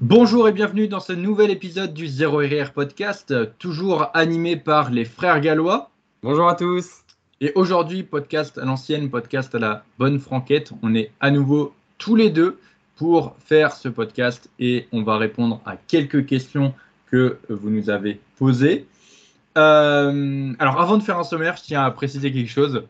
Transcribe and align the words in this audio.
Bonjour 0.00 0.48
et 0.48 0.52
bienvenue 0.52 0.88
dans 0.88 0.98
ce 0.98 1.12
nouvel 1.12 1.50
épisode 1.50 1.92
du 1.92 2.06
Zéro 2.06 2.38
RR 2.38 2.72
Podcast, 2.72 3.34
toujours 3.58 4.06
animé 4.14 4.56
par 4.56 4.90
les 4.90 5.04
frères 5.04 5.42
gallois. 5.42 5.90
Bonjour 6.22 6.48
à 6.48 6.54
tous. 6.54 7.04
Et 7.42 7.52
aujourd'hui, 7.54 8.02
podcast 8.02 8.56
à 8.56 8.64
l'ancienne, 8.64 9.10
podcast 9.10 9.54
à 9.54 9.58
la 9.58 9.84
bonne 9.98 10.18
franquette. 10.18 10.72
On 10.82 10.94
est 10.94 11.10
à 11.20 11.30
nouveau 11.30 11.74
tous 11.98 12.16
les 12.16 12.30
deux 12.30 12.58
pour 12.96 13.36
faire 13.44 13.74
ce 13.74 13.90
podcast 13.90 14.48
et 14.58 14.88
on 14.90 15.02
va 15.02 15.18
répondre 15.18 15.60
à 15.66 15.76
quelques 15.76 16.24
questions 16.24 16.72
que 17.10 17.36
vous 17.50 17.68
nous 17.68 17.90
avez 17.90 18.20
posées. 18.38 18.86
Euh, 19.58 20.54
alors 20.58 20.80
avant 20.80 20.96
de 20.96 21.02
faire 21.02 21.18
un 21.18 21.24
sommaire, 21.24 21.58
je 21.58 21.64
tiens 21.64 21.84
à 21.84 21.90
préciser 21.90 22.32
quelque 22.32 22.50
chose. 22.50 22.84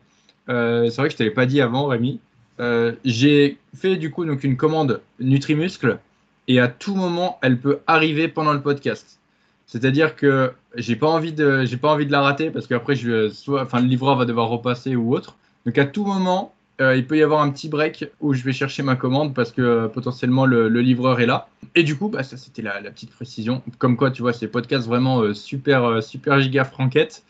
Euh, 0.47 0.89
c'est 0.89 1.01
vrai 1.01 1.09
que 1.09 1.11
je 1.11 1.15
ne 1.15 1.17
t'avais 1.17 1.31
pas 1.31 1.45
dit 1.45 1.59
avant, 1.59 1.87
Rémi. 1.87 2.21
Euh, 2.61 2.93
j'ai 3.03 3.57
fait 3.75 3.97
du 3.97 4.11
coup 4.11 4.23
donc 4.23 4.45
une 4.45 4.55
commande 4.55 5.01
Nutrimuscle 5.19 5.99
et 6.47 6.59
à 6.59 6.67
tout 6.67 6.95
moment, 6.95 7.39
elle 7.41 7.59
peut 7.59 7.79
arriver 7.87 8.27
pendant 8.27 8.53
le 8.53 8.61
podcast. 8.61 9.19
C'est-à-dire 9.65 10.15
que 10.15 10.51
j'ai 10.75 10.95
pas 10.95 11.07
envie 11.07 11.31
de, 11.31 11.63
j'ai 11.63 11.77
pas 11.77 11.91
envie 11.91 12.05
de 12.05 12.11
la 12.11 12.21
rater 12.21 12.49
parce 12.49 12.67
qu'après, 12.67 12.95
je, 12.95 13.29
soit, 13.29 13.67
le 13.73 13.87
livreur 13.87 14.17
va 14.17 14.25
devoir 14.25 14.49
repasser 14.49 14.95
ou 14.95 15.15
autre. 15.15 15.37
Donc 15.65 15.77
à 15.77 15.85
tout 15.85 16.03
moment, 16.03 16.53
euh, 16.81 16.95
il 16.95 17.05
peut 17.05 17.17
y 17.17 17.23
avoir 17.23 17.41
un 17.41 17.49
petit 17.51 17.69
break 17.69 18.05
où 18.19 18.33
je 18.33 18.43
vais 18.43 18.53
chercher 18.53 18.83
ma 18.83 18.95
commande 18.95 19.33
parce 19.33 19.51
que 19.51 19.61
euh, 19.61 19.87
potentiellement 19.87 20.45
le, 20.45 20.67
livreur 20.67 21.21
est 21.21 21.25
là. 21.25 21.47
Et 21.75 21.83
du 21.83 21.95
coup, 21.97 22.09
bah, 22.09 22.23
ça 22.23 22.37
c'était 22.37 22.61
la, 22.61 22.81
petite 22.91 23.11
précision. 23.11 23.61
Comme 23.77 23.95
quoi, 23.95 24.11
tu 24.11 24.23
vois, 24.23 24.33
c'est 24.33 24.47
podcast 24.47 24.87
vraiment 24.87 25.21
euh, 25.21 25.33
super, 25.33 26.03
super 26.03 26.41
giga 26.41 26.65
franquette. 26.65 27.23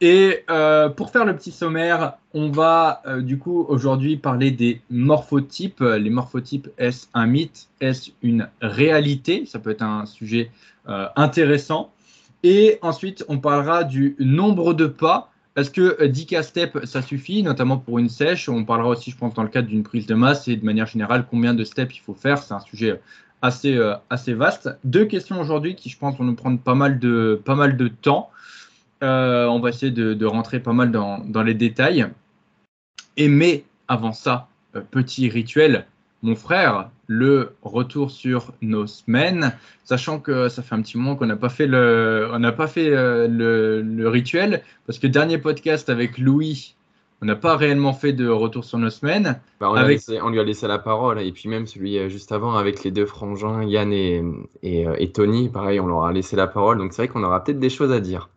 Et 0.00 0.44
euh, 0.50 0.88
pour 0.88 1.10
faire 1.10 1.24
le 1.24 1.34
petit 1.36 1.52
sommaire, 1.52 2.14
on 2.32 2.50
va 2.50 3.02
euh, 3.06 3.20
du 3.20 3.38
coup 3.38 3.64
aujourd'hui 3.68 4.16
parler 4.16 4.50
des 4.50 4.80
morphotypes. 4.90 5.80
Les 5.80 6.10
morphotypes, 6.10 6.68
est-ce 6.78 7.06
un 7.14 7.26
mythe? 7.26 7.68
Est-ce 7.80 8.10
une 8.22 8.48
réalité? 8.60 9.46
Ça 9.46 9.58
peut 9.58 9.70
être 9.70 9.82
un 9.82 10.06
sujet 10.06 10.50
euh, 10.88 11.06
intéressant. 11.16 11.92
Et 12.42 12.78
ensuite, 12.82 13.24
on 13.28 13.38
parlera 13.38 13.84
du 13.84 14.16
nombre 14.18 14.74
de 14.74 14.86
pas. 14.86 15.30
Est-ce 15.56 15.70
que 15.70 16.04
10 16.04 16.42
steps, 16.42 16.84
ça 16.84 17.00
suffit, 17.00 17.42
notamment 17.42 17.78
pour 17.78 17.98
une 17.98 18.08
sèche 18.08 18.48
On 18.48 18.64
parlera 18.64 18.90
aussi, 18.90 19.12
je 19.12 19.16
pense, 19.16 19.34
dans 19.34 19.44
le 19.44 19.48
cadre 19.48 19.68
d'une 19.68 19.84
prise 19.84 20.06
de 20.06 20.14
masse 20.14 20.48
et 20.48 20.56
de 20.56 20.64
manière 20.64 20.86
générale, 20.86 21.26
combien 21.30 21.54
de 21.54 21.62
steps 21.62 21.96
il 21.96 22.00
faut 22.00 22.14
faire. 22.14 22.38
C'est 22.38 22.54
un 22.54 22.60
sujet 22.60 23.00
assez, 23.40 23.80
assez 24.10 24.34
vaste. 24.34 24.76
Deux 24.82 25.04
questions 25.04 25.40
aujourd'hui 25.40 25.76
qui, 25.76 25.88
je 25.90 25.96
pense, 25.96 26.18
vont 26.18 26.24
nous 26.24 26.34
prendre 26.34 26.58
pas 26.58 26.74
mal 26.74 26.98
de, 26.98 27.40
pas 27.44 27.54
mal 27.54 27.76
de 27.76 27.86
temps. 27.86 28.30
Euh, 29.04 29.46
on 29.46 29.60
va 29.60 29.68
essayer 29.68 29.92
de, 29.92 30.26
rentrer 30.26 30.60
pas 30.60 30.72
mal 30.72 30.90
dans, 30.90 31.42
les 31.42 31.54
détails. 31.54 32.06
Et 33.16 33.28
mais 33.28 33.64
avant 33.86 34.12
ça, 34.12 34.48
euh, 34.74 34.80
petit 34.80 35.28
rituel, 35.28 35.86
mon 36.22 36.34
frère, 36.34 36.90
le 37.06 37.54
retour 37.62 38.10
sur 38.10 38.52
nos 38.62 38.86
semaines, 38.86 39.54
sachant 39.84 40.18
que 40.18 40.48
ça 40.48 40.62
fait 40.62 40.74
un 40.74 40.80
petit 40.80 40.96
moment 40.96 41.16
qu'on 41.16 41.26
n'a 41.26 41.36
pas 41.36 41.50
fait 41.50 41.66
le, 41.66 42.30
on 42.32 42.38
n'a 42.38 42.52
pas 42.52 42.66
fait 42.66 42.88
euh, 42.88 43.28
le, 43.28 44.08
rituel, 44.08 44.62
parce 44.86 44.98
que 44.98 45.06
dernier 45.06 45.36
podcast 45.36 45.90
avec 45.90 46.16
Louis, 46.16 46.74
on 47.20 47.26
n'a 47.26 47.36
pas 47.36 47.56
réellement 47.56 47.92
fait 47.92 48.14
de 48.14 48.26
retour 48.26 48.64
sur 48.64 48.78
nos 48.78 48.88
semaines. 48.88 49.38
Bah, 49.60 49.68
on, 49.70 49.74
lui 49.74 50.40
a 50.40 50.44
laissé 50.44 50.66
la 50.66 50.78
parole, 50.78 51.20
et 51.20 51.30
puis 51.30 51.50
même 51.50 51.66
celui 51.66 52.08
juste 52.08 52.32
avant 52.32 52.56
avec 52.56 52.82
les 52.84 52.90
deux 52.90 53.06
frangins, 53.06 53.62
Yann 53.64 53.92
et, 53.92 54.22
et 54.62 55.12
Tony, 55.12 55.50
pareil, 55.50 55.78
on 55.78 55.86
leur 55.86 56.04
a 56.04 56.12
laissé 56.12 56.36
la 56.36 56.46
parole, 56.46 56.78
donc 56.78 56.94
c'est 56.94 57.02
vrai 57.02 57.08
qu'on 57.08 57.22
aura 57.22 57.44
peut-être 57.44 57.60
des 57.60 57.70
choses 57.70 57.92
à 57.92 58.00
dire. 58.00 58.30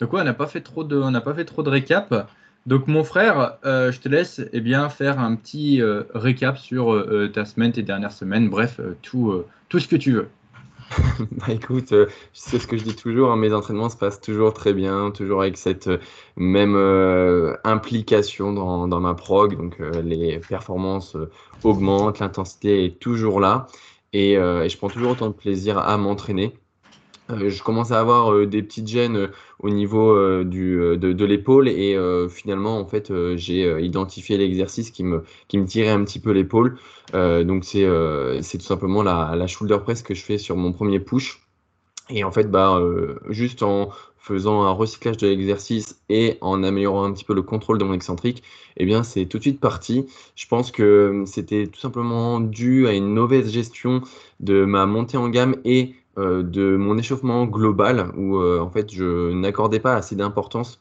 Donc 0.00 0.14
on 0.14 0.22
n'a 0.22 0.34
pas 0.34 0.46
fait 0.46 0.60
trop 0.60 0.84
de, 0.84 0.96
on 0.96 1.10
n'a 1.10 1.20
pas 1.20 1.34
fait 1.34 1.44
trop 1.44 1.62
de 1.62 1.70
récap. 1.70 2.28
Donc 2.66 2.86
mon 2.86 3.02
frère, 3.02 3.56
euh, 3.64 3.90
je 3.92 3.98
te 3.98 4.08
laisse 4.08 4.42
eh 4.52 4.60
bien 4.60 4.88
faire 4.90 5.18
un 5.18 5.34
petit 5.36 5.80
euh, 5.80 6.02
récap 6.14 6.58
sur 6.58 6.92
euh, 6.92 7.30
ta 7.32 7.44
semaine, 7.44 7.72
tes 7.72 7.82
dernières 7.82 8.12
semaines, 8.12 8.50
bref, 8.50 8.80
tout, 9.00 9.42
tout 9.68 9.78
ce 9.78 9.88
que 9.88 9.96
tu 9.96 10.12
veux. 10.12 10.28
bah 11.32 11.46
écoute, 11.48 11.94
c'est 12.32 12.58
ce 12.58 12.66
que 12.66 12.76
je 12.76 12.84
dis 12.84 12.94
toujours, 12.94 13.30
hein, 13.30 13.36
mes 13.36 13.52
entraînements 13.52 13.88
se 13.88 13.96
passent 13.96 14.20
toujours 14.20 14.54
très 14.54 14.72
bien, 14.72 15.10
toujours 15.10 15.42
avec 15.42 15.56
cette 15.56 15.88
même 16.36 16.76
implication 17.64 18.52
dans, 18.52 18.88
dans, 18.88 19.00
ma 19.00 19.14
prog, 19.14 19.56
donc 19.56 19.78
les 20.02 20.38
performances 20.38 21.16
augmentent, 21.62 22.20
l'intensité 22.20 22.86
est 22.86 22.98
toujours 22.98 23.38
là, 23.38 23.66
et, 24.14 24.36
je 24.36 24.76
prends 24.78 24.88
toujours 24.88 25.12
autant 25.12 25.28
de 25.28 25.34
plaisir 25.34 25.76
à 25.78 25.98
m'entraîner. 25.98 26.54
Euh, 27.30 27.50
je 27.50 27.62
commence 27.62 27.90
à 27.90 28.00
avoir 28.00 28.32
euh, 28.32 28.46
des 28.46 28.62
petites 28.62 28.88
gênes 28.88 29.16
euh, 29.16 29.26
au 29.58 29.70
niveau 29.70 30.16
du, 30.44 30.76
de, 30.76 31.12
de 31.12 31.24
l'épaule 31.24 31.68
et 31.68 31.98
finalement 32.30 32.78
en 32.78 32.86
fait 32.86 33.12
j'ai 33.34 33.84
identifié 33.84 34.38
l'exercice 34.38 34.92
qui 34.92 35.02
me, 35.02 35.24
qui 35.48 35.58
me 35.58 35.66
tirait 35.66 35.90
un 35.90 36.04
petit 36.04 36.20
peu 36.20 36.30
l'épaule. 36.30 36.78
donc 37.12 37.64
c'est 37.64 38.58
tout 38.58 38.64
simplement 38.64 39.02
la, 39.02 39.34
la 39.34 39.46
shoulder 39.48 39.78
press 39.82 40.02
que 40.02 40.14
je 40.14 40.22
fais 40.22 40.38
sur 40.38 40.56
mon 40.56 40.72
premier 40.72 41.00
push. 41.00 41.40
Et 42.10 42.22
en 42.22 42.30
fait, 42.30 42.50
bah, 42.50 42.80
juste 43.28 43.64
en 43.64 43.90
faisant 44.16 44.62
un 44.62 44.70
recyclage 44.70 45.16
de 45.16 45.26
l'exercice 45.26 46.00
et 46.08 46.38
en 46.40 46.62
améliorant 46.62 47.04
un 47.04 47.12
petit 47.12 47.24
peu 47.24 47.34
le 47.34 47.42
contrôle 47.42 47.78
de 47.78 47.84
mon 47.84 47.94
excentrique, 47.94 48.44
eh 48.76 48.86
bien, 48.86 49.02
c'est 49.02 49.26
tout 49.26 49.38
de 49.38 49.42
suite 49.42 49.60
parti. 49.60 50.06
Je 50.36 50.46
pense 50.46 50.70
que 50.70 51.24
c'était 51.26 51.66
tout 51.66 51.80
simplement 51.80 52.38
dû 52.40 52.86
à 52.86 52.92
une 52.92 53.08
mauvaise 53.08 53.50
gestion 53.50 54.02
de 54.38 54.64
ma 54.64 54.86
montée 54.86 55.16
en 55.16 55.28
gamme 55.28 55.56
et 55.64 55.94
euh, 56.18 56.42
de 56.42 56.76
mon 56.76 56.98
échauffement 56.98 57.44
global 57.46 58.10
où 58.16 58.38
euh, 58.38 58.58
en 58.60 58.70
fait 58.70 58.92
je 58.92 59.30
n'accordais 59.32 59.78
pas 59.78 59.94
assez 59.94 60.16
d'importance 60.16 60.80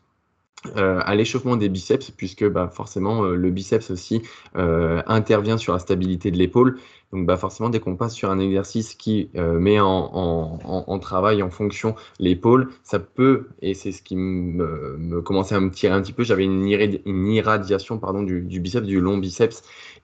euh, 0.76 1.00
à 1.06 1.14
l'échauffement 1.14 1.58
des 1.58 1.70
biceps, 1.70 2.10
puisque 2.10 2.44
bah, 2.48 2.70
forcément 2.74 3.22
le 3.22 3.52
biceps 3.52 3.92
aussi 3.92 4.24
intervient 4.56 5.58
sur 5.58 5.74
la 5.74 5.80
stabilité 5.80 6.32
de 6.32 6.38
l'épaule. 6.38 6.80
Donc 7.14 7.28
bah, 7.28 7.38
forcément, 7.38 7.70
dès 7.70 7.80
qu'on 7.80 7.96
passe 7.96 8.16
sur 8.16 8.32
un 8.32 8.40
exercice 8.40 8.96
qui 8.96 9.30
met 9.36 9.80
en, 9.80 11.00
travail 11.00 11.44
en 11.44 11.52
fonction 11.52 11.96
l'épaule, 12.20 12.70
ça 12.84 12.98
peut, 13.00 13.50
et 13.62 13.76
c'est 13.76 13.92
ce 13.92 14.02
qui 14.02 14.16
me, 14.16 15.22
commençait 15.22 15.56
à 15.56 15.60
me 15.60 15.70
tirer 15.70 15.94
un 15.94 16.02
petit 16.02 16.14
peu, 16.14 16.24
j'avais 16.24 16.46
une, 16.46 16.68
irradiation 16.68 18.00
pardon, 18.00 18.24
du, 18.24 18.42
du 18.42 18.60
biceps, 18.60 18.88
du 18.88 19.00
long 19.00 19.20
biceps, 19.20 19.62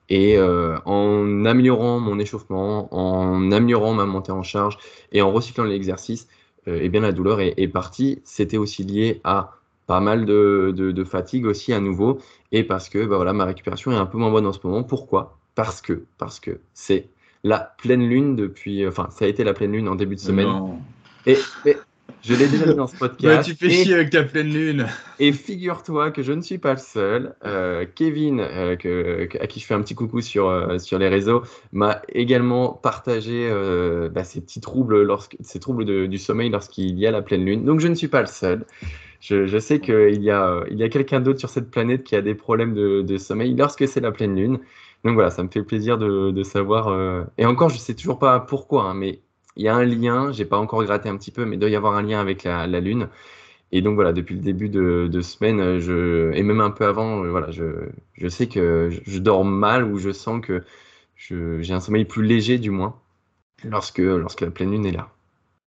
et 0.08 0.36
euh, 0.36 0.78
en 0.84 1.44
améliorant 1.44 1.98
mon 1.98 2.18
échauffement, 2.18 2.94
en 2.94 3.50
améliorant 3.50 3.94
ma 3.94 4.06
montée 4.06 4.32
en 4.32 4.42
charge 4.42 4.78
et 5.12 5.22
en 5.22 5.32
recyclant 5.32 5.64
l'exercice, 5.64 6.28
euh, 6.68 6.78
eh 6.82 6.88
bien 6.88 7.00
la 7.00 7.12
douleur 7.12 7.40
est, 7.40 7.68
partie. 7.68 8.20
C'était 8.24 8.56
aussi 8.56 8.84
lié 8.84 9.20
à 9.24 9.52
pas 9.86 10.00
mal 10.00 10.24
de, 10.24 11.04
fatigue 11.04 11.46
aussi 11.46 11.72
à 11.72 11.80
nouveau 11.80 12.18
et 12.52 12.64
parce 12.64 12.88
que 12.88 13.04
bah 13.04 13.16
voilà, 13.16 13.32
ma 13.32 13.44
récupération 13.44 13.92
est 13.92 13.96
un 13.96 14.06
peu 14.06 14.18
moins 14.18 14.30
bonne 14.30 14.46
en 14.46 14.52
ce 14.52 14.60
moment. 14.64 14.82
Pourquoi? 14.82 15.38
Parce 15.54 15.80
que 15.80 16.04
parce 16.18 16.40
que 16.40 16.60
c'est 16.72 17.08
la 17.42 17.58
pleine 17.58 18.06
lune 18.06 18.36
depuis, 18.36 18.86
enfin 18.86 19.08
ça 19.10 19.24
a 19.24 19.28
été 19.28 19.44
la 19.44 19.54
pleine 19.54 19.72
lune 19.72 19.88
en 19.88 19.94
début 19.94 20.16
de 20.16 20.20
semaine. 20.20 20.48
Et, 21.26 21.38
et, 21.64 21.76
je 22.24 22.34
l'ai 22.34 22.48
déjà 22.48 22.66
dit 22.66 22.74
dans 22.74 22.86
ce 22.86 22.96
podcast. 22.98 23.46
tu 23.46 23.54
fais 23.54 23.68
chier 23.68 23.94
avec 23.94 24.10
ta 24.10 24.22
pleine 24.22 24.48
lune. 24.48 24.86
Et 25.18 25.32
figure-toi 25.32 26.10
que 26.10 26.22
je 26.22 26.32
ne 26.32 26.40
suis 26.40 26.56
pas 26.56 26.72
le 26.72 26.78
seul. 26.78 27.34
Euh, 27.44 27.84
Kevin, 27.94 28.40
euh, 28.40 29.26
à 29.40 29.46
qui 29.46 29.60
je 29.60 29.66
fais 29.66 29.74
un 29.74 29.82
petit 29.82 29.94
coucou 29.94 30.22
sur, 30.22 30.48
euh, 30.48 30.78
sur 30.78 30.98
les 30.98 31.08
réseaux, 31.08 31.42
m'a 31.72 32.00
également 32.08 32.72
partagé 32.72 33.50
bah, 34.10 34.24
ces 34.24 34.40
petits 34.40 34.60
troubles, 34.60 35.02
lorsque, 35.02 35.36
ces 35.40 35.60
troubles 35.60 36.08
du 36.08 36.18
sommeil 36.18 36.48
lorsqu'il 36.48 36.98
y 36.98 37.06
a 37.06 37.10
la 37.10 37.20
pleine 37.20 37.44
lune. 37.44 37.64
Donc 37.64 37.80
je 37.80 37.88
ne 37.88 37.94
suis 37.94 38.08
pas 38.08 38.22
le 38.22 38.26
seul. 38.26 38.64
Je, 39.20 39.58
sais 39.58 39.80
qu'il 39.80 40.22
y 40.22 40.30
a, 40.30 40.64
il 40.70 40.78
y 40.78 40.82
a 40.82 40.88
quelqu'un 40.88 41.20
d'autre 41.20 41.38
sur 41.40 41.48
cette 41.48 41.70
planète 41.70 42.04
qui 42.04 42.16
a 42.16 42.22
des 42.22 42.34
problèmes 42.34 42.74
de, 42.74 43.18
sommeil 43.18 43.54
lorsque 43.54 43.86
c'est 43.86 44.00
la 44.00 44.12
pleine 44.12 44.34
lune. 44.34 44.60
Donc 45.04 45.14
voilà, 45.14 45.30
ça 45.30 45.42
me 45.42 45.48
fait 45.48 45.62
plaisir 45.62 45.98
de, 45.98 46.42
savoir. 46.42 47.26
et 47.36 47.44
encore, 47.44 47.68
je 47.68 47.74
ne 47.74 47.80
sais 47.80 47.94
toujours 47.94 48.18
pas 48.18 48.40
pourquoi, 48.40 48.84
hein, 48.84 48.94
mais 48.94 49.20
il 49.56 49.64
y 49.64 49.68
a 49.68 49.74
un 49.74 49.84
lien, 49.84 50.32
j'ai 50.32 50.44
pas 50.44 50.58
encore 50.58 50.82
gratté 50.84 51.08
un 51.08 51.16
petit 51.16 51.30
peu, 51.30 51.44
mais 51.44 51.56
il 51.56 51.58
doit 51.58 51.70
y 51.70 51.76
avoir 51.76 51.94
un 51.94 52.02
lien 52.02 52.20
avec 52.20 52.44
la, 52.44 52.66
Lune. 52.66 53.08
Et 53.72 53.82
donc 53.82 53.94
voilà, 53.94 54.12
depuis 54.12 54.34
le 54.34 54.40
début 54.40 54.68
de, 54.68 55.20
semaine, 55.20 55.60
et 56.34 56.42
même 56.42 56.60
un 56.60 56.70
peu 56.70 56.86
avant, 56.86 57.24
euh, 57.24 57.30
voilà, 57.30 57.50
je, 57.50 57.88
je 58.14 58.28
sais 58.28 58.48
que 58.48 58.90
je, 59.06 59.18
dors 59.18 59.44
mal 59.44 59.84
ou 59.84 59.98
je 59.98 60.10
sens 60.10 60.40
que 60.40 60.62
j'ai 61.16 61.72
un 61.72 61.80
sommeil 61.80 62.04
plus 62.04 62.24
léger 62.24 62.58
du 62.58 62.70
moins 62.70 62.96
lorsque, 63.64 63.98
lorsque 63.98 64.42
la 64.42 64.50
pleine 64.50 64.72
lune 64.72 64.86
est 64.86 64.92
là. 64.92 65.08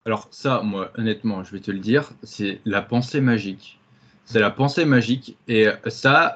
Alors 0.06 0.28
ça, 0.30 0.60
moi, 0.62 0.90
honnêtement, 0.98 1.44
je 1.44 1.52
vais 1.52 1.60
te 1.60 1.70
le 1.70 1.78
dire, 1.78 2.10
c'est 2.22 2.60
la 2.64 2.82
pensée 2.82 3.20
magique. 3.20 3.78
C'est 4.26 4.40
la 4.40 4.50
pensée 4.50 4.86
magique. 4.86 5.36
Et 5.48 5.66
ça, 5.88 6.34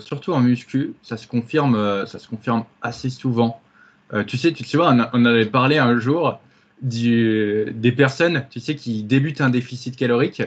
surtout 0.00 0.32
en 0.32 0.40
muscu, 0.40 0.94
ça 1.02 1.16
se 1.16 1.26
confirme, 1.26 2.06
ça 2.06 2.18
se 2.18 2.28
confirme 2.28 2.64
assez 2.82 3.10
souvent. 3.10 3.60
Euh, 4.12 4.22
tu 4.24 4.36
sais, 4.36 4.52
tu, 4.52 4.76
vois, 4.76 4.92
on, 4.92 5.06
on, 5.12 5.24
avait 5.24 5.46
parlé 5.46 5.78
un 5.78 5.98
jour 5.98 6.38
des 6.82 7.94
personnes, 7.96 8.46
tu 8.50 8.60
sais, 8.60 8.74
qui 8.74 9.02
débutent 9.02 9.40
un 9.40 9.50
déficit 9.50 9.96
calorique. 9.96 10.42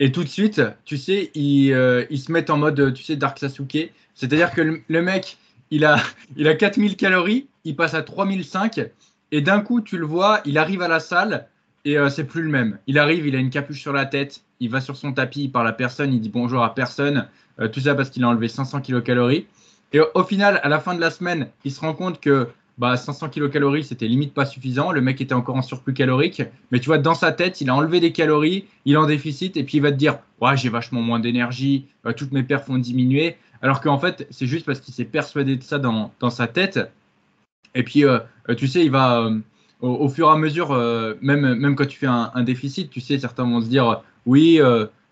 Et 0.00 0.10
tout 0.10 0.24
de 0.24 0.28
suite, 0.28 0.60
tu 0.84 0.96
sais, 0.96 1.30
ils, 1.34 1.72
euh, 1.72 2.04
se 2.14 2.32
mettent 2.32 2.50
en 2.50 2.58
mode, 2.58 2.94
tu 2.94 3.04
sais, 3.04 3.16
Dark 3.16 3.38
Sasuke. 3.38 3.92
C'est-à-dire 4.14 4.50
que 4.50 4.82
le, 4.86 5.02
mec, 5.02 5.38
il 5.70 5.84
a, 5.84 5.96
il 6.36 6.48
a 6.48 6.54
4000 6.54 6.96
calories, 6.96 7.46
il 7.64 7.76
passe 7.76 7.94
à 7.94 8.02
3005. 8.02 8.90
Et 9.32 9.40
d'un 9.40 9.60
coup, 9.60 9.80
tu 9.80 9.96
le 9.96 10.06
vois, 10.06 10.40
il 10.44 10.58
arrive 10.58 10.82
à 10.82 10.88
la 10.88 11.00
salle 11.00 11.48
et 11.84 11.98
euh, 11.98 12.08
c'est 12.08 12.24
plus 12.24 12.42
le 12.42 12.48
même. 12.48 12.78
Il 12.86 12.98
arrive, 12.98 13.26
il 13.26 13.36
a 13.36 13.38
une 13.38 13.50
capuche 13.50 13.80
sur 13.80 13.92
la 13.92 14.06
tête, 14.06 14.42
il 14.60 14.70
va 14.70 14.80
sur 14.80 14.96
son 14.96 15.12
tapis, 15.12 15.44
il 15.44 15.52
parle 15.52 15.68
à 15.68 15.72
personne, 15.72 16.12
il 16.12 16.20
dit 16.20 16.28
bonjour 16.28 16.62
à 16.62 16.74
personne. 16.74 17.28
Euh, 17.60 17.68
tout 17.68 17.80
ça 17.80 17.94
parce 17.94 18.10
qu'il 18.10 18.24
a 18.24 18.28
enlevé 18.28 18.48
500 18.48 18.80
kilocalories. 18.80 19.46
Et 19.92 20.00
au 20.14 20.24
final, 20.24 20.60
à 20.64 20.68
la 20.68 20.80
fin 20.80 20.94
de 20.94 21.00
la 21.00 21.10
semaine, 21.10 21.48
il 21.64 21.70
se 21.70 21.80
rend 21.80 21.94
compte 21.94 22.20
que 22.20 22.48
bah 22.76 22.96
500 22.96 23.28
kilocalories, 23.28 23.84
c'était 23.84 24.08
limite 24.08 24.34
pas 24.34 24.46
suffisant. 24.46 24.90
Le 24.90 25.00
mec 25.00 25.20
était 25.20 25.34
encore 25.34 25.56
en 25.56 25.62
surplus 25.62 25.94
calorique, 25.94 26.42
mais 26.70 26.80
tu 26.80 26.86
vois, 26.86 26.98
dans 26.98 27.14
sa 27.14 27.30
tête, 27.32 27.60
il 27.60 27.70
a 27.70 27.74
enlevé 27.74 28.00
des 28.00 28.12
calories, 28.12 28.66
il 28.84 28.94
est 28.94 28.96
en 28.96 29.06
déficit, 29.06 29.56
et 29.56 29.62
puis 29.62 29.78
il 29.78 29.80
va 29.80 29.92
te 29.92 29.96
dire, 29.96 30.18
ouais, 30.40 30.56
j'ai 30.56 30.68
vachement 30.68 31.00
moins 31.00 31.20
d'énergie, 31.20 31.86
euh, 32.04 32.12
toutes 32.12 32.32
mes 32.32 32.42
perfs 32.42 32.68
ont 32.68 32.78
diminué. 32.78 33.36
Alors 33.62 33.80
qu'en 33.80 33.98
fait, 33.98 34.26
c'est 34.30 34.46
juste 34.46 34.66
parce 34.66 34.80
qu'il 34.80 34.92
s'est 34.92 35.04
persuadé 35.04 35.56
de 35.56 35.62
ça 35.62 35.78
dans, 35.78 36.12
dans, 36.18 36.30
sa 36.30 36.48
tête. 36.48 36.80
Et 37.74 37.84
puis, 37.84 38.04
euh, 38.04 38.18
tu 38.56 38.66
sais, 38.66 38.84
il 38.84 38.90
va, 38.90 39.30
au, 39.80 40.08
fur 40.08 40.28
et 40.28 40.32
à 40.32 40.36
mesure, 40.36 40.74
même, 41.22 41.54
même 41.54 41.74
quand 41.76 41.86
tu 41.86 41.98
fais 41.98 42.06
un, 42.06 42.30
un, 42.34 42.42
déficit, 42.42 42.90
tu 42.90 43.00
sais, 43.00 43.18
certains 43.18 43.44
vont 43.44 43.62
se 43.62 43.68
dire, 43.68 44.02
oui, 44.26 44.60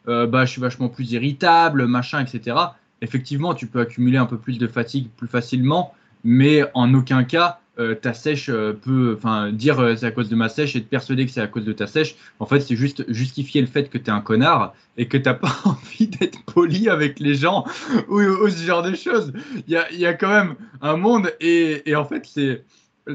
bah, 0.07 0.45
je 0.45 0.51
suis 0.51 0.61
vachement 0.61 0.89
plus 0.89 1.13
irritable, 1.13 1.87
machin, 1.87 2.23
etc. 2.23 2.57
Effectivement, 3.01 3.55
tu 3.55 3.67
peux 3.67 3.81
accumuler 3.81 4.19
un 4.19 4.27
peu 4.27 4.37
plus 4.37 4.59
de 4.59 4.67
fatigue 4.67 5.09
plus 5.17 5.29
facilement 5.29 5.95
mais 6.25 6.63
en 6.75 6.93
aucun 6.95 7.25
cas 7.25 7.61
euh, 7.79 7.95
ta 7.95 8.13
sèche 8.13 8.51
euh, 8.51 8.75
peut, 8.75 9.15
enfin, 9.17 9.51
dire 9.51 9.81
euh, 9.81 9.97
c'est 9.97 10.05
à 10.05 10.11
cause 10.11 10.29
de 10.29 10.37
ma 10.37 10.51
sèche 10.51 10.77
et 10.77 10.83
te 10.83 10.89
persuader 10.89 11.25
que 11.25 11.33
c'est 11.33 11.41
à 11.41 11.47
cause 11.47 11.65
de 11.65 11.73
ta 11.73 11.87
sèche. 11.87 12.17
En 12.39 12.45
fait, 12.45 12.61
c'est 12.61 12.77
juste 12.77 13.11
justifier 13.11 13.63
le 13.63 13.67
fait 13.67 13.89
que 13.89 13.97
tu 13.97 14.05
es 14.05 14.11
un 14.11 14.21
connard 14.21 14.75
et 14.99 15.09
que 15.09 15.17
tu 15.17 15.25
n'as 15.25 15.35
pas 15.35 15.57
envie 15.65 16.07
d'être 16.07 16.43
poli 16.45 16.91
avec 16.91 17.19
les 17.19 17.35
gens 17.35 17.65
ou, 18.09 18.21
ce 18.51 18.63
genre 18.63 18.83
de 18.83 18.95
choses. 18.95 19.33
Il 19.67 19.73
y 19.73 19.77
a, 19.77 19.91
y 19.91 20.05
a, 20.05 20.13
quand 20.13 20.29
même 20.29 20.55
un 20.83 20.97
monde 20.97 21.33
et, 21.41 21.89
et 21.91 21.97
en 21.97 22.05
fait, 22.05 22.27
c'est. 22.27 22.65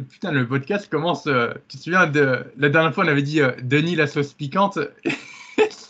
Putain, 0.10 0.32
le 0.32 0.46
podcast 0.46 0.90
commence. 0.92 1.30
tu 1.70 1.78
te 1.78 1.84
souviens 1.84 2.08
de 2.08 2.44
la 2.58 2.68
dernière 2.70 2.94
fois, 2.94 3.06
on 3.06 3.08
avait 3.08 3.22
dit 3.22 3.40
Denis 3.64 3.96
la 3.96 4.08
sauce 4.08 4.34
piquante. 4.34 4.80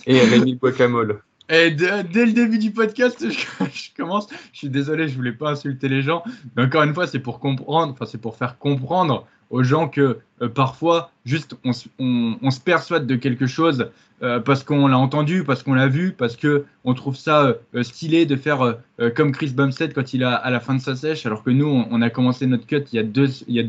et 0.06 0.20
Rémi 0.20 0.52
le 0.52 0.58
guacamole. 0.58 1.22
Et 1.50 1.72
dès 1.72 2.04
le 2.26 2.34
début 2.34 2.58
du 2.58 2.72
podcast, 2.72 3.26
je, 3.30 3.90
commence. 3.96 4.28
Je 4.52 4.58
suis 4.58 4.70
désolé, 4.70 5.08
je 5.08 5.16
voulais 5.16 5.32
pas 5.32 5.52
insulter 5.52 5.88
les 5.88 6.02
gens. 6.02 6.24
Mais 6.56 6.64
encore 6.64 6.84
une 6.84 6.94
fois, 6.94 7.08
c'est 7.08 7.20
pour 7.20 7.40
comprendre, 7.40 7.94
enfin, 7.94 8.06
c'est 8.06 8.20
pour 8.20 8.36
faire 8.36 8.58
comprendre 8.58 9.26
aux 9.50 9.64
gens 9.64 9.88
que 9.88 10.20
euh, 10.42 10.50
parfois, 10.50 11.12
juste, 11.26 11.56
on, 11.64 12.52
se 12.52 12.60
persuade 12.60 13.08
de 13.08 13.16
quelque 13.16 13.48
chose 13.48 13.90
euh, 14.22 14.42
parce 14.42 14.66
qu'on 14.66 14.88
l'a 14.88 14.98
entendu, 14.98 15.46
parce 15.46 15.64
qu'on 15.64 15.74
l'a 15.74 15.88
vu, 15.88 16.12
parce 16.12 16.36
que 16.36 16.66
on 16.84 16.94
trouve 16.94 17.16
ça 17.16 17.56
euh, 17.76 17.84
stylé 17.84 18.26
de 18.26 18.36
faire 18.36 18.76
comme 19.16 19.32
Chris 19.32 19.52
Bumstead 19.52 19.94
quand 19.94 20.14
il 20.14 20.26
a 20.26 20.36
à 20.36 20.50
la 20.50 20.60
fin 20.60 20.76
de 20.76 20.82
sa 20.82 20.98
sèche, 20.98 21.26
alors 21.26 21.44
que 21.44 21.50
nous, 21.52 21.86
on, 21.90 22.02
a 22.02 22.10
commencé 22.10 22.46
notre 22.46 22.66
cut 22.66 22.84
il 22.92 22.96
y 22.98 23.00
a 23.00 23.04
deux, 23.04 23.28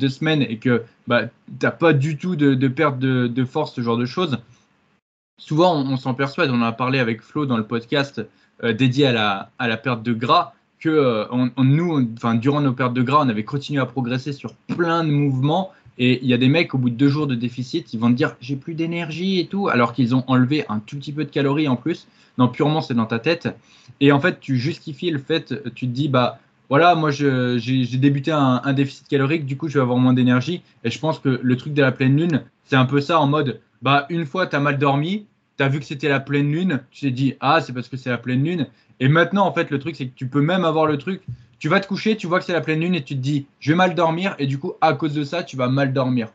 semaines 0.08 0.42
et 0.42 0.56
que 0.56 0.82
bah, 1.06 1.26
t'as 1.60 1.70
pas 1.70 1.92
du 1.92 2.16
tout 2.16 2.34
de, 2.34 2.68
perte 2.68 2.98
de 2.98 3.44
force, 3.44 3.74
ce 3.74 3.82
genre 3.82 3.98
de 3.98 4.06
choses 4.06 4.38
souvent 5.38 5.76
on, 5.76 5.96
s'en 5.96 6.14
persuade, 6.14 6.50
on 6.50 6.60
en 6.60 6.62
a 6.62 6.72
parlé 6.72 6.98
avec 6.98 7.22
Flo 7.22 7.46
dans 7.46 7.56
le 7.56 7.66
podcast 7.66 8.20
euh, 8.64 8.72
dédié 8.72 9.06
à 9.06 9.48
la, 9.58 9.76
perte 9.76 10.02
de 10.02 10.12
gras, 10.12 10.52
que 10.78 10.88
euh, 10.88 11.24
nous, 11.56 12.08
durant 12.34 12.60
nos 12.60 12.72
pertes 12.72 12.94
de 12.94 13.02
gras, 13.02 13.22
on 13.24 13.28
avait 13.28 13.44
continué 13.44 13.80
à 13.80 13.86
progresser 13.86 14.32
sur 14.32 14.54
plein 14.54 15.04
de 15.04 15.10
mouvements. 15.10 15.72
Et 16.00 16.20
il 16.22 16.28
y 16.28 16.34
a 16.34 16.38
des 16.38 16.48
mecs, 16.48 16.74
au 16.74 16.78
bout 16.78 16.90
de 16.90 16.94
deux 16.94 17.08
jours 17.08 17.26
de 17.26 17.34
déficit, 17.34 17.92
ils 17.92 17.98
vont 17.98 18.10
te 18.10 18.14
dire 18.14 18.36
j'ai 18.40 18.54
plus 18.54 18.74
d'énergie 18.74 19.40
et 19.40 19.46
tout, 19.46 19.68
alors 19.68 19.92
qu'ils 19.92 20.14
ont 20.14 20.22
enlevé 20.28 20.64
un 20.68 20.78
tout 20.78 20.96
petit 20.96 21.12
peu 21.12 21.24
de 21.24 21.30
calories 21.30 21.66
en 21.66 21.76
plus. 21.76 22.06
Non, 22.36 22.48
purement, 22.48 22.80
c'est 22.80 22.94
dans 22.94 23.06
ta 23.06 23.18
tête. 23.18 23.48
Et 24.00 24.12
en 24.12 24.20
fait, 24.20 24.38
tu 24.38 24.56
justifies 24.56 25.10
le 25.10 25.18
fait, 25.18 25.72
tu 25.74 25.88
te 25.88 25.92
dis, 25.92 26.08
bah 26.08 26.38
voilà, 26.68 26.94
moi 26.94 27.10
j'ai 27.10 27.86
débuté 27.96 28.30
un, 28.30 28.72
déficit 28.72 29.08
calorique, 29.08 29.46
du 29.46 29.56
coup 29.56 29.68
je 29.68 29.74
vais 29.74 29.80
avoir 29.80 29.98
moins 29.98 30.12
d'énergie. 30.12 30.62
Et 30.84 30.90
je 30.90 30.98
pense 30.98 31.18
que 31.18 31.40
le 31.42 31.56
truc 31.56 31.72
de 31.72 31.82
la 31.82 31.92
pleine 31.92 32.16
lune, 32.16 32.42
c'est 32.64 32.76
un 32.76 32.84
peu 32.84 33.00
ça 33.00 33.20
en 33.20 33.26
mode 33.26 33.60
bah, 33.82 34.06
une 34.10 34.26
fois, 34.26 34.46
tu 34.46 34.56
as 34.56 34.60
mal 34.60 34.78
dormi, 34.78 35.26
tu 35.56 35.64
as 35.64 35.68
vu 35.68 35.80
que 35.80 35.84
c'était 35.84 36.08
la 36.08 36.20
pleine 36.20 36.50
lune, 36.50 36.80
tu 36.90 37.02
t'es 37.02 37.10
dit, 37.10 37.34
ah, 37.40 37.60
c'est 37.60 37.72
parce 37.72 37.88
que 37.88 37.96
c'est 37.96 38.10
la 38.10 38.18
pleine 38.18 38.44
lune. 38.44 38.66
Et 39.00 39.08
maintenant, 39.08 39.46
en 39.46 39.52
fait, 39.52 39.70
le 39.70 39.78
truc, 39.78 39.96
c'est 39.96 40.06
que 40.06 40.14
tu 40.14 40.26
peux 40.26 40.40
même 40.40 40.64
avoir 40.64 40.86
le 40.86 40.98
truc, 40.98 41.22
tu 41.58 41.68
vas 41.68 41.80
te 41.80 41.88
coucher, 41.88 42.16
tu 42.16 42.26
vois 42.26 42.38
que 42.38 42.44
c'est 42.44 42.52
la 42.52 42.60
pleine 42.60 42.80
lune 42.80 42.94
et 42.94 43.02
tu 43.02 43.14
te 43.14 43.20
dis, 43.20 43.46
je 43.60 43.72
vais 43.72 43.76
mal 43.76 43.94
dormir, 43.94 44.34
et 44.38 44.46
du 44.46 44.58
coup, 44.58 44.74
à 44.80 44.92
cause 44.94 45.14
de 45.14 45.24
ça, 45.24 45.42
tu 45.42 45.56
vas 45.56 45.68
mal 45.68 45.92
dormir. 45.92 46.28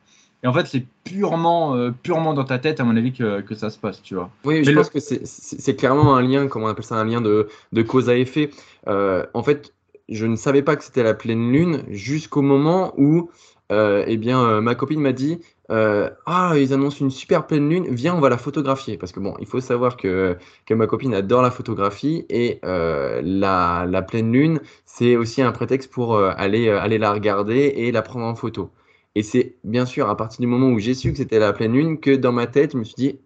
Et 0.44 0.48
en 0.48 0.54
fait, 0.54 0.68
c'est 0.68 0.86
purement, 1.06 1.76
euh, 1.76 1.92
purement 1.92 2.34
dans 2.34 2.44
ta 2.44 2.60
tête, 2.60 2.82
à 2.82 2.84
mon 2.84 2.98
avis, 2.98 3.14
que, 3.14 3.40
que 3.40 3.56
ça 3.56 3.70
se 3.70 3.78
passe, 3.78 4.02
tu 4.02 4.16
vois. 4.16 4.30
Oui, 4.44 4.64
je 4.64 4.72
pense 4.72 4.90
que 4.90 5.00
c'est 5.00 5.76
clairement 5.76 6.16
un 6.16 6.22
lien, 6.22 6.48
comment 6.48 6.66
on 6.66 6.70
appelle 6.70 6.84
ça, 6.84 6.96
un 6.96 7.06
lien 7.06 7.22
de, 7.22 7.48
de 7.72 7.82
cause 7.82 8.10
à 8.10 8.18
effet. 8.18 8.50
Euh, 8.88 9.26
en 9.34 9.42
fait, 9.42 9.74
je 10.10 10.26
ne 10.26 10.36
savais 10.36 10.62
pas 10.62 10.76
que 10.76 10.84
c'était 10.84 11.04
la 11.04 11.14
pleine 11.14 11.52
lune 11.54 11.84
jusqu'au 11.90 12.42
moment 12.42 12.94
où, 12.98 13.30
euh, 13.72 14.04
eh 14.06 14.18
bien, 14.18 14.60
ma 14.60 14.76
copine 14.76 15.00
m'a 15.00 15.14
dit, 15.14 15.40
euh, 15.72 16.10
ah, 16.26 16.54
ils 16.58 16.74
annoncent 16.74 17.00
une 17.00 17.12
super 17.12 17.48
pleine 17.48 17.70
lune, 17.70 17.88
viens, 17.90 18.14
on 18.14 18.20
va 18.20 18.30
la 18.30 18.38
photographier. 18.38 18.98
Parce 18.98 19.12
que 19.12 19.20
bon, 19.20 19.36
il 19.40 19.48
faut 19.48 19.62
savoir 19.62 19.96
que, 19.96 20.38
que 20.66 20.74
ma 20.74 20.88
copine 20.88 21.14
adore 21.14 21.42
la 21.42 21.52
photographie 21.52 22.26
et 22.30 22.60
euh, 22.66 23.22
la, 23.24 23.86
la, 23.88 24.02
pleine 24.02 24.32
lune, 24.32 24.60
c'est 24.86 25.16
aussi 25.16 25.42
un 25.42 25.52
prétexte 25.52 25.90
pour 25.92 26.16
euh, 26.16 26.32
aller, 26.36 26.70
aller 26.70 26.98
la 26.98 27.14
regarder 27.14 27.74
et 27.76 27.92
la 27.92 28.02
prendre 28.02 28.26
en 28.26 28.36
photo. 28.36 28.72
Et 29.16 29.24
c'est 29.24 29.56
bien 29.64 29.86
sûr 29.86 30.10
à 30.10 30.18
partir 30.18 30.42
du 30.42 30.48
moment 30.48 30.70
où 30.70 30.80
j'ai 30.80 30.96
su 30.96 31.12
que 31.12 31.18
c'était 31.18 31.40
la 31.40 31.54
pleine 31.54 31.74
lune 31.74 32.00
que 32.00 32.12
dans 32.16 32.32
ma 32.32 32.48
tête, 32.48 32.74
je 32.74 32.78
me 32.78 32.84
suis 32.84 32.96
dit, 32.96 33.20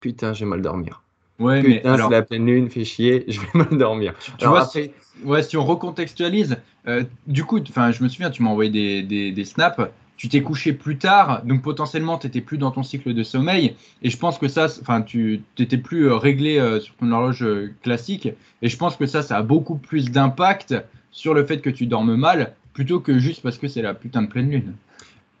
putain, 0.00 0.32
j'ai 0.32 0.46
mal 0.46 0.62
dormir. 0.62 1.02
Ouais, 1.38 1.62
putain, 1.62 1.96
c'est 1.96 2.10
la 2.10 2.22
pleine 2.22 2.46
lune, 2.46 2.70
fait 2.70 2.84
chier, 2.84 3.24
je 3.28 3.40
vais 3.40 3.46
mal 3.54 3.78
dormir. 3.78 4.14
Tu, 4.38 4.46
vois, 4.46 4.64
si, 4.64 4.90
ouais, 5.24 5.42
si 5.42 5.56
on 5.56 5.64
recontextualise, 5.64 6.56
du 7.26 7.44
coup, 7.44 7.58
je 7.58 8.02
me 8.02 8.08
souviens, 8.08 8.30
tu 8.30 8.42
m'as 8.42 8.50
envoyé 8.50 8.70
des, 8.70 9.02
des, 9.02 9.32
des 9.32 9.44
snaps 9.44 9.80
tu 10.16 10.28
t'es 10.28 10.42
couché 10.42 10.72
plus 10.72 10.96
tard, 10.96 11.42
donc 11.44 11.62
potentiellement 11.62 12.18
tu 12.18 12.26
n'étais 12.26 12.40
plus 12.40 12.58
dans 12.58 12.70
ton 12.70 12.82
cycle 12.82 13.14
de 13.14 13.22
sommeil. 13.22 13.74
Et 14.02 14.10
je 14.10 14.16
pense 14.16 14.38
que 14.38 14.48
ça, 14.48 14.66
enfin, 14.80 15.02
tu 15.02 15.42
n'étais 15.58 15.78
plus 15.78 16.08
euh, 16.08 16.16
réglé 16.16 16.58
euh, 16.58 16.80
sur 16.80 16.94
ton 16.94 17.10
horloge 17.10 17.42
euh, 17.42 17.72
classique. 17.82 18.28
Et 18.62 18.68
je 18.68 18.76
pense 18.76 18.96
que 18.96 19.06
ça, 19.06 19.22
ça 19.22 19.38
a 19.38 19.42
beaucoup 19.42 19.76
plus 19.76 20.10
d'impact 20.10 20.74
sur 21.10 21.34
le 21.34 21.44
fait 21.44 21.60
que 21.60 21.70
tu 21.70 21.86
dormes 21.86 22.16
mal, 22.16 22.54
plutôt 22.72 23.00
que 23.00 23.18
juste 23.18 23.42
parce 23.42 23.58
que 23.58 23.68
c'est 23.68 23.82
la 23.82 23.94
putain 23.94 24.22
de 24.22 24.28
pleine 24.28 24.50
lune. 24.50 24.74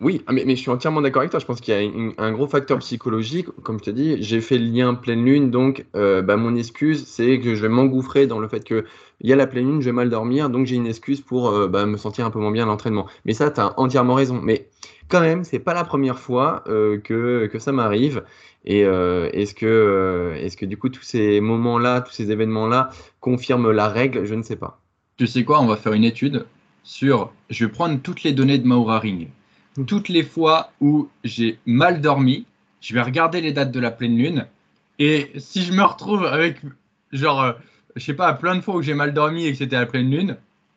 Oui, 0.04 0.22
ah, 0.26 0.32
mais, 0.32 0.44
je 0.48 0.60
suis 0.60 0.70
entièrement 0.70 1.00
d'accord 1.00 1.20
avec 1.20 1.30
toi. 1.30 1.40
Je 1.40 1.46
pense 1.46 1.60
qu'il 1.60 1.74
y 1.74 1.76
a 1.76 2.22
un 2.22 2.32
gros 2.32 2.46
facteur 2.46 2.78
psychologique. 2.78 3.48
Comme 3.62 3.78
je 3.78 3.84
te 3.84 3.90
dis, 3.90 4.22
j'ai 4.22 4.40
fait 4.40 4.58
le 4.58 4.66
lien 4.66 4.94
pleine 4.94 5.24
lune, 5.24 5.50
donc 5.50 5.86
bah, 5.94 6.36
mon 6.36 6.54
excuse, 6.54 7.04
c'est 7.06 7.40
que 7.40 7.54
je 7.54 7.62
vais 7.62 7.68
m'engouffrer 7.68 8.26
dans 8.26 8.38
le 8.38 8.46
fait 8.46 8.64
que 8.64 8.84
il 9.20 9.30
y 9.30 9.32
a 9.32 9.36
la 9.36 9.46
pleine 9.46 9.66
lune, 9.66 9.80
je 9.80 9.86
vais 9.86 9.92
mal 9.92 10.10
dormir, 10.10 10.50
donc 10.50 10.66
j'ai 10.66 10.76
une 10.76 10.86
excuse 10.86 11.20
pour 11.20 11.48
euh, 11.48 11.68
bah, 11.68 11.86
me 11.86 11.96
sentir 11.96 12.26
un 12.26 12.30
peu 12.30 12.38
moins 12.38 12.50
bien 12.50 12.64
à 12.64 12.66
l'entraînement. 12.66 13.06
Mais 13.24 13.32
ça, 13.32 13.50
tu 13.50 13.60
as 13.60 13.78
entièrement 13.78 14.14
raison. 14.14 14.40
Mais 14.42 14.68
quand 15.08 15.20
même, 15.20 15.44
c'est 15.44 15.58
pas 15.58 15.74
la 15.74 15.84
première 15.84 16.18
fois 16.18 16.64
euh, 16.68 16.98
que, 16.98 17.50
ça 17.58 17.72
m'arrive. 17.72 18.24
Et 18.64 18.84
euh, 18.84 19.28
est-ce 19.32 19.54
que, 19.54 20.64
du 20.64 20.76
coup, 20.76 20.88
tous 20.88 21.02
ces 21.02 21.40
moments-là, 21.40 22.00
tous 22.00 22.12
ces 22.12 22.30
événements-là 22.30 22.90
confirment 23.20 23.70
la 23.70 23.88
règle? 23.88 24.24
Je 24.24 24.34
ne 24.34 24.42
sais 24.42 24.56
pas. 24.56 24.80
Tu 25.16 25.26
sais 25.26 25.44
quoi? 25.44 25.60
On 25.60 25.66
va 25.66 25.76
faire 25.76 25.92
une 25.92 26.04
étude 26.04 26.46
sur. 26.82 27.32
Je 27.50 27.66
vais 27.66 27.70
prendre 27.70 28.00
toutes 28.02 28.24
les 28.24 28.32
données 28.32 28.58
de 28.58 28.66
Maura 28.66 28.98
Ring. 28.98 29.28
Toutes 29.86 30.08
les 30.08 30.22
fois 30.22 30.70
où 30.80 31.08
j'ai 31.24 31.58
mal 31.66 32.00
dormi, 32.00 32.46
je 32.80 32.94
vais 32.94 33.02
regarder 33.02 33.40
les 33.40 33.52
dates 33.52 33.72
de 33.72 33.80
la 33.80 33.90
pleine 33.90 34.16
lune. 34.16 34.46
Et 34.98 35.32
si 35.38 35.62
je 35.62 35.72
me 35.72 35.82
retrouve 35.82 36.24
avec 36.24 36.60
genre 37.12 37.54
je 37.96 38.04
sais 38.04 38.14
pas, 38.14 38.32
plein 38.34 38.56
de 38.56 38.60
fois 38.60 38.76
où 38.76 38.82
j'ai 38.82 38.94
mal 38.94 39.14
dormi 39.14 39.46
et 39.46 39.52
que 39.52 39.58
c'était 39.58 39.76
la 39.76 39.86
pleine 39.86 40.10
lune, 40.10 40.36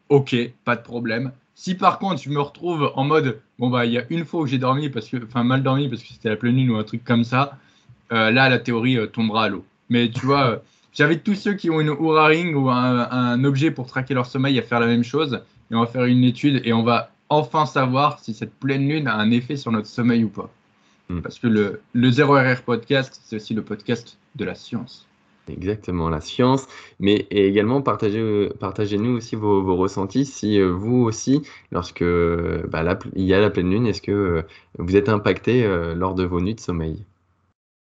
ok, 0.10 0.36
pas 0.64 0.76
de 0.76 0.82
problème. 0.82 1.32
Si 1.56 1.76
par 1.76 1.98
contre 2.00 2.22
je 2.22 2.30
me 2.30 2.40
retrouve 2.40 2.92
en 2.96 3.04
mode, 3.04 3.42
bon 3.58 3.70
bah 3.70 3.86
il 3.86 3.94
y 3.94 3.98
a 3.98 4.04
une 4.10 4.26
fois 4.26 4.42
où 4.42 4.48
j'ai 4.48 4.60
dormi 4.60 4.90
parce 4.90 5.10
que, 5.10 5.18
enfin 5.24 5.44
mal 5.44 5.64
dormi 5.64 5.90
parce 5.90 6.04
que 6.04 6.10
c'était 6.10 6.30
la 6.30 6.36
pleine 6.36 6.56
lune 6.56 6.70
ou 6.72 6.78
un 6.78 6.84
truc 6.84 7.04
comme 7.04 7.24
ça, 7.24 7.58
euh, 8.12 8.30
là 8.30 8.50
la 8.50 8.60
théorie 8.60 8.98
euh, 8.98 9.08
tombera 9.08 9.46
à 9.46 9.50
l'eau. 9.50 9.66
Mais 9.90 10.10
tu 10.10 10.26
vois, 10.26 10.48
euh, 10.48 10.58
j'invite 10.94 11.24
tous 11.24 11.36
ceux 11.36 11.54
qui 11.54 11.70
ont 11.72 11.82
une 11.82 11.90
Oura 11.90 12.28
Ring 12.28 12.56
ou 12.56 12.70
un, 12.70 13.44
objet 13.44 13.72
pour 13.72 13.88
traquer 13.88 14.14
leur 14.14 14.28
sommeil 14.28 14.60
à 14.60 14.62
faire 14.62 14.80
la 14.80 14.88
même 14.88 15.04
chose 15.04 15.42
et 15.72 15.76
on 15.76 15.80
va 15.80 15.88
faire 15.88 16.06
une 16.06 16.24
étude 16.24 16.62
et 16.64 16.74
on 16.74 16.84
va 16.84 17.10
enfin 17.30 17.66
savoir 17.66 18.20
si 18.20 18.34
cette 18.34 18.54
pleine 18.54 18.88
lune 18.88 19.08
a 19.08 19.16
un 19.16 19.32
effet 19.32 19.58
sur 19.58 19.72
notre 19.72 19.88
sommeil 19.88 20.24
ou 20.24 20.30
pas. 20.30 20.50
Hmm. 21.10 21.22
Parce 21.22 21.40
que 21.40 21.48
le, 21.48 21.82
le 21.94 22.10
0RR 22.10 22.64
podcast, 22.64 23.22
c'est 23.24 23.38
aussi 23.38 23.54
le 23.54 23.62
podcast 23.62 24.18
de 24.36 24.46
la 24.46 24.56
science. 24.56 25.08
Exactement, 25.50 26.10
la 26.10 26.20
science, 26.20 26.68
mais 27.00 27.26
également 27.30 27.82
partagez, 27.82 28.50
partagez-nous 28.60 29.18
aussi 29.18 29.36
vos, 29.36 29.76
ressentis 29.76 30.26
si 30.26 30.60
euh, 30.60 30.72
vous 30.72 31.04
aussi, 31.04 31.42
lorsque 31.72 32.04
bah, 32.04 33.00
il 33.16 33.24
y 33.24 33.34
a 33.34 33.40
la 33.40 33.50
pleine 33.50 33.70
lune, 33.70 33.88
est-ce 33.88 34.02
que 34.02 34.12
euh, 34.12 34.42
vous 34.78 34.96
êtes 34.96 35.10
impacté 35.10 35.64
euh, 35.64 35.96
lors 35.96 36.16
de 36.16 36.26
vos 36.26 36.42
nuits 36.42 36.56
de 36.56 36.60
sommeil? 36.60 37.06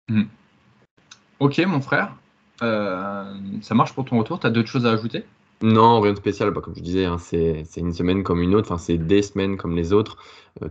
Hmm. 0.08 0.24
Ok, 1.38 1.58
mon 1.66 1.80
frère, 1.80 2.14
ça 2.60 3.74
marche 3.74 3.94
pour 3.94 4.04
ton 4.04 4.18
retour, 4.18 4.40
tu 4.40 4.46
as 4.46 4.50
d'autres 4.50 4.68
choses 4.68 4.86
à 4.86 4.92
ajouter? 4.92 5.24
Non, 5.62 6.00
rien 6.00 6.12
de 6.12 6.18
spécial, 6.18 6.50
bah, 6.50 6.60
comme 6.62 6.74
je 6.74 6.82
disais, 6.82 7.04
hein, 7.04 7.18
c'est, 7.18 7.64
une 7.76 7.92
semaine 7.92 8.22
comme 8.22 8.40
une 8.40 8.54
autre, 8.54 8.72
enfin, 8.72 8.78
c'est 8.78 8.96
des 8.96 9.22
semaines 9.22 9.56
comme 9.56 9.76
les 9.76 9.92
autres, 9.92 10.16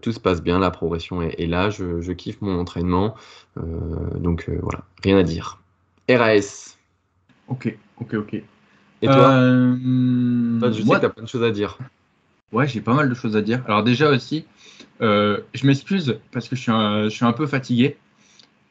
tout 0.01 0.11
se 0.11 0.19
passe 0.19 0.41
bien, 0.41 0.59
la 0.59 0.71
progression 0.71 1.21
est, 1.21 1.45
là, 1.45 1.69
je, 1.69 2.01
je, 2.01 2.11
kiffe 2.11 2.41
mon 2.41 2.59
entraînement, 2.59 3.15
donc 3.55 4.49
voilà, 4.49 4.83
rien 5.03 5.17
à 5.17 5.23
dire. 5.23 5.59
RAS. 6.09 6.77
Ok, 7.47 7.75
ok, 7.99 8.13
ok. 8.15 8.33
Et 9.01 9.07
toi, 9.07 9.31
euh, 9.31 9.75
Je 10.71 10.81
sais 10.81 10.89
que 10.89 10.99
tu 10.99 11.05
as 11.05 11.09
plein 11.09 11.23
de 11.23 11.27
choses 11.29 11.43
à 11.43 11.51
dire. 11.51 11.77
Ouais, 12.51 12.67
j'ai 12.67 12.81
pas 12.81 12.93
mal 12.93 13.09
de 13.09 13.13
choses 13.13 13.35
à 13.35 13.41
dire. 13.41 13.63
Alors 13.65 13.83
déjà 13.83 14.09
aussi, 14.09 14.45
euh, 15.01 15.39
je 15.53 15.65
m'excuse 15.67 16.19
parce 16.31 16.49
que 16.49 16.55
je 16.55 16.61
suis, 16.61 16.71
un, 16.71 17.03
je 17.03 17.09
suis 17.09 17.25
un 17.25 17.31
peu 17.31 17.47
fatigué. 17.47 17.97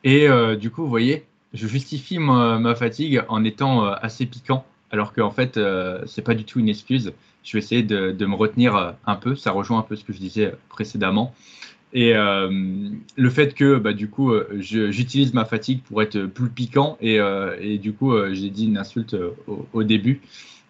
Et 0.05 0.29
euh, 0.29 0.57
du 0.57 0.71
coup, 0.71 0.83
vous 0.83 0.89
voyez, 0.89 1.25
je 1.55 1.67
justifie 1.67 2.19
ma, 2.19 2.75
fatigue 2.75 3.25
en 3.29 3.45
étant 3.45 3.85
assez 3.85 4.27
piquant, 4.27 4.65
alors 4.91 5.13
qu'en 5.13 5.31
fait, 5.31 5.59
c'est 6.07 6.23
pas 6.23 6.35
du 6.35 6.45
tout 6.45 6.61
une 6.61 6.69
excuse. 6.69 7.13
je 7.45 7.53
vais 7.53 7.59
essayer 7.59 7.83
de, 7.83 8.27
me 8.27 8.35
retenir 8.35 8.95
un 9.07 9.17
peu. 9.17 9.35
Ça 9.37 9.53
rejoint 9.53 9.79
un 9.79 9.83
peu 9.83 9.97
ce 9.97 10.05
que 10.05 10.13
je 10.13 10.19
disais 10.19 10.55
précédemment. 10.69 11.35
Et 11.93 12.13
le 12.13 13.31
fait 13.31 13.55
que 13.55 13.77
bah, 13.77 13.93
du 13.93 14.11
coup 14.11 14.33
j'utilise 14.59 15.35
ma 15.35 15.45
fatigue 15.45 15.83
pour 15.83 16.03
être 16.03 16.27
plus 16.27 16.51
piquant 16.51 16.99
et, 17.01 17.19
du 17.79 17.93
coup 17.93 18.15
j'ai 18.33 18.51
dit 18.51 18.67
une 18.67 18.79
insulte 18.79 19.17
au, 19.73 19.83
début 19.83 20.21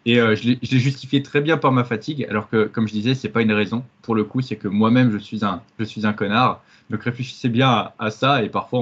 et 0.06 0.14
je 0.14 0.48
l'ai 0.48 0.78
justifié 0.78 1.22
très 1.22 1.40
bien 1.40 1.58
par 1.58 1.72
ma 1.72 1.82
fatigue 1.82 2.24
alors 2.30 2.48
que 2.48 2.64
comme 2.64 2.86
je 2.86 2.92
disais 2.92 3.14
c'est 3.14 3.28
pas 3.28 3.42
une 3.42 3.52
raison 3.52 3.82
pour 4.02 4.14
le 4.14 4.22
coup 4.22 4.42
c'est 4.42 4.54
que 4.54 4.68
moi-même 4.68 5.10
je 5.10 5.18
suis 5.18 5.44
un 5.44 5.60
je 5.80 5.84
suis 5.84 6.06
un 6.06 6.12
connard 6.12 6.62
donc 6.90 7.02
réfléchissez 7.02 7.48
bien 7.48 7.90
à, 7.98 8.10
ça 8.10 8.42
et 8.42 8.48
parfois 8.48 8.80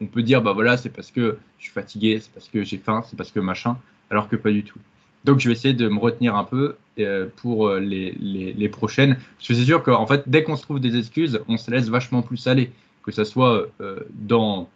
on, 0.00 0.06
peut 0.06 0.22
dire 0.22 0.42
bah 0.42 0.52
voilà 0.52 0.76
c'est 0.76 0.90
parce 0.90 1.10
que 1.10 1.38
je 1.58 1.64
suis 1.64 1.72
fatigué, 1.72 2.20
c'est 2.20 2.32
parce 2.32 2.48
que 2.48 2.64
j'ai 2.64 2.78
faim, 2.78 3.02
c'est 3.08 3.16
parce 3.16 3.32
que 3.32 3.40
machin, 3.40 3.76
alors 4.10 4.28
que 4.28 4.36
pas 4.36 4.50
du 4.50 4.64
tout. 4.64 4.78
Donc 5.24 5.40
je 5.40 5.48
vais 5.48 5.52
essayer 5.52 5.74
de 5.74 5.88
me 5.88 5.98
retenir 5.98 6.36
un 6.36 6.44
peu 6.44 6.76
euh, 7.00 7.26
pour 7.36 7.68
euh, 7.68 7.80
les, 7.80 8.12
les, 8.12 8.68
prochaines. 8.68 9.16
Parce 9.36 9.48
que 9.48 9.54
c'est 9.54 9.64
sûr 9.64 9.82
qu'en 9.82 10.06
fait 10.06 10.22
dès 10.26 10.42
qu'on 10.42 10.56
se 10.56 10.62
trouve 10.62 10.80
des 10.80 10.96
excuses, 10.96 11.40
on 11.48 11.56
se 11.56 11.70
laisse 11.70 11.88
vachement 11.88 12.22
plus 12.22 12.46
aller, 12.46 12.70
que 13.02 13.12
ce 13.12 13.24
soit 13.24 13.66
euh, 13.80 14.00
dans 14.14 14.68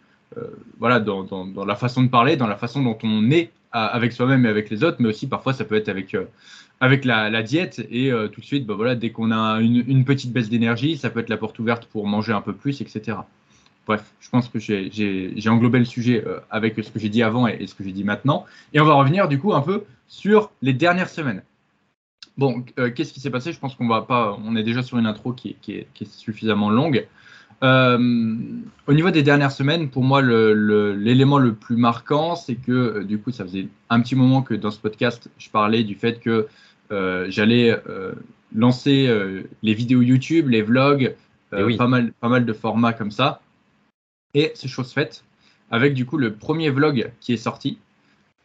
voilà 0.79 0.99
dans, 0.99 1.23
dans, 1.23 1.63
la 1.63 1.75
façon 1.75 2.01
de 2.01 2.07
parler, 2.07 2.37
dans 2.37 2.47
la 2.47 2.55
façon 2.55 2.81
dont 2.81 2.97
on 3.03 3.29
est 3.29 3.51
avec 3.71 4.13
soi-même 4.13 4.47
et 4.47 4.49
avec 4.49 4.71
les 4.71 4.83
autres, 4.83 4.97
mais 4.99 5.09
aussi 5.09 5.27
parfois 5.27 5.53
ça 5.53 5.63
peut 5.63 5.75
être 5.75 5.89
avec 5.89 6.15
avec 6.79 7.05
la, 7.05 7.43
diète 7.43 7.85
et 7.91 8.11
tout 8.31 8.41
de 8.41 8.45
suite, 8.45 8.65
bah 8.65 8.73
voilà, 8.73 8.95
dès 8.95 9.11
qu'on 9.11 9.31
a 9.31 9.61
une, 9.61 10.05
petite 10.05 10.33
baisse 10.33 10.49
d'énergie, 10.49 10.97
ça 10.97 11.11
peut 11.11 11.19
être 11.19 11.29
la 11.29 11.37
porte 11.37 11.59
ouverte 11.59 11.85
pour 11.85 12.07
manger 12.07 12.33
un 12.33 12.41
peu 12.41 12.53
plus, 12.53 12.81
etc. 12.81 13.17
Bref, 13.85 14.13
je 14.19 14.29
pense 14.29 14.47
que 14.47 14.59
j'ai 14.59 15.49
englobé 15.49 15.79
le 15.79 15.85
sujet 15.85 16.23
euh, 16.25 16.39
avec 16.49 16.75
ce 16.81 16.89
que 16.89 16.99
j'ai 16.99 17.09
dit 17.09 17.21
avant 17.21 17.47
et, 17.47 17.67
ce 17.67 17.75
que 17.75 17.83
j'ai 17.83 17.91
dit 17.91 18.03
maintenant. 18.03 18.45
Et 18.73 18.79
on 18.79 18.85
va 18.85 18.93
revenir 18.93 19.27
du 19.27 19.39
coup 19.39 19.53
un 19.53 19.61
peu 19.61 19.83
sur 20.07 20.51
les 20.61 20.73
dernières 20.73 21.09
semaines. 21.09 21.43
Bon, 22.37 22.63
euh, 22.79 22.89
qu'est-ce 22.89 23.13
qui 23.13 23.19
s'est 23.19 23.29
passé? 23.29 23.51
Je 23.51 23.59
pense 23.59 23.75
qu'on 23.75 23.87
va 23.87 24.01
pas. 24.01 24.37
On 24.43 24.55
est 24.55 24.63
déjà 24.63 24.81
sur 24.81 24.97
une 24.97 25.05
intro 25.05 25.33
qui, 25.33 25.57
est, 25.67 26.05
suffisamment 26.05 26.69
longue. 26.69 27.07
au 27.61 28.93
niveau 28.93 29.11
des 29.11 29.23
dernières 29.23 29.51
semaines, 29.51 29.89
pour 29.89 30.03
moi, 30.03 30.21
l'élément 30.21 31.37
le, 31.37 31.49
le, 31.49 31.55
plus 31.55 31.77
marquant, 31.77 32.35
c'est 32.35 32.55
que 32.55 33.03
du 33.03 33.19
coup, 33.19 33.31
ça 33.31 33.43
faisait 33.43 33.67
un 33.89 34.01
petit 34.01 34.15
moment 34.15 34.41
que 34.41 34.53
dans 34.53 34.71
ce 34.71 34.79
podcast, 34.79 35.29
je 35.37 35.49
parlais 35.49 35.83
du 35.83 35.95
fait 35.95 36.19
que 36.19 36.47
euh, 36.93 37.25
j'allais 37.29 37.71
euh, 37.71 38.13
lancer 38.53 39.07
euh, 39.07 39.43
les 39.63 39.73
vidéos 39.73 40.01
YouTube, 40.01 40.49
les 40.49 40.61
vlogs, 40.61 41.15
eh 41.55 41.77
pas, 41.77 41.87
mal, 41.87 42.11
pas 42.13 42.29
mal 42.29 42.45
de 42.45 42.53
formats 42.53 42.93
comme 42.93 43.11
ça. 43.11 43.41
Et 44.33 44.51
c'est 44.55 44.67
chose 44.67 44.91
faite 44.91 45.23
avec 45.71 45.93
du 45.93 46.05
coup 46.05 46.17
le 46.17 46.33
premier 46.33 46.69
vlog 46.69 47.11
qui 47.19 47.33
est 47.33 47.37
sorti, 47.37 47.79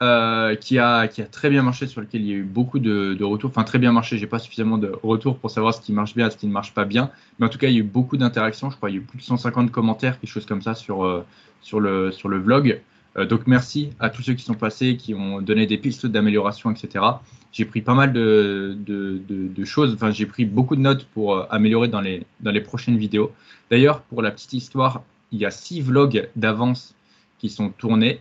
qui, 0.01 0.05
a, 0.79 1.09
qui 1.09 1.23
a 1.23 1.27
très 1.27 1.51
bien 1.51 1.63
marché, 1.63 1.87
sur 1.87 2.01
lequel 2.01 2.23
il 2.23 2.29
y 2.29 2.33
a 2.33 2.37
eu 2.37 2.43
beaucoup 2.45 2.79
de, 2.79 3.23
retours. 3.23 3.51
Enfin, 3.51 3.65
très 3.65 3.79
bien 3.79 3.93
marché, 3.93 4.17
j'ai 4.17 4.27
pas 4.27 4.39
suffisamment 4.39 4.79
de 4.79 4.93
retours 5.03 5.39
pour 5.39 5.51
savoir 5.51 5.75
ce 5.75 5.81
qui 5.81 5.93
marche 5.93 6.15
bien 6.15 6.31
ce 6.31 6.37
qui 6.37 6.47
ne 6.47 6.53
marche 6.53 6.73
pas 6.73 6.85
bien. 6.85 7.11
Mais 7.39 7.47
en 7.47 7.49
tout 7.49 7.59
cas, 7.59 7.67
il 7.67 7.75
y 7.75 7.77
a 7.77 7.81
eu 7.81 7.83
beaucoup 7.85 8.17
d'interactions. 8.17 8.71
Je 8.71 8.77
crois 8.77 8.89
qu'il 8.89 8.99
y 8.99 9.01
a 9.01 9.03
eu 9.03 9.05
plus 9.05 9.19
de 9.19 9.25
150 9.25 9.71
commentaires, 9.71 10.21
quelque 10.21 10.31
chose 10.31 10.47
comme 10.47 10.63
ça 10.63 10.75
sur, 10.75 11.25
sur, 11.61 11.81
le, 11.81 12.13
sur 12.13 12.29
le 12.29 12.39
vlog. 12.39 12.81
donc, 13.29 13.47
merci 13.47 13.91
à 13.99 14.09
tous 14.09 14.23
ceux 14.23 14.35
qui 14.35 14.45
sont 14.45 14.55
passés, 14.55 14.97
qui 14.97 15.15
ont 15.15 15.43
donné 15.43 15.67
des 15.67 15.79
pistes 15.79 16.07
d'amélioration, 16.07 16.71
etc 16.71 17.05
j'ai 17.53 17.65
pris 17.65 17.81
pas 17.81 17.95
mal 17.95 18.13
de, 18.13 18.77
de, 18.79 19.21
de, 19.29 19.65
choses, 19.65 19.95
enfin 19.95 20.11
j'ai 20.11 20.27
pris 20.27 20.45
beaucoup 20.45 20.77
de 20.77 20.81
notes 20.81 21.07
pour 21.07 21.35
euh, 21.35 21.47
améliorer 21.51 21.89
dans 21.89 22.01
les, 22.01 22.25
dans 22.41 22.51
les 22.51 22.61
prochaines 22.61 22.97
vidéos. 22.97 23.33
D'ailleurs, 23.71 24.03
pour 24.03 24.23
la 24.23 24.31
petite 24.31 24.53
histoire, 24.53 25.03
il 25.33 25.39
y 25.39 25.47
a 25.47 25.51
six 25.51 25.81
vlogs 25.81 26.29
d'avance 26.37 26.95
qui 27.39 27.49
sont 27.49 27.71
tournés. 27.71 28.21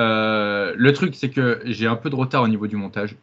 Euh, 0.00 0.74
le 0.76 0.92
truc, 0.92 1.14
c'est 1.14 1.30
que 1.30 1.60
j'ai 1.64 1.86
un 1.86 1.96
peu 1.96 2.10
de 2.10 2.14
retard 2.14 2.42
au 2.42 2.48
niveau 2.48 2.66
du 2.66 2.76
montage 2.76 3.16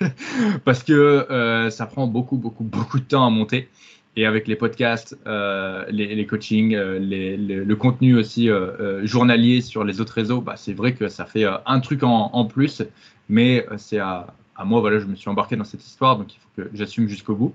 parce 0.64 0.82
que 0.82 0.92
euh, 0.92 1.70
ça 1.70 1.86
prend 1.86 2.06
beaucoup, 2.06 2.36
beaucoup, 2.36 2.64
beaucoup 2.64 2.98
de 2.98 3.04
temps 3.04 3.26
à 3.26 3.30
monter. 3.30 3.68
Et 4.16 4.26
avec 4.26 4.46
les 4.46 4.54
podcasts, 4.54 5.18
euh, 5.26 5.84
les, 5.88 6.24
coachings, 6.24 6.76
le 6.76 7.74
contenu 7.74 8.14
aussi 8.14 8.48
journalier 9.02 9.60
sur 9.60 9.82
les 9.82 10.00
autres 10.00 10.12
réseaux, 10.12 10.40
bah, 10.40 10.54
c'est 10.56 10.72
vrai 10.72 10.94
que 10.94 11.08
ça 11.08 11.26
fait 11.26 11.44
un 11.66 11.80
truc 11.80 12.04
en, 12.04 12.30
en 12.32 12.44
plus, 12.44 12.82
mais 13.28 13.66
c'est 13.76 13.98
à, 13.98 14.28
à 14.54 14.64
moi, 14.64 14.80
voilà, 14.80 14.98
je 15.00 15.06
me 15.06 15.16
suis 15.16 15.28
embarqué 15.28 15.56
dans 15.56 15.64
cette 15.64 15.84
histoire, 15.84 16.16
donc 16.16 16.32
il 16.32 16.38
faut 16.38 16.48
que 16.62 16.70
j'assume 16.74 17.08
jusqu'au 17.08 17.34
bout. 17.34 17.54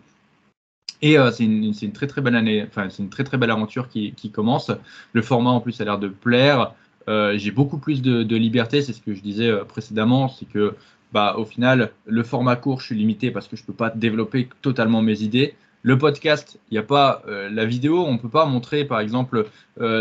Et 1.01 1.17
euh, 1.17 1.31
c'est 1.31 1.45
une, 1.45 1.91
très 1.93 2.07
très 2.07 2.21
belle 2.21 2.35
année, 2.35 2.65
enfin 2.67 2.89
c'est 2.89 3.01
une 3.01 3.09
très 3.09 3.23
très 3.23 3.37
belle 3.37 3.51
aventure 3.51 3.87
qui, 3.87 4.13
commence. 4.31 4.71
Le 5.13 5.21
format 5.21 5.51
en 5.51 5.61
plus 5.61 5.79
a 5.81 5.85
l'air 5.85 5.97
de 5.97 6.09
plaire. 6.09 6.73
Euh, 7.07 7.37
j'ai 7.37 7.51
beaucoup 7.51 7.77
plus 7.77 8.01
de, 8.01 8.35
liberté, 8.35 8.81
c'est 8.81 8.93
ce 8.93 9.01
que 9.01 9.13
je 9.13 9.21
disais 9.21 9.49
euh, 9.49 9.63
précédemment, 9.63 10.27
c'est 10.27 10.45
que 10.45 10.75
bah, 11.13 11.35
au 11.37 11.45
final 11.45 11.91
le 12.05 12.23
format 12.23 12.55
court, 12.55 12.81
je 12.81 12.87
suis 12.87 12.95
limité 12.95 13.31
parce 13.31 13.47
que 13.47 13.55
je 13.55 13.63
peux 13.63 13.73
pas 13.73 13.89
développer 13.89 14.49
totalement 14.61 15.01
mes 15.01 15.21
idées. 15.21 15.55
Le 15.81 15.97
podcast, 15.97 16.59
il 16.69 16.73
n'y 16.73 16.77
a 16.77 16.83
pas 16.83 17.23
la 17.25 17.63
vidéo, 17.63 18.03
on 18.05 18.11
ne 18.11 18.17
peut 18.17 18.27
pas 18.27 18.45
montrer, 18.45 18.83
par 18.83 18.99
exemple, 18.99 19.47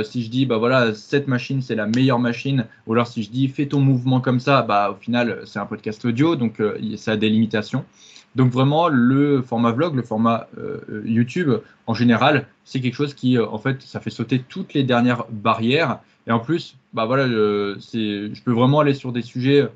si 0.02 0.24
je 0.24 0.28
dis, 0.28 0.44
bah 0.44 0.58
voilà, 0.58 0.92
cette 0.92 1.28
machine, 1.28 1.62
c'est 1.62 1.76
la 1.76 1.86
meilleure 1.86 2.18
machine, 2.18 2.66
ou 2.88 2.94
alors 2.94 3.06
si 3.06 3.22
je 3.22 3.30
dis, 3.30 3.46
fais 3.46 3.66
ton 3.66 3.78
mouvement 3.78 4.20
comme 4.20 4.40
ça, 4.40 4.62
bah 4.62 4.90
au 4.90 5.00
final, 5.00 5.42
c'est 5.44 5.60
un 5.60 5.66
podcast 5.66 6.04
audio, 6.04 6.34
donc 6.34 6.60
ça 6.96 7.12
a 7.12 7.16
des 7.16 7.28
limitations. 7.28 7.84
Donc 8.38 8.50
vraiment, 8.50 8.88
le 8.88 9.42
format 9.42 9.72
vlog, 9.72 9.94
le 9.94 10.02
format 10.02 10.48
YouTube, 11.04 11.50
en 11.86 11.92
général, 11.92 12.46
c'est 12.64 12.80
quelque 12.80 12.94
chose 12.94 13.12
qui, 13.12 13.38
en 13.38 13.58
fait, 13.58 13.82
ça 13.82 14.00
fait 14.00 14.08
sauter 14.08 14.42
toutes 14.48 14.72
les 14.72 14.84
dernières 14.84 15.26
barrières. 15.28 15.98
Et 16.26 16.32
en 16.32 16.38
plus, 16.38 16.76
bah 16.94 17.04
voilà, 17.04 17.26
je 17.28 18.42
peux 18.42 18.52
vraiment 18.52 18.80
aller 18.80 18.94
sur 18.94 19.12
des 19.12 19.22
sujets 19.22 19.68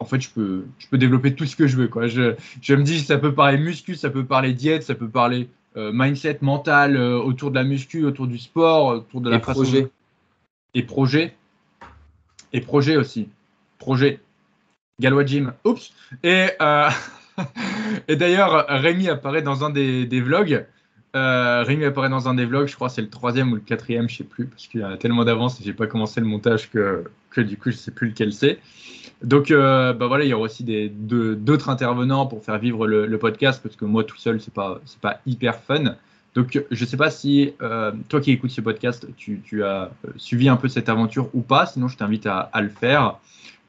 en 0.00 0.06
fait, 0.06 0.20
je 0.20 0.30
peux, 0.30 0.64
je 0.78 0.88
peux 0.88 0.98
développer 0.98 1.34
tout 1.34 1.44
ce 1.44 1.54
que 1.54 1.66
je 1.66 1.76
veux. 1.76 1.86
Quoi. 1.86 2.08
Je, 2.08 2.34
je 2.62 2.74
me 2.74 2.82
dis, 2.82 3.00
ça 3.00 3.18
peut 3.18 3.34
parler 3.34 3.58
muscu, 3.58 3.94
ça 3.94 4.08
peut 4.10 4.24
parler 4.24 4.54
diète, 4.54 4.82
ça 4.82 4.94
peut 4.94 5.08
parler 5.08 5.48
euh, 5.76 5.92
mindset 5.94 6.38
mental 6.40 6.96
euh, 6.96 7.18
autour 7.18 7.50
de 7.50 7.56
la 7.56 7.64
muscu, 7.64 8.04
autour 8.04 8.26
du 8.26 8.38
sport, 8.38 8.86
autour 8.86 9.20
de 9.20 9.30
la 9.30 9.36
Et 9.36 9.40
projet. 9.40 9.90
Et 10.74 10.82
projet. 10.82 11.36
Et 12.54 12.60
projet 12.62 12.96
aussi. 12.96 13.28
Projet. 13.78 14.20
Galois 14.98 15.26
Gym. 15.26 15.52
Oups. 15.64 15.92
Et, 16.22 16.48
euh, 16.60 16.88
et 18.08 18.16
d'ailleurs, 18.16 18.66
Rémi 18.68 19.08
apparaît 19.08 19.42
dans 19.42 19.64
un 19.64 19.70
des, 19.70 20.20
vlogs. 20.20 20.66
Rémi 21.14 21.84
apparaît 21.84 22.08
dans 22.08 22.28
un 22.28 22.34
des 22.34 22.46
vlogs, 22.46 22.68
je 22.68 22.74
crois 22.74 22.88
c'est 22.88 23.02
le 23.02 23.10
troisième 23.10 23.52
ou 23.52 23.56
le 23.56 23.60
quatrième, 23.60 24.08
je 24.08 24.18
sais 24.18 24.24
plus, 24.24 24.46
parce 24.46 24.66
qu'il 24.66 24.80
y 24.80 24.84
a 24.84 24.96
tellement 24.96 25.24
d'avance 25.24 25.60
et 25.60 25.64
j'ai 25.64 25.72
pas 25.72 25.86
commencé 25.86 26.20
le 26.20 26.26
montage 26.26 26.70
que, 26.70 27.04
que 27.30 27.40
du 27.40 27.56
coup 27.56 27.70
je 27.70 27.76
sais 27.76 27.90
plus 27.90 28.08
lequel 28.08 28.32
c'est. 28.32 28.58
Donc, 29.22 29.50
euh, 29.50 29.92
bah 29.92 30.06
voilà, 30.06 30.24
il 30.24 30.28
y 30.28 30.32
aura 30.32 30.44
aussi 30.44 30.64
d'autres 30.64 31.68
intervenants 31.68 32.26
pour 32.26 32.42
faire 32.42 32.58
vivre 32.58 32.86
le, 32.86 33.18
podcast 33.18 33.60
parce 33.62 33.76
que 33.76 33.84
moi 33.84 34.04
tout 34.04 34.16
seul, 34.16 34.40
c'est 34.40 34.54
pas, 34.54 34.80
pas 35.00 35.20
hyper 35.26 35.60
fun. 35.60 35.96
Donc, 36.34 36.62
je 36.70 36.84
sais 36.84 36.96
pas 36.96 37.10
si 37.10 37.52
euh, 37.60 37.92
toi 38.08 38.20
qui 38.20 38.30
écoutes 38.30 38.50
ce 38.50 38.60
podcast, 38.60 39.06
tu, 39.16 39.62
as 39.62 39.90
euh, 40.06 40.10
suivi 40.16 40.48
un 40.48 40.56
peu 40.56 40.68
cette 40.68 40.88
aventure 40.88 41.28
ou 41.34 41.42
pas. 41.42 41.66
Sinon, 41.66 41.88
je 41.88 41.96
t'invite 41.96 42.26
à, 42.26 42.50
le 42.60 42.70
faire. 42.70 43.18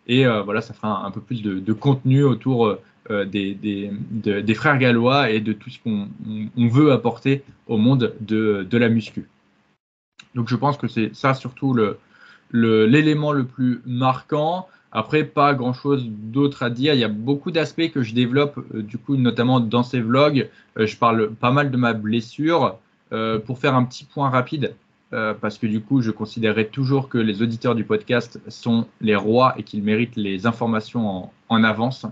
Et 0.08 0.26
voilà, 0.26 0.62
ça 0.62 0.74
fera 0.74 1.06
un, 1.06 1.12
peu 1.12 1.22
plus 1.22 1.42
de, 1.42 1.74
contenu 1.74 2.24
autour 2.24 2.78
des, 3.10 3.56
des, 3.56 4.54
frères 4.54 4.78
gallois 4.78 5.30
et 5.30 5.40
de 5.40 5.54
tout 5.54 5.70
ce 5.70 5.80
qu'on 5.80 6.08
veut 6.56 6.92
apporter 6.92 7.44
au 7.68 7.78
monde 7.78 8.14
de, 8.22 8.68
la 8.72 8.90
muscu. 8.90 9.28
Donc, 10.36 10.48
je 10.48 10.56
pense 10.56 10.78
que 10.78 10.88
c'est 10.88 11.14
ça 11.16 11.34
surtout 11.34 11.76
l'élément 12.54 13.32
le, 13.32 13.46
plus 13.46 13.82
marquant. 13.86 14.68
Après, 14.92 15.24
pas 15.24 15.54
grand 15.54 15.74
chose 15.74 16.06
d'autre 16.08 16.64
à 16.64 16.70
dire. 16.70 16.94
Il 16.94 17.00
y 17.00 17.04
a 17.04 17.10
beaucoup 17.10 17.52
d'aspects 17.52 17.92
que 17.92 18.04
je 18.04 18.14
développe, 18.14 18.60
euh, 18.76 18.82
du 18.82 18.98
coup, 18.98 19.16
notamment 19.16 19.60
dans 19.62 19.84
ces 19.84 20.02
vlogs. 20.02 20.50
Euh, 20.78 20.86
je 20.86 20.98
parle 20.98 21.32
pas 21.32 21.52
mal 21.52 21.72
de 21.72 21.78
ma 21.78 21.94
blessure. 21.94 22.78
Euh, 23.14 23.40
pour 23.40 23.60
faire 23.60 23.76
un 23.76 23.84
petit 23.84 24.06
point 24.06 24.30
rapide, 24.30 24.74
parce 25.42 25.58
que 25.58 25.68
du 25.68 25.82
coup, 25.82 26.02
je 26.02 26.10
considérerais 26.10 26.68
toujours 26.68 27.10
que 27.10 27.18
les 27.18 27.42
auditeurs 27.42 27.76
du 27.76 27.84
podcast 27.84 28.40
sont 28.48 28.88
les 29.02 29.18
rois 29.18 29.54
et 29.58 29.64
qu'ils 29.64 29.84
méritent 29.84 30.16
les 30.16 30.46
informations 30.46 31.30
en, 31.50 31.64
avance. 31.66 32.06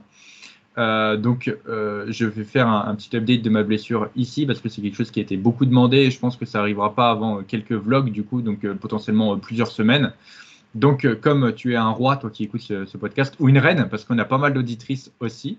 Donc, 0.80 1.54
je 1.68 2.26
vais 2.26 2.44
faire 2.44 2.68
un, 2.68 2.96
petit 2.96 3.16
update 3.16 3.42
de 3.42 3.50
ma 3.50 3.64
blessure 3.64 4.10
ici 4.16 4.46
parce 4.46 4.62
que 4.62 4.70
c'est 4.70 4.82
quelque 4.82 4.96
chose 4.96 5.12
qui 5.12 5.20
a 5.20 5.24
été 5.24 5.36
beaucoup 5.36 5.66
demandé 5.66 5.98
et 5.98 6.12
je 6.12 6.20
pense 6.20 6.38
que 6.38 6.46
ça 6.46 6.60
arrivera 6.60 6.96
pas 6.96 7.10
avant 7.10 7.44
quelques 7.44 7.74
vlogs, 7.74 8.12
du 8.12 8.24
coup, 8.24 8.42
donc 8.42 8.66
potentiellement 8.80 9.38
plusieurs 9.38 9.72
semaines. 9.72 10.14
Donc, 10.76 11.06
euh, 11.06 11.16
comme 11.16 11.54
tu 11.54 11.74
es 11.74 11.76
un 11.76 11.90
roi, 11.90 12.18
toi 12.18 12.30
qui 12.30 12.44
écoutes 12.44 12.62
ce, 12.62 12.98
podcast, 12.98 13.36
ou 13.40 13.50
une 13.50 13.58
reine, 13.58 13.88
parce 13.90 14.06
qu'on 14.06 14.18
a 14.18 14.26
pas 14.26 14.38
mal 14.38 14.54
d'auditrices 14.54 15.12
aussi, 15.20 15.58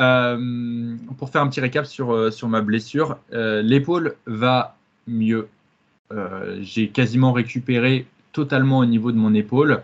euh, 0.00 0.96
pour 1.18 1.30
faire 1.30 1.42
un 1.42 1.48
petit 1.48 1.60
récap 1.60 1.86
sur, 1.86 2.12
euh, 2.12 2.30
sur 2.30 2.48
ma 2.48 2.60
blessure, 2.60 3.18
l'épaule 3.32 4.16
va 4.26 4.76
mieux. 5.06 5.48
J'ai 6.60 6.88
quasiment 6.88 7.32
récupéré 7.32 8.06
totalement 8.32 8.78
au 8.78 8.86
niveau 8.86 9.10
de 9.10 9.16
mon 9.16 9.34
épaule. 9.34 9.82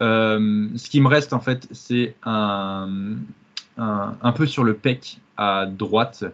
ce 0.00 0.88
qui 0.90 1.00
me 1.00 1.08
reste, 1.08 1.32
en 1.32 1.40
fait, 1.40 1.66
c'est 1.70 2.14
un, 2.24 3.16
un, 3.78 4.32
peu 4.32 4.46
sur 4.46 4.64
le 4.64 4.74
pec 4.74 5.18
à 5.36 5.66
droite. 5.66 6.24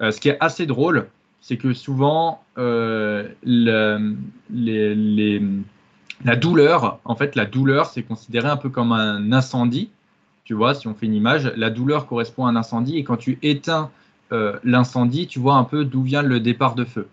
ce 0.00 0.20
qui 0.20 0.28
est 0.28 0.36
assez 0.40 0.66
drôle, 0.66 1.08
c'est 1.40 1.56
que 1.56 1.72
souvent, 1.72 2.42
les 2.56 3.98
la 6.24 6.36
douleur, 6.36 6.98
en 7.04 7.14
fait, 7.14 7.36
la 7.36 7.44
douleur, 7.44 7.86
c'est 7.86 8.02
considéré 8.02 8.48
un 8.48 8.56
peu 8.56 8.70
comme 8.70 8.92
un 8.92 9.32
incendie. 9.32 9.90
tu 10.44 10.54
vois, 10.54 10.74
si 10.74 10.88
on 10.88 10.94
fait 10.94 11.06
une 11.06 11.14
image, 11.14 11.52
la 11.56 11.70
douleur 11.70 12.06
correspond 12.06 12.46
à 12.46 12.50
un 12.50 12.56
incendie 12.56 12.96
et 12.96 13.04
quand 13.04 13.18
tu 13.18 13.38
éteins 13.42 13.90
euh, 14.32 14.58
l'incendie, 14.64 15.26
tu 15.26 15.38
vois 15.38 15.54
un 15.54 15.64
peu 15.64 15.84
d'où 15.84 16.02
vient 16.02 16.22
le 16.22 16.40
départ 16.40 16.74
de 16.74 16.84
feu. 16.84 17.08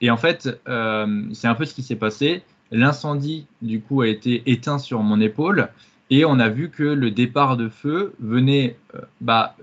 Et 0.00 0.10
en 0.10 0.16
fait, 0.16 0.60
euh, 0.68 1.22
c'est 1.32 1.48
un 1.48 1.54
peu 1.54 1.66
ce 1.66 1.74
qui 1.74 1.82
s'est 1.82 1.96
passé. 1.96 2.42
L'incendie, 2.70 3.46
du 3.62 3.80
coup, 3.80 4.00
a 4.00 4.08
été 4.08 4.42
éteint 4.50 4.78
sur 4.78 5.02
mon 5.02 5.20
épaule 5.20 5.68
et 6.10 6.24
on 6.24 6.38
a 6.38 6.48
vu 6.48 6.70
que 6.70 6.82
le 6.82 7.10
départ 7.10 7.56
de 7.56 7.68
feu 7.68 8.14
venait 8.18 8.76
euh, 8.94 9.00
bah, 9.20 9.56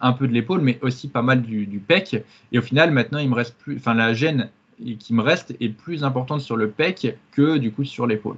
un 0.00 0.12
peu 0.12 0.26
de 0.26 0.32
l'épaule, 0.32 0.60
mais 0.60 0.78
aussi 0.82 1.08
pas 1.08 1.22
mal 1.22 1.42
du, 1.42 1.82
pec. 1.86 2.24
Et 2.52 2.58
au 2.58 2.62
final, 2.62 2.90
maintenant, 2.90 3.18
il 3.18 3.28
me 3.28 3.34
reste 3.34 3.56
plus, 3.58 3.80
la 3.86 4.12
gêne 4.12 4.50
qui 4.98 5.14
me 5.14 5.22
reste 5.22 5.54
est 5.60 5.70
plus 5.70 6.04
importante 6.04 6.40
sur 6.40 6.56
le 6.56 6.70
pec 6.70 7.16
que 7.32 7.58
du 7.58 7.72
coup 7.72 7.84
sur 7.84 8.06
l'épaule. 8.06 8.36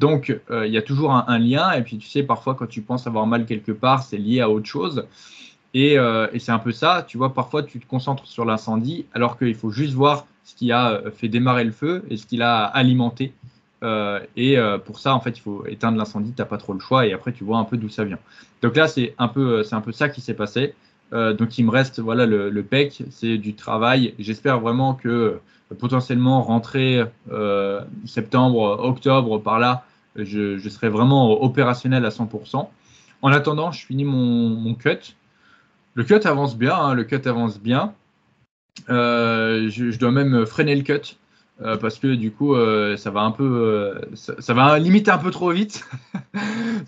Donc, 0.00 0.38
euh, 0.50 0.66
il 0.66 0.72
y 0.72 0.76
a 0.76 0.82
toujours 0.82 1.12
un, 1.12 1.38
lien. 1.38 1.72
Et 1.72 1.82
puis, 1.82 1.96
tu 1.96 2.08
sais, 2.08 2.22
parfois, 2.22 2.54
quand 2.54 2.66
tu 2.66 2.82
penses 2.82 3.06
avoir 3.06 3.26
mal 3.26 3.46
quelque 3.46 3.72
part, 3.72 4.02
c'est 4.02 4.18
lié 4.18 4.40
à 4.40 4.50
autre 4.50 4.66
chose. 4.66 5.06
Et, 5.72 5.98
euh, 5.98 6.28
et 6.32 6.38
c'est 6.38 6.52
un 6.52 6.58
peu 6.58 6.72
ça. 6.72 7.04
Tu 7.08 7.16
vois, 7.16 7.32
parfois, 7.32 7.62
tu 7.62 7.80
te 7.80 7.86
concentres 7.86 8.26
sur 8.26 8.44
l'incendie, 8.44 9.06
alors 9.14 9.38
qu'il 9.38 9.54
faut 9.54 9.70
juste 9.70 9.94
voir 9.94 10.26
ce 10.44 10.54
qui 10.54 10.72
a 10.72 11.02
fait 11.10 11.28
démarrer 11.28 11.64
le 11.64 11.72
feu 11.72 12.04
et 12.10 12.18
ce 12.18 12.26
qu'il 12.26 12.42
a 12.42 12.64
alimenté. 12.64 13.32
Euh, 13.82 14.20
et 14.36 14.56
pour 14.84 14.98
ça, 14.98 15.14
en 15.14 15.20
fait, 15.20 15.38
il 15.38 15.40
faut 15.40 15.64
éteindre 15.66 15.98
l'incendie. 15.98 16.32
Tu 16.32 16.40
n'as 16.40 16.46
pas 16.46 16.58
trop 16.58 16.72
le 16.72 16.80
choix. 16.80 17.06
Et 17.06 17.12
après, 17.12 17.32
tu 17.32 17.44
vois 17.44 17.58
un 17.58 17.64
peu 17.64 17.76
d'où 17.76 17.88
ça 17.88 18.04
vient. 18.04 18.18
Donc 18.62 18.76
là, 18.76 18.88
c'est 18.88 19.14
un 19.18 19.28
peu, 19.28 19.62
c'est 19.62 19.74
un 19.74 19.80
peu 19.80 19.92
ça 19.92 20.08
qui 20.08 20.20
s'est 20.20 20.34
passé. 20.34 20.74
donc, 21.12 21.58
il 21.58 21.64
me 21.64 21.70
reste 21.70 22.00
voilà 22.00 22.26
le, 22.26 22.62
PEC. 22.62 23.04
C'est 23.10 23.38
du 23.38 23.54
travail. 23.54 24.14
J'espère 24.18 24.60
vraiment 24.60 24.94
que 24.94 25.40
potentiellement 25.74 26.42
rentrer 26.42 27.04
euh, 27.30 27.80
septembre, 28.04 28.78
octobre, 28.82 29.38
par 29.38 29.58
là, 29.58 29.84
je, 30.16 30.58
serai 30.68 30.88
vraiment 30.88 31.42
opérationnel 31.42 32.04
à 32.04 32.10
100%. 32.10 32.68
En 33.22 33.32
attendant, 33.32 33.72
je 33.72 33.84
finis 33.84 34.04
mon, 34.04 34.74
cut. 34.74 35.16
Le 35.94 36.04
cut 36.04 36.26
avance 36.26 36.56
bien, 36.56 36.76
hein, 36.76 36.94
le 36.94 37.04
cut 37.04 37.26
avance 37.26 37.58
bien. 37.58 37.94
Euh, 38.90 39.68
je, 39.68 39.98
dois 39.98 40.12
même 40.12 40.46
freiner 40.46 40.76
le 40.76 40.82
cut 40.82 41.16
euh, 41.62 41.76
parce 41.76 41.98
que 41.98 42.14
du 42.14 42.30
coup, 42.32 42.54
ça 42.96 43.10
va 43.10 43.20
un 43.20 43.30
peu, 43.30 43.94
ça, 44.14 44.54
va 44.54 44.78
limiter 44.78 45.10
un 45.10 45.18
peu 45.18 45.30
trop 45.30 45.50
vite. 45.50 45.84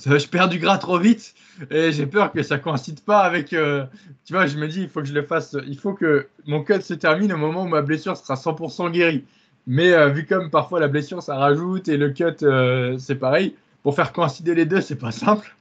je 0.06 0.28
perds 0.28 0.48
du 0.48 0.58
gras 0.58 0.78
trop 0.78 0.98
vite 0.98 1.34
et 1.70 1.92
j'ai 1.92 2.06
peur 2.06 2.32
que 2.32 2.42
ça 2.42 2.58
coïncide 2.58 3.00
pas 3.00 3.20
avec. 3.20 3.52
Euh, 3.52 3.84
tu 4.24 4.32
vois, 4.32 4.46
je 4.46 4.56
me 4.58 4.68
dis, 4.68 4.82
il 4.82 4.88
faut 4.88 5.00
que 5.00 5.08
je 5.08 5.14
le 5.14 5.22
fasse. 5.22 5.56
Il 5.66 5.78
faut 5.78 5.92
que 5.92 6.28
mon 6.46 6.62
cut 6.62 6.82
se 6.82 6.94
termine 6.94 7.32
au 7.32 7.36
moment 7.36 7.64
où 7.64 7.68
ma 7.68 7.82
blessure 7.82 8.16
sera 8.16 8.34
100% 8.34 8.90
guérie. 8.90 9.24
Mais 9.66 9.92
euh, 9.92 10.08
vu 10.08 10.24
comme 10.24 10.50
parfois 10.50 10.80
la 10.80 10.88
blessure 10.88 11.22
ça 11.22 11.36
rajoute 11.36 11.88
et 11.88 11.98
le 11.98 12.10
cut 12.10 12.24
euh, 12.42 12.96
c'est 12.98 13.16
pareil, 13.16 13.54
pour 13.82 13.94
faire 13.94 14.12
coïncider 14.12 14.54
les 14.54 14.64
deux, 14.64 14.80
c'est 14.80 14.98
pas 14.98 15.10
simple. 15.10 15.54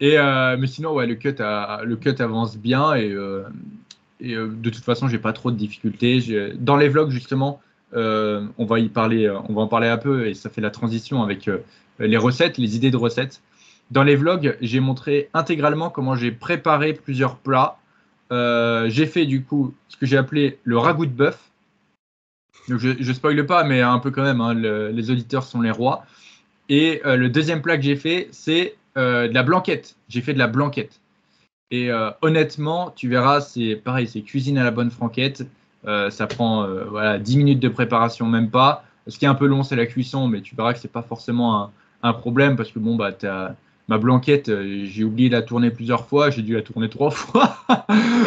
Et 0.00 0.16
mais 0.18 0.66
sinon, 0.66 0.92
ouais, 0.92 1.06
le 1.06 1.14
cut, 1.14 1.36
le 1.38 1.94
cut 1.94 2.20
avance 2.20 2.58
bien 2.58 2.94
et, 2.94 3.14
et 4.20 4.34
de 4.34 4.70
toute 4.70 4.84
façon, 4.84 5.08
j'ai 5.08 5.18
pas 5.18 5.32
trop 5.32 5.50
de 5.50 5.56
difficultés. 5.56 6.52
Dans 6.58 6.76
les 6.76 6.88
vlogs 6.88 7.10
justement, 7.10 7.62
on 7.92 8.64
va 8.64 8.78
y 8.78 8.88
parler, 8.88 9.30
on 9.48 9.52
va 9.52 9.62
en 9.62 9.68
parler 9.68 9.88
un 9.88 9.98
peu 9.98 10.26
et 10.26 10.34
ça 10.34 10.50
fait 10.50 10.60
la 10.60 10.70
transition 10.70 11.22
avec 11.22 11.48
les 11.98 12.16
recettes, 12.16 12.58
les 12.58 12.76
idées 12.76 12.90
de 12.90 12.96
recettes. 12.96 13.40
Dans 13.90 14.02
les 14.02 14.16
vlogs, 14.16 14.56
j'ai 14.60 14.80
montré 14.80 15.28
intégralement 15.34 15.90
comment 15.90 16.16
j'ai 16.16 16.32
préparé 16.32 16.94
plusieurs 16.94 17.36
plats. 17.36 17.78
Euh, 18.32 18.88
j'ai 18.88 19.06
fait 19.06 19.26
du 19.26 19.44
coup 19.44 19.74
ce 19.88 19.96
que 19.96 20.06
j'ai 20.06 20.16
appelé 20.16 20.58
le 20.64 20.78
ragoût 20.78 21.06
de 21.06 21.12
bœuf. 21.12 21.50
Je, 22.68 22.88
ne 22.88 23.12
spoile 23.12 23.44
pas, 23.44 23.64
mais 23.64 23.82
un 23.82 23.98
peu 23.98 24.10
quand 24.10 24.22
même, 24.22 24.40
hein, 24.40 24.54
les 24.54 25.10
auditeurs 25.10 25.44
sont 25.44 25.60
les 25.60 25.70
rois. 25.70 26.06
Et 26.70 27.02
euh, 27.04 27.16
le 27.16 27.28
deuxième 27.28 27.60
plat 27.60 27.76
que 27.76 27.82
j'ai 27.82 27.96
fait, 27.96 28.28
c'est 28.32 28.76
euh, 28.96 29.28
de 29.28 29.34
la 29.34 29.42
blanquette. 29.42 29.96
J'ai 30.08 30.22
fait 30.22 30.32
de 30.32 30.38
la 30.38 30.46
blanquette. 30.46 31.00
Et 31.70 31.90
honnêtement, 32.22 32.92
tu 32.94 33.08
verras, 33.08 33.40
c'est 33.40 33.74
pareil, 33.74 34.06
c'est 34.06 34.20
cuisine 34.20 34.58
à 34.58 34.64
la 34.64 34.70
bonne 34.70 34.92
franquette. 34.92 35.44
Ça 35.86 36.26
prend 36.26 36.66
voilà, 36.88 37.18
10 37.18 37.36
minutes 37.36 37.60
de 37.60 37.68
préparation, 37.68 38.26
même 38.26 38.50
pas. 38.50 38.84
Ce 39.06 39.18
qui 39.18 39.24
est 39.24 39.28
un 39.28 39.34
peu 39.34 39.46
long, 39.46 39.62
c'est 39.62 39.76
la 39.76 39.86
cuisson, 39.86 40.28
mais 40.28 40.40
tu 40.40 40.56
verras 40.56 40.72
que 40.72 40.78
c'est 40.78 40.90
pas 40.90 41.02
forcément 41.02 41.62
un, 41.62 41.70
un, 42.02 42.12
problème 42.12 42.56
parce 42.56 42.70
que 42.70 42.78
bon, 42.78 42.96
bah, 42.96 43.12
ma 43.88 43.98
blanquette, 43.98 44.48
euh, 44.48 44.84
j'ai 44.84 45.04
oublié 45.04 45.28
de 45.28 45.34
la 45.34 45.42
tourner 45.42 45.70
plusieurs 45.70 46.06
fois, 46.06 46.30
j'ai 46.30 46.42
dû 46.42 46.54
la 46.54 46.62
tourner 46.62 46.88
trois 46.88 47.10
fois. 47.10 47.58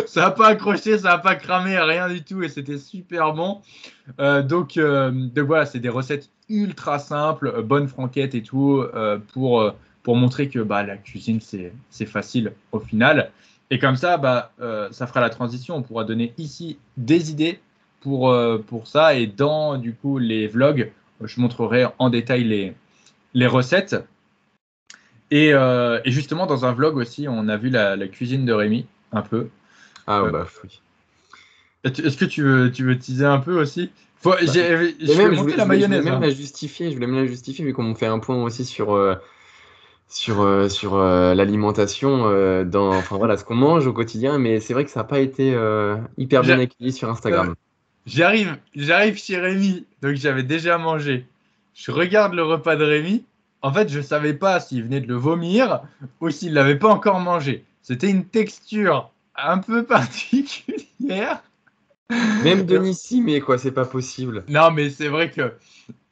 ça 0.06 0.22
n'a 0.22 0.32
pas 0.32 0.48
accroché, 0.48 0.98
ça 0.98 1.10
n'a 1.10 1.18
pas 1.18 1.36
cramé, 1.36 1.78
rien 1.78 2.10
du 2.10 2.24
tout, 2.24 2.44
et 2.44 2.50
c'était 2.50 2.78
super 2.78 3.34
bon. 3.34 3.62
Euh, 4.20 4.42
donc, 4.44 4.78
euh, 4.78 5.12
voilà, 5.36 5.66
c'est 5.66 5.80
des 5.80 5.90
recettes 5.90 6.30
ultra 6.50 7.00
simples, 7.00 7.62
bonne 7.64 7.88
franquette 7.88 8.34
et 8.36 8.42
tout, 8.42 8.82
pour, 9.34 9.70
pour 10.02 10.16
montrer 10.16 10.48
que 10.48 10.60
bah, 10.60 10.84
la 10.84 10.96
cuisine, 10.96 11.42
c'est 11.42 12.06
facile 12.06 12.54
au 12.72 12.80
final. 12.80 13.32
Et 13.70 13.80
comme 13.80 13.96
ça, 13.96 14.18
bah, 14.18 14.52
ça 14.92 15.08
fera 15.08 15.20
la 15.20 15.30
transition. 15.30 15.76
On 15.76 15.82
pourra 15.82 16.04
donner 16.04 16.34
ici 16.38 16.78
des 16.96 17.32
idées 17.32 17.60
pour, 18.02 18.34
pour 18.68 18.88
ça. 18.88 19.16
Et 19.16 19.28
dans 19.28 19.78
du 19.78 19.94
coup 19.94 20.20
les 20.20 20.48
vlogs, 20.48 20.92
je 21.22 21.42
montrerai 21.42 21.86
en 22.00 22.10
détail 22.10 22.44
les, 22.46 22.76
les 23.34 23.48
recettes. 23.48 23.96
Euh, 25.34 26.00
et, 26.06 26.12
justement, 26.12 26.46
dans 26.46 26.66
un 26.66 26.74
vlog 26.74 26.98
aussi, 26.98 27.28
on 27.28 27.48
a 27.48 27.58
vu 27.58 27.70
la, 27.70 27.98
cuisine 28.08 28.46
de 28.46 28.54
Rémi, 28.54 28.86
un 29.12 29.22
peu. 29.22 29.50
Ah, 30.06 30.22
euh, 30.22 30.32
bah 30.32 30.48
oui. 30.64 30.82
Est-ce 31.84 32.18
que 32.18 32.26
tu 32.26 32.44
veux, 32.44 32.72
tu 32.72 32.84
veux 32.84 32.98
teaser 32.98 33.26
un 33.26 33.40
peu 33.40 33.60
aussi? 33.60 33.92
Faut, 34.20 34.32
bah, 34.32 34.38
je, 34.42 35.56
la 35.56 35.66
mayonnaise. 35.66 36.00
Je 36.00 36.00
voulais 36.00 36.02
même 36.02 36.08
hein. 36.08 36.20
la 36.20 36.30
justifier, 36.30 36.90
je 36.90 36.96
voulais 36.96 37.08
même 37.08 37.24
la 37.24 37.28
justifier, 37.28 37.64
vu 37.64 37.74
qu'on 37.74 37.94
fait 37.94 38.08
un 38.08 38.20
point 38.20 38.42
aussi 38.42 38.66
sur, 38.66 38.96
euh, 40.30 40.70
sur, 40.70 40.72
sur 40.72 40.98
l'alimentation, 40.98 42.64
dans 42.64 42.96
enfin, 42.96 43.18
voilà, 43.18 43.38
ce 43.38 43.44
qu'on 43.44 43.56
mange 43.56 43.88
au 43.88 43.94
quotidien, 43.94 44.38
mais 44.38 44.60
c'est 44.60 44.74
vrai 44.74 44.86
que 44.86 44.92
ça 44.92 45.02
n'a 45.02 45.06
pas 45.06 45.20
été 45.20 45.58
hyper 46.18 46.42
bien 46.42 46.60
écrit 46.60 46.92
sur 46.92 47.10
Instagram. 47.10 47.56
J'arrive, 48.06 48.58
j'arrive 48.74 49.18
chez 49.18 49.38
Rémi, 49.38 49.86
donc 50.02 50.16
j'avais 50.16 50.44
déjà 50.44 50.78
mangé. 50.78 51.26
Je 51.74 51.92
regarde 51.92 52.34
le 52.34 52.44
repas 52.44 52.78
de 52.78 52.86
Rémi, 52.86 53.26
en 53.62 53.74
fait, 53.74 53.90
je 53.90 53.98
ne 53.98 54.04
savais 54.04 54.34
pas 54.34 54.60
s'il 54.60 54.84
venait 54.84 55.02
de 55.02 55.08
le 55.08 55.16
vomir 55.16 55.82
ou 56.22 56.30
s'il 56.30 56.52
ne 56.52 56.56
l'avait 56.56 56.78
pas 56.78 56.88
encore 56.88 57.20
mangé. 57.20 57.66
C'était 57.82 58.10
une 58.10 58.26
texture 58.26 59.12
un 59.36 59.58
peu 59.58 59.84
particulière. 59.86 61.44
Même 62.44 62.66
Denis 62.66 63.22
mais 63.22 63.42
quoi, 63.42 63.58
c'est 63.58 63.72
pas 63.72 63.86
possible. 63.86 64.46
Non, 64.48 64.72
mais 64.72 64.90
c'est 64.90 65.10
vrai 65.10 65.30
que 65.30 65.54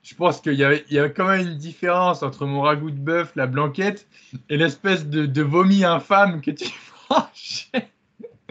je 0.06 0.14
pense 0.14 0.40
qu'il 0.40 0.54
y, 0.54 0.94
y, 0.94 1.00
a 1.00 1.10
quand 1.10 1.28
même 1.28 1.48
une 1.48 1.58
différence 1.58 2.22
entre 2.22 2.46
mon 2.46 2.62
ragoût 2.62 2.92
de 2.92 3.00
bœuf, 3.00 3.32
la 3.36 3.48
blanquette, 3.48 4.08
et 4.50 4.58
l'espèce 4.58 5.08
de, 5.08 5.26
de, 5.26 5.42
vomi 5.42 5.84
infâme 5.84 6.42
que 6.42 6.52
tu 6.52 6.70
mangeais. 7.10 7.90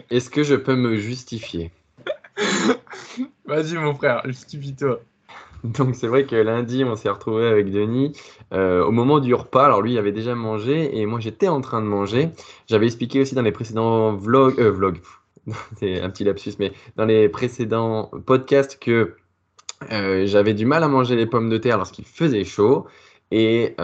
Est-ce 0.09 0.29
que 0.29 0.43
je 0.43 0.55
peux 0.55 0.75
me 0.75 0.97
justifier? 0.97 1.71
Vas-y, 3.45 3.75
mon 3.75 3.95
frère, 3.95 4.21
justifie-toi. 4.25 4.99
Donc 5.63 5.95
c'est 5.95 6.07
vrai 6.07 6.25
que 6.25 6.35
lundi, 6.35 6.83
on 6.83 6.97
s'est 6.97 7.09
retrouvé 7.09 7.47
avec 7.47 7.71
Denis 7.71 8.11
euh, 8.53 8.83
au 8.83 8.91
moment 8.91 9.19
du 9.19 9.33
repas. 9.33 9.65
Alors 9.65 9.81
lui, 9.81 9.93
il 9.93 9.97
avait 9.97 10.11
déjà 10.11 10.35
mangé 10.35 10.99
et 10.99 11.05
moi, 11.05 11.21
j'étais 11.21 11.47
en 11.47 11.61
train 11.61 11.81
de 11.81 11.87
manger. 11.87 12.31
J'avais 12.67 12.85
expliqué 12.85 13.21
aussi 13.21 13.33
dans 13.33 13.41
les 13.41 13.53
précédents 13.53 14.13
vlogs, 14.13 14.59
euh, 14.59 14.71
vlogs, 14.71 14.99
c'est 15.77 16.01
un 16.01 16.09
petit 16.09 16.25
lapsus, 16.25 16.55
mais 16.59 16.73
dans 16.97 17.05
les 17.05 17.29
précédents 17.29 18.11
podcasts 18.25 18.77
que 18.77 19.15
euh, 19.91 20.25
j'avais 20.25 20.53
du 20.53 20.65
mal 20.65 20.83
à 20.83 20.87
manger 20.87 21.15
les 21.15 21.25
pommes 21.25 21.49
de 21.49 21.57
terre 21.57 21.77
lorsqu'il 21.77 22.05
faisait 22.05 22.43
chaud. 22.43 22.87
Et 23.31 23.75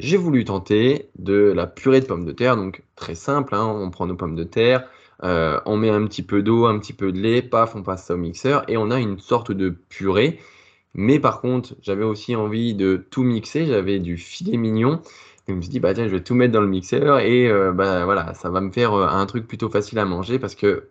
j'ai 0.00 0.16
voulu 0.16 0.44
tenter 0.44 1.08
de 1.18 1.52
la 1.54 1.66
purée 1.66 2.00
de 2.00 2.06
pommes 2.06 2.26
de 2.26 2.32
terre, 2.32 2.56
donc 2.56 2.82
très 2.96 3.14
simple, 3.14 3.54
hein. 3.54 3.64
on 3.64 3.90
prend 3.90 4.06
nos 4.06 4.14
pommes 4.14 4.36
de 4.36 4.44
terre, 4.44 4.86
on 5.22 5.76
met 5.78 5.88
un 5.90 6.06
petit 6.06 6.22
peu 6.22 6.42
d'eau, 6.42 6.66
un 6.66 6.78
petit 6.78 6.92
peu 6.92 7.10
de 7.10 7.18
lait, 7.18 7.42
paf, 7.42 7.74
on 7.74 7.82
passe 7.82 8.04
ça 8.04 8.14
au 8.14 8.18
mixeur 8.18 8.64
et 8.68 8.76
on 8.76 8.90
a 8.90 9.00
une 9.00 9.18
sorte 9.18 9.52
de 9.52 9.70
purée 9.70 10.38
mais 10.94 11.20
par 11.20 11.40
contre, 11.40 11.76
j'avais 11.80 12.04
aussi 12.04 12.34
envie 12.34 12.74
de 12.74 12.96
tout 13.10 13.22
mixer. 13.22 13.66
J'avais 13.66 13.98
du 14.00 14.16
filet 14.16 14.56
mignon. 14.56 14.90
Donc, 14.90 15.02
je 15.46 15.52
me 15.54 15.62
suis 15.62 15.70
dit, 15.70 15.80
bah, 15.80 15.94
tiens, 15.94 16.08
je 16.08 16.12
vais 16.12 16.22
tout 16.22 16.34
mettre 16.34 16.52
dans 16.52 16.60
le 16.60 16.66
mixeur 16.68 17.20
et 17.20 17.48
euh, 17.48 17.72
bah, 17.72 18.04
voilà, 18.04 18.34
ça 18.34 18.50
va 18.50 18.60
me 18.60 18.70
faire 18.70 18.92
euh, 18.94 19.06
un 19.06 19.24
truc 19.26 19.46
plutôt 19.46 19.70
facile 19.70 19.98
à 19.98 20.04
manger 20.04 20.38
parce 20.38 20.54
que 20.54 20.88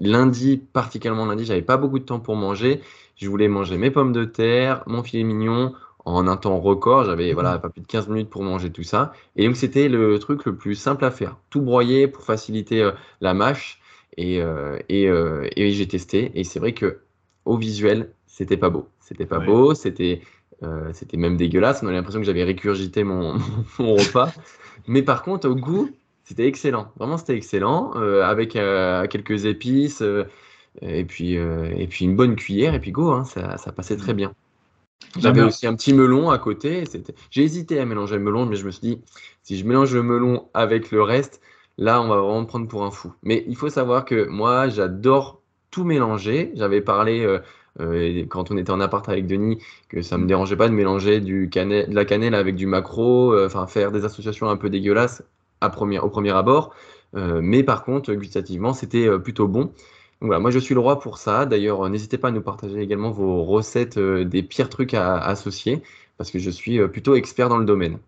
lundi, 0.00 0.58
particulièrement 0.58 1.26
lundi, 1.26 1.44
j'avais 1.46 1.62
pas 1.62 1.78
beaucoup 1.78 1.98
de 1.98 2.04
temps 2.04 2.20
pour 2.20 2.36
manger. 2.36 2.82
Je 3.18 3.28
voulais 3.28 3.48
manger 3.48 3.76
mes 3.76 3.90
pommes 3.90 4.12
de 4.12 4.24
terre, 4.24 4.82
mon 4.86 5.02
filet 5.02 5.24
mignon 5.24 5.74
en 6.06 6.26
un 6.26 6.36
temps 6.38 6.58
record. 6.58 7.04
J'avais 7.04 7.34
voilà, 7.34 7.58
pas 7.58 7.68
plus 7.68 7.82
de 7.82 7.86
15 7.86 8.08
minutes 8.08 8.30
pour 8.30 8.42
manger 8.42 8.70
tout 8.72 8.82
ça. 8.82 9.12
Et 9.36 9.46
donc, 9.46 9.56
c'était 9.56 9.88
le 9.88 10.18
truc 10.18 10.46
le 10.46 10.56
plus 10.56 10.74
simple 10.74 11.04
à 11.04 11.10
faire. 11.10 11.36
Tout 11.50 11.60
broyer 11.60 12.08
pour 12.08 12.22
faciliter 12.22 12.82
euh, 12.82 12.92
la 13.20 13.34
mâche. 13.34 13.80
Et, 14.16 14.40
et, 14.88 15.04
et 15.04 15.70
j'ai 15.70 15.86
testé. 15.86 16.32
Et 16.34 16.42
c'est 16.42 16.58
vrai 16.58 16.72
que 16.72 17.02
au 17.44 17.56
visuel, 17.56 18.10
c'était 18.26 18.56
pas 18.56 18.68
beau. 18.68 18.88
C'était 18.98 19.26
pas 19.26 19.38
beau, 19.38 19.74
c'était 19.74 20.22
euh, 20.62 20.90
c'était 20.92 21.16
même 21.16 21.36
dégueulasse. 21.36 21.82
On 21.82 21.86
avait 21.86 21.96
l'impression 21.96 22.20
que 22.20 22.26
j'avais 22.26 22.44
récurgité 22.44 23.04
mon, 23.04 23.38
mon, 23.78 23.94
repas. 23.94 24.32
Mais 24.86 25.02
par 25.02 25.22
contre, 25.22 25.48
au 25.48 25.54
goût, 25.54 25.90
c'était 26.24 26.46
excellent. 26.46 26.92
Vraiment, 26.96 27.16
c'était 27.16 27.36
excellent. 27.36 27.92
Euh, 27.96 28.22
avec 28.22 28.56
euh, 28.56 29.06
quelques 29.06 29.44
épices 29.44 30.02
et, 30.82 31.04
puis, 31.04 31.34
et 31.34 31.86
puis 31.88 32.04
une 32.04 32.16
bonne 32.16 32.36
cuillère. 32.36 32.74
Et 32.74 32.80
puis 32.80 32.92
go, 32.92 33.10
hein, 33.10 33.24
ça, 33.24 33.56
ça, 33.58 33.72
passait 33.72 33.96
très 33.96 34.14
bien. 34.14 34.32
J'avais 35.16 35.42
aussi 35.42 35.66
un 35.66 35.74
petit 35.74 35.92
melon 35.92 36.30
à 36.30 36.38
côté. 36.38 36.84
J'ai 37.30 37.42
hésité 37.42 37.80
à 37.80 37.84
mélanger 37.84 38.16
le 38.16 38.22
melon, 38.22 38.46
mais 38.46 38.56
je 38.56 38.66
me 38.66 38.70
suis 38.70 38.80
dit, 38.80 39.00
si 39.42 39.56
je 39.56 39.64
mélange 39.64 39.94
le 39.94 40.02
melon 40.02 40.48
avec 40.54 40.90
le 40.90 41.02
reste, 41.02 41.40
là, 41.78 42.02
on 42.02 42.08
va 42.08 42.16
vraiment 42.16 42.42
me 42.42 42.46
prendre 42.46 42.68
pour 42.68 42.84
un 42.84 42.90
fou. 42.90 43.12
Mais 43.22 43.44
il 43.48 43.56
faut 43.56 43.70
savoir 43.70 44.04
que 44.04 44.26
moi, 44.28 44.68
j'adore 44.68 45.40
tout 45.70 45.84
mélanger. 45.84 46.52
J'avais 46.54 46.80
parlé 46.80 47.24
euh, 47.24 47.38
euh, 47.80 48.24
quand 48.28 48.50
on 48.50 48.56
était 48.56 48.70
en 48.70 48.80
appart 48.80 49.08
avec 49.08 49.26
Denis 49.26 49.58
que 49.88 50.02
ça 50.02 50.18
me 50.18 50.26
dérangeait 50.26 50.56
pas 50.56 50.68
de 50.68 50.74
mélanger 50.74 51.20
du 51.20 51.46
de 51.48 51.94
la 51.94 52.04
cannelle 52.04 52.34
avec 52.34 52.56
du 52.56 52.66
macro, 52.66 53.32
euh, 53.32 53.46
enfin 53.46 53.66
faire 53.66 53.92
des 53.92 54.04
associations 54.04 54.48
un 54.48 54.56
peu 54.56 54.70
dégueulasses 54.70 55.22
à 55.60 55.68
au 55.68 56.08
premier 56.10 56.30
abord. 56.30 56.74
mais 57.14 57.64
par 57.64 57.84
contre, 57.84 58.14
gustativement, 58.14 58.74
c'était 58.74 59.08
plutôt 59.18 59.48
bon. 59.48 59.72
Voilà, 60.20 60.40
moi 60.40 60.50
je 60.50 60.58
suis 60.58 60.74
le 60.74 60.80
roi 60.80 61.00
pour 61.00 61.18
ça. 61.18 61.46
D'ailleurs, 61.46 61.88
n'hésitez 61.88 62.18
pas 62.18 62.28
à 62.28 62.30
nous 62.30 62.40
partager 62.40 62.80
également 62.80 63.10
vos 63.10 63.44
recettes 63.44 63.98
des 63.98 64.42
pires 64.42 64.68
trucs 64.68 64.94
à, 64.94 65.18
associer, 65.18 65.82
parce 66.16 66.30
que 66.30 66.38
je 66.38 66.50
suis 66.50 66.86
plutôt 66.88 67.14
expert 67.14 67.48
dans 67.48 67.58
le 67.58 67.64
domaine. 67.64 67.98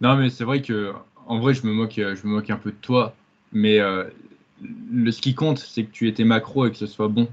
Non, 0.00 0.16
mais 0.16 0.30
c'est 0.30 0.44
vrai 0.44 0.62
que 0.62 0.92
en 1.26 1.38
vrai, 1.40 1.52
je 1.52 1.66
me 1.66 1.72
moque, 1.72 1.94
je 1.96 2.26
me 2.26 2.32
moque 2.32 2.48
un 2.48 2.56
peu 2.56 2.70
de 2.70 2.76
toi, 2.80 3.14
mais 3.52 3.78
le, 4.62 5.10
ce 5.10 5.20
qui 5.20 5.34
compte, 5.34 5.58
c'est 5.58 5.84
que 5.84 5.90
tu 5.90 6.08
étais 6.08 6.24
macro 6.24 6.66
et 6.66 6.70
que 6.70 6.76
ce 6.76 6.86
soit 6.86 7.08
bon. 7.08 7.28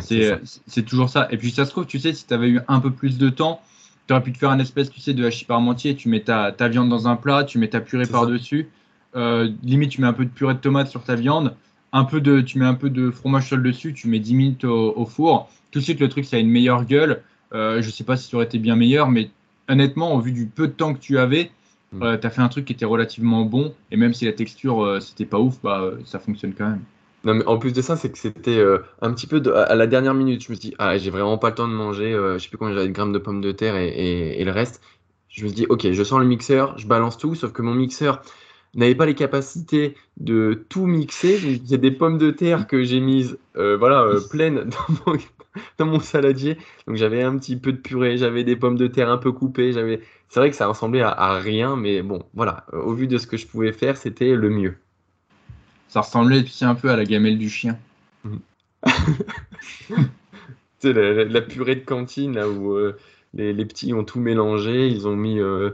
c'est 0.00 0.82
toujours 0.84 1.08
ça. 1.08 1.28
Et 1.30 1.36
puis, 1.36 1.50
ça 1.50 1.64
se 1.64 1.70
trouve, 1.70 1.86
tu 1.86 1.98
sais, 1.98 2.12
si 2.12 2.26
tu 2.26 2.34
avais 2.34 2.48
eu 2.48 2.60
un 2.68 2.80
peu 2.80 2.90
plus 2.90 3.18
de 3.18 3.28
temps, 3.30 3.60
tu 4.06 4.12
aurais 4.12 4.22
pu 4.22 4.32
te 4.32 4.38
faire 4.38 4.50
un 4.50 4.58
espèce, 4.58 4.90
tu 4.90 5.00
sais, 5.00 5.14
de 5.14 5.24
hachis 5.24 5.44
parmentier. 5.44 5.94
Tu 5.94 6.08
mets 6.08 6.22
ta, 6.22 6.52
ta, 6.52 6.68
viande 6.68 6.88
dans 6.88 7.08
un 7.08 7.16
plat, 7.16 7.44
tu 7.44 7.58
mets 7.58 7.68
ta 7.68 7.80
purée 7.80 8.06
par-dessus. 8.06 8.68
Euh, 9.16 9.50
limite, 9.62 9.90
tu 9.90 10.00
mets 10.00 10.06
un 10.06 10.12
peu 10.12 10.24
de 10.24 10.30
purée 10.30 10.54
de 10.54 10.58
tomate 10.58 10.88
sur 10.88 11.02
ta 11.02 11.14
viande. 11.14 11.54
Un 11.92 12.04
peu 12.04 12.20
de, 12.20 12.40
tu 12.40 12.58
mets 12.58 12.66
un 12.66 12.74
peu 12.74 12.90
de 12.90 13.10
fromage 13.10 13.48
seul 13.48 13.62
dessus, 13.62 13.94
tu 13.94 14.08
mets 14.08 14.20
10 14.20 14.34
minutes 14.34 14.64
au, 14.64 15.04
four. 15.06 15.50
Tout 15.70 15.78
de 15.78 15.84
suite, 15.84 16.00
le 16.00 16.08
truc, 16.08 16.24
ça 16.24 16.36
a 16.36 16.38
une 16.38 16.50
meilleure 16.50 16.84
gueule. 16.84 17.22
Euh, 17.54 17.80
je 17.80 17.90
sais 17.90 18.04
pas 18.04 18.16
si 18.16 18.28
ça 18.30 18.36
aurait 18.36 18.46
été 18.46 18.58
bien 18.58 18.76
meilleur, 18.76 19.10
mais 19.10 19.30
honnêtement, 19.68 20.14
au 20.14 20.20
vu 20.20 20.32
du 20.32 20.46
peu 20.46 20.68
de 20.68 20.72
temps 20.72 20.92
que 20.92 20.98
tu 20.98 21.18
avais, 21.18 21.50
Mm. 21.92 22.02
Euh, 22.02 22.18
tu 22.18 22.26
as 22.26 22.30
fait 22.30 22.42
un 22.42 22.48
truc 22.48 22.64
qui 22.66 22.72
était 22.72 22.84
relativement 22.84 23.44
bon, 23.44 23.74
et 23.90 23.96
même 23.96 24.12
si 24.12 24.24
la 24.24 24.32
texture, 24.32 24.84
euh, 24.84 25.00
c'était 25.00 25.24
pas 25.24 25.38
ouf, 25.38 25.60
bah, 25.62 25.80
euh, 25.82 25.98
ça 26.04 26.18
fonctionne 26.18 26.54
quand 26.54 26.68
même. 26.68 26.82
Non, 27.24 27.34
mais 27.34 27.46
en 27.46 27.58
plus 27.58 27.72
de 27.72 27.82
ça, 27.82 27.96
c'est 27.96 28.10
que 28.10 28.18
c'était 28.18 28.64
un 29.02 29.12
petit 29.12 29.26
peu 29.26 29.42
à 29.56 29.74
la 29.74 29.88
dernière 29.88 30.14
minute. 30.14 30.40
Je 30.44 30.50
me 30.50 30.54
suis 30.54 30.70
dit, 30.70 30.74
ah, 30.78 30.96
j'ai 30.98 31.10
vraiment 31.10 31.36
pas 31.36 31.48
le 31.48 31.56
temps 31.56 31.66
de 31.66 31.72
manger. 31.72 32.12
je 32.12 32.38
sais 32.38 32.48
plus 32.48 32.58
combien 32.58 32.74
j'avais 32.74 32.86
de 32.86 32.92
grammes 32.92 33.12
de 33.12 33.18
pommes 33.18 33.40
de 33.40 33.50
terre 33.50 33.74
et, 33.74 34.42
le 34.42 34.50
reste. 34.52 34.80
Je 35.28 35.42
me 35.42 35.48
suis 35.48 35.56
dit, 35.56 35.66
ok, 35.68 35.90
je 35.90 36.04
sens 36.04 36.20
le 36.20 36.26
mixeur, 36.26 36.78
je 36.78 36.86
balance 36.86 37.18
tout, 37.18 37.34
sauf 37.34 37.52
que 37.52 37.60
mon 37.60 37.74
mixeur 37.74 38.22
n'avait 38.74 38.94
pas 38.94 39.06
les 39.06 39.14
capacités 39.14 39.94
de 40.18 40.64
tout 40.68 40.86
mixer. 40.86 41.40
Il 41.42 41.66
y 41.66 41.74
a 41.74 41.78
des 41.78 41.90
pommes 41.90 42.18
de 42.18 42.30
terre 42.30 42.66
que 42.66 42.82
j'ai 42.84 43.00
mises 43.00 43.38
voilà, 43.54 44.06
pleines 44.30 44.64
dans 45.06 45.12
mon, 45.12 45.18
dans 45.78 45.86
mon 45.86 46.00
saladier. 46.00 46.56
Donc 46.86 46.96
j'avais 46.96 47.22
un 47.22 47.36
petit 47.38 47.56
peu 47.56 47.72
de 47.72 47.78
purée, 47.78 48.16
j'avais 48.18 48.44
des 48.44 48.56
pommes 48.56 48.76
de 48.76 48.86
terre 48.86 49.10
un 49.10 49.18
peu 49.18 49.32
coupées, 49.32 49.72
j'avais 49.72 50.00
c'est 50.28 50.40
vrai 50.40 50.50
que 50.50 50.56
ça 50.56 50.66
ressemblait 50.66 51.00
à, 51.00 51.38
rien, 51.38 51.76
mais 51.76 52.02
bon, 52.02 52.22
voilà, 52.34 52.66
au 52.72 52.92
vu 52.92 53.06
de 53.06 53.16
ce 53.16 53.26
que 53.26 53.38
je 53.38 53.46
pouvais 53.46 53.72
faire, 53.72 53.96
c'était 53.96 54.34
le 54.34 54.50
mieux. 54.50 54.76
Ça 55.88 56.02
ressemblait 56.02 56.42
aussi 56.42 56.66
un 56.66 56.74
peu 56.74 56.90
à 56.90 56.96
la 56.96 57.04
gamelle 57.04 57.38
du 57.38 57.48
chien. 57.48 57.78
tu 58.86 59.94
sais, 60.80 60.92
la, 60.92 61.40
purée 61.40 61.76
de 61.76 61.84
cantine, 61.84 62.34
là 62.34 62.48
où 62.48 62.74
euh, 62.74 62.98
les, 63.32 63.64
petits 63.64 63.94
ont 63.94 64.04
tout 64.04 64.20
mélangé, 64.20 64.88
ils 64.88 65.08
ont 65.08 65.16
mis, 65.16 65.40
euh, 65.40 65.70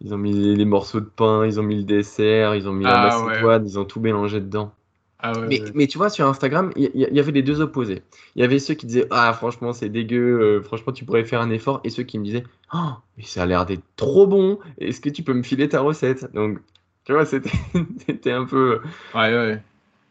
ils 0.00 0.14
ont 0.14 0.18
mis 0.18 0.54
les, 0.54 0.64
morceaux 0.64 1.00
de 1.00 1.06
pain, 1.06 1.44
ils 1.44 1.58
ont 1.58 1.62
mis 1.62 1.76
le 1.76 1.82
dessert, 1.82 2.54
ils 2.54 2.68
ont 2.68 2.72
mis 2.72 2.84
la 2.84 3.00
ah 3.00 3.24
macédoine, 3.24 3.66
ils 3.66 3.78
ont 3.78 3.84
tout 3.84 4.00
mélangé 4.00 4.40
dedans. 4.40 4.72
Ah 5.20 5.32
mais, 5.74 5.88
tu 5.88 5.98
vois, 5.98 6.10
sur 6.10 6.28
Instagram, 6.28 6.70
il 6.76 6.90
y, 6.94 7.18
avait 7.18 7.32
les 7.32 7.42
deux 7.42 7.60
opposés. 7.60 8.02
Il 8.36 8.42
y 8.42 8.44
avait 8.44 8.60
ceux 8.60 8.74
qui 8.74 8.86
disaient 8.86 9.08
Ah, 9.10 9.32
franchement, 9.32 9.72
c'est 9.72 9.88
dégueu, 9.88 10.40
euh, 10.40 10.62
franchement, 10.62 10.92
tu 10.92 11.04
pourrais 11.04 11.24
faire 11.24 11.40
un 11.40 11.50
effort. 11.50 11.80
Et 11.82 11.90
ceux 11.90 12.04
qui 12.04 12.20
me 12.20 12.24
disaient 12.24 12.44
Oh, 12.72 12.92
mais 13.16 13.24
ça 13.24 13.42
a 13.42 13.46
l'air 13.46 13.66
d'être 13.66 13.82
trop 13.96 14.28
bon. 14.28 14.60
Est-ce 14.78 15.00
que 15.00 15.08
tu 15.08 15.24
peux 15.24 15.34
me 15.34 15.42
filer 15.42 15.68
ta 15.68 15.80
recette? 15.80 16.32
Donc, 16.34 16.60
tu 17.04 17.12
vois, 17.12 17.24
c'était 17.24 17.50
un 18.30 18.44
peu. 18.44 18.80
Ouais, 19.12 19.34
ouais. 19.34 19.62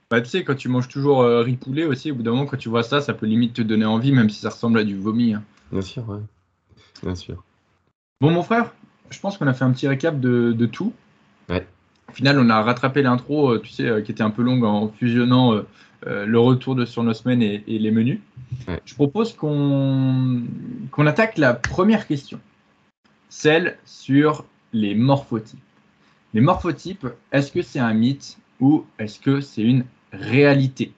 Bah, 0.09 0.19
tu 0.19 0.27
sais, 0.29 0.43
quand 0.43 0.55
tu 0.55 0.67
manges 0.67 0.89
toujours 0.89 1.21
euh, 1.21 1.41
riz 1.41 1.55
poulet 1.55 1.85
aussi, 1.85 2.11
au 2.11 2.15
bout 2.15 2.23
d'un 2.23 2.31
moment, 2.31 2.45
quand 2.45 2.57
tu 2.57 2.67
vois 2.67 2.83
ça, 2.83 2.99
ça 2.99 3.13
peut 3.13 3.25
limite 3.25 3.53
te 3.53 3.61
donner 3.61 3.85
envie, 3.85 4.11
même 4.11 4.29
si 4.29 4.41
ça 4.41 4.49
ressemble 4.49 4.79
à 4.79 4.83
du 4.83 4.97
vomi. 4.97 5.33
Hein. 5.33 5.43
Bien 5.71 5.81
sûr, 5.81 6.07
ouais. 6.09 6.19
Bien 7.03 7.15
sûr. 7.15 7.43
Bon, 8.19 8.31
mon 8.31 8.43
frère, 8.43 8.73
je 9.09 9.19
pense 9.19 9.37
qu'on 9.37 9.47
a 9.47 9.53
fait 9.53 9.63
un 9.63 9.71
petit 9.71 9.87
récap 9.87 10.19
de, 10.19 10.51
de 10.51 10.65
tout. 10.65 10.93
Ouais. 11.49 11.65
Au 12.09 12.13
final, 12.13 12.39
on 12.39 12.49
a 12.49 12.61
rattrapé 12.61 13.01
l'intro, 13.01 13.51
euh, 13.51 13.61
tu 13.61 13.71
sais, 13.71 13.85
euh, 13.85 14.01
qui 14.01 14.11
était 14.11 14.23
un 14.23 14.29
peu 14.29 14.41
longue 14.41 14.63
en 14.63 14.89
fusionnant 14.89 15.53
euh, 15.53 16.25
le 16.25 16.39
retour 16.39 16.75
de 16.75 16.85
sur 16.85 17.03
nos 17.03 17.13
semaines 17.13 17.41
et, 17.41 17.63
les 17.67 17.91
menus. 17.91 18.19
Je 18.85 18.95
propose 18.95 19.33
qu'on 19.33 20.45
attaque 20.97 21.37
la 21.37 21.53
première 21.53 22.07
question, 22.07 22.39
celle 23.29 23.77
sur 23.85 24.45
les 24.73 24.95
morphotypes. 24.95 25.59
Les 26.33 26.41
morphotypes, 26.41 27.07
est-ce 27.31 27.51
que 27.51 27.61
c'est 27.61 27.79
un 27.79 27.93
mythe 27.93 28.37
ou 28.59 28.85
est-ce 28.99 29.19
que 29.19 29.41
c'est 29.41 29.63
une 29.63 29.85
réalité? 30.13 30.93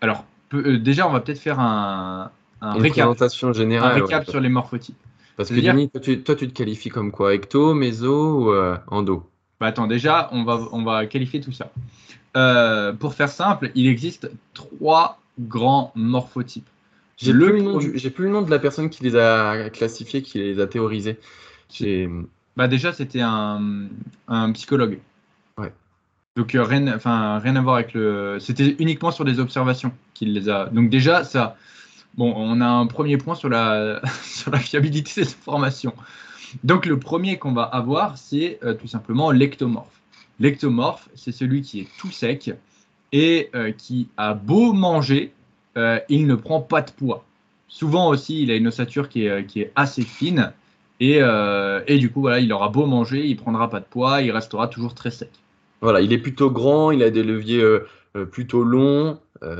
Alors, 0.00 0.24
déjà, 0.52 1.08
on 1.08 1.12
va 1.12 1.20
peut-être 1.20 1.40
faire 1.40 1.60
un, 1.60 2.30
un 2.60 2.72
récap, 2.72 3.16
générale, 3.52 3.92
un 3.92 4.02
récap 4.02 4.28
sur 4.28 4.40
les 4.40 4.48
morphotypes. 4.48 4.96
Parce 5.36 5.48
que 5.48 5.54
Denis, 5.54 5.90
toi, 5.90 6.00
tu, 6.00 6.22
toi, 6.22 6.36
tu, 6.36 6.48
te 6.48 6.52
qualifies 6.52 6.90
comme 6.90 7.10
quoi? 7.10 7.34
Ecto, 7.34 7.74
méso 7.74 8.50
ou 8.50 8.54
endo? 8.88 9.28
Bah, 9.60 9.66
attends, 9.66 9.86
déjà, 9.86 10.28
on 10.32 10.44
va, 10.44 10.68
on 10.72 10.82
va 10.82 11.06
qualifier 11.06 11.40
tout 11.40 11.52
ça. 11.52 11.72
Euh, 12.36 12.92
pour 12.92 13.14
faire 13.14 13.28
simple, 13.28 13.70
il 13.74 13.86
existe 13.86 14.30
trois 14.54 15.20
grands 15.38 15.92
morphotypes. 15.94 16.68
J'ai 17.16 17.32
plus, 17.32 18.10
plus, 18.10 18.24
le 18.24 18.30
nom 18.30 18.42
de 18.42 18.50
la 18.50 18.58
personne 18.58 18.90
qui 18.90 19.04
les 19.04 19.14
a 19.14 19.70
classifiés, 19.70 20.22
qui 20.22 20.38
les 20.38 20.60
a 20.60 20.66
théorisés. 20.66 21.18
Bah 22.56 22.68
déjà, 22.68 22.92
c'était 22.92 23.20
un, 23.20 23.88
un, 24.28 24.52
psychologue. 24.52 24.98
Ouais. 25.56 25.72
Donc 26.36 26.54
euh, 26.54 26.62
rien, 26.62 26.98
rien 26.98 27.56
à 27.56 27.60
voir 27.60 27.76
avec 27.76 27.94
le. 27.94 28.38
C'était 28.40 28.76
uniquement 28.80 29.12
sur 29.12 29.24
des 29.24 29.38
observations 29.38 29.92
qu'il 30.12 30.32
les 30.32 30.48
a. 30.48 30.66
Donc 30.66 30.90
déjà, 30.90 31.24
ça. 31.24 31.56
Bon, 32.16 32.32
on 32.36 32.60
a 32.60 32.66
un 32.66 32.86
premier 32.86 33.16
point 33.18 33.34
sur 33.34 33.48
la 33.48 34.00
sur 34.22 34.50
la 34.50 34.58
fiabilité 34.58 35.22
des 35.22 35.28
informations. 35.28 35.94
Donc 36.62 36.86
le 36.86 36.98
premier 36.98 37.38
qu'on 37.38 37.52
va 37.52 37.64
avoir, 37.64 38.16
c'est 38.16 38.58
euh, 38.62 38.74
tout 38.74 38.86
simplement 38.86 39.32
l'ectomorphe. 39.32 40.00
L'ectomorphe, 40.38 41.08
c'est 41.14 41.32
celui 41.32 41.62
qui 41.62 41.80
est 41.80 41.88
tout 41.98 42.10
sec 42.10 42.52
et 43.12 43.50
euh, 43.54 43.72
qui 43.72 44.08
a 44.16 44.34
beau 44.34 44.72
manger, 44.72 45.32
euh, 45.76 45.98
il 46.08 46.26
ne 46.26 46.34
prend 46.36 46.60
pas 46.60 46.82
de 46.82 46.92
poids. 46.92 47.24
Souvent 47.68 48.08
aussi, 48.08 48.42
il 48.42 48.50
a 48.52 48.56
une 48.56 48.68
ossature 48.68 49.08
qui 49.08 49.26
est, 49.26 49.46
qui 49.46 49.62
est 49.62 49.72
assez 49.74 50.02
fine 50.02 50.52
et, 51.00 51.18
et, 51.86 51.98
du 51.98 52.10
coup, 52.10 52.20
voilà, 52.20 52.38
il 52.38 52.52
aura 52.52 52.68
beau 52.68 52.86
manger, 52.86 53.26
il 53.26 53.36
prendra 53.36 53.68
pas 53.68 53.80
de 53.80 53.84
poids, 53.84 54.22
il 54.22 54.30
restera 54.30 54.68
toujours 54.68 54.94
très 54.94 55.10
sec. 55.10 55.30
Voilà, 55.80 56.00
il 56.00 56.12
est 56.12 56.18
plutôt 56.18 56.50
grand, 56.50 56.92
il 56.92 57.02
a 57.02 57.10
des 57.10 57.24
leviers 57.24 57.64
plutôt 58.30 58.62
longs, 58.62 59.18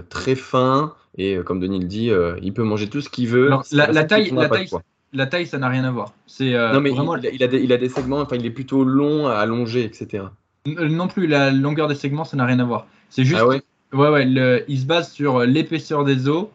très 0.09 0.35
fins 0.35 0.95
et 1.17 1.39
comme 1.45 1.61
Denis 1.61 1.81
le 1.81 1.87
dit, 1.87 2.11
il 2.43 2.53
peut 2.53 2.65
manger 2.65 2.89
tout 2.89 3.01
ce 3.01 3.09
qu'il 3.09 3.29
veut. 3.29 3.51
la, 3.73 4.05
taille, 4.05 4.31
la 4.31 4.49
taille, 4.49 4.69
la 5.15 5.27
taille, 5.27 5.47
ça 5.47 5.59
n'a 5.59 5.69
rien 5.69 5.85
à 5.85 5.91
voir. 5.91 6.13
C'est 6.27 6.55
euh, 6.55 6.73
non, 6.73 6.81
mais 6.81 6.91
vraiment... 6.91 7.17
il, 7.17 7.43
a 7.43 7.47
des, 7.47 7.61
il, 7.61 7.73
a 7.73 7.77
des, 7.77 7.89
segments, 7.89 8.21
enfin, 8.21 8.37
il 8.37 8.45
est 8.45 8.51
plutôt 8.51 8.85
long, 8.85 9.29
allongé, 9.29 9.85
etc. 9.85 10.25
Euh, 10.67 10.89
non 10.89 11.09
plus, 11.09 11.27
la 11.27 11.51
longueur 11.51 11.89
des 11.89 11.95
segments, 11.95 12.25
ça 12.25 12.37
n'a 12.37 12.45
rien 12.45 12.59
à 12.59 12.65
voir. 12.65 12.87
C'est 13.11 13.25
juste. 13.25 13.41
Ah 13.41 13.47
ouais? 13.47 13.63
Ouais, 13.93 14.09
ouais, 14.09 14.65
il 14.67 14.81
se 14.81 14.87
base 14.87 15.13
sur 15.13 15.41
l'épaisseur 15.41 16.05
des 16.05 16.29
os, 16.29 16.49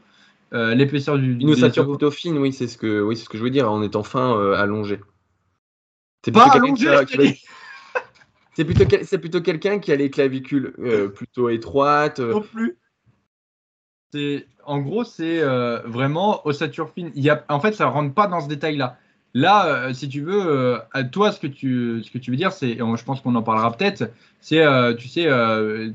euh, 0.54 0.76
l'épaisseur 0.76 1.18
du. 1.18 1.38
Une 1.40 1.52
ossature 1.52 1.88
plutôt 1.88 2.12
fine, 2.12 2.38
oui, 2.38 2.52
c'est 2.52 2.68
ce 2.68 2.78
que, 2.78 3.02
oui, 3.02 3.16
c'est 3.16 3.24
ce 3.24 3.30
que 3.30 3.38
je 3.38 3.44
veux 3.44 3.50
dire, 3.50 3.72
en 3.72 3.82
étant 3.82 4.04
fin, 4.04 4.54
allongé. 4.56 5.00
C'est 6.26 6.34
pas 6.34 6.50
allongé. 6.52 6.90
c'est 8.56 8.66
plutôt, 8.66 8.84
c'est 9.04 9.20
plutôt 9.20 9.40
quelqu'un 9.40 9.80
qui 9.80 9.94
a 9.94 9.96
les 9.96 10.10
clavicules 10.10 10.74
plutôt 11.16 11.48
étroites. 11.48 12.20
Non 12.20 12.42
plus. 12.42 12.78
C'est 14.12 14.46
en 14.66 14.80
gros, 14.80 15.04
c'est 15.04 15.42
euh, 15.42 15.80
vraiment 15.86 16.46
ossature 16.46 16.92
fine. 16.94 17.12
Il 17.16 17.24
y 17.24 17.30
a, 17.30 17.44
en 17.50 17.60
fait, 17.60 17.74
ça 17.74 17.88
rentre 17.88 18.14
pas 18.14 18.28
dans 18.28 18.40
ce 18.40 18.48
détail-là. 18.48 18.98
Là, 19.34 19.68
euh, 19.68 19.94
si 19.94 20.10
tu 20.10 20.22
veux, 20.22 20.42
euh, 20.46 20.78
à 20.92 21.04
toi, 21.04 21.32
ce 21.32 21.40
que 21.40 21.48
tu, 21.48 22.02
ce 22.04 22.12
que 22.12 22.18
tu 22.18 22.32
veux 22.32 22.38
dire, 22.38 22.52
c'est, 22.52 22.78
je 22.78 23.04
pense 23.04 23.22
qu'on 23.22 23.36
en 23.36 23.44
parlera 23.44 23.72
peut-être, 23.72 24.12
c'est, 24.42 24.64
tu 24.98 25.08
sais, 25.08 25.26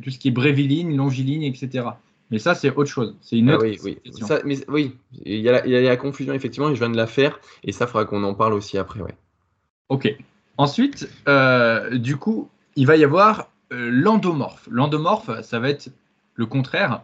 tout 0.03 0.11
ce 0.11 0.19
qui 0.19 0.29
est 0.29 0.33
bréviline, 0.33 0.97
longiligne, 0.97 1.45
etc. 1.45 1.87
Mais 2.31 2.39
ça, 2.39 2.55
c'est 2.55 2.71
autre 2.71 2.91
chose. 2.91 3.17
C'est 3.21 3.37
une 3.37 3.51
ah 3.51 3.57
autre 3.57 3.65
oui, 3.65 3.79
oui. 3.85 3.99
mais, 4.45 4.57
oui, 4.69 4.97
il 5.25 5.41
y, 5.41 5.49
a 5.49 5.63
la, 5.63 5.97
confusion, 5.97 6.33
effectivement, 6.33 6.71
et 6.71 6.75
je 6.75 6.81
viens 6.81 6.91
de 6.91 6.97
la 6.97 7.07
faire, 7.07 7.39
et 7.63 7.71
ça, 7.71 7.85
il 7.85 7.89
faudra 7.89 8.05
qu'on 8.07 8.25
en 8.25 8.35
parle 8.35 8.55
aussi 8.55 8.79
après, 8.79 9.01
ouais. 9.01 9.15
Ok. 9.89 10.13
Ensuite, 10.57 11.09
du 11.93 12.17
coup, 12.17 12.49
il 12.77 12.87
va 12.87 12.97
y 12.97 13.05
avoir 13.05 13.51
l'endomorphe. 13.71 14.69
L'endomorphe, 14.71 15.43
ça 15.43 15.59
va 15.59 15.71
être 15.71 15.91
le 16.35 16.47
contraire. 16.47 17.03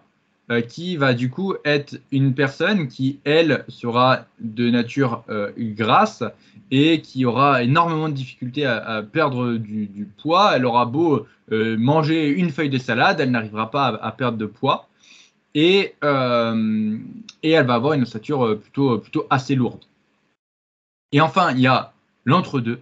Euh, 0.51 0.63
qui 0.63 0.97
va 0.97 1.15
du 1.15 1.31
coup 1.31 1.55
être 1.65 2.01
une 2.11 2.35
personne 2.35 2.89
qui, 2.89 3.21
elle, 3.23 3.65
sera 3.69 4.27
de 4.41 4.69
nature 4.69 5.23
euh, 5.29 5.53
grasse 5.57 6.25
et 6.73 7.03
qui 7.03 7.25
aura 7.25 7.63
énormément 7.63 8.09
de 8.09 8.15
difficultés 8.15 8.67
à, 8.67 9.01
perdre 9.05 9.53
du, 9.55 10.09
poids. 10.21 10.57
Elle 10.57 10.67
aura 10.67 10.87
beau 10.87 11.25
euh, 11.53 11.77
manger 11.79 12.27
une 12.31 12.51
feuille 12.51 12.69
de 12.69 12.79
salade, 12.79 13.21
elle 13.21 13.31
n'arrivera 13.31 13.71
pas 13.71 13.87
à, 13.87 14.11
perdre 14.11 14.39
de 14.39 14.47
poids. 14.47 14.89
Et, 15.55 15.95
et 16.03 17.51
elle 17.51 17.67
va 17.67 17.75
avoir 17.75 17.93
une 17.93 18.03
ossature 18.03 18.59
plutôt, 18.61 18.99
plutôt 18.99 19.27
assez 19.31 19.55
lourde. 19.55 19.85
Et 21.13 21.21
enfin, 21.21 21.53
il 21.53 21.61
y 21.61 21.69
a 21.69 21.93
l'entre-deux, 22.25 22.81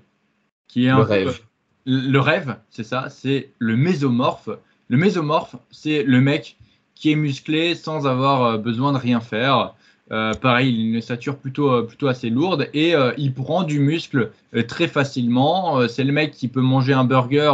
qui 0.69 0.87
est 0.87 0.89
un 0.89 0.99
le 0.99 1.03
rêve. 1.03 1.41
le 1.85 2.19
rêve, 2.19 2.57
c'est 2.71 2.85
ça, 2.85 3.11
c'est 3.11 3.51
le 3.59 3.77
mésomorphe. 3.77 4.49
Le 4.89 4.97
mésomorphe, 4.97 5.57
c'est 5.71 6.03
le 6.03 6.21
mec 6.23 6.57
qui 6.99 7.13
est 7.13 7.17
musclé 7.17 7.75
sans 7.75 8.07
avoir 8.07 8.43
euh, 8.43 8.59
besoin 8.59 8.93
de 8.93 8.99
rien 8.99 9.21
faire. 9.21 9.75
Euh, 10.11 10.33
pareil, 10.35 10.75
il 10.75 10.81
a 10.81 10.97
une 10.97 11.03
stature 11.03 11.37
plutôt, 11.37 11.71
euh, 11.71 11.83
plutôt 11.83 12.09
assez 12.09 12.31
lourde 12.31 12.69
et 12.75 12.95
il 13.19 13.35
prend 13.35 13.63
du 13.63 13.79
muscle 13.79 14.31
très 14.67 14.89
facilement. 14.89 15.87
c'est 15.89 16.05
le 16.05 16.13
mec 16.13 16.33
qui 16.33 16.49
peut 16.49 16.63
manger 16.63 16.95
un 16.95 17.05
burger, 17.05 17.53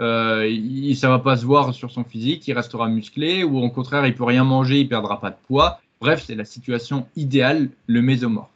il, 0.00 0.96
ça 0.96 1.08
va 1.08 1.20
pas 1.20 1.36
se 1.36 1.44
voir 1.44 1.72
sur 1.72 1.90
son 1.90 2.04
physique, 2.04 2.46
il 2.48 2.54
restera 2.54 2.88
musclé, 2.88 3.44
ou 3.44 3.58
au 3.58 3.70
contraire, 3.70 4.04
il 4.06 4.14
peut 4.14 4.24
rien 4.24 4.44
manger, 4.44 4.80
il 4.80 4.88
perdra 4.88 5.20
pas 5.20 5.30
de 5.30 5.36
poids. 5.46 5.80
Bref, 6.00 6.24
c'est 6.26 6.34
la 6.34 6.44
situation 6.44 7.06
idéale, 7.14 7.68
le 7.86 8.02
mésomorphe. 8.02 8.48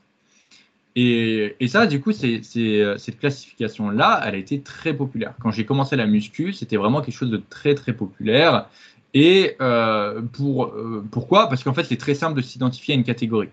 Et, 0.97 1.55
et 1.61 1.69
ça, 1.69 1.87
du 1.87 2.01
coup, 2.01 2.11
c'est, 2.11 2.41
cette 2.43 3.19
classification-là, 3.21 4.23
elle 4.25 4.35
a 4.35 4.39
été 4.39 4.61
très 4.61 4.93
populaire. 4.93 5.35
Quand 5.41 5.53
j'ai 5.53 5.65
commencé 5.65 5.95
la 5.95 6.07
muscu, 6.07 6.53
c'était 6.53 6.77
vraiment 6.77 7.01
quelque 7.01 7.15
chose 7.15 7.31
de 7.31 7.41
très, 7.49 7.77
très 7.77 7.93
populaire. 7.93 8.67
Et 9.19 9.57
euh, 9.63 10.21
euh, 10.41 11.03
pourquoi? 11.11 11.49
Parce 11.49 11.65
qu'en 11.65 11.73
fait, 11.73 11.85
c'est 11.85 11.97
très 11.97 12.15
simple 12.15 12.37
de 12.37 12.43
s'identifier 12.43 12.93
à 12.93 12.99
une 12.99 13.03
catégorie. 13.03 13.49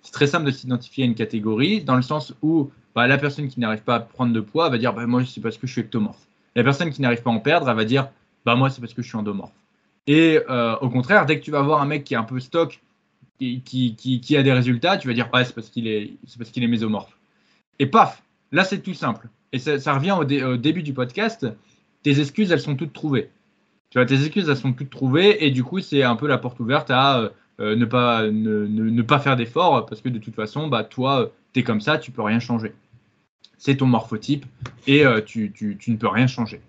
C'est 0.00 0.12
très 0.12 0.26
simple 0.26 0.46
de 0.46 0.50
s'identifier 0.50 1.04
à 1.04 1.06
une 1.06 1.14
catégorie 1.14 1.82
dans 1.82 1.94
le 1.94 2.00
sens 2.00 2.32
où 2.40 2.70
bah, 2.94 3.06
la 3.06 3.18
personne 3.18 3.48
qui 3.48 3.60
n'arrive 3.60 3.82
pas 3.82 3.96
à 3.96 4.00
prendre 4.00 4.32
de 4.32 4.40
poids 4.40 4.70
va 4.70 4.78
dire 4.78 4.94
bah, 4.94 5.06
Moi, 5.06 5.26
c'est 5.26 5.42
parce 5.42 5.58
que 5.58 5.66
je 5.66 5.72
suis 5.72 5.82
ectomorphe. 5.82 6.26
La 6.56 6.64
personne 6.64 6.88
qui 6.88 7.02
n'arrive 7.02 7.20
pas 7.20 7.28
à 7.28 7.34
en 7.34 7.40
perdre, 7.40 7.68
elle 7.68 7.76
va 7.76 7.84
dire 7.84 8.08
bah, 8.46 8.56
Moi, 8.56 8.70
c'est 8.70 8.80
parce 8.80 8.94
que 8.94 9.02
je 9.02 9.08
suis 9.08 9.18
endomorphe. 9.18 9.52
Et 10.06 10.40
euh, 10.48 10.74
au 10.78 10.88
contraire, 10.88 11.26
dès 11.26 11.38
que 11.38 11.44
tu 11.44 11.50
vas 11.50 11.60
voir 11.60 11.82
un 11.82 11.86
mec 11.86 12.04
qui 12.04 12.14
est 12.14 12.16
un 12.16 12.24
peu 12.24 12.40
stock, 12.40 12.80
qui, 13.38 14.36
a 14.38 14.42
des 14.42 14.52
résultats, 14.54 14.96
tu 14.96 15.06
vas 15.06 15.12
dire 15.12 15.28
Ouais, 15.34 15.44
c'est 15.44 15.54
parce 15.54 15.68
qu'il 15.68 15.86
est, 15.86 16.66
mésomorphe. 16.66 17.14
Et 17.78 17.84
paf 17.84 18.22
Là, 18.52 18.64
c'est 18.64 18.78
tout 18.78 18.94
simple. 18.94 19.28
Et 19.52 19.58
ça, 19.58 19.92
revient 19.92 20.12
au 20.12 20.56
début 20.56 20.82
du 20.82 20.94
podcast. 20.94 21.46
Tes 22.02 22.20
excuses, 22.20 22.50
elles 22.52 22.60
sont 22.60 22.74
toutes 22.74 22.94
trouvées 22.94 23.28
tu 23.90 23.98
vois, 23.98 24.06
tes 24.06 24.16
excuses, 24.16 24.48
elles 24.48 24.56
sont 24.56 24.72
plus 24.72 24.86
trouvées 24.86 25.44
et 25.46 25.50
du 25.50 25.64
coup, 25.64 25.80
c'est 25.80 26.02
un 26.02 26.16
peu 26.16 26.26
la 26.26 26.38
porte 26.38 26.60
ouverte 26.60 26.90
à 26.90 27.20
euh, 27.20 27.28
euh, 27.60 27.74
ne, 27.74 27.86
pas, 27.86 28.22
ne, 28.24 28.66
ne, 28.66 29.02
pas 29.02 29.18
faire 29.18 29.36
d'efforts 29.36 29.86
parce 29.86 30.00
que 30.00 30.08
de 30.08 30.18
toute 30.18 30.34
façon, 30.34 30.68
bah, 30.68 30.84
toi, 30.84 31.32
tu 31.52 31.60
es 31.60 31.62
comme 31.64 31.80
ça, 31.80 31.98
tu 31.98 32.12
peux 32.12 32.22
rien 32.22 32.38
changer. 32.38 32.72
C'est 33.56 33.78
ton 33.78 33.86
morphotype 33.86 34.46
et 34.86 35.04
euh, 35.04 35.20
tu, 35.20 35.50
tu, 35.52 35.76
tu, 35.76 35.90
ne 35.90 35.96
peux 35.96 36.06
rien 36.06 36.28
changer. 36.28 36.60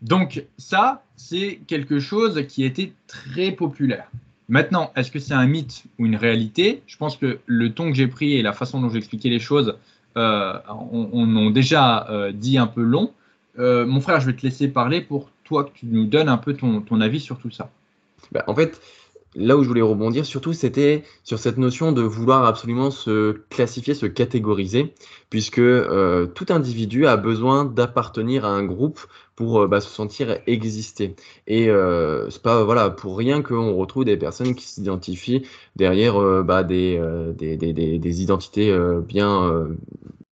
Donc, 0.00 0.44
ça, 0.56 1.02
c'est 1.16 1.60
quelque 1.66 2.00
chose 2.00 2.46
qui 2.46 2.64
été 2.64 2.94
très 3.06 3.52
populaire. 3.52 4.08
Maintenant, 4.48 4.90
est-ce 4.96 5.10
que 5.10 5.18
c'est 5.18 5.34
un 5.34 5.46
mythe 5.46 5.84
ou 5.98 6.06
une 6.06 6.16
réalité? 6.16 6.82
Je 6.86 6.96
pense 6.96 7.16
que 7.16 7.40
le 7.44 7.72
ton 7.72 7.90
que 7.90 7.96
j'ai 7.96 8.08
pris 8.08 8.34
et 8.34 8.42
la 8.42 8.52
façon 8.52 8.80
dont 8.80 8.88
j'ai 8.88 8.98
expliqué 8.98 9.28
les 9.28 9.38
choses, 9.38 9.76
euh, 10.16 10.54
on, 10.68 11.10
on, 11.12 11.48
a 11.48 11.50
déjà 11.52 12.06
dit 12.32 12.56
un 12.56 12.66
peu 12.66 12.82
long. 12.82 13.12
mon 13.58 14.00
frère, 14.00 14.20
je 14.20 14.26
vais 14.26 14.36
te 14.36 14.42
laisser 14.42 14.68
parler 14.68 15.00
pour 15.02 15.30
que 15.52 15.70
tu 15.72 15.86
nous 15.86 16.06
donnes 16.06 16.28
un 16.28 16.38
peu 16.38 16.54
ton, 16.54 17.00
avis 17.00 17.20
sur 17.20 17.38
tout 17.38 17.50
ça. 17.50 17.70
Bah, 18.32 18.44
en 18.46 18.54
fait, 18.54 18.80
là 19.34 19.56
où 19.56 19.62
je 19.62 19.68
voulais 19.68 19.82
rebondir 19.82 20.24
surtout, 20.24 20.52
c'était 20.52 21.04
sur 21.24 21.38
cette 21.38 21.58
notion 21.58 21.92
de 21.92 22.02
vouloir 22.02 22.44
absolument 22.44 22.90
se 22.90 23.32
classifier, 23.50 23.94
se 23.94 24.06
catégoriser, 24.06 24.94
puisque 25.30 25.58
euh, 25.58 26.26
tout 26.26 26.46
individu 26.50 27.06
a 27.06 27.16
besoin 27.16 27.64
d'appartenir 27.64 28.44
à 28.44 28.50
un 28.50 28.64
groupe 28.64 29.00
pour 29.36 29.62
euh, 29.62 29.66
bah, 29.66 29.80
se 29.80 29.88
sentir 29.88 30.38
exister. 30.46 31.16
Et 31.46 31.68
euh, 31.68 32.30
c'est 32.30 32.42
pas 32.42 32.64
voilà 32.64 32.90
pour 32.90 33.16
rien 33.16 33.42
qu'on 33.42 33.74
retrouve 33.74 34.04
des 34.04 34.16
personnes 34.16 34.54
qui 34.54 34.66
s'identifient 34.66 35.46
derrière 35.76 36.16
euh, 36.16 36.42
bah, 36.42 36.62
des, 36.64 38.22
identités 38.22 38.76
bien 39.06 39.68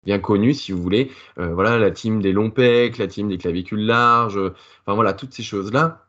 bien 0.04 0.18
connues, 0.18 0.54
si 0.54 0.72
vous 0.72 0.82
voulez. 0.82 1.10
voilà 1.36 1.78
la 1.78 1.90
team 1.90 2.22
des 2.22 2.32
longs 2.32 2.50
pecs, 2.50 2.98
la 2.98 3.06
team 3.06 3.28
des 3.28 3.38
clavicules 3.38 3.84
larges. 3.84 4.38
enfin 4.38 4.94
voilà 4.94 5.12
toutes 5.12 5.34
ces 5.34 5.42
choses 5.42 5.72
là. 5.72 6.06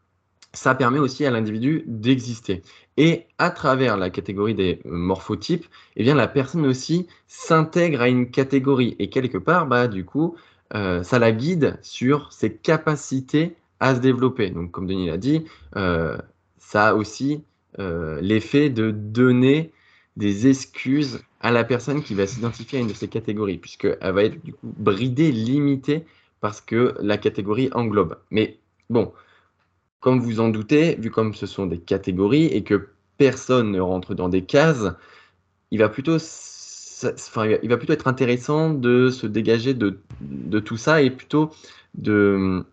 Ça 0.53 0.75
permet 0.75 0.99
aussi 0.99 1.25
à 1.25 1.31
l'individu 1.31 1.83
d'exister. 1.87 2.61
Et 2.97 3.27
à 3.37 3.51
travers 3.51 3.97
la 3.97 4.09
catégorie 4.09 4.53
des 4.53 4.81
morphotypes, 4.83 5.65
eh 5.95 6.03
bien, 6.03 6.13
la 6.13 6.27
personne 6.27 6.65
aussi 6.65 7.07
s'intègre 7.27 8.01
à 8.01 8.09
une 8.09 8.29
catégorie. 8.29 8.95
Et 8.99 9.09
quelque 9.09 9.37
part, 9.37 9.65
bah, 9.65 9.87
du 9.87 10.03
coup, 10.03 10.35
euh, 10.75 11.03
ça 11.03 11.19
la 11.19 11.31
guide 11.31 11.79
sur 11.81 12.31
ses 12.33 12.55
capacités 12.55 13.55
à 13.79 13.95
se 13.95 14.01
développer. 14.01 14.49
Donc, 14.49 14.71
comme 14.71 14.87
Denis 14.87 15.07
l'a 15.07 15.17
dit, 15.17 15.45
euh, 15.77 16.17
ça 16.57 16.89
a 16.89 16.93
aussi 16.93 17.43
euh, 17.79 18.19
l'effet 18.21 18.69
de 18.69 18.91
donner 18.91 19.71
des 20.17 20.47
excuses 20.47 21.23
à 21.39 21.51
la 21.51 21.63
personne 21.63 22.03
qui 22.03 22.13
va 22.13 22.27
s'identifier 22.27 22.79
à 22.79 22.81
une 22.81 22.87
de 22.87 22.93
ces 22.93 23.07
catégories, 23.07 23.57
puisqu'elle 23.57 23.97
va 24.13 24.23
être 24.23 24.43
du 24.43 24.53
coup 24.53 24.73
bridée, 24.77 25.31
limitée, 25.31 26.05
parce 26.41 26.61
que 26.61 26.95
la 26.99 27.17
catégorie 27.17 27.69
englobe. 27.73 28.17
Mais 28.29 28.59
bon, 28.89 29.13
comme 29.99 30.19
vous 30.19 30.39
en 30.39 30.49
doutez, 30.49 30.95
vu 30.95 31.11
comme 31.11 31.33
ce 31.33 31.45
sont 31.45 31.65
des 31.65 31.79
catégories 31.79 32.45
et 32.45 32.63
que 32.63 32.89
personne 33.17 33.71
ne 33.71 33.79
rentre 33.79 34.15
dans 34.15 34.29
des 34.29 34.43
cases, 34.43 34.93
il 35.71 35.79
va 35.79 35.89
plutôt 35.89 36.17
il 37.63 37.69
va 37.69 37.77
plutôt 37.77 37.93
être 37.93 38.07
intéressant 38.07 38.71
de 38.71 39.09
se 39.09 39.25
dégager 39.25 39.73
de, 39.73 39.99
de 40.21 40.59
tout 40.59 40.77
ça 40.77 41.01
et 41.01 41.09
plutôt 41.09 41.51
de, 41.95 42.63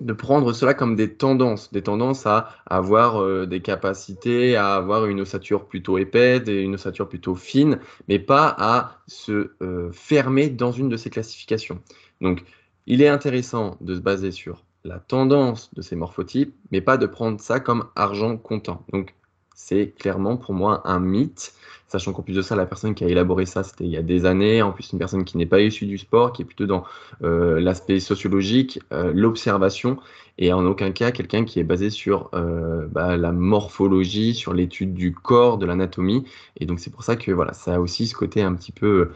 de 0.00 0.12
prendre 0.12 0.52
cela 0.52 0.74
comme 0.74 0.96
des 0.96 1.14
tendances, 1.14 1.72
des 1.72 1.82
tendances 1.82 2.26
à 2.26 2.50
avoir 2.66 3.22
euh, 3.22 3.46
des 3.46 3.60
capacités, 3.60 4.56
à 4.56 4.74
avoir 4.74 5.06
une 5.06 5.20
ossature 5.20 5.66
plutôt 5.66 5.98
épaisse 5.98 6.48
et 6.48 6.62
une 6.62 6.74
ossature 6.74 7.08
plutôt 7.08 7.34
fine, 7.34 7.78
mais 8.08 8.18
pas 8.18 8.54
à 8.58 8.98
se 9.06 9.52
euh, 9.62 9.90
fermer 9.92 10.50
dans 10.50 10.72
une 10.72 10.88
de 10.88 10.96
ces 10.96 11.10
classifications. 11.10 11.80
Donc, 12.20 12.44
il 12.86 13.02
est 13.02 13.08
intéressant 13.08 13.76
de 13.80 13.94
se 13.94 14.00
baser 14.00 14.30
sur 14.30 14.64
la 14.84 14.98
tendance 14.98 15.72
de 15.74 15.82
ces 15.82 15.96
morphotypes, 15.96 16.54
mais 16.70 16.80
pas 16.80 16.96
de 16.96 17.06
prendre 17.06 17.40
ça 17.40 17.58
comme 17.60 17.86
argent 17.96 18.36
comptant. 18.36 18.84
Donc, 18.92 19.14
c'est 19.56 19.94
clairement 19.98 20.36
pour 20.36 20.52
moi 20.52 20.82
un 20.84 21.00
mythe, 21.00 21.54
sachant 21.88 22.12
qu'en 22.12 22.22
plus 22.22 22.34
de 22.34 22.42
ça, 22.42 22.54
la 22.56 22.66
personne 22.66 22.94
qui 22.94 23.04
a 23.04 23.08
élaboré 23.08 23.46
ça, 23.46 23.64
c'était 23.64 23.84
il 23.84 23.90
y 23.90 23.96
a 23.96 24.02
des 24.02 24.26
années, 24.26 24.60
en 24.60 24.70
plus 24.70 24.92
une 24.92 24.98
personne 24.98 25.24
qui 25.24 25.38
n'est 25.38 25.46
pas 25.46 25.60
issue 25.60 25.86
du 25.86 25.96
sport, 25.96 26.32
qui 26.32 26.42
est 26.42 26.44
plutôt 26.44 26.66
dans 26.66 26.84
euh, 27.24 27.58
l'aspect 27.58 27.98
sociologique, 27.98 28.80
euh, 28.92 29.12
l'observation, 29.14 29.98
et 30.38 30.52
en 30.52 30.64
aucun 30.66 30.92
cas 30.92 31.10
quelqu'un 31.10 31.44
qui 31.44 31.58
est 31.58 31.64
basé 31.64 31.88
sur 31.88 32.28
euh, 32.34 32.86
bah, 32.86 33.16
la 33.16 33.32
morphologie, 33.32 34.34
sur 34.34 34.52
l'étude 34.52 34.92
du 34.92 35.14
corps, 35.14 35.56
de 35.56 35.64
l'anatomie, 35.64 36.24
et 36.60 36.66
donc 36.66 36.78
c'est 36.78 36.90
pour 36.90 37.02
ça 37.02 37.16
que 37.16 37.32
voilà, 37.32 37.54
ça 37.54 37.76
a 37.76 37.80
aussi 37.80 38.06
ce 38.06 38.14
côté 38.14 38.42
un 38.42 38.54
petit 38.54 38.72
peu 38.72 39.10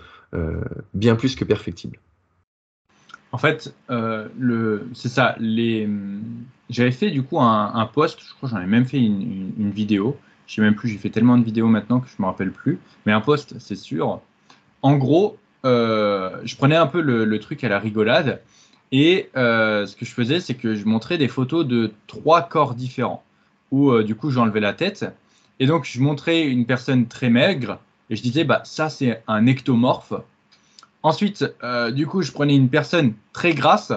bien 0.95 1.17
plus 1.17 1.35
que 1.35 1.45
perfectible. 1.45 1.99
En 3.33 3.39
fait, 3.39 3.75
c'est 3.89 5.09
ça. 5.09 5.35
Les, 5.41 5.89
j'avais 6.71 6.93
fait 6.93 7.11
du 7.11 7.25
coup 7.25 7.41
un, 7.41 7.91
post, 7.93 8.21
je 8.21 8.35
crois 8.35 8.49
que 8.49 8.55
j'en 8.55 8.63
ai 8.63 8.67
même 8.67 8.87
fait 8.87 8.99
une 8.99 9.73
vidéo 9.73 10.17
je 10.51 10.57
sais 10.57 10.63
même 10.63 10.75
plus, 10.75 10.89
j'ai 10.89 10.99
fait 10.99 11.11
tellement 11.11 11.39
de 11.39 11.45
vidéos 11.45 11.69
maintenant 11.69 12.01
que 12.01 12.09
je 12.09 12.21
me 12.21 12.27
rappelle 12.27 12.51
plus. 12.51 12.81
Mais 13.07 13.13
un 13.13 13.21
post, 13.21 13.55
c'est 13.61 13.77
sûr. 13.77 14.21
En 14.83 14.97
gros, 14.97 15.39
euh, 15.65 16.41
je 16.43 16.57
prenais 16.57 16.75
un 16.75 16.89
peu 16.89 17.01
le, 17.01 17.39
truc 17.39 17.63
à 17.63 17.69
la 17.69 17.79
rigolade. 17.79 18.43
Et 18.91 19.31
euh, 19.37 19.87
ce 19.87 19.95
que 19.95 20.05
je 20.05 20.11
faisais, 20.11 20.41
c'est 20.41 20.55
que 20.55 20.75
je 20.75 20.87
montrais 20.87 21.19
des 21.19 21.29
photos 21.29 21.65
de 21.65 21.93
trois 22.09 22.43
corps 22.43 22.75
différents. 22.75 23.23
Où 23.71 23.93
euh, 23.93 24.03
du 24.03 24.17
coup, 24.17 24.33
j'enlevais 24.33 24.59
la 24.59 24.73
tête. 24.73 25.07
Et 25.61 25.67
donc, 25.67 25.85
je 25.85 26.01
montrais 26.01 26.43
une 26.43 26.67
personne 26.67 27.07
très 27.07 27.31
maigre. 27.31 27.79
Et 28.09 28.17
je 28.17 28.23
disais, 28.23 28.43
bah, 28.43 28.63
ça, 28.65 28.91
c'est 28.91 29.23
un 29.29 29.47
ectomorphe. 29.47 30.15
Ensuite, 31.05 31.45
du 31.93 32.09
coup, 32.09 32.23
je 32.23 32.33
prenais 32.33 32.57
une 32.57 32.69
personne 32.69 33.15
très 33.33 33.55
grasse. 33.55 33.93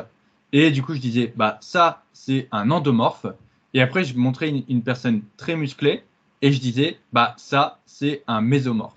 Et 0.52 0.70
du 0.70 0.84
coup, 0.84 0.94
je 0.94 1.00
disais, 1.00 1.34
bah, 1.36 1.58
ça, 1.62 2.04
c'est 2.14 2.48
un 2.52 2.70
endomorphe. 2.70 3.26
Et 3.74 3.82
après, 3.82 4.04
je 4.04 4.16
montrais 4.16 4.50
une 4.70 4.84
personne 4.84 5.24
très 5.36 5.56
musclée 5.56 6.04
et 6.44 6.52
je 6.52 6.60
disais, 6.60 7.00
bah 7.14 7.34
ça, 7.38 7.80
c'est 7.86 8.22
un 8.28 8.42
mésomorphe. 8.42 8.94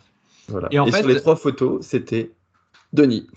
Voilà. 0.49 0.67
Et, 0.73 0.81
en 0.81 0.87
fait, 0.87 0.99
sur 0.99 1.09
les 1.09 1.21
trois 1.21 1.37
photos, 1.37 1.87
c'était 1.87 2.33
Denis. 2.93 3.29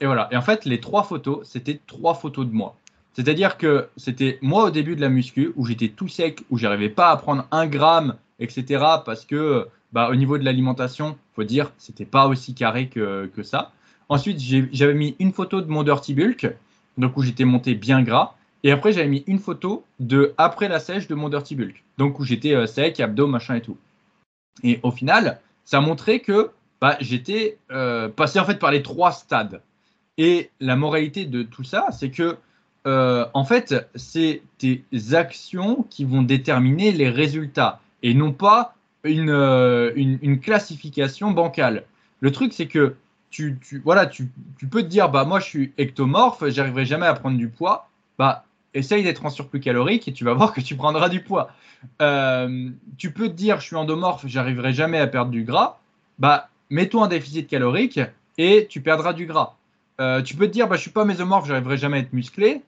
Et 0.00 0.06
voilà. 0.06 0.26
Et 0.32 0.36
en 0.38 0.42
fait, 0.42 0.64
les 0.64 0.80
trois 0.80 1.02
photos, 1.04 1.46
c'était 1.46 1.78
trois 1.86 2.14
photos 2.14 2.46
de 2.46 2.52
moi. 2.52 2.76
C'est-à-dire 3.12 3.58
que 3.58 3.88
c'était 3.98 4.38
moi 4.40 4.64
au 4.64 4.70
début 4.70 4.96
de 4.96 5.02
la 5.02 5.10
muscu 5.10 5.52
où 5.54 5.66
j'étais 5.66 5.88
tout 5.88 6.08
sec, 6.08 6.44
où 6.48 6.56
j'arrivais 6.56 6.88
pas 6.88 7.10
à 7.10 7.16
prendre 7.18 7.46
un 7.50 7.66
gramme, 7.66 8.16
etc. 8.38 8.64
Parce 9.04 9.26
que 9.26 9.66
bah, 9.92 10.08
au 10.10 10.14
niveau 10.14 10.38
de 10.38 10.44
l'alimentation, 10.44 11.18
faut 11.34 11.44
dire, 11.44 11.70
c'était 11.76 12.06
pas 12.06 12.26
aussi 12.26 12.54
carré 12.54 12.88
que, 12.88 13.30
que 13.36 13.42
ça. 13.42 13.72
Ensuite, 14.08 14.40
j'avais 14.72 14.94
mis 14.94 15.14
une 15.18 15.34
photo 15.34 15.60
de 15.60 15.66
mon 15.66 15.82
dirty 15.82 16.14
bulk, 16.14 16.50
donc 16.96 17.18
où 17.18 17.22
j'étais 17.22 17.44
monté 17.44 17.74
bien 17.74 18.02
gras. 18.02 18.34
Et 18.64 18.72
après, 18.72 18.92
j'avais 18.92 19.08
mis 19.08 19.24
une 19.26 19.38
photo 19.38 19.84
de 20.00 20.34
après 20.36 20.68
la 20.68 20.80
sèche 20.80 21.06
de 21.06 21.14
mon 21.14 21.28
dirty 21.28 21.54
bulk. 21.54 21.84
Donc, 21.96 22.18
où 22.18 22.24
j'étais 22.24 22.54
euh, 22.54 22.66
sec, 22.66 23.00
abdos, 23.00 23.26
machin 23.26 23.56
et 23.56 23.60
tout. 23.60 23.76
Et 24.62 24.80
au 24.82 24.90
final, 24.90 25.40
ça 25.64 25.80
montrait 25.80 26.20
que 26.20 26.50
bah, 26.80 26.96
j'étais 27.00 27.58
euh, 27.70 28.08
passé 28.08 28.40
en 28.40 28.44
fait 28.44 28.58
par 28.58 28.70
les 28.70 28.82
trois 28.82 29.12
stades. 29.12 29.62
Et 30.16 30.50
la 30.60 30.74
moralité 30.74 31.26
de 31.26 31.42
tout 31.42 31.64
ça, 31.64 31.88
c'est 31.92 32.10
que 32.10 32.36
euh, 32.86 33.26
en 33.34 33.44
fait, 33.44 33.88
c'est 33.94 34.42
tes 34.58 34.84
actions 35.12 35.84
qui 35.90 36.04
vont 36.04 36.22
déterminer 36.22 36.90
les 36.92 37.10
résultats 37.10 37.80
et 38.02 38.14
non 38.14 38.32
pas 38.32 38.74
une, 39.04 40.40
classification 40.42 41.30
bancale. 41.30 41.84
Le 42.20 42.32
truc, 42.32 42.52
c'est 42.52 42.66
que 42.66 42.96
tu, 43.30 43.58
voilà, 43.84 44.06
tu, 44.06 44.30
peux 44.70 44.82
te 44.82 44.88
dire, 44.88 45.10
bah, 45.10 45.24
moi, 45.24 45.38
je 45.38 45.44
suis 45.44 45.72
ectomorphe, 45.78 46.48
j'arriverai 46.48 46.86
jamais 46.86 47.06
à 47.06 47.14
prendre 47.14 47.36
du 47.36 47.48
poids. 47.48 47.88
Bah, 48.18 48.44
essaye 48.74 49.02
d'être 49.02 49.24
en 49.24 49.30
surplus 49.30 49.60
calorique 49.60 50.08
et 50.08 50.12
tu 50.12 50.24
vas 50.24 50.34
voir 50.34 50.52
que 50.52 50.60
tu 50.60 50.76
prendras 50.76 51.08
du 51.08 51.22
poids. 51.22 51.50
Euh, 52.02 52.70
tu 52.96 53.12
peux 53.12 53.28
te 53.28 53.34
dire, 53.34 53.60
je 53.60 53.66
suis 53.66 53.76
endomorphe, 53.76 54.26
j'arriverai 54.26 54.72
jamais 54.72 54.98
à 54.98 55.06
perdre 55.06 55.30
du 55.30 55.44
gras. 55.44 55.78
Bah, 56.18 56.48
mets-toi 56.70 57.02
en 57.02 57.06
déficit 57.06 57.48
calorique 57.48 58.00
et 58.36 58.66
tu 58.68 58.80
perdras 58.80 59.12
du 59.12 59.26
gras. 59.26 59.54
Euh, 60.00 60.22
tu 60.22 60.36
peux 60.36 60.46
te 60.46 60.52
dire, 60.52 60.68
bah, 60.68 60.76
je 60.76 60.82
suis 60.82 60.90
pas 60.90 61.04
mésomorphe, 61.04 61.46
j'arriverai 61.46 61.76
jamais 61.76 61.98
à 61.98 62.00
être 62.00 62.12
musclé. 62.12 62.62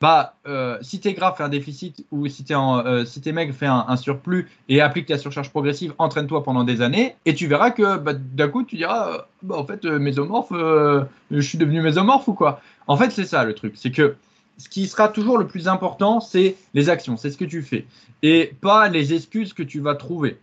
Bah, 0.00 0.34
euh, 0.46 0.76
si 0.82 1.00
es 1.04 1.14
gras, 1.14 1.32
fais 1.32 1.44
un 1.44 1.48
déficit 1.48 2.04
ou 2.10 2.26
si 2.26 2.44
t'es 2.44 2.54
euh, 2.54 3.04
si 3.04 3.32
maigre, 3.32 3.54
fais 3.54 3.66
un, 3.66 3.96
surplus 3.96 4.50
et 4.68 4.80
applique 4.80 5.06
ta 5.06 5.16
surcharge 5.16 5.50
progressive, 5.50 5.94
entraîne-toi 5.98 6.42
pendant 6.42 6.64
des 6.64 6.82
années 6.82 7.14
et 7.24 7.34
tu 7.34 7.46
verras 7.46 7.70
que 7.70 7.96
bah, 7.96 8.12
d'un 8.12 8.48
coup 8.48 8.64
tu 8.64 8.76
diras, 8.76 9.26
bah, 9.42 9.56
en 9.56 9.64
fait, 9.64 9.84
mésomorphe, 9.84 10.50
je 10.50 11.40
suis 11.40 11.58
devenu 11.58 11.80
mésomorphe 11.80 12.28
ou 12.28 12.34
quoi. 12.34 12.60
En 12.86 12.96
fait, 12.96 13.10
c'est 13.12 13.24
ça 13.24 13.44
le 13.44 13.54
truc, 13.54 13.74
c'est 13.76 13.92
que 13.92 14.16
ce 14.58 14.68
qui 14.68 14.86
sera 14.86 15.08
toujours 15.08 15.38
le 15.38 15.46
plus 15.46 15.68
important, 15.68 16.20
c'est 16.20 16.56
les 16.74 16.88
actions, 16.88 17.16
c'est 17.16 17.30
ce 17.30 17.36
que 17.36 17.44
tu 17.44 17.62
fais 17.62 17.86
et 18.22 18.54
pas 18.60 18.88
les 18.88 19.12
excuses 19.12 19.52
que 19.52 19.62
tu 19.62 19.80
vas 19.80 19.94
trouver. 19.94 20.38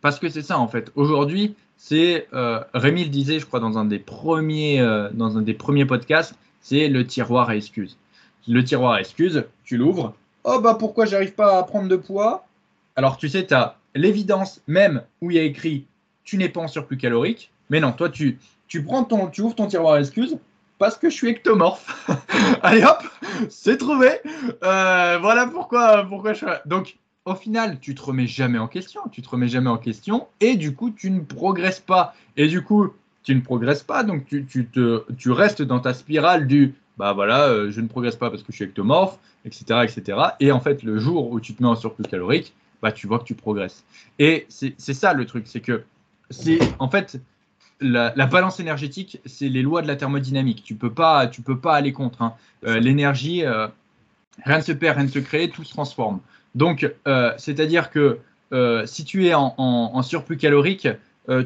Parce 0.00 0.18
que 0.18 0.28
c'est 0.28 0.42
ça 0.42 0.58
en 0.58 0.68
fait. 0.68 0.92
Aujourd'hui, 0.94 1.56
c'est 1.76 2.28
euh, 2.32 2.60
Rémi 2.72 3.04
le 3.04 3.10
disait, 3.10 3.40
je 3.40 3.46
crois, 3.46 3.60
dans 3.60 3.76
un 3.78 3.84
des 3.84 3.98
premiers, 3.98 4.80
euh, 4.80 5.10
dans 5.12 5.36
un 5.36 5.42
des 5.42 5.54
premiers 5.54 5.86
podcasts, 5.86 6.34
c'est 6.60 6.88
le 6.88 7.06
tiroir 7.06 7.50
à 7.50 7.56
excuses. 7.56 7.98
Le 8.46 8.62
tiroir 8.62 8.92
à 8.92 9.00
excuses, 9.00 9.44
tu 9.64 9.76
l'ouvres. 9.76 10.14
Oh 10.44 10.60
bah 10.60 10.76
pourquoi 10.78 11.04
j'arrive 11.04 11.34
pas 11.34 11.58
à 11.58 11.62
prendre 11.64 11.88
de 11.88 11.96
poids? 11.96 12.46
Alors 12.96 13.16
tu 13.16 13.28
sais, 13.28 13.46
tu 13.46 13.54
as 13.54 13.76
l'évidence 13.94 14.62
même 14.66 15.02
où 15.20 15.30
il 15.30 15.36
y 15.36 15.40
a 15.40 15.42
écrit 15.42 15.86
tu 16.22 16.38
n'es 16.38 16.48
pas 16.48 16.60
en 16.60 16.68
surplus 16.68 16.96
calorique. 16.96 17.50
Mais 17.70 17.80
non, 17.80 17.92
toi 17.92 18.08
tu, 18.08 18.38
tu 18.68 18.82
prends 18.82 19.04
ton, 19.04 19.28
tu 19.28 19.42
ouvres 19.42 19.54
ton 19.54 19.66
tiroir 19.66 19.94
à 19.94 20.00
excuses 20.00 20.38
parce 20.78 20.96
que 20.96 21.10
je 21.10 21.14
suis 21.14 21.28
ectomorphe. 21.28 22.08
Allez 22.62 22.84
hop, 22.84 23.02
c'est 23.48 23.78
trouvé. 23.78 24.10
Euh, 24.62 25.18
voilà 25.20 25.46
pourquoi, 25.46 26.04
pourquoi 26.04 26.32
je. 26.32 26.46
Donc 26.66 26.96
au 27.24 27.34
final, 27.34 27.78
tu 27.80 27.94
te 27.94 28.02
remets 28.02 28.26
jamais 28.26 28.58
en 28.58 28.68
question, 28.68 29.02
tu 29.10 29.22
te 29.22 29.28
remets 29.28 29.48
jamais 29.48 29.70
en 29.70 29.78
question, 29.78 30.26
et 30.40 30.56
du 30.56 30.74
coup, 30.74 30.90
tu 30.90 31.10
ne 31.10 31.20
progresses 31.20 31.80
pas. 31.80 32.14
Et 32.36 32.48
du 32.48 32.62
coup, 32.62 32.90
tu 33.22 33.34
ne 33.34 33.40
progresses 33.40 33.82
pas, 33.82 34.04
donc 34.04 34.26
tu, 34.26 34.44
te, 34.46 35.04
tu 35.16 35.30
restes 35.30 35.62
dans 35.62 35.80
ta 35.80 35.94
spirale 35.94 36.46
du 36.46 36.74
bah 36.96 37.12
voilà, 37.12 37.48
euh, 37.48 37.70
je 37.72 37.80
ne 37.80 37.88
progresse 37.88 38.14
pas 38.14 38.30
parce 38.30 38.42
que 38.42 38.52
je 38.52 38.56
suis 38.56 38.64
ectomorphe, 38.66 39.18
etc., 39.44 39.80
etc. 39.82 40.18
Et 40.38 40.52
en 40.52 40.60
fait, 40.60 40.84
le 40.84 40.98
jour 40.98 41.30
où 41.32 41.40
tu 41.40 41.54
te 41.54 41.62
mets 41.62 41.68
en 41.68 41.74
surplus 41.74 42.04
calorique, 42.04 42.54
bah 42.82 42.92
tu 42.92 43.08
vois 43.08 43.18
que 43.18 43.24
tu 43.24 43.34
progresses. 43.34 43.84
Et 44.18 44.46
c'est 44.48 44.78
ça 44.78 45.12
le 45.12 45.26
truc, 45.26 45.46
c'est 45.48 45.60
que 45.60 45.82
c'est 46.30 46.60
en 46.78 46.88
fait 46.88 47.20
la, 47.80 48.26
balance 48.26 48.60
énergétique, 48.60 49.20
c'est 49.26 49.48
les 49.48 49.62
lois 49.62 49.82
de 49.82 49.86
la 49.86 49.96
thermodynamique. 49.96 50.62
Tu 50.64 50.74
peux 50.74 50.92
pas, 50.92 51.26
tu 51.26 51.42
peux 51.42 51.58
pas 51.58 51.74
aller 51.74 51.92
contre. 51.92 52.22
Hein. 52.22 52.34
Euh, 52.66 52.78
l'énergie, 52.80 53.44
euh, 53.44 53.68
rien 54.44 54.58
ne 54.58 54.62
se 54.62 54.72
perd, 54.72 54.96
rien 54.96 55.06
ne 55.06 55.10
se 55.10 55.18
crée, 55.18 55.48
tout 55.50 55.64
se 55.64 55.70
transforme. 55.70 56.20
Donc, 56.54 56.90
euh, 57.06 57.32
c'est-à-dire 57.36 57.90
que 57.90 58.20
si 58.86 59.04
tu 59.04 59.26
es 59.26 59.34
en, 59.34 60.02
surplus 60.02 60.36
calorique, 60.36 60.86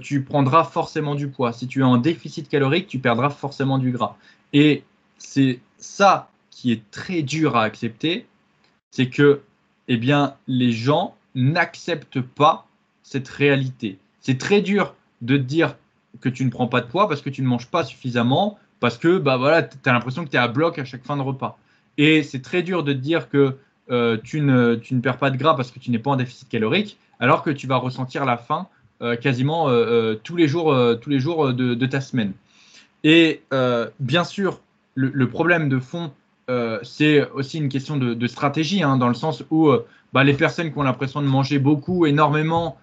tu 0.02 0.22
prendras 0.22 0.64
forcément 0.64 1.14
du 1.14 1.28
poids. 1.28 1.54
Si 1.54 1.66
tu 1.66 1.80
es 1.80 1.82
en 1.82 1.96
déficit 1.96 2.50
calorique, 2.50 2.86
tu 2.86 2.98
perdras 2.98 3.30
forcément 3.30 3.78
du 3.78 3.92
gras. 3.92 4.18
Et 4.52 4.84
c'est 5.16 5.60
ça 5.78 6.28
qui 6.50 6.70
est 6.70 6.82
très 6.90 7.22
dur 7.22 7.56
à 7.56 7.62
accepter, 7.62 8.26
c'est 8.90 9.08
que 9.08 9.40
eh 9.86 9.96
bien, 9.96 10.34
les 10.46 10.72
gens 10.72 11.16
n'acceptent 11.34 12.20
pas 12.20 12.66
cette 13.02 13.28
réalité. 13.28 13.96
C'est 14.20 14.36
très 14.36 14.60
dur 14.60 14.94
de 15.22 15.38
te 15.38 15.42
dire 15.42 15.76
que 16.20 16.28
tu 16.28 16.44
ne 16.44 16.50
prends 16.50 16.66
pas 16.66 16.80
de 16.80 16.86
poids 16.86 17.08
parce 17.08 17.22
que 17.22 17.30
tu 17.30 17.42
ne 17.42 17.46
manges 17.46 17.68
pas 17.68 17.84
suffisamment, 17.84 18.58
parce 18.80 18.98
que 18.98 19.18
bah 19.18 19.36
voilà, 19.36 19.62
tu 19.62 19.76
as 19.84 19.92
l'impression 19.92 20.24
que 20.24 20.30
tu 20.30 20.36
es 20.36 20.40
à 20.40 20.48
bloc 20.48 20.78
à 20.78 20.84
chaque 20.84 21.04
fin 21.04 21.16
de 21.16 21.22
repas. 21.22 21.58
Et 21.96 22.22
c'est 22.22 22.40
très 22.40 22.62
dur 22.62 22.84
de 22.84 22.92
te 22.92 22.98
dire 22.98 23.28
que 23.28 23.56
euh, 23.90 24.18
tu, 24.22 24.40
ne, 24.40 24.76
perds 25.00 25.18
pas 25.18 25.30
de 25.30 25.36
gras 25.36 25.54
parce 25.54 25.70
que 25.70 25.78
tu 25.78 25.90
n'es 25.90 25.98
pas 25.98 26.10
en 26.12 26.16
déficit 26.16 26.48
calorique, 26.48 26.98
alors 27.20 27.42
que 27.42 27.50
tu 27.50 27.66
vas 27.66 27.76
ressentir 27.76 28.24
la 28.24 28.36
faim 28.36 28.68
euh, 29.00 29.16
quasiment 29.16 29.68
euh, 29.68 30.14
tous 30.22 30.36
les 30.36 30.46
jours, 30.46 30.76
tous 31.00 31.10
les 31.10 31.20
jours 31.20 31.52
de, 31.52 31.86
ta 31.86 32.00
semaine. 32.00 32.32
Et 33.04 33.42
bien 34.00 34.24
sûr, 34.24 34.60
le, 34.94 35.28
problème 35.28 35.68
de 35.68 35.78
fond, 35.78 36.12
c'est 36.82 37.28
aussi 37.30 37.58
une 37.58 37.68
question 37.68 37.96
de, 37.96 38.26
stratégie, 38.26 38.82
hein, 38.82 38.96
dans 38.96 39.08
le 39.08 39.14
sens 39.14 39.44
où 39.50 39.70
bah, 40.12 40.24
les 40.24 40.34
personnes 40.34 40.72
qui 40.72 40.78
ont 40.78 40.82
l'impression 40.82 41.22
de 41.22 41.26
manger 41.26 41.58
beaucoup, 41.58 42.06
énormément, 42.06 42.76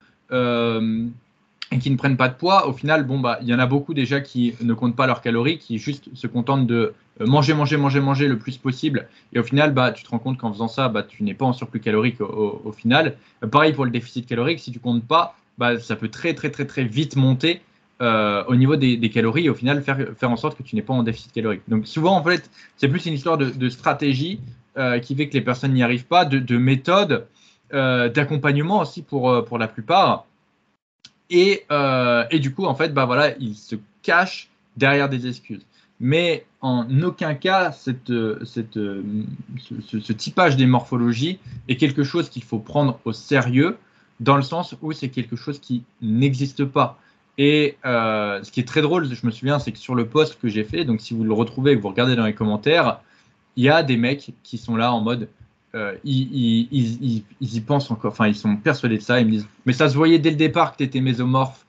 et 1.71 1.79
qui 1.79 1.89
ne 1.89 1.97
prennent 1.97 2.17
pas 2.17 2.29
de 2.29 2.35
poids, 2.35 2.67
au 2.67 2.73
final, 2.73 3.05
bon, 3.05 3.19
bah, 3.19 3.39
il 3.41 3.47
y 3.47 3.53
en 3.53 3.59
a 3.59 3.65
beaucoup 3.65 3.93
déjà 3.93 4.21
qui 4.21 4.53
ne 4.61 4.73
comptent 4.73 4.95
pas 4.95 5.07
leurs 5.07 5.21
calories, 5.21 5.57
qui 5.57 5.79
juste 5.79 6.09
se 6.13 6.27
contentent 6.27 6.67
de 6.67 6.93
euh, 7.21 7.25
manger, 7.25 7.53
manger, 7.53 7.77
manger, 7.77 7.99
manger 7.99 8.27
le 8.27 8.37
plus 8.37 8.57
possible. 8.57 9.07
Et 9.33 9.39
au 9.39 9.43
final, 9.43 9.73
bah, 9.73 9.91
tu 9.91 10.03
te 10.03 10.09
rends 10.09 10.19
compte 10.19 10.37
qu'en 10.37 10.51
faisant 10.51 10.67
ça, 10.67 10.89
bah, 10.89 11.03
tu 11.03 11.23
n'es 11.23 11.33
pas 11.33 11.45
en 11.45 11.53
surplus 11.53 11.79
calorique 11.79 12.21
au, 12.21 12.71
final. 12.71 13.15
Euh, 13.43 13.47
pareil 13.47 13.73
pour 13.73 13.85
le 13.85 13.91
déficit 13.91 14.27
calorique, 14.27 14.59
si 14.59 14.71
tu 14.71 14.79
comptes 14.79 15.05
pas, 15.05 15.35
bah, 15.57 15.79
ça 15.79 15.95
peut 15.95 16.09
très, 16.09 16.33
très, 16.33 16.51
très, 16.51 16.65
très 16.65 16.83
vite 16.83 17.15
monter 17.15 17.61
euh, 18.01 18.43
au 18.47 18.55
niveau 18.55 18.75
des, 18.75 19.09
calories 19.09 19.45
et 19.45 19.49
au 19.49 19.55
final 19.55 19.81
faire, 19.81 19.97
faire 20.17 20.29
en 20.29 20.35
sorte 20.35 20.57
que 20.57 20.63
tu 20.63 20.75
n'es 20.75 20.81
pas 20.81 20.93
en 20.93 21.03
déficit 21.03 21.31
calorique. 21.31 21.61
Donc 21.67 21.87
souvent, 21.87 22.15
en 22.15 22.23
fait, 22.23 22.49
c'est 22.77 22.89
plus 22.89 23.05
une 23.05 23.13
histoire 23.13 23.37
de, 23.37 23.69
stratégie 23.69 24.39
qui 25.03 25.15
fait 25.15 25.29
que 25.29 25.33
les 25.33 25.41
personnes 25.41 25.71
n'y 25.71 25.83
arrivent 25.83 26.05
pas, 26.05 26.25
de, 26.25 26.37
de 26.37 26.57
méthode, 26.57 27.27
d'accompagnement 27.71 28.81
aussi 28.81 29.01
pour, 29.01 29.45
pour 29.45 29.57
la 29.57 29.69
plupart. 29.69 30.25
Et, 31.29 31.65
et, 32.31 32.39
du 32.39 32.53
coup, 32.53 32.65
en 32.65 32.75
fait, 32.75 32.93
bah, 32.93 33.05
voilà, 33.05 33.35
ils 33.37 33.55
se 33.55 33.75
cachent 34.03 34.49
derrière 34.77 35.09
des 35.09 35.27
excuses 35.27 35.65
mais 35.99 36.45
en 36.61 37.01
aucun 37.01 37.35
cas 37.35 37.71
cette, 37.71 38.11
cette, 38.43 38.73
ce, 38.73 40.13
typage 40.13 40.57
des 40.57 40.65
morphologies 40.65 41.39
est 41.67 41.77
quelque 41.77 42.03
chose 42.03 42.29
qu'il 42.29 42.43
faut 42.43 42.59
prendre 42.59 42.99
au 43.05 43.13
sérieux, 43.13 43.77
dans 44.19 44.35
le 44.35 44.41
sens 44.41 44.75
où 44.81 44.91
c'est 44.91 45.09
quelque 45.09 45.35
chose 45.35 45.59
qui 45.59 45.83
n'existe 46.01 46.65
pas. 46.65 46.99
Et 47.37 47.77
euh, 47.85 48.41
ce 48.43 48.51
qui 48.51 48.61
est 48.61 48.67
très 48.67 48.81
drôle, 48.81 49.13
je 49.13 49.25
me 49.25 49.31
souviens, 49.31 49.59
c'est 49.59 49.71
que 49.71 49.77
sur 49.77 49.95
le 49.95 50.07
post 50.07 50.39
que 50.41 50.47
j'ai 50.47 50.63
fait, 50.63 50.85
donc 50.85 51.01
si 51.01 51.13
vous 51.13 51.23
le 51.23 51.33
retrouvez 51.33 51.71
et 51.71 51.75
que 51.75 51.81
vous 51.81 51.89
regardez 51.89 52.15
dans 52.15 52.25
les 52.25 52.33
commentaires, 52.33 53.01
il 53.57 53.63
y 53.63 53.69
a 53.69 53.83
des 53.83 53.97
mecs 53.97 54.31
qui 54.43 54.57
sont 54.57 54.75
là 54.75 54.93
en 54.93 55.01
mode, 55.01 55.29
euh, 55.75 55.93
ils, 56.05 57.23
y 57.41 57.61
pensent 57.61 57.91
encore, 57.91 58.13
enfin 58.13 58.27
ils 58.27 58.35
sont 58.35 58.55
persuadés 58.55 58.97
de 58.97 59.01
ça, 59.01 59.19
ils 59.19 59.25
me 59.25 59.31
disent, 59.31 59.47
mais 59.65 59.73
ça 59.73 59.89
se 59.89 59.95
voyait 59.95 60.19
dès 60.19 60.29
le 60.29 60.37
départ 60.37 60.71
que 60.71 60.77
tu 60.77 60.83
étais 60.83 61.01
mésomorphe, 61.01 61.65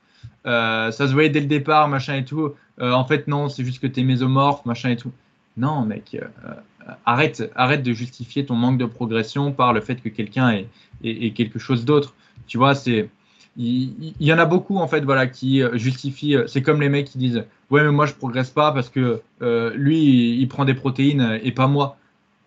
euh, 0.47 0.93
ça 0.93 1.09
se 1.09 1.13
voyait 1.13 1.29
dès 1.29 1.41
le 1.41 1.47
départ, 1.47 1.89
machin 1.89 2.15
et 2.15 2.25
tout. 2.25 2.53
Euh, 2.81 2.93
en 2.93 3.05
fait, 3.05 3.27
non, 3.27 3.49
c'est 3.49 3.65
juste 3.65 3.81
que 3.81 3.89
tu 3.89 4.01
es 4.01 4.05
mésomorphe, 4.05 4.65
machin 4.65 4.91
et 4.91 4.97
tout. 4.97 5.11
Non, 5.57 5.85
mec, 5.85 6.17
arrête, 7.05 7.51
arrête 7.57 7.83
de 7.83 7.93
justifier 7.93 8.47
ton 8.47 8.55
manque 8.55 8.79
de 8.79 8.85
progression 8.85 9.51
par 9.51 9.73
le 9.73 9.81
fait 9.81 9.97
que 9.97 10.09
quelqu'un 10.09 10.63
est, 11.03 11.31
quelque 11.33 11.59
chose 11.59 11.85
d'autre. 11.85 12.15
Tu 12.47 12.59
vois, 12.59 12.77
c'est. 12.77 13.09
Il, 13.59 14.13
y 14.21 14.33
en 14.35 14.39
a 14.39 14.45
beaucoup 14.45 14.77
en 14.77 14.87
fait 14.87 15.01
voilà 15.01 15.27
qui 15.27 15.63
justifient 15.73 16.37
c'est 16.47 16.61
comme 16.61 16.83
les 16.83 16.91
mecs 16.91 17.07
qui 17.07 17.17
disent 17.17 17.43
ouais 17.71 17.83
mais 17.83 17.91
moi 17.91 18.05
je 18.05 18.13
progresse 18.13 18.51
pas 18.51 18.71
parce 18.71 18.91
que 18.91 19.23
lui 19.75 20.39
il, 20.39 20.47
prend 20.47 20.67
des 20.67 20.75
protéines 20.75 21.41
et 21.43 21.53
pas 21.53 21.67
moi 21.67 21.97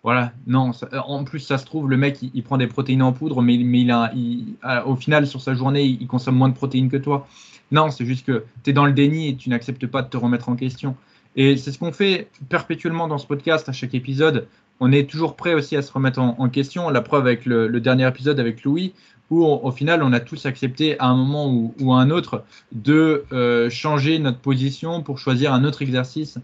voilà 0.02 0.32
non 0.46 0.70
en 1.06 1.24
plus 1.24 1.40
ça 1.40 1.58
se 1.58 1.66
trouve 1.66 1.90
le 1.90 1.96
mec 1.96 2.18
il, 2.22 2.42
prend 2.42 2.56
des 2.56 2.66
protéines 2.66 3.02
en 3.02 3.12
poudre 3.12 3.42
mais, 3.42 3.54
il 3.56 3.90
a 3.90 4.86
au 4.86 4.96
final 4.96 5.26
sur 5.26 5.40
sa 5.40 5.54
journée 5.54 5.84
il, 5.84 6.06
consomme 6.06 6.36
moins 6.36 6.48
de 6.48 6.54
protéines 6.54 6.90
que 6.90 6.96
toi 6.96 7.26
non, 7.72 7.90
c'est 7.90 8.04
juste 8.04 8.26
que 8.26 8.44
tu 8.64 8.70
es 8.70 8.72
dans 8.72 8.86
le 8.86 8.92
déni 8.92 9.28
et 9.28 9.36
tu 9.36 9.48
n'acceptes 9.48 9.86
pas 9.86 10.02
de 10.02 10.08
te 10.08 10.16
remettre 10.16 10.48
en 10.48 10.56
question. 10.56 10.96
Et 11.36 11.56
c'est 11.56 11.70
ce 11.70 11.78
qu'on 11.78 11.92
fait 11.92 12.28
perpétuellement 12.48 13.06
dans 13.06 13.18
ce 13.18 13.26
podcast 13.26 13.68
à 13.68 13.72
chaque 13.72 13.94
épisode. 13.94 14.48
On 14.80 14.90
est 14.90 15.08
toujours 15.08 15.36
prêt 15.36 15.54
aussi 15.54 15.76
à 15.76 15.82
se 15.82 15.92
remettre 15.92 16.18
en, 16.18 16.48
question. 16.48 16.90
La 16.90 17.02
preuve 17.02 17.26
avec 17.26 17.46
le, 17.46 17.68
dernier 17.80 18.08
épisode 18.08 18.40
avec 18.40 18.64
Louis, 18.64 18.94
où 19.30 19.44
au 19.44 19.70
final 19.70 20.02
on 20.02 20.12
a 20.12 20.18
tous 20.18 20.46
accepté 20.46 20.98
à 20.98 21.06
un 21.06 21.14
moment 21.14 21.72
ou, 21.78 21.92
à 21.92 22.00
un 22.00 22.10
autre 22.10 22.42
de 22.72 23.24
euh, 23.32 23.70
changer 23.70 24.18
notre 24.18 24.38
position 24.38 25.02
pour 25.02 25.18
choisir 25.18 25.52
un 25.52 25.62
autre 25.62 25.82
exercice 25.82 26.38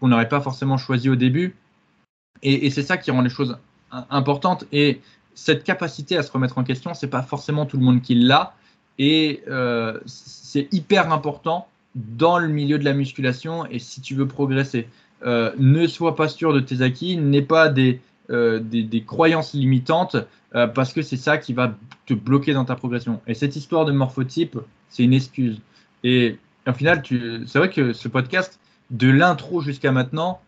qu'on 0.00 0.08
n'aurait 0.08 0.28
pas 0.28 0.40
forcément 0.40 0.78
choisi 0.78 1.08
au 1.08 1.14
début. 1.14 1.54
Et, 2.42 2.70
c'est 2.70 2.82
ça 2.82 2.96
qui 2.96 3.10
rend 3.10 3.20
les 3.20 3.30
choses 3.30 3.56
importantes. 4.10 4.64
Et 4.72 5.00
cette 5.34 5.64
capacité 5.64 6.16
à 6.16 6.22
se 6.22 6.32
remettre 6.32 6.58
en 6.58 6.64
question, 6.64 6.94
c'est 6.94 7.08
pas 7.08 7.22
forcément 7.22 7.66
tout 7.66 7.76
le 7.76 7.84
monde 7.84 8.02
qui 8.02 8.14
l'a. 8.14 8.54
Et 8.98 9.42
euh, 9.48 9.98
c'est 10.06 10.68
hyper 10.72 11.12
important 11.12 11.68
dans 11.94 12.38
le 12.38 12.48
milieu 12.48 12.78
de 12.78 12.84
la 12.84 12.94
musculation 12.94 13.66
et 13.66 13.78
si 13.78 14.00
tu 14.00 14.14
veux 14.14 14.26
progresser. 14.26 14.88
Euh, 15.24 15.52
ne 15.58 15.86
sois 15.86 16.16
pas 16.16 16.28
sûr 16.28 16.52
de 16.52 16.60
tes 16.60 16.82
acquis, 16.82 17.16
n'aie 17.16 17.42
pas 17.42 17.68
des, 17.68 18.00
euh, 18.30 18.58
des, 18.60 19.04
croyances 19.04 19.54
limitantes 19.54 20.16
parce 20.74 20.92
que 20.92 21.00
c'est 21.00 21.16
ça 21.16 21.38
qui 21.38 21.54
va 21.54 21.74
te 22.04 22.12
bloquer 22.12 22.52
dans 22.52 22.66
ta 22.66 22.74
progression. 22.74 23.20
Et 23.26 23.32
cette 23.32 23.56
histoire 23.56 23.86
de 23.86 23.92
morphotype, 23.92 24.58
c'est 24.90 25.02
une 25.02 25.14
excuse. 25.14 25.60
Et 26.04 26.38
au 26.66 26.72
final, 26.72 27.02
c'est 27.46 27.58
vrai 27.58 27.70
que 27.70 27.94
ce 27.94 28.08
podcast, 28.08 28.60
de 28.90 29.08
l'intro 29.10 29.62
jusqu'à 29.62 29.92
maintenant, 29.92 30.40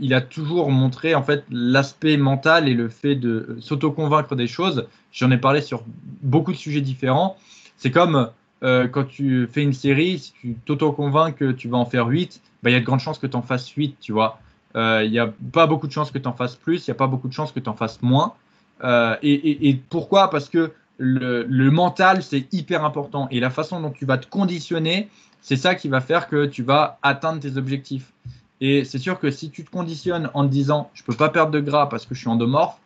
il 0.00 0.12
a 0.12 0.20
toujours 0.20 0.70
montré 0.70 1.14
en 1.14 1.22
fait 1.22 1.44
l'aspect 1.50 2.18
mental 2.18 2.68
et 2.68 2.74
le 2.74 2.88
fait 2.88 3.14
de 3.14 3.56
s'auto-convaincre 3.60 4.36
des 4.36 4.46
choses. 4.46 4.86
J'en 5.10 5.30
ai 5.30 5.38
parlé 5.38 5.62
sur 5.62 5.84
beaucoup 6.22 6.52
de 6.52 6.56
sujets 6.56 6.82
différents. 6.82 7.36
C'est 7.76 7.90
comme 7.90 8.30
euh, 8.64 8.88
quand 8.88 9.04
tu 9.04 9.46
fais 9.46 9.62
une 9.62 9.74
série, 9.74 10.18
si 10.18 10.32
tu 10.32 10.56
t'auto-convaincs 10.64 11.36
que 11.36 11.52
tu 11.52 11.68
vas 11.68 11.76
en 11.76 11.84
faire 11.84 12.06
8, 12.06 12.40
bah, 12.62 12.70
il 12.70 12.72
y 12.72 12.76
a 12.76 12.80
de 12.80 12.84
grandes 12.84 13.00
chances 13.00 13.18
que 13.18 13.26
tu 13.26 13.36
en 13.36 13.42
fasses 13.42 13.68
8, 13.68 13.96
tu 14.00 14.12
vois. 14.12 14.38
Euh, 14.74 15.02
il 15.04 15.10
n'y 15.10 15.18
a 15.18 15.32
pas 15.52 15.66
beaucoup 15.66 15.86
de 15.86 15.92
chances 15.92 16.10
que 16.10 16.18
tu 16.18 16.26
en 16.26 16.32
fasses 16.32 16.56
plus, 16.56 16.86
il 16.86 16.90
n'y 16.90 16.92
a 16.92 16.96
pas 16.96 17.06
beaucoup 17.06 17.28
de 17.28 17.32
chances 17.32 17.52
que 17.52 17.60
tu 17.60 17.68
en 17.68 17.74
fasses 17.74 18.00
moins. 18.00 18.34
Euh, 18.82 19.16
et, 19.22 19.80
pourquoi? 19.90 20.30
Parce 20.30 20.48
que 20.48 20.72
le 20.98 21.70
mental, 21.70 22.22
c'est 22.22 22.52
hyper 22.52 22.84
important. 22.84 23.28
Et 23.30 23.38
la 23.38 23.50
façon 23.50 23.80
dont 23.80 23.90
tu 23.90 24.06
vas 24.06 24.16
te 24.16 24.26
conditionner, 24.26 25.08
c'est 25.42 25.56
ça 25.56 25.74
qui 25.74 25.88
va 25.88 26.00
faire 26.00 26.28
que 26.28 26.46
tu 26.46 26.62
vas 26.62 26.98
atteindre 27.02 27.40
tes 27.40 27.56
objectifs. 27.56 28.12
Et 28.60 28.84
c'est 28.84 28.98
sûr 28.98 29.18
que 29.18 29.30
si 29.30 29.50
tu 29.50 29.64
te 29.64 29.70
conditionnes 29.70 30.30
en 30.34 30.44
te 30.44 30.50
disant 30.50 30.90
je 30.94 31.02
peux 31.02 31.14
pas 31.14 31.28
perdre 31.28 31.52
de 31.52 31.60
gras 31.60 31.86
parce 31.86 32.06
que 32.06 32.14
je 32.14 32.20
suis 32.20 32.28
endomorphe, 32.28 32.78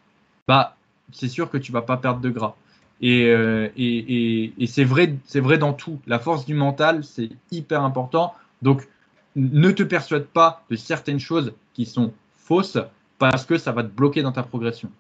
bah 0.47 0.77
c'est 1.13 1.29
sûr 1.29 1.51
que 1.51 1.59
tu 1.59 1.73
vas 1.73 1.83
pas 1.83 1.97
perdre 1.97 2.21
de 2.21 2.31
gras. 2.31 2.55
Euh, 3.03 3.69
et, 3.77 4.43
et, 4.43 4.53
et, 4.59 4.67
c'est 4.67 4.85
vrai, 4.85 5.15
c'est 5.25 5.41
vrai 5.41 5.59
dans 5.59 5.73
tout. 5.73 6.01
La 6.07 6.19
force 6.19 6.45
du 6.45 6.55
mental, 6.55 7.05
c'est 7.05 7.31
hyper 7.53 7.83
important. 7.83 8.35
Donc, 8.63 8.89
ne 9.37 9.71
te 9.71 9.83
persuade 9.83 10.27
pas 10.27 10.65
de 10.71 10.77
certaines 10.77 11.21
choses 11.21 11.53
qui 11.75 11.87
sont 11.87 12.13
fausses 12.37 12.79
parce 13.19 13.45
que 13.45 13.57
ça 13.57 13.73
va 13.73 13.85
te 13.85 13.89
bloquer 13.89 14.23
dans 14.23 14.33
ta 14.33 14.43
progression. 14.43 14.91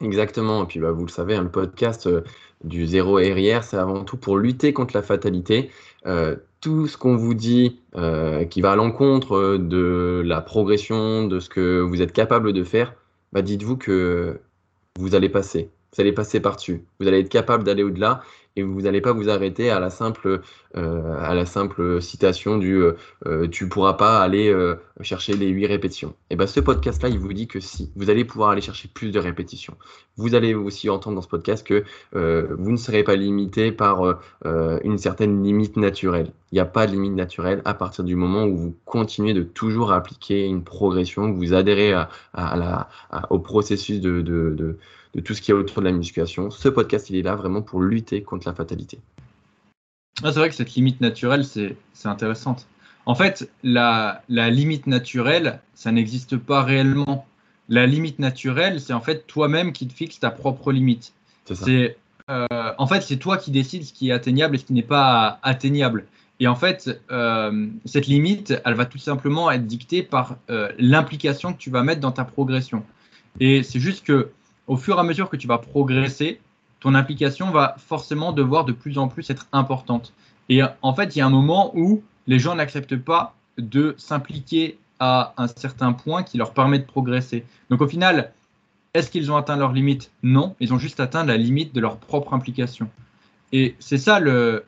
Exactement. 0.00 0.64
Et 0.64 0.66
puis, 0.66 0.80
bah, 0.80 0.92
vous 0.92 1.04
le 1.04 1.10
savez, 1.10 1.36
hein, 1.36 1.42
le 1.42 1.50
podcast 1.50 2.06
euh, 2.06 2.22
du 2.64 2.86
zéro 2.86 3.16
RIR, 3.16 3.62
c'est 3.62 3.76
avant 3.76 4.04
tout 4.04 4.16
pour 4.16 4.38
lutter 4.38 4.72
contre 4.72 4.96
la 4.96 5.02
fatalité. 5.02 5.70
Euh, 6.06 6.36
tout 6.60 6.86
ce 6.86 6.96
qu'on 6.96 7.16
vous 7.16 7.34
dit 7.34 7.80
qui 8.50 8.60
va 8.60 8.72
à 8.72 8.76
l'encontre 8.76 9.56
de 9.56 10.22
la 10.24 10.40
progression, 10.40 11.26
de 11.26 11.40
ce 11.40 11.48
que 11.48 11.80
vous 11.80 12.02
êtes 12.02 12.12
capable 12.12 12.52
de 12.52 12.64
faire, 12.64 12.94
bah, 13.32 13.42
dites-vous 13.42 13.76
que 13.76 14.40
vous 14.98 15.14
allez 15.14 15.28
passer. 15.28 15.70
Vous 15.94 16.00
allez 16.00 16.12
passer 16.12 16.40
par-dessus. 16.40 16.84
Vous 17.00 17.08
allez 17.08 17.20
être 17.20 17.28
capable 17.28 17.64
d'aller 17.64 17.82
au-delà 17.82 18.22
et 18.58 18.62
vous 18.62 18.82
n'allez 18.82 19.00
pas 19.00 19.12
vous 19.12 19.30
arrêter 19.30 19.70
à 19.70 19.78
la 19.78 19.88
simple, 19.88 20.40
euh, 20.76 21.16
à 21.20 21.34
la 21.34 21.46
simple 21.46 22.02
citation 22.02 22.58
du 22.58 22.74
euh, 22.74 22.96
euh, 23.26 23.46
tu 23.48 23.68
pourras 23.68 23.94
pas 23.94 24.20
aller 24.20 24.52
chercher 25.00 25.34
les 25.34 25.46
huit 25.48 25.66
répétitions. 25.66 26.14
Et 26.30 26.36
ben 26.36 26.46
ce 26.46 26.58
podcast-là, 26.58 27.08
il 27.08 27.18
vous 27.18 27.32
dit 27.32 27.46
que 27.46 27.60
si, 27.60 27.90
vous 27.94 28.10
allez 28.10 28.24
pouvoir 28.24 28.50
aller 28.50 28.60
chercher 28.60 28.88
plus 28.92 29.12
de 29.12 29.20
répétitions. 29.20 29.76
Vous 30.16 30.34
allez 30.34 30.54
aussi 30.54 30.90
entendre 30.90 31.16
dans 31.16 31.22
ce 31.22 31.28
podcast 31.28 31.64
que 31.64 31.84
vous 32.12 32.70
ne 32.70 32.76
serez 32.76 33.04
pas 33.04 33.14
limité 33.14 33.70
par 33.70 34.20
une 34.44 34.98
certaine 34.98 35.42
limite 35.42 35.76
naturelle. 35.76 36.32
Il 36.50 36.56
n'y 36.56 36.60
a 36.60 36.64
pas 36.64 36.86
de 36.86 36.92
limite 36.92 37.12
naturelle 37.12 37.62
à 37.64 37.74
partir 37.74 38.04
du 38.04 38.16
moment 38.16 38.44
où 38.44 38.56
vous 38.56 38.74
continuez 38.84 39.34
de 39.34 39.42
toujours 39.42 39.92
appliquer 39.92 40.46
une 40.46 40.64
progression, 40.64 41.30
vous 41.30 41.54
adhérez 41.54 41.94
au 43.30 43.38
processus 43.38 44.00
de 44.00 44.76
tout 45.24 45.34
ce 45.34 45.42
qui 45.42 45.50
est 45.50 45.54
autour 45.54 45.82
de 45.82 45.86
la 45.86 45.92
musculation. 45.92 46.50
Ce 46.50 46.68
podcast, 46.68 47.10
il 47.10 47.16
est 47.16 47.22
là 47.22 47.34
vraiment 47.34 47.62
pour 47.62 47.80
lutter 47.80 48.22
contre 48.22 48.46
la 48.46 48.54
fatalité. 48.54 48.98
Ah, 50.22 50.32
c'est 50.32 50.38
vrai 50.38 50.48
que 50.48 50.54
cette 50.54 50.74
limite 50.74 51.00
naturelle, 51.00 51.44
c'est 51.44 51.76
intéressante. 52.04 52.66
En 53.06 53.14
fait, 53.14 53.50
la, 53.62 54.22
limite 54.28 54.86
naturelle, 54.86 55.60
ça 55.74 55.92
n'existe 55.92 56.36
pas 56.36 56.62
réellement. 56.62 57.26
La 57.68 57.86
limite 57.86 58.18
naturelle, 58.18 58.80
c'est 58.80 58.92
en 58.92 59.00
fait 59.00 59.26
toi-même 59.26 59.72
qui 59.72 59.86
te 59.86 59.92
fixes 59.92 60.20
ta 60.20 60.30
propre 60.30 60.72
limite. 60.72 61.12
C'est 61.46 61.96
euh, 62.30 62.46
en 62.76 62.86
fait, 62.86 63.00
c'est 63.00 63.16
toi 63.16 63.38
qui 63.38 63.50
décides 63.50 63.84
ce 63.84 63.92
qui 63.92 64.10
est 64.10 64.12
atteignable 64.12 64.56
et 64.56 64.58
ce 64.58 64.64
qui 64.64 64.74
n'est 64.74 64.82
pas 64.82 65.38
atteignable. 65.42 66.06
Et 66.40 66.46
en 66.46 66.54
fait, 66.54 67.00
euh, 67.10 67.66
cette 67.84 68.06
limite, 68.06 68.54
elle 68.64 68.74
va 68.74 68.84
tout 68.84 68.98
simplement 68.98 69.50
être 69.50 69.66
dictée 69.66 70.02
par 70.02 70.36
euh, 70.50 70.70
l'implication 70.78 71.52
que 71.52 71.58
tu 71.58 71.70
vas 71.70 71.82
mettre 71.82 72.00
dans 72.00 72.12
ta 72.12 72.24
progression. 72.24 72.84
Et 73.40 73.62
c'est 73.62 73.80
juste 73.80 74.04
que 74.04 74.30
au 74.68 74.76
fur 74.76 74.96
et 74.96 75.00
à 75.00 75.02
mesure 75.02 75.28
que 75.28 75.36
tu 75.36 75.48
vas 75.48 75.58
progresser, 75.58 76.40
ton 76.80 76.94
implication 76.94 77.50
va 77.50 77.74
forcément 77.78 78.32
devoir 78.32 78.64
de 78.64 78.72
plus 78.72 78.98
en 78.98 79.08
plus 79.08 79.28
être 79.30 79.48
importante. 79.52 80.12
Et 80.48 80.60
en 80.82 80.94
fait, 80.94 81.16
il 81.16 81.18
y 81.18 81.22
a 81.22 81.26
un 81.26 81.30
moment 81.30 81.72
où 81.74 82.02
les 82.26 82.38
gens 82.38 82.54
n'acceptent 82.54 82.96
pas 82.96 83.34
de 83.58 83.94
s'impliquer 83.98 84.78
à 85.00 85.34
un 85.36 85.48
certain 85.48 85.92
point 85.92 86.22
qui 86.22 86.38
leur 86.38 86.52
permet 86.52 86.78
de 86.78 86.84
progresser. 86.84 87.44
Donc 87.70 87.80
au 87.80 87.88
final, 87.88 88.32
est-ce 88.94 89.10
qu'ils 89.10 89.30
ont 89.32 89.36
atteint 89.36 89.56
leur 89.56 89.72
limite 89.72 90.10
Non, 90.22 90.54
ils 90.60 90.72
ont 90.72 90.78
juste 90.78 91.00
atteint 91.00 91.24
la 91.24 91.36
limite 91.36 91.74
de 91.74 91.80
leur 91.80 91.98
propre 91.98 92.34
implication. 92.34 92.88
Et 93.52 93.74
c'est 93.78 93.98
ça 93.98 94.20
le, 94.20 94.64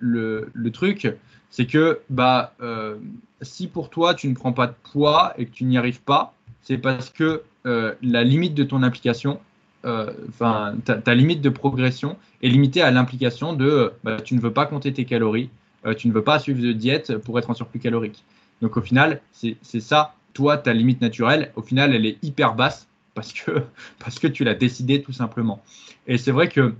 truc, 0.72 1.14
c'est 1.51 1.66
que 1.66 2.01
bah, 2.09 2.55
euh, 2.62 2.96
si 3.42 3.68
pour 3.68 3.90
toi 3.90 4.14
tu 4.14 4.28
ne 4.28 4.34
prends 4.34 4.53
pas 4.53 4.66
de 4.66 4.74
poids 4.92 5.34
et 5.36 5.46
que 5.46 5.51
tu 5.51 5.64
n'y 5.64 5.76
arrives 5.76 6.01
pas, 6.01 6.34
c'est 6.62 6.78
parce 6.78 7.11
que 7.11 7.42
euh, 7.66 7.94
la 8.03 8.24
limite 8.24 8.55
de 8.55 8.64
ton 8.64 8.82
implication, 8.82 9.32
euh, 9.32 9.40
enfin, 9.85 10.74
ta, 10.85 11.14
limite 11.14 11.41
de 11.41 11.49
progression 11.49 12.16
est 12.43 12.49
limitée 12.49 12.83
à 12.83 12.91
l'implication 12.91 13.53
de 13.55 13.93
bah, 14.05 14.20
tu 14.20 14.35
ne 14.35 14.41
veux 14.41 14.53
pas 14.53 14.66
compter 14.66 14.93
tes 14.93 15.05
calories, 15.05 15.51
euh, 15.87 15.95
tu 15.95 16.09
ne 16.09 16.12
veux 16.12 16.22
pas 16.22 16.39
suivre 16.39 16.62
de 16.62 16.72
diète 16.72 17.16
pour 17.18 17.39
être 17.39 17.51
en 17.51 17.55
surplus 17.55 17.81
calorique. 17.81 18.24
Donc 18.61 18.76
au 18.76 18.83
final, 18.83 19.20
c'est 19.33 19.81
ça, 19.81 20.14
toi, 20.35 20.59
ta 20.59 20.72
limite 20.72 21.01
naturelle, 21.01 21.53
au 21.57 21.62
final, 21.62 21.95
elle 21.95 22.05
est 22.05 22.18
hyper 22.22 22.55
basse 22.55 22.89
parce 23.14 23.33
que, 23.33 23.62
parce 23.99 24.18
que 24.18 24.26
tu 24.26 24.45
l'as 24.45 24.55
décidé 24.55 25.03
tout 25.03 25.12
simplement. 25.12 25.62
Et 26.07 26.18
c'est 26.18 26.33
vrai 26.33 26.49
que 26.49 26.74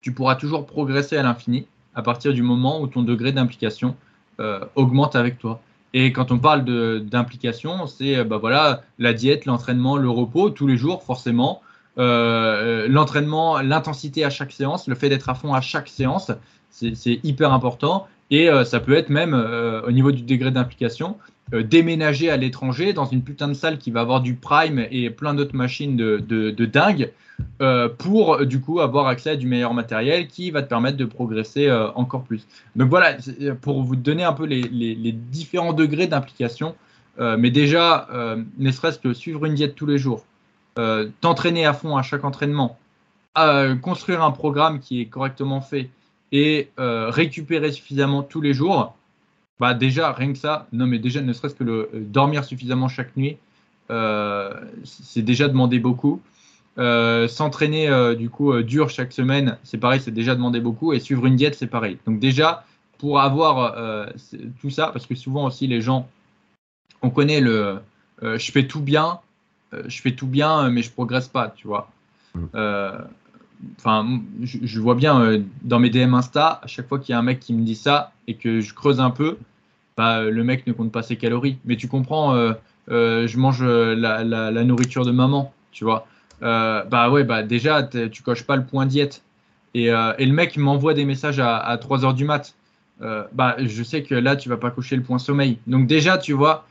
tu 0.00 0.12
pourras 0.12 0.36
toujours 0.36 0.66
progresser 0.66 1.16
à 1.16 1.22
l'infini 1.22 1.66
à 1.94 2.02
partir 2.02 2.32
du 2.32 2.42
moment 2.42 2.80
où 2.80 2.86
ton 2.86 3.02
degré 3.02 3.32
d'implication 3.32 3.96
euh, 4.40 4.60
augmente 4.74 5.14
avec 5.16 5.38
toi. 5.38 5.60
Et 5.92 6.12
quand 6.12 6.32
on 6.32 6.38
parle 6.38 6.64
d'implication, 7.04 7.86
c'est 7.86 8.24
bah 8.24 8.38
voilà, 8.38 8.82
la 8.98 9.12
diète, 9.12 9.46
l'entraînement, 9.46 9.96
le 9.96 10.10
repos, 10.10 10.50
tous 10.50 10.66
les 10.66 10.76
jours, 10.76 11.04
forcément. 11.04 11.62
Euh, 11.98 12.88
l'entraînement, 12.88 13.60
l'intensité 13.60 14.24
à 14.24 14.30
chaque 14.30 14.52
séance, 14.52 14.88
le 14.88 14.94
fait 14.94 15.08
d'être 15.08 15.28
à 15.28 15.34
fond 15.34 15.54
à 15.54 15.60
chaque 15.60 15.88
séance, 15.88 16.32
c'est 16.70 17.20
hyper 17.22 17.52
important. 17.52 18.08
Et 18.30 18.48
euh, 18.48 18.64
ça 18.64 18.80
peut 18.80 18.94
être 18.94 19.10
même 19.10 19.34
euh, 19.34 19.82
au 19.86 19.92
niveau 19.92 20.10
du 20.10 20.22
degré 20.22 20.50
d'implication, 20.50 21.16
déménager 21.52 22.30
à 22.30 22.38
l'étranger 22.38 22.94
dans 22.94 23.04
une 23.04 23.22
putain 23.22 23.48
de 23.48 23.52
salle 23.52 23.76
qui 23.76 23.90
va 23.90 24.00
avoir 24.00 24.22
du 24.22 24.34
prime 24.34 24.86
et 24.90 25.10
plein 25.10 25.34
d'autres 25.34 25.54
machines 25.54 25.94
de, 25.94 26.64
dingue 26.64 27.12
pour 27.98 28.46
du 28.46 28.62
coup 28.62 28.80
avoir 28.80 29.08
accès 29.08 29.30
à 29.30 29.36
du 29.36 29.46
meilleur 29.46 29.74
matériel 29.74 30.26
qui 30.26 30.50
va 30.50 30.62
te 30.62 30.68
permettre 30.68 30.96
de 30.96 31.04
progresser 31.04 31.70
encore 31.94 32.22
plus. 32.22 32.46
Donc 32.76 32.88
voilà, 32.88 33.18
pour 33.60 33.82
vous 33.82 33.94
donner 33.94 34.24
un 34.24 34.32
peu 34.32 34.46
les 34.46 35.12
différents 35.12 35.74
degrés 35.74 36.06
d'implication. 36.06 36.74
mais 37.18 37.50
déjà, 37.50 38.08
ne 38.56 38.70
serait-ce 38.70 38.98
que 38.98 39.12
suivre 39.12 39.44
une 39.44 39.54
diète 39.54 39.74
tous 39.74 39.86
les 39.86 39.98
jours, 39.98 40.24
euh, 40.76 41.08
t'entraîner 41.20 41.66
à 41.66 41.72
fond 41.72 41.96
à 41.96 42.02
chaque 42.02 42.24
entraînement, 42.24 42.76
euh, 43.38 43.76
construire 43.76 44.24
un 44.24 44.32
programme 44.32 44.80
qui 44.80 45.00
est 45.00 45.06
correctement 45.06 45.60
fait 45.60 45.88
et 46.32 46.70
euh, 46.80 47.10
récupérer 47.10 47.70
suffisamment 47.70 48.24
tous 48.24 48.40
les 48.40 48.54
jours, 48.54 48.96
bah 49.60 49.74
déjà 49.74 50.12
rien 50.12 50.32
que 50.32 50.38
ça, 50.38 50.66
non 50.72 50.88
mais 50.88 50.98
déjà 50.98 51.20
ne 51.20 51.32
serait-ce 51.32 51.54
que 51.54 51.62
le 51.62 51.90
dormir 51.94 52.44
suffisamment 52.44 52.88
chaque 52.88 53.16
nuit, 53.16 53.36
c'est 53.88 55.22
déjà 55.22 55.46
demandé 55.46 55.78
beaucoup. 55.78 56.20
S'entraîner 56.76 58.16
du 58.16 58.30
coup 58.30 58.60
dur 58.62 58.90
chaque 58.90 59.12
semaine, 59.12 59.58
c'est 59.62 59.78
pareil, 59.78 60.00
c'est 60.00 60.10
déjà 60.10 60.34
demandé 60.34 60.58
beaucoup. 60.58 60.92
Et 60.92 60.98
suivre 60.98 61.26
une 61.26 61.36
diète, 61.36 61.54
c'est 61.54 61.68
pareil. 61.68 61.98
Donc 62.04 62.18
déjà 62.18 62.64
pour 62.98 63.20
avoir 63.20 64.08
tout 64.60 64.70
ça, 64.70 64.88
parce 64.88 65.06
que 65.06 65.14
souvent 65.14 65.46
aussi 65.46 65.68
les 65.68 65.80
gens, 65.80 66.08
on 67.00 67.10
connaît 67.10 67.40
le 67.40 67.78
je 68.22 68.50
fais 68.50 68.66
tout 68.66 68.80
bien, 68.80 69.20
je 69.72 70.00
fais 70.00 70.12
tout 70.12 70.26
bien, 70.26 70.70
mais 70.70 70.82
je 70.82 70.90
progresse 70.90 71.28
pas, 71.28 71.52
tu 71.56 71.66
vois. 71.66 71.90
Mm. 72.34 72.44
Euh, 72.54 72.98
enfin, 73.78 74.20
je, 74.42 74.80
vois 74.80 74.94
bien 74.94 75.20
euh, 75.20 75.40
dans 75.62 75.78
mes 75.78 75.90
DM 75.90 76.14
Insta, 76.14 76.60
à 76.62 76.66
chaque 76.66 76.88
fois 76.88 76.98
qu'il 76.98 77.12
y 77.12 77.16
a 77.16 77.18
un 77.18 77.22
mec 77.22 77.40
qui 77.40 77.54
me 77.54 77.62
dit 77.62 77.76
ça 77.76 78.12
et 78.26 78.34
que 78.34 78.60
je 78.60 78.74
creuse 78.74 79.00
un 79.00 79.10
peu, 79.10 79.38
bah, 79.96 80.22
le 80.22 80.44
mec 80.44 80.66
ne 80.66 80.72
compte 80.72 80.92
pas 80.92 81.02
ses 81.02 81.16
calories. 81.16 81.58
Mais 81.64 81.76
tu 81.76 81.88
comprends, 81.88 82.34
je 82.88 83.36
mange 83.38 83.62
la, 83.62 84.64
nourriture 84.64 85.04
de 85.04 85.12
maman, 85.12 85.52
tu 85.72 85.84
vois. 85.84 86.06
bah 86.40 87.10
ouais, 87.10 87.24
bah 87.24 87.42
déjà, 87.42 87.82
tu 87.82 88.22
coches 88.22 88.44
pas 88.44 88.56
le 88.56 88.64
point 88.64 88.86
diète. 88.86 89.22
Et, 89.74 89.90
le 89.90 90.32
mec 90.32 90.56
m'envoie 90.56 90.94
des 90.94 91.04
messages 91.04 91.38
à, 91.38 91.58
à 91.58 91.78
3 91.78 92.04
heures 92.04 92.14
du 92.14 92.24
mat. 92.24 92.54
bah, 93.00 93.56
je 93.58 93.82
sais 93.84 94.02
que 94.02 94.16
là, 94.16 94.34
tu 94.34 94.48
vas 94.48 94.56
pas 94.56 94.70
cocher 94.70 94.96
le 94.96 95.02
point 95.02 95.18
sommeil. 95.18 95.58
Donc 95.68 95.86
déjà, 95.86 96.18
tu 96.18 96.32
vois, 96.32 96.66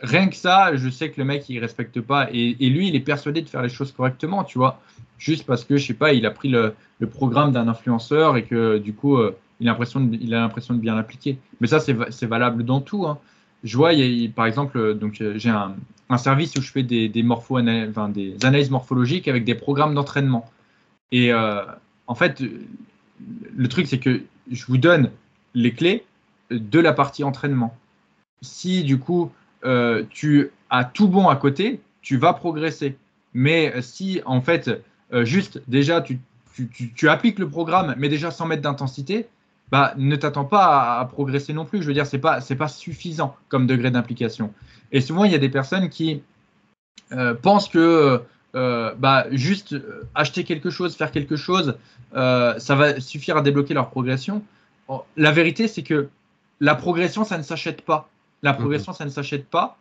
rien 0.00 0.28
que 0.28 0.36
ça, 0.36 0.76
je 0.76 0.88
sais 0.88 1.10
que 1.10 1.20
le 1.20 1.24
mec, 1.24 1.48
il 1.48 1.58
respecte 1.58 2.00
pas. 2.00 2.28
Et, 2.32 2.54
lui, 2.68 2.88
il 2.88 2.96
est 2.96 3.00
persuadé 3.00 3.42
de 3.42 3.48
faire 3.48 3.62
les 3.62 3.68
choses 3.68 3.92
correctement, 3.92 4.44
tu 4.44 4.58
vois. 4.58 4.80
Juste 5.18 5.46
parce 5.46 5.64
que, 5.64 5.76
je 5.76 5.86
sais 5.86 5.94
pas, 5.94 6.12
il 6.12 6.26
a 6.26 6.30
pris 6.30 6.48
le, 6.48 6.74
programme 7.10 7.52
d'un 7.52 7.68
influenceur 7.68 8.36
et 8.36 8.44
que, 8.44 8.78
du 8.78 8.92
coup, 8.94 9.16
euh, 9.16 9.36
il 9.60 9.68
a 9.68 9.72
l'impression 9.72 10.00
de, 10.00 10.16
de 10.16 10.80
bien 10.80 10.94
l'appliquer. 10.94 11.38
Mais 11.60 11.66
ça, 11.66 11.80
c'est 11.80 12.26
valable 12.26 12.64
dans 12.64 12.80
tout. 12.80 13.06
Hein. 13.06 13.18
Je 13.64 13.76
vois, 13.76 13.90
par 14.34 14.46
exemple, 14.46 14.94
donc 14.94 15.22
j'ai 15.36 15.50
un, 15.50 15.74
service 16.18 16.54
où 16.56 16.62
je 16.62 16.70
fais 16.70 16.82
des, 16.82 17.08
des, 17.08 17.22
morpho 17.22 17.60
des 17.60 18.36
analyses 18.44 18.70
morphologiques 18.70 19.28
avec 19.28 19.44
des 19.44 19.54
programmes 19.54 19.94
d'entraînement. 19.94 20.50
Et 21.10 21.32
euh, 21.32 21.62
en 22.06 22.14
fait, 22.14 22.42
le 23.56 23.68
truc, 23.68 23.86
c'est 23.86 23.98
que 23.98 24.22
je 24.50 24.66
vous 24.66 24.78
donne 24.78 25.10
les 25.54 25.72
clés 25.72 26.04
de 26.50 26.78
la 26.78 26.92
partie 26.92 27.24
entraînement. 27.24 27.76
Si, 28.42 28.84
du 28.84 28.98
coup, 28.98 29.32
euh, 29.66 30.04
tu 30.10 30.50
as 30.70 30.84
tout 30.84 31.08
bon 31.08 31.28
à 31.28 31.36
côté, 31.36 31.80
tu 32.00 32.16
vas 32.16 32.32
progresser. 32.32 32.96
Mais 33.34 33.74
si 33.82 34.20
en 34.24 34.40
fait, 34.40 34.70
euh, 35.12 35.24
juste 35.24 35.60
déjà, 35.68 36.02
tu, 36.02 37.08
appliques 37.08 37.38
le 37.38 37.48
programme, 37.48 37.94
mais 37.98 38.08
déjà 38.08 38.30
sans 38.30 38.46
mettre 38.46 38.62
d'intensité, 38.62 39.26
bah, 39.70 39.94
ne 39.96 40.14
t'attends 40.14 40.44
pas 40.44 40.98
à, 40.98 41.04
progresser 41.04 41.52
non 41.52 41.64
plus. 41.64 41.82
Je 41.82 41.88
veux 41.88 41.94
dire, 41.94 42.06
c'est 42.06 42.18
pas, 42.18 42.40
pas 42.40 42.68
suffisant 42.68 43.36
comme 43.48 43.66
degré 43.66 43.90
d'implication. 43.90 44.52
Et 44.92 45.00
souvent, 45.00 45.24
il 45.24 45.32
y 45.32 45.34
a 45.34 45.38
des 45.38 45.48
personnes 45.48 45.88
qui 45.90 46.22
euh, 47.12 47.34
pensent 47.34 47.68
que 47.68 48.22
bah, 48.54 49.26
juste 49.32 49.76
acheter 50.14 50.44
quelque 50.44 50.70
chose, 50.70 50.96
faire 50.96 51.10
quelque 51.10 51.36
chose, 51.36 51.76
ça 52.14 52.74
va 52.74 53.00
suffire 53.00 53.36
à 53.36 53.42
débloquer 53.42 53.74
leur 53.74 53.90
progression. 53.90 54.42
La 55.16 55.32
vérité, 55.32 55.68
c'est 55.68 55.82
que 55.82 56.08
la 56.60 56.74
progression, 56.74 57.24
ça 57.24 57.36
ne 57.36 57.42
s'achète 57.42 57.82
pas. 57.82 58.08
La 58.46 58.54
progression, 58.54 58.92
ça 58.92 59.04
ne 59.04 59.10
s'achète 59.10 59.46
pas. 59.48 59.76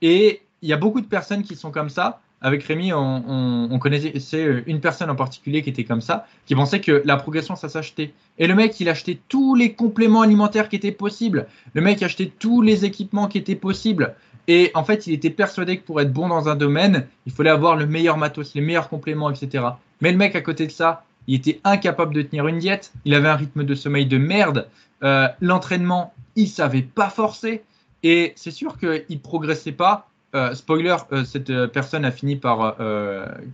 Et 0.00 0.42
il 0.62 0.68
y 0.68 0.72
a 0.72 0.76
beaucoup 0.76 1.00
de 1.00 1.06
personnes 1.06 1.42
qui 1.42 1.56
sont 1.56 1.72
comme 1.72 1.90
ça. 1.90 2.20
Avec 2.40 2.62
Rémi, 2.62 2.92
on, 2.92 3.76
connaissait 3.80 4.62
une 4.68 4.80
personne 4.80 5.10
en 5.10 5.16
particulier 5.16 5.62
qui 5.62 5.70
était 5.70 5.82
comme 5.82 6.00
ça, 6.00 6.24
qui 6.46 6.54
pensait 6.54 6.80
que 6.80 7.02
la 7.04 7.16
progression, 7.16 7.56
ça 7.56 7.68
s'achetait. 7.68 8.12
Et 8.38 8.46
le 8.46 8.54
mec, 8.54 8.78
il 8.78 8.88
achetait 8.88 9.18
tous 9.28 9.56
les 9.56 9.72
compléments 9.72 10.20
alimentaires 10.20 10.68
qui 10.68 10.76
étaient 10.76 10.92
possibles. 10.92 11.48
Le 11.72 11.80
mec 11.80 12.04
achetait 12.04 12.30
tous 12.38 12.62
les 12.62 12.84
équipements 12.84 13.26
qui 13.26 13.38
étaient 13.38 13.56
possibles. 13.56 14.14
Et 14.46 14.70
en 14.74 14.84
fait, 14.84 15.08
il 15.08 15.12
était 15.12 15.30
persuadé 15.30 15.78
que 15.78 15.84
pour 15.84 16.00
être 16.00 16.12
bon 16.12 16.28
dans 16.28 16.48
un 16.48 16.54
domaine, 16.54 17.08
il 17.26 17.32
fallait 17.32 17.50
avoir 17.50 17.74
le 17.74 17.86
meilleur 17.86 18.16
matos, 18.16 18.54
les 18.54 18.60
meilleurs 18.60 18.88
compléments, 18.88 19.28
etc. 19.28 19.64
Mais 20.00 20.12
le 20.12 20.18
mec, 20.18 20.36
à 20.36 20.40
côté 20.40 20.68
de 20.68 20.72
ça, 20.72 21.02
il 21.26 21.34
était 21.34 21.60
incapable 21.64 22.14
de 22.14 22.22
tenir 22.22 22.46
une 22.46 22.60
diète. 22.60 22.92
Il 23.04 23.14
avait 23.14 23.28
un 23.28 23.36
rythme 23.36 23.64
de 23.64 23.74
sommeil 23.74 24.06
de 24.06 24.18
merde. 24.18 24.68
Euh, 25.02 25.26
l'entraînement, 25.40 26.14
il 26.36 26.46
savait 26.46 26.82
pas 26.82 27.10
forcer. 27.10 27.64
Et 28.04 28.32
c'est 28.36 28.52
sûr 28.52 28.78
qu'il 28.78 29.20
progressait 29.20 29.72
pas 29.72 30.08
euh, 30.34 30.52
spoiler, 30.54 30.96
euh, 31.12 31.24
cette 31.24 31.50
euh, 31.50 31.68
personne 31.68 32.04
a 32.04 32.10
fini 32.10 32.34
par 32.36 32.76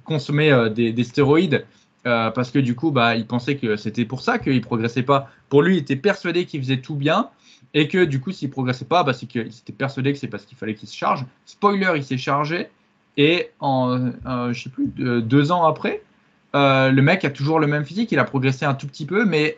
consommer 0.04 0.70
des, 0.74 1.04
stéroïdes 1.04 1.66
parce 2.04 2.50
que 2.50 2.58
du 2.58 2.74
coup, 2.74 2.90
bah, 2.90 3.16
il 3.16 3.26
pensait 3.26 3.56
que 3.56 3.76
c'était 3.76 4.04
pour 4.04 4.22
ça 4.22 4.38
qu'il 4.38 4.60
progressait 4.60 5.02
pas. 5.02 5.28
Pour 5.48 5.62
lui, 5.62 5.76
il 5.76 5.80
était 5.80 5.96
persuadé 5.96 6.46
qu'il 6.46 6.60
faisait 6.62 6.80
tout 6.80 6.94
bien 6.94 7.28
et 7.74 7.88
que 7.88 8.04
du 8.04 8.20
coup, 8.20 8.32
s'il 8.32 8.50
progressait 8.50 8.86
pas, 8.86 9.02
bah, 9.02 9.12
c'est 9.12 9.26
qu'il 9.26 9.42
était 9.42 9.72
persuadé 9.72 10.12
que 10.12 10.18
c'est 10.18 10.28
parce 10.28 10.44
qu'il 10.46 10.56
fallait 10.56 10.74
qu'il 10.74 10.88
se 10.88 10.96
charge. 10.96 11.24
Spoiler, 11.44 11.92
il 11.96 12.04
s'est 12.04 12.18
chargé 12.18 12.68
et 13.16 13.50
en, 13.60 14.12
je 14.52 14.62
sais 14.62 14.70
plus, 14.70 14.86
deux 14.96 15.52
ans 15.52 15.66
après, 15.66 16.02
le 16.54 17.00
mec 17.00 17.24
a 17.24 17.30
toujours 17.30 17.60
le 17.60 17.66
même 17.66 17.84
physique, 17.84 18.10
il 18.12 18.18
a 18.18 18.24
progressé 18.24 18.64
un 18.64 18.74
tout 18.74 18.86
petit 18.86 19.04
peu, 19.04 19.26
mais 19.26 19.56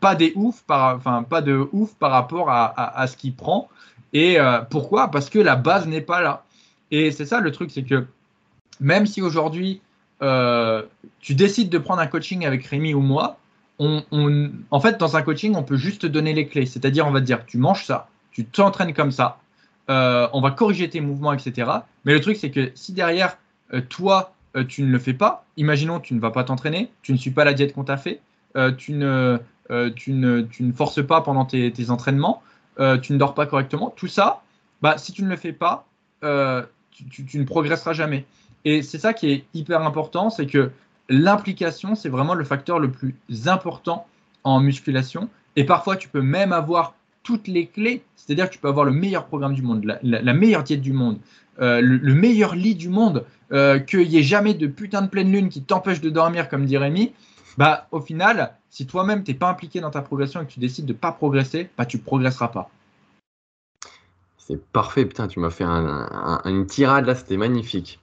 pas 0.00 0.14
des 0.14 0.32
ouf, 0.36 0.62
pas 0.62 1.42
de 1.44 1.68
ouf 1.72 1.94
par 1.96 2.12
rapport 2.12 2.50
à 2.50 3.06
ce 3.08 3.16
qu'il 3.16 3.34
prend. 3.34 3.68
Et 4.12 4.38
pourquoi? 4.70 5.10
Parce 5.10 5.30
que 5.30 5.38
la 5.38 5.56
base 5.56 5.86
n'est 5.86 6.00
pas 6.00 6.20
là. 6.20 6.44
Et 6.90 7.12
c'est 7.12 7.26
ça 7.26 7.40
le 7.40 7.52
truc, 7.52 7.70
c'est 7.70 7.84
que 7.84 8.06
même 8.80 9.06
si 9.06 9.22
aujourd'hui 9.22 9.80
euh, 10.22 10.82
tu 11.20 11.34
décides 11.34 11.70
de 11.70 11.78
prendre 11.78 12.00
un 12.00 12.06
coaching 12.06 12.44
avec 12.44 12.64
Rémi 12.66 12.94
ou 12.94 13.00
moi, 13.00 13.38
on, 13.78 14.02
en 14.70 14.80
fait, 14.80 14.98
dans 14.98 15.16
un 15.16 15.22
coaching, 15.22 15.54
on 15.56 15.62
peut 15.62 15.78
juste 15.78 16.02
te 16.02 16.06
donner 16.06 16.34
les 16.34 16.46
clés. 16.46 16.66
C'est-à-dire, 16.66 17.06
on 17.06 17.10
va 17.10 17.20
te 17.20 17.24
dire, 17.24 17.46
tu 17.46 17.56
manges 17.56 17.86
ça, 17.86 18.08
tu 18.30 18.44
t'entraînes 18.44 18.92
comme 18.92 19.10
ça, 19.10 19.38
euh, 19.88 20.28
on 20.34 20.42
va 20.42 20.50
corriger 20.50 20.90
tes 20.90 21.00
mouvements, 21.00 21.32
etc. 21.32 21.70
Mais 22.04 22.12
le 22.12 22.20
truc, 22.20 22.36
c'est 22.36 22.50
que 22.50 22.70
si 22.74 22.92
derrière, 22.92 23.38
euh, 23.72 23.80
toi, 23.80 24.34
tu 24.68 24.82
ne 24.82 24.90
le 24.90 24.98
fais 24.98 25.14
pas, 25.14 25.46
imaginons, 25.56 26.00
tu 26.00 26.12
ne 26.12 26.20
vas 26.20 26.32
pas 26.32 26.42
t'entraîner, 26.42 26.90
tu 27.02 27.12
ne 27.12 27.16
suis 27.16 27.30
pas 27.30 27.44
la 27.44 27.54
diète 27.54 27.72
qu'on 27.72 27.84
t'a 27.84 27.96
fait, 27.96 28.20
tu, 28.76 28.92
ne, 28.92 29.38
tu, 29.94 30.12
ne, 30.12 30.40
tu, 30.40 30.64
ne, 30.64 30.72
forces 30.72 31.06
pas 31.06 31.20
pendant 31.20 31.44
tes 31.44 31.90
entraînements, 31.90 32.42
tu 32.76 33.12
ne 33.12 33.18
dors 33.18 33.34
pas 33.34 33.46
correctement, 33.46 33.92
tout 33.94 34.08
ça, 34.08 34.42
bah, 34.80 34.96
si 34.96 35.12
tu 35.12 35.22
ne 35.22 35.28
le 35.28 35.36
fais 35.36 35.52
pas, 35.52 35.86
tu, 36.20 37.38
ne 37.38 37.44
progresseras 37.44 37.92
jamais. 37.92 38.24
Et 38.64 38.82
c'est 38.82 38.98
ça 38.98 39.12
qui 39.12 39.30
est 39.30 39.44
hyper 39.54 39.82
important, 39.82 40.30
c'est 40.30 40.46
que 40.46 40.70
l'implication, 41.08 41.94
c'est 41.94 42.08
vraiment 42.08 42.34
le 42.34 42.44
facteur 42.44 42.78
le 42.78 42.90
plus 42.90 43.14
important 43.46 44.06
en 44.44 44.60
musculation. 44.60 45.28
Et 45.56 45.64
parfois, 45.64 45.96
tu 45.96 46.08
peux 46.08 46.22
même 46.22 46.52
avoir 46.52 46.94
toutes 47.22 47.48
les 47.48 47.66
clés, 47.66 48.02
c'est-à-dire 48.16 48.48
que 48.48 48.54
tu 48.54 48.58
peux 48.58 48.68
avoir 48.68 48.84
le 48.84 48.92
meilleur 48.92 49.26
programme 49.26 49.54
du 49.54 49.62
monde, 49.62 49.84
la, 50.02 50.32
meilleure 50.32 50.62
diète 50.62 50.80
du 50.80 50.92
monde, 50.92 51.18
euh, 51.60 51.80
le, 51.82 52.14
meilleur 52.14 52.54
lit 52.54 52.74
du 52.74 52.88
monde, 52.88 53.24
euh, 53.52 53.78
qu'il 53.78 54.08
n'y 54.08 54.18
ait 54.18 54.22
jamais 54.22 54.54
de 54.54 54.66
putain 54.66 55.02
de 55.02 55.08
pleine 55.08 55.30
lune 55.30 55.48
qui 55.48 55.62
t'empêche 55.62 56.00
de 56.00 56.08
dormir, 56.08 56.48
comme 56.48 56.64
dit 56.64 56.78
Rémi. 56.78 57.12
Bah, 57.58 57.86
au 57.90 58.00
final, 58.00 58.56
si 58.68 58.86
toi-même, 58.86 59.24
tu 59.24 59.32
n'es 59.32 59.38
pas 59.38 59.48
impliqué 59.48 59.80
dans 59.80 59.90
ta 59.90 60.02
progression 60.02 60.40
et 60.40 60.46
que 60.46 60.52
tu 60.52 60.60
décides 60.60 60.86
de 60.86 60.92
pas 60.92 61.12
progresser, 61.12 61.68
bah, 61.76 61.86
tu 61.86 61.98
progresseras 61.98 62.48
pas. 62.48 62.70
C'est 64.38 64.62
parfait, 64.72 65.04
putain, 65.04 65.28
tu 65.28 65.38
m'as 65.40 65.50
fait 65.50 65.64
une 65.64 66.66
tirade 66.66 67.06
là, 67.06 67.14
c'était 67.14 67.36
magnifique. 67.36 68.00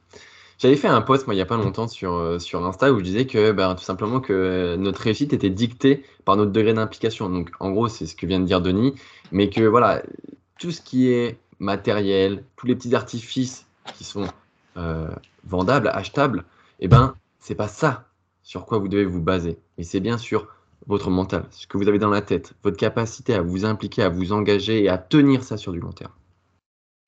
J'avais 0.59 0.75
fait 0.75 0.87
un 0.87 1.01
post 1.01 1.27
moi 1.27 1.35
il 1.35 1.37
n'y 1.37 1.41
a 1.41 1.45
pas 1.45 1.57
longtemps 1.57 1.87
sur, 1.87 2.15
euh, 2.15 2.39
sur 2.39 2.65
Insta 2.65 2.91
où 2.91 2.97
je 2.97 3.03
disais 3.03 3.27
que 3.27 3.51
bah, 3.51 3.75
tout 3.77 3.83
simplement 3.83 4.19
que 4.19 4.75
notre 4.77 5.01
réussite 5.01 5.31
était 5.33 5.51
dictée 5.51 6.03
par 6.25 6.35
notre 6.35 6.51
degré 6.51 6.73
d'implication. 6.73 7.29
Donc 7.29 7.51
en 7.59 7.69
gros, 7.69 7.87
c'est 7.87 8.07
ce 8.07 8.15
que 8.15 8.25
vient 8.25 8.39
de 8.39 8.45
dire 8.45 8.61
Denis, 8.61 8.95
mais 9.31 9.49
que 9.49 9.61
voilà, 9.61 10.01
tout 10.57 10.71
ce 10.71 10.81
qui 10.81 11.09
est 11.11 11.37
matériel, 11.59 12.43
tous 12.55 12.65
les 12.65 12.75
petits 12.75 12.95
artifices 12.95 13.67
qui 13.95 14.03
sont 14.03 14.27
euh, 14.77 15.09
vendables, 15.45 15.89
achetables, 15.89 16.43
eh 16.79 16.87
ben 16.87 17.13
c'est 17.39 17.55
pas 17.55 17.67
ça 17.67 18.07
sur 18.47 18.65
quoi 18.65 18.77
vous 18.77 18.87
devez 18.87 19.03
vous 19.03 19.21
baser. 19.21 19.57
Mais 19.77 19.83
c'est 19.83 19.99
bien 19.99 20.17
sûr 20.17 20.47
votre 20.87 21.09
mental, 21.09 21.43
ce 21.51 21.67
que 21.67 21.77
vous 21.77 21.89
avez 21.89 21.99
dans 21.99 22.09
la 22.09 22.21
tête, 22.21 22.53
votre 22.63 22.77
capacité 22.77 23.33
à 23.33 23.41
vous 23.41 23.65
impliquer, 23.65 24.03
à 24.03 24.09
vous 24.09 24.31
engager 24.31 24.81
et 24.81 24.87
à 24.87 24.97
tenir 24.97 25.43
ça 25.43 25.57
sur 25.57 25.73
du 25.73 25.81
long 25.81 25.91
terme. 25.91 26.13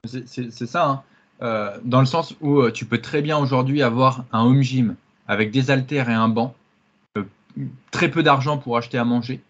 C'est 0.05 0.65
ça, 0.65 0.89
hein. 0.89 1.03
euh, 1.41 1.77
dans 1.85 2.01
le 2.01 2.05
sens 2.05 2.35
où 2.41 2.59
euh, 2.59 2.71
tu 2.71 2.85
peux 2.85 2.97
très 2.97 3.21
bien 3.21 3.37
aujourd'hui 3.37 3.81
avoir 3.81 4.25
un 4.33 4.43
home 4.43 4.61
gym 4.61 4.95
avec 5.29 5.51
des 5.51 5.71
haltères 5.71 6.09
et 6.09 6.13
un 6.13 6.27
banc, 6.27 6.53
euh, 7.17 7.23
très 7.89 8.11
peu 8.11 8.21
d'argent 8.21 8.57
pour 8.57 8.75
acheter 8.75 8.97
à 8.97 9.05
manger 9.05 9.41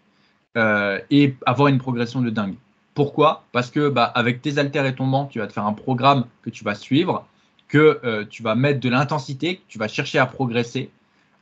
et 1.10 1.34
avoir 1.46 1.68
une 1.68 1.78
progression 1.78 2.20
de 2.20 2.30
dingue. 2.30 2.54
Pourquoi? 2.94 3.44
Parce 3.52 3.70
que 3.70 3.88
bah, 3.88 4.04
avec 4.04 4.42
tes 4.42 4.58
haltères 4.58 4.86
et 4.86 4.94
ton 4.94 5.06
banc, 5.06 5.26
tu 5.26 5.38
vas 5.38 5.46
te 5.46 5.52
faire 5.52 5.66
un 5.66 5.72
programme 5.72 6.26
que 6.42 6.50
tu 6.50 6.64
vas 6.64 6.74
suivre, 6.74 7.26
que 7.68 8.24
tu 8.30 8.42
vas 8.42 8.56
mettre 8.56 8.80
de 8.80 8.88
l'intensité, 8.88 9.56
que 9.56 9.62
tu 9.68 9.78
vas 9.78 9.86
chercher 9.86 10.18
à 10.18 10.26
progresser. 10.26 10.90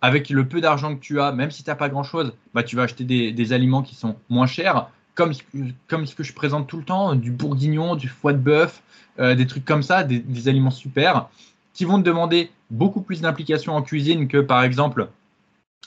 Avec 0.00 0.30
le 0.30 0.46
peu 0.46 0.60
d'argent 0.60 0.94
que 0.94 1.00
tu 1.00 1.20
as, 1.20 1.32
même 1.32 1.50
si 1.50 1.64
tu 1.64 1.70
n'as 1.70 1.76
pas 1.76 1.88
grand-chose, 1.88 2.32
bah, 2.54 2.62
tu 2.62 2.76
vas 2.76 2.82
acheter 2.82 3.04
des, 3.04 3.52
aliments 3.52 3.82
qui 3.82 3.94
sont 3.94 4.16
moins 4.28 4.46
chers 4.46 4.88
comme, 5.14 5.32
comme 5.88 6.06
ce 6.06 6.14
que 6.14 6.22
je 6.22 6.32
présente 6.32 6.68
tout 6.68 6.76
le 6.76 6.84
temps, 6.84 7.16
du 7.16 7.32
bourguignon, 7.32 7.96
du 7.96 8.06
foie 8.06 8.32
de 8.32 8.38
bœuf, 8.38 8.82
euh, 9.18 9.34
des 9.34 9.48
trucs 9.48 9.64
comme 9.64 9.82
ça, 9.82 10.04
des, 10.04 10.48
aliments 10.48 10.70
super, 10.70 11.28
qui 11.74 11.84
vont 11.84 11.98
te 11.98 12.04
demander 12.04 12.50
beaucoup 12.70 13.00
plus 13.00 13.20
d'implication 13.20 13.74
en 13.74 13.82
cuisine 13.82 14.28
que 14.28 14.38
par 14.38 14.62
exemple 14.62 15.08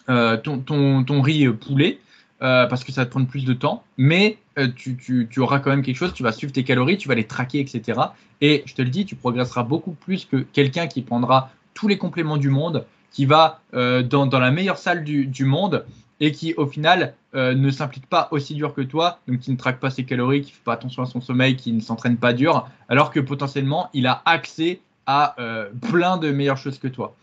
euh, 0.10 0.36
ton, 0.36 0.60
ton, 0.60 1.22
riz 1.22 1.48
poulet, 1.48 2.00
euh, 2.42 2.66
parce 2.66 2.84
que 2.84 2.92
ça 2.92 3.02
va 3.02 3.06
te 3.06 3.12
prendre 3.12 3.28
plus 3.28 3.46
de 3.46 3.54
temps, 3.54 3.86
mais 3.98 4.38
tu, 4.76 4.98
tu, 4.98 5.40
auras 5.40 5.60
quand 5.60 5.70
même 5.70 5.82
quelque 5.82 5.96
chose, 5.96 6.14
tu 6.14 6.24
vas 6.24 6.34
suivre 6.34 6.52
tes 6.52 6.66
calories, 6.66 6.98
tu 6.98 7.08
vas 7.08 7.16
les 7.16 7.26
traquer, 7.26 7.62
etc. 7.62 8.02
Et 8.42 8.64
je 8.66 8.74
te 8.76 8.82
le 8.82 8.90
dis, 8.90 9.06
tu 9.06 9.16
progresseras 9.16 9.64
beaucoup 9.64 9.94
plus 9.94 10.26
que 10.26 10.38
quelqu'un 10.38 10.88
qui 10.88 11.02
prendra 11.02 11.52
tous 11.74 11.88
les 11.88 11.98
compléments 11.98 12.38
du 12.38 12.50
monde, 12.50 12.86
qui 13.12 13.26
va 13.26 13.60
dans, 13.74 14.26
dans, 14.26 14.40
la 14.40 14.52
meilleure 14.52 14.78
salle 14.78 15.04
du, 15.04 15.46
monde 15.46 15.86
et 16.22 16.32
qui 16.32 16.54
au 16.54 16.68
final 16.68 17.16
euh, 17.34 17.54
ne 17.56 17.72
s'implique 17.72 18.06
pas 18.08 18.28
aussi 18.32 18.54
dur 18.54 18.74
que 18.74 18.82
toi, 18.82 19.20
donc 19.28 19.40
qui 19.40 19.52
ne 19.52 19.58
traque 19.58 19.80
pas 19.80 19.90
ses 19.90 20.06
calories, 20.06 20.42
qui 20.42 20.52
ne 20.52 20.56
fait 20.56 20.64
pas 20.64 20.74
attention 20.74 21.02
à 21.02 21.06
son 21.06 21.20
sommeil, 21.20 21.56
qui 21.56 21.74
ne 21.74 21.82
s'entraîne 21.82 22.18
pas 22.18 22.32
dur, 22.32 22.70
alors 22.90 23.10
que 23.10 23.20
potentiellement 23.20 23.90
il 23.94 24.06
a 24.06 24.22
accès 24.26 24.82
à 25.06 25.36
euh, 25.40 25.70
plein 25.90 26.18
de 26.18 26.32
meilleures 26.32 26.58
choses 26.58 26.78
que 26.78 26.88
toi. 26.88 27.16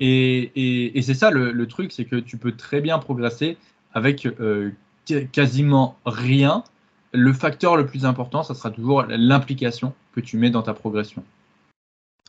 Et, 0.00 0.92
c'est 1.02 1.14
ça 1.14 1.30
le, 1.30 1.66
truc, 1.66 1.92
c'est 1.92 2.04
que 2.04 2.16
tu 2.16 2.36
peux 2.36 2.52
très 2.52 2.80
bien 2.80 2.98
progresser 2.98 3.56
avec 3.92 4.26
euh, 4.26 4.72
quasiment 5.32 5.96
rien. 6.04 6.64
Le 7.12 7.32
facteur 7.32 7.76
le 7.76 7.86
plus 7.86 8.04
important, 8.04 8.42
ça 8.42 8.54
sera 8.54 8.70
toujours 8.70 9.04
l'implication 9.08 9.94
que 10.14 10.20
tu 10.20 10.36
mets 10.36 10.50
dans 10.50 10.62
ta 10.62 10.74
progression. 10.74 11.22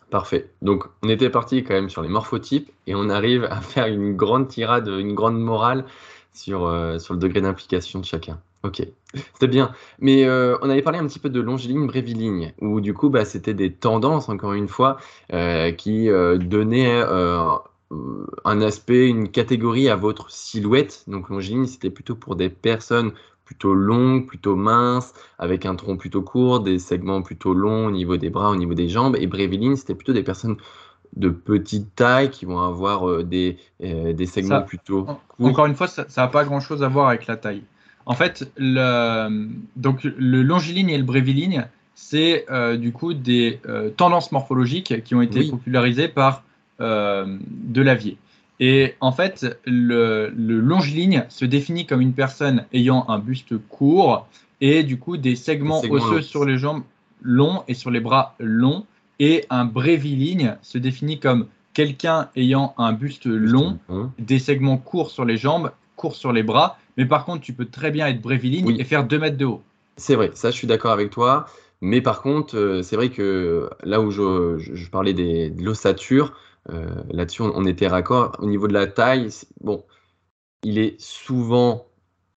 Parfait. 0.09 0.49
Donc, 0.61 0.85
on 1.03 1.09
était 1.09 1.29
parti 1.29 1.63
quand 1.63 1.73
même 1.73 1.89
sur 1.89 2.01
les 2.01 2.09
morphotypes 2.09 2.71
et 2.87 2.95
on 2.95 3.09
arrive 3.09 3.45
à 3.45 3.61
faire 3.61 3.87
une 3.87 4.15
grande 4.15 4.47
tirade, 4.47 4.87
une 4.87 5.15
grande 5.15 5.39
morale 5.39 5.85
sur, 6.33 6.65
euh, 6.65 6.99
sur 6.99 7.13
le 7.13 7.19
degré 7.19 7.41
d'implication 7.41 7.99
de 7.99 8.05
chacun. 8.05 8.39
Ok, 8.63 8.81
c'était 9.13 9.47
bien. 9.47 9.71
Mais 9.99 10.25
euh, 10.25 10.57
on 10.61 10.69
avait 10.69 10.81
parlé 10.81 10.97
un 10.99 11.05
petit 11.05 11.19
peu 11.19 11.29
de 11.29 11.39
longiligne, 11.39 11.85
bréviligne, 11.85 12.53
où 12.61 12.81
du 12.81 12.93
coup, 12.93 13.09
bah, 13.09 13.23
c'était 13.23 13.53
des 13.53 13.71
tendances, 13.71 14.27
encore 14.27 14.53
une 14.53 14.67
fois, 14.67 14.97
euh, 15.33 15.71
qui 15.71 16.07
donnaient 16.07 17.03
un 18.43 18.61
aspect, 18.61 19.07
une 19.07 19.29
catégorie 19.29 19.87
à 19.87 19.95
votre 19.95 20.31
silhouette. 20.31 21.03
Donc, 21.07 21.29
longiligne, 21.29 21.67
c'était 21.67 21.91
plutôt 21.91 22.15
pour 22.15 22.35
des 22.35 22.49
personnes 22.49 23.11
plutôt 23.45 23.73
longue, 23.73 24.27
plutôt 24.27 24.55
mince, 24.55 25.13
avec 25.39 25.65
un 25.65 25.75
tronc 25.75 25.97
plutôt 25.97 26.21
court, 26.21 26.59
des 26.59 26.79
segments 26.79 27.21
plutôt 27.21 27.53
longs 27.53 27.87
au 27.87 27.91
niveau 27.91 28.17
des 28.17 28.29
bras, 28.29 28.49
au 28.49 28.55
niveau 28.55 28.73
des 28.73 28.89
jambes. 28.89 29.15
Et 29.19 29.27
bréviline, 29.27 29.77
c'était 29.77 29.95
plutôt 29.95 30.13
des 30.13 30.23
personnes 30.23 30.57
de 31.15 31.29
petite 31.29 31.95
taille 31.95 32.29
qui 32.29 32.45
vont 32.45 32.59
avoir 32.59 33.09
euh, 33.09 33.23
des, 33.23 33.57
euh, 33.83 34.13
des, 34.13 34.25
segments 34.25 34.63
plutôt 34.63 35.03
courts. 35.03 35.47
Encore 35.47 35.65
une 35.65 35.75
fois, 35.75 35.87
ça 35.87 36.05
n'a 36.17 36.27
pas 36.27 36.43
grand-chose 36.43 36.83
à 36.83 36.87
voir 36.87 37.07
avec 37.07 37.27
la 37.27 37.37
taille. 37.37 37.63
En 38.05 38.13
fait, 38.13 38.51
le, 38.57 39.47
donc, 39.75 40.03
le 40.03 40.43
longiligne 40.43 40.89
et 40.89 40.97
le 40.97 41.03
bréviligne, 41.03 41.67
c'est 41.95 42.45
euh, 42.51 42.75
du 42.75 42.91
coup 42.91 43.13
des 43.13 43.59
tendances 43.97 44.31
morphologiques 44.31 45.03
qui 45.03 45.15
ont 45.15 45.21
été 45.21 45.49
popularisées 45.49 46.07
par 46.07 46.43
Delavier. 46.79 48.17
Et 48.59 48.95
en 49.01 49.11
fait, 49.11 49.59
le, 49.65 50.29
le 50.35 50.59
longiligne 50.59 51.25
se 51.29 51.45
définit 51.45 51.85
comme 51.85 52.01
une 52.01 52.13
personne 52.13 52.65
ayant 52.73 53.05
un 53.09 53.19
buste 53.19 53.57
court 53.69 54.27
et 54.61 54.83
du 54.83 54.97
coup 54.97 55.17
des 55.17 55.35
segments, 55.35 55.81
segments 55.81 55.97
osseux 55.97 56.15
longs. 56.17 56.21
sur 56.21 56.45
les 56.45 56.57
jambes 56.57 56.83
longs 57.21 57.63
et 57.67 57.73
sur 57.73 57.91
les 57.91 57.99
bras 57.99 58.35
longs. 58.39 58.85
Et 59.19 59.45
un 59.49 59.65
bréviligne 59.65 60.55
se 60.61 60.77
définit 60.77 61.19
comme 61.19 61.47
quelqu'un 61.73 62.29
ayant 62.35 62.73
un 62.77 62.93
buste 62.93 63.25
long, 63.25 63.77
Hein 63.89 64.11
des 64.19 64.39
segments 64.39 64.77
courts 64.77 65.11
sur 65.11 65.25
les 65.25 65.37
jambes, 65.37 65.71
courts 65.95 66.15
sur 66.15 66.31
les 66.31 66.43
bras. 66.43 66.77
Mais 66.97 67.05
par 67.05 67.25
contre, 67.25 67.41
tu 67.41 67.51
peux 67.53 67.65
très 67.65 67.91
bien 67.91 68.07
être 68.07 68.21
bréviligne 68.21 68.65
Oui. 68.67 68.75
et 68.79 68.83
faire 68.85 69.05
2 69.05 69.19
mètres 69.19 69.37
de 69.37 69.45
haut. 69.45 69.61
C'est 69.97 70.15
vrai, 70.15 70.31
ça 70.33 70.51
je 70.51 70.55
suis 70.55 70.67
d'accord 70.67 70.91
avec 70.91 71.09
toi. 71.09 71.45
Mais 71.81 72.01
par 72.01 72.21
contre, 72.21 72.57
euh, 72.57 72.81
c'est 72.83 72.95
vrai 72.95 73.09
que 73.09 73.69
là 73.83 73.99
où 74.01 74.11
je, 74.11 74.57
je- 74.57 74.75
je 74.75 74.89
parlais 74.89 75.13
des, 75.13 75.49
de 75.49 75.61
l'ossature, 75.63 76.33
euh, 76.71 76.85
là-dessus 77.11 77.41
on, 77.43 77.51
on 77.55 77.65
était 77.65 77.87
raccord. 77.87 78.35
Au 78.39 78.47
niveau 78.47 78.67
de 78.67 78.73
la 78.73 78.87
taille, 78.87 79.29
bon, 79.61 79.83
il 80.63 80.77
est 80.79 80.99
souvent 80.99 81.85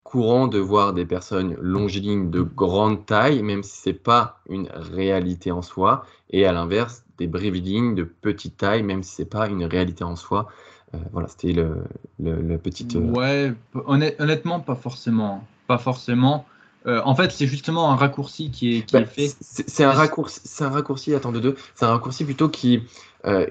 courant 0.04 0.48
de 0.48 0.58
voir 0.60 0.94
des 0.94 1.06
personnes 1.06 1.56
longilignes 1.60 2.30
de 2.32 2.42
grande 2.42 3.06
taille, 3.06 3.44
même 3.44 3.64
si 3.64 3.78
c'est 3.78 3.94
pas 3.94 4.40
une 4.50 4.70
réalité 4.74 5.52
en 5.52 5.62
soi. 5.62 6.06
Et 6.30 6.46
à 6.46 6.54
l'inverse, 6.54 7.04
des 7.18 7.28
brévilignes 7.28 7.94
de 7.96 8.04
petite 8.04 8.58
taille, 8.58 8.84
même 8.84 9.04
si 9.04 9.16
c'est 9.16 9.26
pas 9.26 9.48
une 9.50 9.66
réalité 9.66 10.04
en 10.04 10.16
soi. 10.16 10.48
Euh, 10.94 10.98
voilà, 11.12 11.28
c'était 11.28 11.52
le, 11.52 11.84
le, 12.20 12.42
le 12.42 12.58
petite. 12.58 12.96
euh, 12.96 13.00
Ouais, 13.00 13.54
honnêtement, 13.86 14.62
pas 14.62 14.76
forcément. 14.76 15.44
Pas 15.68 15.78
forcément. 15.78 16.46
Euh, 16.86 17.02
en 17.04 17.16
fait, 17.16 17.32
c'est 17.32 17.48
justement 17.48 17.92
un 17.92 17.98
raccourci 17.98 18.50
qui 18.50 18.78
est, 18.78 18.82
qui 18.86 18.94
Bah, 18.94 19.02
est 19.02 19.06
fait. 19.06 19.36
c'est 19.42 19.84
un 19.84 19.92
raccourci, 19.92 20.40
c'est 20.46 20.64
un 20.64 20.70
raccourci, 20.70 21.14
attends 21.14 21.34
de 21.34 21.42
deux, 21.42 21.58
c'est 21.76 21.84
un 21.84 21.90
raccourci 21.92 22.24
plutôt 22.24 22.48
qui, 22.48 22.84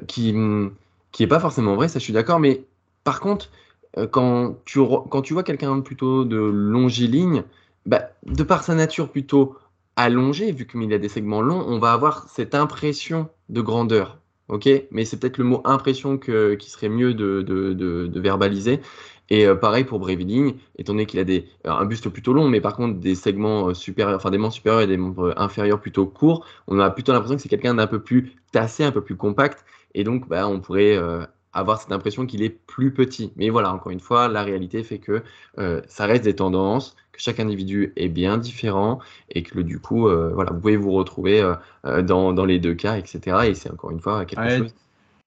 qui, 0.07 0.33
hum, 0.33 0.75
qui 1.13 1.23
est 1.23 1.27
pas 1.27 1.41
forcément 1.41 1.75
vrai, 1.75 1.89
ça 1.89 1.99
je 1.99 2.05
suis 2.05 2.13
d'accord, 2.13 2.41
mais 2.41 2.65
par 3.05 3.21
contre, 3.21 3.51
euh, 3.99 4.07
quand 4.07 4.57
tu, 4.65 4.81
quand 5.11 5.23
tu 5.23 5.33
vois 5.33 5.43
quelqu'un 5.43 5.81
plutôt 5.81 6.25
de 6.25 6.37
longiligne, 6.37 7.45
bah, 7.87 8.11
de 8.25 8.43
par 8.43 8.63
sa 8.63 8.75
nature 8.75 9.11
plutôt 9.11 9.57
allongée, 9.97 10.53
vu 10.53 10.67
qu'il 10.67 10.93
a 10.93 10.99
des 10.99 11.09
segments 11.09 11.41
longs, 11.41 11.65
on 11.67 11.79
va 11.79 11.93
avoir 11.93 12.29
cette 12.29 12.55
impression 12.55 13.29
de 13.49 13.61
grandeur. 13.61 14.19
Ok, 14.49 14.69
mais 14.93 15.05
c'est 15.05 15.19
peut-être 15.19 15.39
le 15.39 15.45
mot 15.45 15.61
impression 15.65 16.19
que, 16.19 16.55
qui 16.55 16.71
serait 16.71 16.89
mieux 16.89 17.15
de, 17.15 17.43
de, 17.43 17.73
de, 17.73 18.07
de 18.07 18.21
verbaliser. 18.21 18.81
Et 19.29 19.45
euh, 19.47 19.57
pareil 19.57 19.83
pour 19.85 19.99
Bréviligne, 19.99 20.55
étant 20.79 20.93
donné 20.93 21.07
qu'il 21.07 21.19
a 21.19 21.25
des, 21.25 21.49
un 21.65 21.85
buste 21.85 22.09
plutôt 22.11 22.33
long, 22.33 22.49
mais 22.49 22.61
par 22.61 22.77
contre 22.77 23.01
des 23.01 23.17
segments 23.17 23.69
euh, 23.71 23.75
supérieurs, 23.75 24.17
enfin 24.17 24.31
des 24.31 24.39
membres 24.39 24.55
supérieurs 24.55 24.83
et 24.83 24.87
des 24.87 24.97
membres 24.97 25.35
inférieurs 25.37 25.81
plutôt 25.81 26.07
courts, 26.07 26.47
on 26.69 26.79
a 26.79 26.91
plutôt 26.91 27.13
l'impression 27.13 27.35
que 27.35 27.43
c'est 27.43 27.49
quelqu'un 27.49 27.75
d'un 27.75 27.89
peu 27.89 28.01
plus 28.01 28.37
tassé, 28.53 28.85
un 28.85 28.93
peu 28.93 29.03
plus 29.03 29.17
compact, 29.17 29.65
et 29.95 30.05
donc 30.05 30.29
bah, 30.29 30.47
on 30.47 30.61
pourrait 30.61 30.97
euh, 30.97 31.25
avoir 31.59 31.81
cette 31.81 31.93
impression 31.93 32.27
qu'il 32.27 32.43
est 32.43 32.51
plus 32.51 32.93
petit. 32.93 33.33
Mais 33.37 33.49
voilà, 33.51 33.73
encore 33.73 33.91
une 33.93 34.01
fois, 34.01 34.29
la 34.29 34.43
réalité 34.43 34.83
fait 34.85 34.99
que 34.99 35.23
euh, 35.59 35.81
ça 35.89 36.07
reste 36.07 36.25
des 36.25 36.37
tendances, 36.37 36.97
que 37.13 37.21
chaque 37.21 37.41
individu 37.41 37.93
est 37.97 38.09
bien 38.09 38.39
différent, 38.39 38.99
et 39.31 39.43
que 39.43 39.61
du 39.61 39.81
coup, 39.81 40.09
euh, 40.09 40.31
voilà, 40.35 40.53
vous 40.53 40.61
pouvez 40.61 40.77
vous 40.77 40.93
retrouver 40.93 41.41
euh, 41.43 42.03
dans, 42.03 42.33
dans 42.33 42.45
les 42.45 42.59
deux 42.59 42.75
cas, 42.75 42.97
etc. 42.99 43.49
Et 43.49 43.55
c'est 43.55 43.71
encore 43.71 43.91
une 43.91 44.01
fois 44.01 44.25
quelque 44.25 44.41
Ouais. 44.41 44.59
chose 44.59 44.75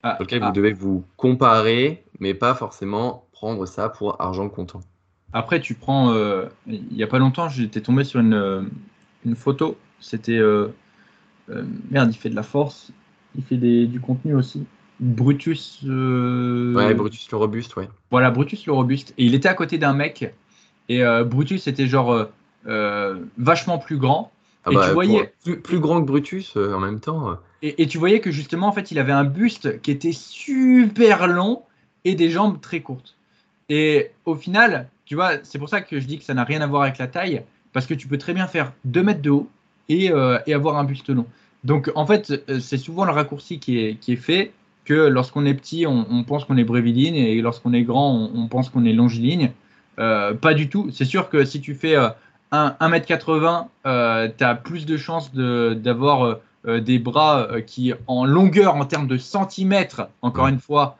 Ah, 0.03 0.15
sur 0.15 0.23
lequel 0.23 0.43
ah, 0.43 0.47
vous 0.47 0.53
devez 0.53 0.73
vous 0.73 1.03
comparer, 1.17 2.03
mais 2.19 2.33
pas 2.33 2.53
forcément 2.55 3.25
prendre 3.31 3.65
ça 3.65 3.89
pour 3.89 4.21
argent 4.21 4.49
comptant. 4.49 4.81
Après, 5.33 5.59
tu 5.59 5.73
prends. 5.75 6.13
il 6.67 6.83
n'y 6.91 7.03
a 7.03 7.07
pas 7.07 7.19
longtemps, 7.19 7.49
j'étais 7.49 7.81
tombé 7.81 8.03
sur 8.03 8.19
une, 8.19 8.69
une 9.25 9.35
photo. 9.35 9.77
C'était. 9.99 10.39
merde, 11.91 12.11
il 12.11 12.17
fait 12.17 12.29
de 12.29 12.35
la 12.35 12.43
force. 12.43 12.91
Il 13.35 13.43
fait 13.43 13.57
des, 13.57 13.85
du 13.87 13.99
contenu 13.99 14.35
aussi. 14.35 14.65
Brutus. 14.99 15.79
euh, 15.85 16.73
Ouais, 16.73 16.93
Brutus 16.93 17.29
le 17.31 17.37
robuste, 17.37 17.75
ouais. 17.75 17.89
Voilà, 18.11 18.31
Brutus 18.31 18.65
le 18.65 18.73
robuste. 18.73 19.13
Et 19.17 19.25
il 19.25 19.35
était 19.35 19.49
à 19.49 19.53
côté 19.53 19.77
d'un 19.77 19.93
mec. 19.93 20.33
Et 20.89 21.03
euh, 21.03 21.23
Brutus 21.23 21.67
était 21.67 21.87
genre 21.87 22.27
euh, 22.67 23.15
vachement 23.37 23.77
plus 23.77 23.97
grand. 23.97 24.31
Ah 24.65 24.71
Et 24.71 24.75
bah, 24.75 24.87
tu 24.87 24.93
voyais- 24.93 25.33
plus, 25.43 25.59
plus 25.61 25.79
grand 25.79 26.01
que 26.01 26.05
Brutus 26.07 26.55
en 26.57 26.79
même 26.79 26.99
temps. 26.99 27.37
Et, 27.61 27.81
et 27.81 27.87
tu 27.87 27.97
voyais 27.97 28.19
que 28.19 28.31
justement, 28.31 28.67
en 28.67 28.71
fait, 28.71 28.91
il 28.91 28.99
avait 28.99 29.11
un 29.11 29.23
buste 29.23 29.81
qui 29.81 29.91
était 29.91 30.11
super 30.11 31.27
long 31.27 31.61
et 32.05 32.15
des 32.15 32.29
jambes 32.29 32.59
très 32.61 32.81
courtes. 32.81 33.15
Et 33.69 34.11
au 34.25 34.35
final, 34.35 34.89
tu 35.05 35.15
vois, 35.15 35.31
c'est 35.43 35.59
pour 35.59 35.69
ça 35.69 35.81
que 35.81 35.99
je 35.99 36.05
dis 36.07 36.17
que 36.17 36.23
ça 36.25 36.33
n'a 36.33 36.43
rien 36.43 36.61
à 36.61 36.67
voir 36.67 36.83
avec 36.83 36.97
la 36.97 37.07
taille, 37.07 37.43
parce 37.73 37.85
que 37.85 37.93
tu 37.93 38.07
peux 38.07 38.17
très 38.17 38.33
bien 38.33 38.47
faire 38.47 38.73
2 38.85 39.03
mètres 39.03 39.21
de 39.21 39.29
haut 39.29 39.47
et, 39.89 40.11
et 40.45 40.53
avoir 40.53 40.77
un 40.77 40.83
buste 40.83 41.09
long. 41.09 41.25
Donc, 41.63 41.91
en 41.95 42.05
fait, 42.05 42.43
c'est 42.59 42.77
souvent 42.77 43.05
le 43.05 43.11
raccourci 43.11 43.59
qui 43.59 43.79
est, 43.79 43.95
qui 43.95 44.13
est 44.13 44.17
fait 44.17 44.51
que 44.89 45.07
lorsqu'on 45.07 45.45
est 45.45 45.53
petit, 45.53 45.85
on, 45.85 46.07
on 46.09 46.23
pense 46.23 46.45
qu'on 46.45 46.57
est 46.57 46.63
bréviligne 46.63 47.15
et 47.15 47.39
lorsqu'on 47.41 47.73
est 47.73 47.83
grand, 47.83 48.11
on, 48.11 48.31
on 48.33 48.47
pense 48.47 48.69
qu'on 48.69 48.85
est 48.85 48.93
longiligne. 48.93 49.51
Euh, 49.99 50.33
pas 50.33 50.55
du 50.55 50.67
tout. 50.67 50.89
C'est 50.91 51.05
sûr 51.05 51.29
que 51.29 51.45
si 51.45 51.61
tu 51.61 51.75
fais 51.75 51.95
euh, 51.95 52.09
un 52.51 52.75
1m80, 52.81 53.67
tu 54.35 54.43
as 54.43 54.55
plus 54.55 54.87
de 54.87 54.97
chances 54.97 55.31
d'avoir 55.31 56.25
euh, 56.25 56.41
euh, 56.67 56.79
des 56.79 56.97
bras 56.97 57.47
qui, 57.67 57.93
en 58.07 58.25
longueur, 58.25 58.75
en 58.75 58.85
termes 58.85 59.07
de 59.07 59.17
centimètres, 59.17 60.09
encore 60.23 60.47
une 60.47 60.59
fois, 60.59 60.97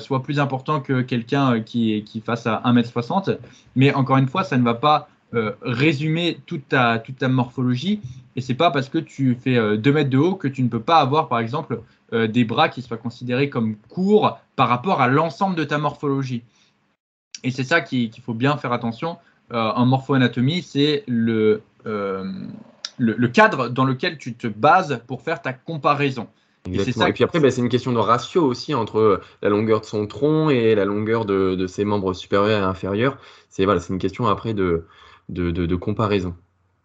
soient 0.00 0.22
plus 0.22 0.40
importants 0.40 0.80
que 0.80 1.02
quelqu'un 1.02 1.60
qui, 1.60 2.02
qui 2.04 2.20
fasse 2.20 2.46
à 2.46 2.62
1m60. 2.64 3.36
Mais 3.76 3.94
encore 3.94 4.16
une 4.16 4.26
fois, 4.26 4.42
ça 4.42 4.56
ne 4.56 4.64
va 4.64 4.74
pas 4.74 5.08
euh, 5.34 5.52
résumer 5.62 6.38
toute 6.46 6.68
ta, 6.68 6.98
toute 6.98 7.18
ta 7.18 7.28
morphologie. 7.28 8.00
Et 8.36 8.40
c'est 8.40 8.54
pas 8.54 8.70
parce 8.70 8.88
que 8.88 8.98
tu 8.98 9.36
fais 9.40 9.56
euh, 9.56 9.76
2 9.76 9.92
mètres 9.92 10.10
de 10.10 10.18
haut 10.18 10.34
que 10.34 10.48
tu 10.48 10.62
ne 10.62 10.68
peux 10.68 10.80
pas 10.80 10.98
avoir, 10.98 11.28
par 11.28 11.40
exemple, 11.40 11.80
euh, 12.12 12.26
des 12.26 12.44
bras 12.44 12.68
qui 12.68 12.82
soient 12.82 12.96
considérés 12.96 13.50
comme 13.50 13.76
courts 13.88 14.38
par 14.54 14.68
rapport 14.68 15.00
à 15.00 15.08
l'ensemble 15.08 15.56
de 15.56 15.64
ta 15.64 15.78
morphologie. 15.78 16.42
Et 17.44 17.50
c'est 17.50 17.64
ça 17.64 17.80
qui- 17.80 18.10
qu'il 18.10 18.22
faut 18.22 18.34
bien 18.34 18.56
faire 18.56 18.72
attention. 18.72 19.18
Euh, 19.52 19.70
en 19.72 19.86
morpho-anatomie, 19.86 20.62
c'est 20.62 21.04
le, 21.06 21.62
le, 21.84 22.24
le 22.98 23.28
cadre 23.28 23.68
dans 23.68 23.84
lequel 23.84 24.18
tu 24.18 24.34
te 24.34 24.46
bases 24.46 25.00
pour 25.06 25.22
faire 25.22 25.42
ta 25.42 25.52
comparaison. 25.52 26.28
Exactement. 26.66 27.06
Et, 27.06 27.12
puis 27.12 27.24
après, 27.24 27.40
bah, 27.40 27.50
c'est 27.50 27.60
une 27.60 27.68
question 27.68 27.92
de 27.92 27.98
ratio 27.98 28.42
aussi 28.44 28.74
entre 28.74 29.20
la 29.42 29.48
longueur 29.48 29.80
de 29.80 29.86
son 29.86 30.06
tronc 30.06 30.50
et 30.50 30.74
la 30.74 30.84
longueur 30.84 31.24
de, 31.24 31.54
de 31.54 31.66
ses 31.66 31.84
membres 31.84 32.12
supérieurs 32.12 32.60
et 32.60 32.64
inférieurs. 32.64 33.18
C'est 33.48 33.64
voilà, 33.64 33.80
c'est 33.80 33.92
une 33.92 33.98
question 34.00 34.26
après 34.26 34.54
de, 34.54 34.84
de, 35.28 35.50
de- 35.50 35.66
de 35.66 35.76
comparaison. 35.76 36.34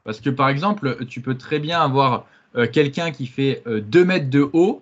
Parce 0.03 0.19
que 0.19 0.29
par 0.29 0.49
exemple, 0.49 1.05
tu 1.07 1.21
peux 1.21 1.35
très 1.37 1.59
bien 1.59 1.79
avoir 1.81 2.25
euh, 2.55 2.67
quelqu'un 2.71 3.11
qui 3.11 3.27
fait 3.27 3.63
2 3.67 4.05
mètres 4.05 4.29
de 4.29 4.49
haut, 4.53 4.81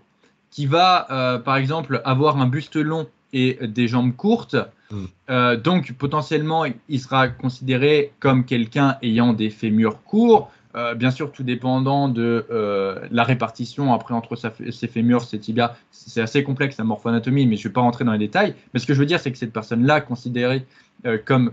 qui 0.49 0.65
va 0.65 1.07
euh, 1.11 1.37
par 1.39 1.57
exemple 1.57 2.01
avoir 2.05 2.37
un 2.39 2.47
buste 2.47 2.75
long 2.77 3.07
et 3.33 3.59
des 3.67 3.87
jambes 3.87 4.15
courtes. 4.15 4.55
Mm. 4.91 5.05
Euh, 5.29 5.55
donc 5.57 5.93
potentiellement, 5.93 6.65
il 6.87 6.99
sera 6.99 7.27
considéré 7.27 8.11
comme 8.19 8.45
quelqu'un 8.45 8.97
ayant 9.03 9.33
des 9.33 9.49
fémurs 9.49 10.01
courts. 10.03 10.51
Euh, 10.75 10.93
bien 10.95 11.11
sûr, 11.11 11.31
tout 11.31 11.43
dépendant 11.43 12.09
de 12.09 12.45
euh, 12.51 12.99
la 13.11 13.23
répartition 13.23 13.91
après 13.93 14.13
entre 14.13 14.35
sa- 14.35 14.53
ses 14.71 14.87
fémurs, 14.87 15.23
ses 15.23 15.39
tibias. 15.39 15.75
C'est 15.91 16.21
assez 16.21 16.43
complexe 16.43 16.77
la 16.77 16.83
morphoanatomie, 16.83 17.45
mais 17.47 17.55
je 17.57 17.63
ne 17.67 17.69
vais 17.69 17.73
pas 17.73 17.81
rentrer 17.81 18.05
dans 18.05 18.11
les 18.13 18.19
détails. 18.19 18.53
Mais 18.73 18.79
ce 18.79 18.85
que 18.87 18.93
je 18.93 18.99
veux 18.99 19.07
dire, 19.07 19.19
c'est 19.19 19.31
que 19.31 19.37
cette 19.37 19.53
personne-là, 19.53 19.99
considérée 20.01 20.65
euh, 21.05 21.17
comme 21.23 21.51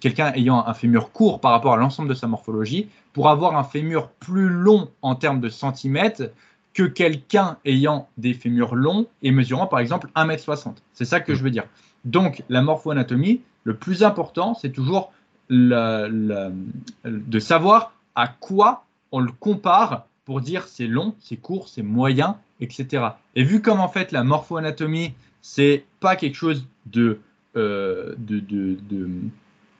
quelqu'un 0.00 0.32
ayant 0.32 0.66
un 0.66 0.74
fémur 0.74 1.12
court 1.12 1.40
par 1.40 1.52
rapport 1.52 1.74
à 1.74 1.76
l'ensemble 1.76 2.08
de 2.08 2.14
sa 2.14 2.26
morphologie, 2.26 2.88
pour 3.12 3.28
avoir 3.28 3.56
un 3.56 3.64
fémur 3.64 4.08
plus 4.08 4.48
long 4.48 4.88
en 5.02 5.14
termes 5.14 5.40
de 5.40 5.48
centimètres 5.48 6.30
que 6.72 6.84
quelqu'un 6.84 7.58
ayant 7.64 8.08
des 8.16 8.32
fémurs 8.34 8.74
longs 8.74 9.06
et 9.22 9.32
mesurant 9.32 9.66
par 9.66 9.80
exemple 9.80 10.08
1m60. 10.14 10.76
C'est 10.92 11.04
ça 11.04 11.20
que 11.20 11.34
je 11.34 11.42
veux 11.42 11.50
dire. 11.50 11.64
Donc 12.04 12.42
la 12.48 12.62
morphoanatomie, 12.62 13.40
le 13.64 13.74
plus 13.76 14.02
important, 14.04 14.54
c'est 14.54 14.70
toujours 14.70 15.12
la- 15.48 16.08
la- 16.08 16.50
de 17.04 17.38
savoir 17.40 17.92
à 18.14 18.28
quoi 18.28 18.84
on 19.12 19.18
le 19.20 19.32
compare 19.32 20.06
pour 20.24 20.40
dire 20.40 20.68
c'est 20.68 20.86
long, 20.86 21.14
c'est 21.18 21.36
court, 21.36 21.68
c'est 21.68 21.82
moyen, 21.82 22.36
etc. 22.60 23.04
Et 23.34 23.42
vu 23.42 23.60
comme 23.60 23.80
en 23.80 23.88
fait 23.88 24.12
la 24.12 24.22
morphoanatomie, 24.22 25.12
c'est 25.42 25.84
pas 25.98 26.14
quelque 26.16 26.36
chose 26.36 26.66
de, 26.86 27.18
de, 27.54 28.16
de- 28.18 29.08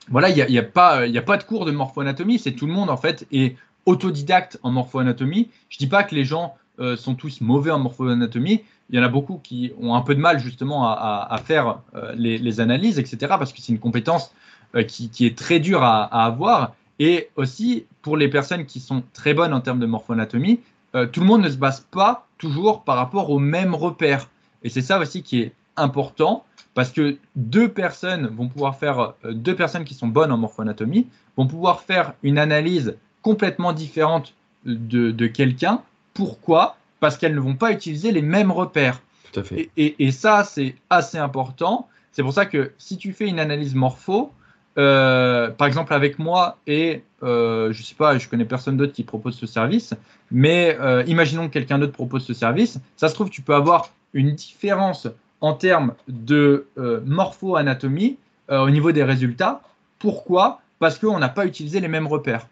voilà, 0.09 0.29
il 0.29 0.35
n'y 0.35 0.57
a, 0.57 0.61
a 0.61 0.63
pas 0.63 1.01
a 1.01 1.21
pas 1.21 1.37
de 1.37 1.43
cours 1.43 1.65
de 1.65 1.71
morphoanatomie, 1.71 2.39
c'est 2.39 2.53
tout 2.53 2.67
le 2.67 2.73
monde 2.73 2.89
en 2.89 2.97
fait 2.97 3.27
est 3.31 3.55
autodidacte 3.85 4.59
en 4.63 4.71
morphoanatomie. 4.71 5.49
Je 5.69 5.77
dis 5.77 5.87
pas 5.87 6.03
que 6.03 6.15
les 6.15 6.25
gens 6.25 6.55
euh, 6.79 6.97
sont 6.97 7.15
tous 7.15 7.41
mauvais 7.41 7.71
en 7.71 7.79
morphoanatomie. 7.79 8.63
Il 8.89 8.97
y 8.97 8.99
en 8.99 9.03
a 9.03 9.09
beaucoup 9.09 9.39
qui 9.41 9.71
ont 9.79 9.95
un 9.95 10.01
peu 10.01 10.15
de 10.15 10.19
mal 10.19 10.39
justement 10.39 10.85
à, 10.85 11.41
faire 11.43 11.79
euh, 11.95 12.13
les, 12.15 12.59
analyses, 12.59 12.99
etc. 12.99 13.17
Parce 13.21 13.53
que 13.53 13.61
c'est 13.61 13.71
une 13.71 13.79
compétence 13.79 14.33
euh, 14.75 14.83
qui, 14.83 15.09
est 15.25 15.37
très 15.37 15.59
dure 15.59 15.83
à, 15.83 16.03
à 16.03 16.25
avoir. 16.25 16.75
Et 16.99 17.29
aussi 17.35 17.85
pour 18.01 18.17
les 18.17 18.27
personnes 18.27 18.65
qui 18.65 18.79
sont 18.79 19.03
très 19.13 19.33
bonnes 19.33 19.53
en 19.53 19.61
termes 19.61 19.79
de 19.79 19.85
morphoanatomie, 19.85 20.59
euh, 20.95 21.05
tout 21.05 21.21
le 21.21 21.25
monde 21.25 21.41
ne 21.41 21.49
se 21.49 21.57
base 21.57 21.87
pas 21.91 22.27
toujours 22.37 22.83
par 22.83 22.97
rapport 22.97 23.29
aux 23.29 23.39
mêmes 23.39 23.75
repères. 23.75 24.29
Et 24.63 24.69
c'est 24.69 24.81
ça 24.81 24.99
aussi 24.99 25.23
qui 25.23 25.41
est 25.41 25.53
important 25.77 26.45
parce 26.73 26.91
que 26.91 27.17
deux 27.35 27.69
personnes 27.69 28.27
vont 28.27 28.47
pouvoir 28.47 28.77
faire, 28.77 29.13
euh, 29.25 29.33
deux 29.33 29.55
personnes 29.55 29.83
qui 29.83 29.93
sont 29.93 30.07
bonnes 30.07 30.31
en 30.31 30.37
morphoanatomie 30.37 31.07
vont 31.37 31.47
pouvoir 31.47 31.81
faire 31.81 32.13
une 32.23 32.37
analyse 32.37 32.95
complètement 33.21 33.73
différente 33.73 34.33
de, 34.65 35.11
de 35.11 35.27
quelqu'un. 35.27 35.81
Pourquoi? 36.13 36.77
Parce 36.99 37.17
qu'elles 37.17 37.35
ne 37.35 37.39
vont 37.39 37.55
pas 37.55 37.71
utiliser 37.71 38.11
les 38.11 38.21
mêmes 38.21 38.51
repères. 38.51 39.01
Tout 39.31 39.39
à 39.39 39.43
fait. 39.43 39.69
Et, 39.77 39.85
et- 39.85 40.05
et 40.07 40.11
ça, 40.11 40.43
c'est 40.43 40.75
assez 40.89 41.17
important 41.17 41.87
C'est 42.13 42.23
pour 42.23 42.33
ça 42.33 42.45
que 42.45 42.73
si 42.77 42.97
tu 42.97 43.13
fais 43.13 43.27
une 43.27 43.39
analyse 43.39 43.73
morpho, 43.75 44.31
euh, 44.77 45.49
par 45.49 45.67
exemple 45.67 45.93
avec 45.93 46.19
moi 46.19 46.57
et 46.67 47.03
euh, 47.23 47.71
je 47.73 47.83
sais 47.83 47.95
pas, 47.95 48.17
je 48.17 48.27
connais 48.29 48.45
personne 48.45 48.77
d'autre 48.77 48.93
qui 48.93 49.03
propose 49.03 49.35
ce 49.37 49.45
service, 49.45 49.93
mais 50.31 50.77
euh, 50.79 51.03
imaginons 51.07 51.47
que 51.47 51.53
quelqu'un 51.53 51.79
d'autre 51.79 51.91
propose 51.93 52.25
ce 52.25 52.33
service, 52.33 52.79
ça 52.97 53.07
se 53.09 53.13
trouve 53.13 53.29
tu 53.29 53.41
peux 53.41 53.53
avoir 53.55 53.89
une 54.13 54.31
différence 54.33 55.07
en 55.41 55.53
termes 55.53 55.95
de 56.07 56.67
morpho-anatomie 57.05 58.17
au 58.49 58.69
niveau 58.69 58.91
des 58.91 59.03
résultats. 59.03 59.61
Pourquoi? 59.99 60.61
Parce 60.79 60.97
qu'on 60.97 61.19
n'a 61.19 61.29
pas 61.29 61.45
utilisé 61.45 61.79
les 61.79 61.87
mêmes 61.87 62.07
repères. 62.07 62.47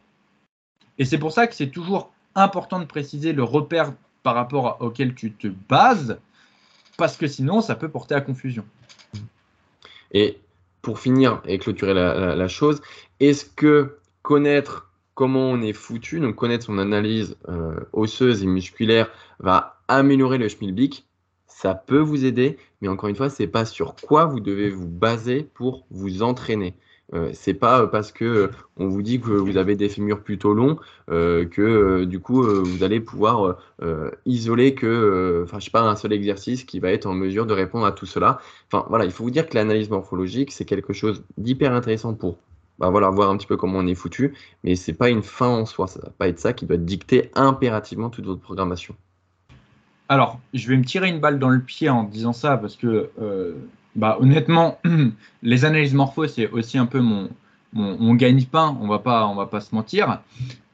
Et 0.97 1.05
c'est 1.05 1.17
pour 1.17 1.31
ça 1.31 1.47
que 1.47 1.55
c'est 1.55 1.69
toujours 1.69 2.11
important 2.35 2.79
de 2.79 2.85
préciser 2.85 3.33
le 3.33 3.43
repère 3.43 3.93
par 4.23 4.35
rapport 4.35 4.77
auquel 4.81 5.15
tu 5.15 5.31
te 5.31 5.47
bases, 5.47 6.19
parce 6.97 7.17
que 7.17 7.27
sinon 7.27 7.61
ça 7.61 7.75
peut 7.75 7.89
porter 7.89 8.15
à 8.15 8.21
confusion. 8.21 8.65
Et 10.11 10.39
pour 10.81 10.99
finir 10.99 11.41
et 11.45 11.57
clôturer 11.57 11.93
la, 11.93 12.47
chose, 12.47 12.81
est-ce 13.19 13.45
que 13.45 13.97
connaître 14.21 14.91
comment 15.15 15.49
on 15.49 15.61
est 15.61 15.73
foutu, 15.73 16.19
donc 16.19 16.35
connaître 16.35 16.65
son 16.65 16.77
analyse 16.77 17.37
euh, 17.47 17.79
osseuse 17.93 18.43
et 18.43 18.47
musculaire 18.47 19.09
va 19.39 19.81
améliorer 19.87 20.37
le 20.37 20.47
schmilblick? 20.47 21.05
Ça 21.61 21.75
peut 21.75 21.99
vous 21.99 22.23
aider, 22.23 22.57
mais 22.79 22.87
encore 22.87 23.09
une 23.09 23.17
fois, 23.17 23.29
c'est 23.29 23.47
pas 23.47 23.65
sur 23.65 23.95
quoi 23.95 24.23
vous 24.23 24.39
devez 24.39 24.69
vous 24.69 24.87
baser 24.87 25.43
pour 25.43 25.85
vous 25.91 26.23
entraîner. 26.23 26.73
Euh, 27.13 27.31
c'est 27.33 27.53
pas 27.53 27.85
parce 27.87 28.13
que 28.13 28.23
euh, 28.23 28.47
on 28.77 28.87
vous 28.87 29.01
dit 29.01 29.19
que 29.19 29.31
vous 29.31 29.57
avez 29.57 29.75
des 29.75 29.89
fémurs 29.89 30.23
plutôt 30.23 30.53
longs 30.53 30.77
que 31.07 32.05
du 32.05 32.19
coup 32.19 32.43
vous 32.43 32.83
allez 32.83 32.99
pouvoir 32.99 33.57
isoler 34.25 34.75
que, 34.75 35.41
enfin 35.43 35.59
je 35.59 35.65
sais 35.65 35.71
pas, 35.71 35.81
un 35.81 35.95
seul 35.95 36.13
exercice 36.13 36.63
qui 36.63 36.79
va 36.79 36.91
être 36.91 37.07
en 37.07 37.13
mesure 37.13 37.45
de 37.45 37.53
répondre 37.53 37.85
à 37.85 37.91
tout 37.91 38.05
cela. 38.05 38.39
Enfin 38.71 38.85
voilà, 38.89 39.05
il 39.05 39.11
faut 39.11 39.23
vous 39.23 39.31
dire 39.31 39.49
que 39.49 39.55
l'analyse 39.55 39.89
morphologique 39.89 40.51
c'est 40.51 40.65
quelque 40.65 40.93
chose 40.93 41.23
d'hyper 41.37 41.73
intéressant 41.73 42.13
pour 42.13 42.37
bah, 42.77 42.89
voilà, 42.89 43.09
voir 43.09 43.29
un 43.29 43.37
petit 43.37 43.47
peu 43.47 43.57
comment 43.57 43.79
on 43.79 43.87
est 43.87 43.95
foutu, 43.95 44.33
mais 44.63 44.75
c'est 44.75 44.93
pas 44.93 45.09
une 45.09 45.23
fin 45.23 45.49
en 45.49 45.65
soi. 45.65 45.87
Ça 45.87 45.99
va 46.01 46.11
pas 46.11 46.27
être 46.29 46.39
ça 46.39 46.53
qui 46.53 46.65
doit 46.65 46.77
dicter 46.77 47.31
impérativement 47.35 48.09
toute 48.09 48.25
votre 48.25 48.41
programmation. 48.41 48.95
Alors, 50.09 50.39
je 50.55 50.67
vais 50.67 50.75
me 50.75 50.83
tirer 50.83 51.07
une 51.07 51.19
balle 51.19 51.37
dans 51.37 51.49
le 51.49 51.61
pied 51.61 51.87
en 51.87 52.03
disant 52.03 52.33
ça 52.33 52.57
parce 52.57 52.75
que, 52.75 53.11
euh, 53.21 53.53
bah, 53.95 54.17
honnêtement, 54.19 54.79
les 55.43 55.65
analyses 55.65 55.93
morpho, 55.93 56.27
c'est 56.27 56.49
aussi 56.49 56.79
un 56.79 56.87
peu 56.87 56.99
mon, 56.99 57.29
mon, 57.73 58.15
gagne-pain, 58.15 58.75
on 58.81 58.87
va 58.87 58.97
pas, 58.97 59.27
on 59.27 59.35
va 59.35 59.45
pas 59.45 59.61
se 59.61 59.73
mentir. 59.75 60.19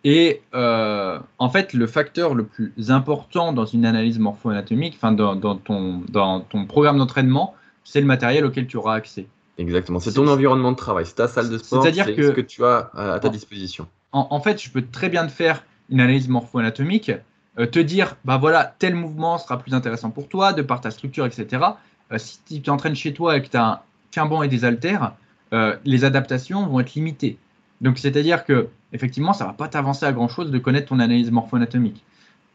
Et 0.05 0.41
euh, 0.53 1.19
en 1.37 1.49
fait, 1.49 1.73
le 1.73 1.85
facteur 1.85 2.33
le 2.33 2.45
plus 2.45 2.71
important 2.89 3.51
dans 3.51 3.65
une 3.65 3.85
analyse 3.85 4.19
morpho-anatomique, 4.19 4.93
enfin 4.95 5.11
dans, 5.11 5.35
ton, 5.57 6.01
dans 6.07 6.39
ton 6.39 6.65
programme 6.65 6.97
d'entraînement, 6.97 7.55
c'est 7.83 7.99
le 7.99 8.07
matériel 8.07 8.45
auquel 8.45 8.67
tu 8.67 8.77
auras 8.77 8.95
accès. 8.95 9.27
Exactement, 9.57 9.99
c'est 9.99 10.13
ton 10.13 10.27
environnement 10.27 10.71
de 10.71 10.77
travail, 10.77 11.05
c'est 11.05 11.15
ta 11.15 11.27
salle 11.27 11.49
de 11.49 11.57
sport, 11.57 11.83
c'est 11.83 11.93
ce 11.93 12.31
que 12.31 12.41
tu 12.41 12.63
as 12.63 12.91
à 12.93 13.19
ta 13.19 13.29
disposition. 13.29 13.87
En, 14.11 14.27
en, 14.29 14.39
fait, 14.39 14.61
je 14.61 14.69
peux 14.69 14.83
très 14.85 15.09
bien 15.09 15.25
te 15.25 15.31
faire 15.31 15.63
une 15.89 15.99
analyse 15.99 16.29
morpho-anatomique, 16.29 17.11
te 17.55 17.79
dire, 17.79 18.17
bah 18.25 18.37
voilà, 18.37 18.75
tel 18.79 18.95
mouvement 18.95 19.37
sera 19.37 19.57
plus 19.57 19.73
intéressant 19.73 20.11
pour 20.11 20.27
toi, 20.27 20.53
de 20.53 20.61
par 20.61 20.81
ta 20.81 20.91
structure, 20.91 21.25
etc. 21.25 21.63
Euh, 22.11 22.17
si 22.17 22.39
tu 22.47 22.61
t'entraînes 22.61 22.95
chez 22.95 23.13
toi 23.13 23.37
et 23.37 23.41
que 23.41 23.47
tu 23.47 23.57
as 23.57 23.83
qu'un 24.11 24.25
banc 24.25 24.43
et 24.43 24.47
des 24.47 24.65
haltères, 24.65 25.13
euh, 25.53 25.75
les 25.85 26.03
adaptations 26.03 26.67
vont 26.67 26.79
être 26.79 26.93
limitées. 26.93 27.37
Donc, 27.81 27.97
c'est-à-dire 27.97 28.45
que, 28.45 28.69
effectivement, 28.93 29.33
ça 29.33 29.45
ne 29.45 29.49
va 29.49 29.55
pas 29.55 29.67
t'avancer 29.67 30.05
à 30.05 30.11
grand-chose 30.11 30.51
de 30.51 30.57
connaître 30.57 30.87
ton 30.87 30.99
analyse 30.99 31.31
morpho-anatomique. 31.31 32.03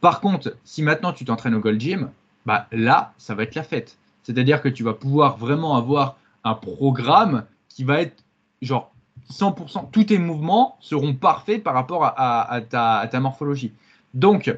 Par 0.00 0.20
contre, 0.20 0.56
si 0.64 0.82
maintenant 0.82 1.12
tu 1.12 1.24
t'entraînes 1.24 1.54
au 1.54 1.60
Gold 1.60 1.80
Gym, 1.80 2.10
bah 2.46 2.66
là, 2.72 3.12
ça 3.18 3.34
va 3.34 3.42
être 3.42 3.54
la 3.54 3.62
fête. 3.62 3.98
C'est-à-dire 4.22 4.62
que 4.62 4.68
tu 4.68 4.82
vas 4.82 4.94
pouvoir 4.94 5.36
vraiment 5.36 5.76
avoir 5.76 6.16
un 6.44 6.54
programme 6.54 7.44
qui 7.68 7.84
va 7.84 8.00
être 8.00 8.22
genre 8.62 8.92
100%, 9.30 9.90
tous 9.90 10.04
tes 10.04 10.18
mouvements 10.18 10.76
seront 10.80 11.14
parfaits 11.14 11.62
par 11.62 11.74
rapport 11.74 12.04
à, 12.04 12.60
ta, 12.68 12.96
à 12.96 13.06
ta, 13.06 13.20
morphologie. 13.20 13.72
Donc, 14.14 14.54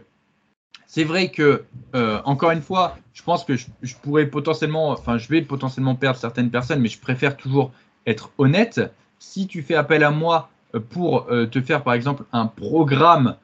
c'est 0.95 1.05
vrai 1.05 1.31
que, 1.31 1.65
euh, 1.95 2.21
encore 2.27 2.51
une 2.51 2.61
fois, 2.61 2.99
je 3.15 3.23
pense 3.23 3.47
que 3.47 3.57
je, 3.57 3.95
pourrais 4.03 4.27
potentiellement, 4.27 4.91
enfin, 4.91 5.17
je 5.17 5.27
vais 5.27 5.41
potentiellement 5.41 5.95
perdre 5.95 6.19
certaines 6.19 6.51
personnes, 6.51 6.81
mais 6.81 6.91
je 6.91 7.01
préfère 7.01 7.39
toujours 7.39 7.73
être 8.05 8.31
honnête. 8.37 8.79
Si 9.19 9.47
tu 9.47 9.63
fais 9.63 9.75
appel 9.75 10.05
à 10.05 10.11
moi 10.11 10.51
euh, 10.75 10.81
pour 10.81 11.29
euh, 11.31 11.47
te 11.47 11.63
faire, 11.63 11.83
par 11.83 11.95
exemple, 11.95 12.25
un 12.35 12.45
programme, 12.45 13.37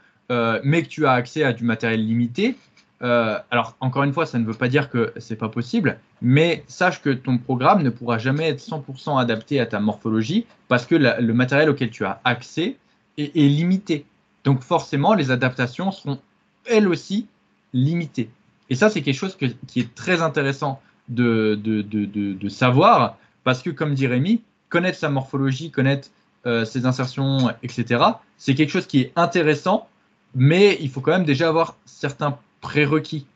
mais 0.63 0.83
que 0.83 0.89
tu 0.89 1.07
as 1.07 1.13
accès 1.13 1.43
à 1.43 1.55
du 1.55 1.65
matériel 1.65 2.05
limité, 2.05 2.55
alors 3.01 3.77
encore 3.81 4.03
une 4.03 4.13
fois, 4.13 4.27
ça 4.27 4.39
ne 4.39 4.45
veut 4.45 4.53
pas 4.53 4.69
dire 4.69 4.91
que 4.91 5.15
c'est 5.17 5.37
pas 5.37 5.49
possible, 5.49 5.99
mais 6.21 6.65
sache 6.67 7.01
que 7.01 7.09
ton 7.09 7.39
programme 7.39 7.83
ne 7.83 7.89
pourra 7.89 8.19
jamais 8.19 8.47
être 8.47 8.61
100% 8.61 9.19
adapté 9.19 9.59
à 9.59 9.65
ta 9.65 9.81
morphologie 9.81 10.45
parce 10.69 10.85
que 10.85 10.97
le 10.97 11.33
matériel 11.33 11.71
auquel 11.71 11.89
tu 11.89 12.05
as 12.05 12.21
accès 12.25 12.77
est, 13.17 13.35
est 13.35 13.49
limité. 13.49 14.05
Donc 14.45 14.61
forcément, 14.61 15.15
les 15.15 15.31
adaptations 15.31 15.91
seront 15.93 16.19
elles 16.67 16.89
aussi 16.89 17.27
limité. 17.73 18.31
Et 18.71 18.75
ça, 18.75 18.91
c'est 18.91 19.03
quelque 19.03 19.17
chose 19.17 19.37
qui 19.37 19.81
est 19.81 19.95
très 19.95 20.21
intéressant 20.23 20.81
de, 21.09 21.55
de, 21.55 22.49
savoir, 22.49 23.17
parce 23.45 23.63
que 23.63 23.71
comme 23.71 23.95
dit 23.95 24.07
Rémi, 24.07 24.43
connaître 24.69 24.99
sa 24.99 25.09
morphologie, 25.09 25.71
connaître 25.71 26.09
euh, 26.47 26.65
ses 26.65 26.87
insertions, 26.87 27.51
etc., 27.63 28.05
c'est 28.37 28.55
quelque 28.55 28.71
chose 28.71 28.87
qui 28.87 29.01
est 29.01 29.13
intéressant, 29.17 29.89
mais 30.35 30.79
il 30.81 30.91
faut 30.91 31.01
quand 31.01 31.13
même 31.13 31.25
déjà 31.25 31.49
avoir 31.49 31.77
certains 31.85 32.39
prérequis, 32.61 33.27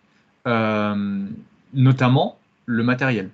euh, 0.46 1.24
notamment 1.72 2.38
le 2.66 2.82
matériel. 2.82 3.30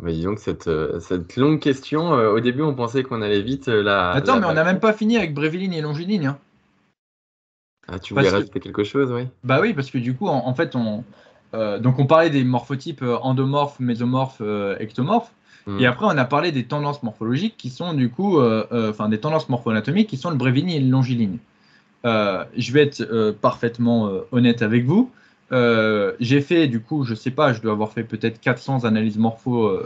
Mais 0.00 0.12
disons 0.12 0.36
que 0.36 0.40
cette, 0.40 0.68
euh, 0.68 1.00
cette 1.00 1.36
longue 1.36 1.58
question, 1.58 2.10
au 2.10 2.38
début 2.38 2.62
on 2.62 2.74
pensait 2.74 3.02
qu'on 3.02 3.20
allait 3.20 3.42
vite 3.42 3.66
la. 3.66 4.12
Attends, 4.12 4.38
mais 4.38 4.46
on 4.46 4.52
n'a 4.52 4.64
même 4.64 4.78
pas 4.78 4.92
fini 4.92 5.16
avec 5.16 5.34
bréviligne 5.34 5.72
et 5.72 5.80
longiligne. 5.80 6.26
Hein. 6.26 6.38
Ah, 7.88 7.98
tu 7.98 8.14
voulais 8.14 8.28
rajouter 8.28 8.60
quelque 8.60 8.84
chose, 8.84 9.10
oui 9.10 9.22
Bah 9.44 9.60
oui, 9.60 9.72
parce 9.72 9.90
que 9.90 9.98
du 9.98 10.14
coup, 10.14 10.28
en, 10.28 10.54
fait, 10.54 10.76
on, 10.76 11.04
euh, 11.54 11.78
donc 11.78 11.98
on 11.98 12.06
parlait 12.06 12.30
des 12.30 12.44
morphotypes 12.44 13.02
euh, 13.02 13.16
endomorphes, 13.18 13.80
mésomorphes, 13.80 14.42
euh, 14.42 14.76
ectomorphes. 14.78 15.32
Hmm. 15.66 15.80
Et 15.80 15.86
après, 15.86 16.06
on 16.06 16.16
a 16.16 16.24
parlé 16.24 16.52
des 16.52 16.64
tendances 16.64 17.02
morphologiques 17.02 17.56
qui 17.56 17.70
sont 17.70 17.94
du 17.94 18.10
coup, 18.10 18.40
enfin 18.40 19.08
des 19.08 19.18
tendances 19.18 19.48
morpho-anatomiques 19.48 20.08
qui 20.08 20.16
sont 20.16 20.30
le 20.30 20.36
bréviligne 20.36 20.70
et 20.70 20.80
le 20.80 20.90
longiligne. 20.90 21.38
je 22.04 22.72
vais 22.72 22.82
être 22.82 23.36
parfaitement 23.42 24.10
honnête 24.32 24.62
avec 24.62 24.86
vous. 24.86 25.10
j'ai 25.50 26.40
fait, 26.40 26.68
du 26.68 26.80
coup, 26.80 27.04
je 27.04 27.14
sais 27.14 27.30
pas, 27.30 27.52
je 27.52 27.60
dois 27.60 27.72
avoir 27.72 27.92
fait 27.92 28.04
peut-être 28.04 28.40
400 28.40 28.84
analyses 28.84 29.18
morpho 29.18 29.78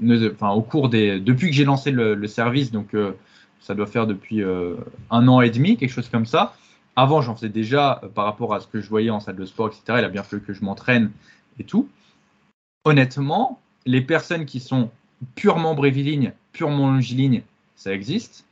enfin, 0.00 0.50
au 0.50 0.62
cours 0.62 0.88
des. 0.88 1.18
Depuis 1.18 1.48
que 1.48 1.56
j'ai 1.56 1.64
lancé 1.64 1.90
le, 1.90 2.14
le, 2.14 2.26
service, 2.28 2.70
donc 2.70 2.94
ça 3.58 3.74
doit 3.74 3.86
faire 3.86 4.06
depuis 4.06 4.44
un 5.10 5.26
an 5.26 5.40
et 5.40 5.50
demi, 5.50 5.76
quelque 5.76 5.90
chose 5.90 6.08
comme 6.08 6.26
ça. 6.26 6.54
Avant, 6.96 7.20
j'en 7.20 7.34
faisais 7.34 7.50
déjà 7.50 8.00
euh, 8.02 8.08
par 8.08 8.24
rapport 8.24 8.54
à 8.54 8.60
ce 8.60 8.66
que 8.66 8.80
je 8.80 8.88
voyais 8.88 9.10
en 9.10 9.20
salle 9.20 9.36
de 9.36 9.44
sport, 9.44 9.68
etc. 9.68 9.82
Il 9.98 10.04
a 10.04 10.08
bien 10.08 10.22
fallu 10.22 10.42
que 10.42 10.54
je 10.54 10.64
m'entraîne 10.64 11.12
et 11.58 11.64
tout. 11.64 11.88
Honnêtement, 12.84 13.60
les 13.84 14.00
personnes 14.00 14.46
qui 14.46 14.60
sont 14.60 14.90
purement 15.34 15.74
brévilignes, 15.74 16.32
purement 16.52 16.90
longilignes, 16.90 17.42
ça 17.76 17.92
existe. 17.92 18.46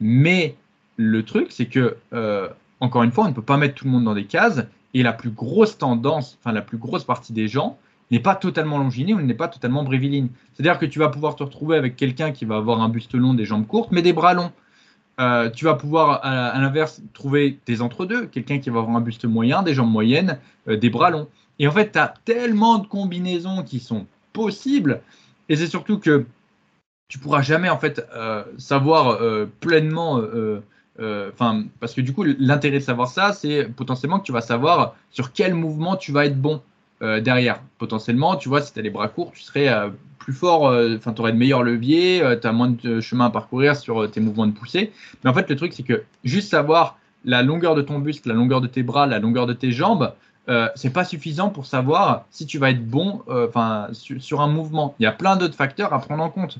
Mais 0.00 0.56
le 0.96 1.24
truc, 1.24 1.48
c'est 1.50 1.66
que, 1.66 1.96
euh, 2.12 2.48
encore 2.80 3.02
une 3.02 3.12
fois, 3.12 3.24
on 3.24 3.28
ne 3.28 3.34
peut 3.34 3.42
pas 3.42 3.56
mettre 3.56 3.74
tout 3.74 3.86
le 3.86 3.90
monde 3.90 4.04
dans 4.04 4.14
des 4.14 4.26
cases. 4.26 4.66
Et 4.94 5.02
la 5.02 5.12
plus 5.12 5.30
grosse 5.30 5.76
tendance, 5.76 6.38
enfin 6.40 6.52
la 6.52 6.62
plus 6.62 6.78
grosse 6.78 7.04
partie 7.04 7.32
des 7.32 7.48
gens, 7.48 7.78
n'est 8.10 8.20
pas 8.20 8.34
totalement 8.34 8.78
longiligne 8.78 9.14
ou 9.14 9.20
n'est 9.20 9.34
pas 9.34 9.48
totalement 9.48 9.82
bréviligne. 9.82 10.28
C'est-à-dire 10.54 10.78
que 10.78 10.86
tu 10.86 10.98
vas 10.98 11.08
pouvoir 11.08 11.36
te 11.36 11.42
retrouver 11.42 11.76
avec 11.76 11.96
quelqu'un 11.96 12.32
qui 12.32 12.44
va 12.44 12.56
avoir 12.56 12.80
un 12.80 12.88
buste 12.88 13.14
long, 13.14 13.34
des 13.34 13.44
jambes 13.44 13.66
courtes, 13.66 13.92
mais 13.92 14.02
des 14.02 14.12
bras 14.12 14.34
longs. 14.34 14.52
Euh, 15.18 15.48
tu 15.50 15.64
vas 15.64 15.74
pouvoir, 15.74 16.20
à, 16.24 16.58
l'inverse, 16.58 17.00
trouver 17.14 17.58
des 17.66 17.80
entre-deux, 17.80 18.26
quelqu'un 18.26 18.58
qui 18.58 18.68
va 18.68 18.80
avoir 18.80 18.96
un 18.96 19.00
buste 19.00 19.24
moyen, 19.24 19.62
des 19.62 19.72
jambes 19.72 19.90
moyennes, 19.90 20.38
euh, 20.68 20.76
des 20.76 20.90
bras 20.90 21.10
longs. 21.10 21.28
Et 21.58 21.66
en 21.66 21.72
fait, 21.72 21.92
tu 21.92 21.98
as 21.98 22.12
tellement 22.24 22.78
de 22.78 22.86
combinaisons 22.86 23.62
qui 23.62 23.80
sont 23.80 24.06
possibles, 24.34 25.00
et 25.48 25.56
c'est 25.56 25.68
surtout 25.68 25.98
que 25.98 26.26
tu 27.08 27.18
pourras 27.18 27.40
jamais 27.40 27.70
en 27.70 27.78
fait 27.78 28.04
euh, 28.14 28.44
savoir 28.58 29.18
pleinement, 29.60 30.20
enfin, 30.98 31.64
parce 31.80 31.94
que 31.94 32.02
du 32.02 32.12
coup, 32.12 32.24
l'intérêt 32.24 32.78
de 32.78 32.84
savoir 32.84 33.08
ça, 33.08 33.32
c'est 33.32 33.64
potentiellement 33.64 34.20
que 34.20 34.26
tu 34.26 34.32
vas 34.32 34.42
savoir 34.42 34.96
sur 35.10 35.32
quel 35.32 35.54
mouvement 35.54 35.96
tu 35.96 36.12
vas 36.12 36.26
être 36.26 36.38
bon 36.38 36.60
derrière. 37.00 37.60
Potentiellement, 37.78 38.36
tu 38.36 38.48
vois, 38.48 38.62
si 38.62 38.72
tu 38.72 38.78
as 38.78 38.82
les 38.82 38.90
bras 38.90 39.08
courts, 39.08 39.32
tu 39.32 39.42
serais 39.42 39.68
plus 40.26 40.32
fort, 40.32 40.66
euh, 40.66 40.96
enfin, 40.96 41.12
tu 41.12 41.20
aurais 41.20 41.32
de 41.32 41.38
meilleurs 41.38 41.62
leviers, 41.62 42.20
euh, 42.20 42.36
tu 42.36 42.48
as 42.48 42.52
moins 42.52 42.68
de 42.70 43.00
chemin 43.00 43.26
à 43.26 43.30
parcourir 43.30 43.76
sur 43.76 44.02
euh, 44.02 44.08
tes 44.08 44.20
mouvements 44.20 44.48
de 44.48 44.52
poussée. 44.52 44.92
Mais 45.22 45.30
en 45.30 45.32
fait, 45.32 45.48
le 45.48 45.54
truc, 45.54 45.72
c'est 45.72 45.84
que 45.84 46.02
juste 46.24 46.50
savoir 46.50 46.98
la 47.24 47.44
longueur 47.44 47.76
de 47.76 47.82
ton 47.82 48.00
buste, 48.00 48.26
la 48.26 48.34
longueur 48.34 48.60
de 48.60 48.66
tes 48.66 48.82
bras, 48.82 49.06
la 49.06 49.20
longueur 49.20 49.46
de 49.46 49.52
tes 49.52 49.70
jambes, 49.70 50.12
euh, 50.48 50.68
c'est 50.74 50.92
pas 50.92 51.04
suffisant 51.04 51.50
pour 51.50 51.66
savoir 51.66 52.24
si 52.30 52.44
tu 52.44 52.58
vas 52.58 52.70
être 52.70 52.84
bon 52.84 53.22
enfin 53.28 53.86
sur, 53.92 54.40
un 54.40 54.48
mouvement. 54.48 54.96
Il 54.98 55.04
y 55.04 55.06
a 55.06 55.12
plein 55.12 55.36
d'autres 55.36 55.54
facteurs 55.54 55.92
à 55.92 56.00
prendre 56.00 56.24
en 56.24 56.30
compte. 56.30 56.58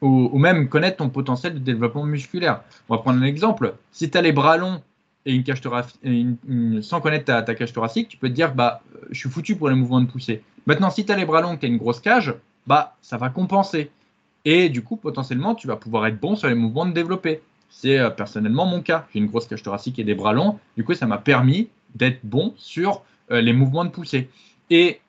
Ou, 0.00 0.36
même 0.38 0.68
connaître 0.68 0.96
ton 0.96 1.10
potentiel 1.10 1.54
de 1.54 1.58
développement 1.58 2.04
musculaire. 2.04 2.62
On 2.88 2.96
va 2.96 3.02
prendre 3.02 3.20
un 3.20 3.24
exemple. 3.24 3.74
Si 3.92 4.10
tu 4.10 4.18
as 4.18 4.22
les 4.22 4.32
bras 4.32 4.56
longs 4.56 4.80
et 5.24 5.34
une 5.34 5.44
cage 5.44 5.60
thoracique, 5.60 6.00
sans 6.80 7.00
connaître 7.00 7.24
ta, 7.24 7.54
cage 7.54 7.72
thoracique, 7.72 8.08
tu 8.08 8.16
peux 8.16 8.28
te 8.28 8.34
dire 8.34 8.54
bah 8.54 8.82
je 9.10 9.18
suis 9.18 9.28
foutu 9.28 9.56
pour 9.56 9.68
les 9.68 9.76
mouvements 9.76 10.00
de 10.00 10.06
poussée. 10.06 10.42
Maintenant, 10.66 10.90
si 10.90 11.04
tu 11.04 11.12
as 11.12 11.16
les 11.16 11.24
bras 11.24 11.40
longs, 11.40 11.56
tu 11.56 11.66
as 11.66 11.68
une 11.68 11.76
grosse 11.78 12.00
cage, 12.00 12.34
bah 12.66 12.96
ça 13.02 13.16
va 13.16 13.28
compenser. 13.28 13.90
Et 14.44 14.68
du 14.68 14.82
coup, 14.82 14.96
potentiellement, 14.96 15.54
tu 15.54 15.66
vas 15.66 15.76
pouvoir 15.76 16.06
être 16.06 16.18
bon 16.18 16.34
sur 16.34 16.48
les 16.48 16.54
mouvements 16.54 16.86
de 16.86 16.92
développer. 16.92 17.40
C'est 17.70 17.98
euh, 17.98 18.10
personnellement 18.10 18.66
mon 18.66 18.82
cas. 18.82 19.06
J'ai 19.12 19.20
une 19.20 19.26
grosse 19.26 19.46
cage 19.46 19.62
thoracique 19.62 19.98
et 19.98 20.04
des 20.04 20.14
bras 20.14 20.32
longs. 20.32 20.58
Du 20.76 20.84
coup, 20.84 20.94
ça 20.94 21.06
m'a 21.06 21.18
permis 21.18 21.68
d'être 21.94 22.20
bon 22.24 22.54
sur 22.56 23.02
euh, 23.30 23.40
les 23.40 23.52
mouvements 23.52 23.84
de 23.84 23.90
poussée. 23.90 24.28
Et, 24.70 25.00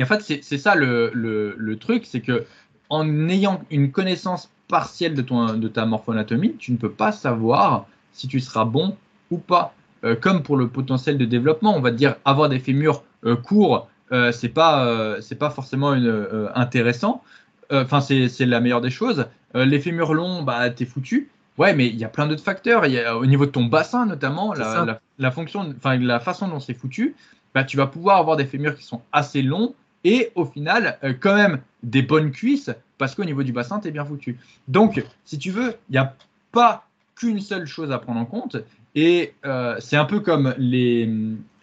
en 0.00 0.04
fait, 0.04 0.20
c'est 0.20 0.58
ça 0.58 0.74
le, 0.74 1.76
truc, 1.80 2.04
c'est 2.04 2.20
que 2.20 2.44
en 2.90 3.28
ayant 3.28 3.62
une 3.70 3.92
connaissance 3.92 4.50
partielle 4.68 5.14
de, 5.14 5.22
de 5.56 5.68
ta 5.68 5.86
morphoanatomie, 5.86 6.56
tu 6.58 6.72
ne 6.72 6.76
peux 6.76 6.90
pas 6.90 7.12
savoir 7.12 7.86
si 8.12 8.28
tu 8.28 8.40
seras 8.40 8.64
bon 8.64 8.96
ou 9.30 9.38
pas. 9.38 9.74
Euh, 10.04 10.14
comme 10.14 10.42
pour 10.42 10.56
le 10.56 10.68
potentiel 10.68 11.16
de 11.16 11.24
développement, 11.24 11.74
on 11.74 11.80
va 11.80 11.90
dire 11.90 12.16
avoir 12.24 12.48
des 12.48 12.58
fémurs 12.58 13.02
euh, 13.24 13.36
courts, 13.36 13.88
euh, 14.12 14.32
c'est 14.32 14.50
pas 14.50 15.16
c'est 15.20 15.36
pas 15.36 15.50
forcément 15.50 15.94
une, 15.94 16.48
intéressant. 16.54 17.22
Enfin, 17.70 18.00
c'est 18.00 18.28
la 18.40 18.60
meilleure 18.60 18.82
des 18.82 18.90
choses. 18.90 19.26
les 19.54 19.80
fémurs 19.80 20.14
longs, 20.14 20.42
bah 20.42 20.68
t'es 20.70 20.84
foutu. 20.84 21.30
Ouais, 21.56 21.74
mais 21.74 21.86
il 21.86 21.96
y 21.96 22.04
a 22.04 22.08
plein 22.08 22.26
d'autres 22.26 22.42
facteurs. 22.42 22.84
Y 22.86 22.98
a, 22.98 23.16
au 23.16 23.26
niveau 23.26 23.46
de 23.46 23.50
ton 23.50 23.64
bassin 23.64 24.06
notamment, 24.06 24.52
la, 24.52 25.00
la, 25.18 25.30
fonction, 25.30 25.72
enfin 25.76 25.96
la 25.96 26.20
façon 26.20 26.48
dont 26.48 26.60
c'est 26.60 26.74
foutu, 26.74 27.14
bah, 27.54 27.64
tu 27.64 27.76
vas 27.76 27.86
pouvoir 27.86 28.18
avoir 28.18 28.36
des 28.36 28.44
fémurs 28.44 28.76
qui 28.76 28.84
sont 28.84 29.00
assez 29.12 29.40
longs 29.40 29.74
et 30.04 30.30
au 30.34 30.44
final 30.44 30.98
quand 31.20 31.34
même 31.34 31.60
des 31.82 32.02
bonnes 32.02 32.30
cuisses 32.30 32.70
parce 32.98 33.14
qu'au 33.14 33.24
niveau 33.24 33.42
du 33.42 33.52
bassin, 33.52 33.80
tu 33.80 33.88
es 33.88 33.90
bien 33.90 34.04
foutu. 34.04 34.38
Donc, 34.68 35.04
si 35.24 35.38
tu 35.38 35.50
veux, 35.50 35.74
il 35.88 35.92
n'y 35.92 35.98
a 35.98 36.14
pas 36.52 36.86
qu'une 37.16 37.40
seule 37.40 37.66
chose 37.66 37.90
à 37.90 37.98
prendre 37.98 38.20
en 38.20 38.24
compte. 38.24 38.56
Et 38.94 39.34
euh, 39.44 39.76
c'est 39.80 39.96
un 39.96 40.04
peu 40.04 40.20
comme 40.20 40.54
les, 40.56 41.08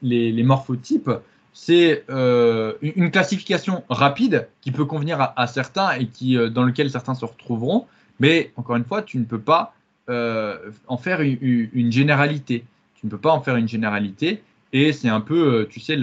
les, 0.02 0.44
morphotypes. 0.44 1.10
C'est 1.54 2.04
euh, 2.10 2.74
une 2.82 3.12
classification 3.12 3.84
rapide 3.90 4.48
qui 4.62 4.72
peut 4.72 4.86
convenir 4.86 5.34
à, 5.36 5.48
certains 5.48 5.92
et 5.94 6.08
qui, 6.08 6.38
euh, 6.38 6.50
dans 6.50 6.64
lequel 6.64 6.90
certains 6.90 7.16
se 7.16 7.26
retrouveront. 7.26 7.88
Mais 8.20 8.52
encore 8.58 8.76
une 8.76 8.86
fois, 8.86 9.02
tu 9.02 9.18
ne 9.18 9.26
peux 9.26 9.40
pas 9.40 9.74
en 10.88 10.98
faire 10.98 11.22
une, 11.22 11.92
généralité. 11.92 12.66
Tu 12.96 13.06
ne 13.06 13.12
peux 13.12 13.18
pas 13.18 13.32
en 13.32 13.40
faire 13.40 13.56
une 13.56 13.68
généralité. 13.68 14.44
Et 14.74 14.92
c'est 14.92 15.08
un 15.08 15.22
peu, 15.22 15.68
tu 15.70 15.80
sais, 15.80 15.98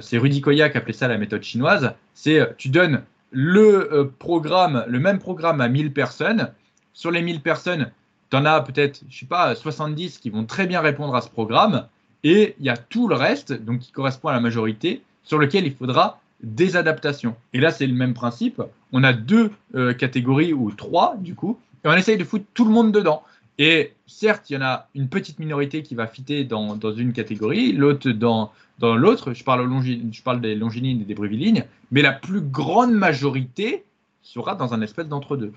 c'est 0.00 0.16
Rudy 0.16 0.40
Koya 0.40 0.70
qui 0.70 0.78
appelait 0.78 0.94
ça 0.94 1.06
la 1.06 1.18
méthode 1.18 1.42
chinoise. 1.42 1.92
C'est 2.14 2.56
tu 2.56 2.70
donnes 2.70 3.02
le 3.30 4.10
programme, 4.18 4.84
le 4.88 4.98
même 5.00 5.18
programme 5.18 5.60
à 5.60 5.68
1000 5.68 5.92
personnes. 5.92 6.50
Sur 6.94 7.10
les 7.10 7.20
1000 7.20 7.42
personnes, 7.42 7.92
tu 8.30 8.36
en 8.36 8.44
as 8.44 8.60
peut-être, 8.60 9.02
je 9.08 9.18
sais 9.18 9.26
pas, 9.26 9.54
70 9.54 10.18
qui 10.18 10.30
vont 10.30 10.44
très 10.44 10.66
bien 10.66 10.80
répondre 10.80 11.14
à 11.14 11.20
ce 11.20 11.28
programme, 11.28 11.86
et 12.22 12.54
il 12.58 12.66
y 12.66 12.68
a 12.68 12.76
tout 12.76 13.08
le 13.08 13.14
reste, 13.14 13.52
donc 13.52 13.80
qui 13.80 13.92
correspond 13.92 14.28
à 14.28 14.32
la 14.32 14.40
majorité, 14.40 15.02
sur 15.24 15.38
lequel 15.38 15.66
il 15.66 15.74
faudra 15.74 16.20
des 16.42 16.76
adaptations. 16.76 17.36
Et 17.52 17.60
là, 17.60 17.70
c'est 17.70 17.86
le 17.86 17.94
même 17.94 18.14
principe. 18.14 18.62
On 18.92 19.04
a 19.04 19.12
deux 19.12 19.50
euh, 19.74 19.92
catégories, 19.92 20.52
ou 20.52 20.70
trois 20.70 21.16
du 21.18 21.34
coup, 21.34 21.58
et 21.84 21.88
on 21.88 21.94
essaye 21.94 22.18
de 22.18 22.24
foutre 22.24 22.44
tout 22.54 22.64
le 22.64 22.70
monde 22.70 22.92
dedans. 22.92 23.22
Et 23.58 23.92
certes, 24.06 24.48
il 24.48 24.54
y 24.54 24.56
en 24.56 24.62
a 24.62 24.88
une 24.94 25.08
petite 25.08 25.38
minorité 25.38 25.82
qui 25.82 25.94
va 25.94 26.06
fitter 26.06 26.44
dans, 26.44 26.78
une 26.96 27.12
catégorie, 27.12 27.72
l'autre 27.72 28.10
dans, 28.10 28.52
l'autre. 28.80 29.34
Je, 29.34 29.44
parle 29.44 30.40
des 30.40 30.54
longines 30.54 31.00
et 31.00 31.04
des 31.04 31.14
brévilignes, 31.14 31.64
mais 31.90 32.00
la 32.00 32.12
plus 32.12 32.40
grande 32.40 32.92
majorité 32.92 33.84
sera 34.22 34.54
dans 34.54 34.72
un 34.72 34.80
espèce 34.80 35.08
d'entre-deux 35.08 35.52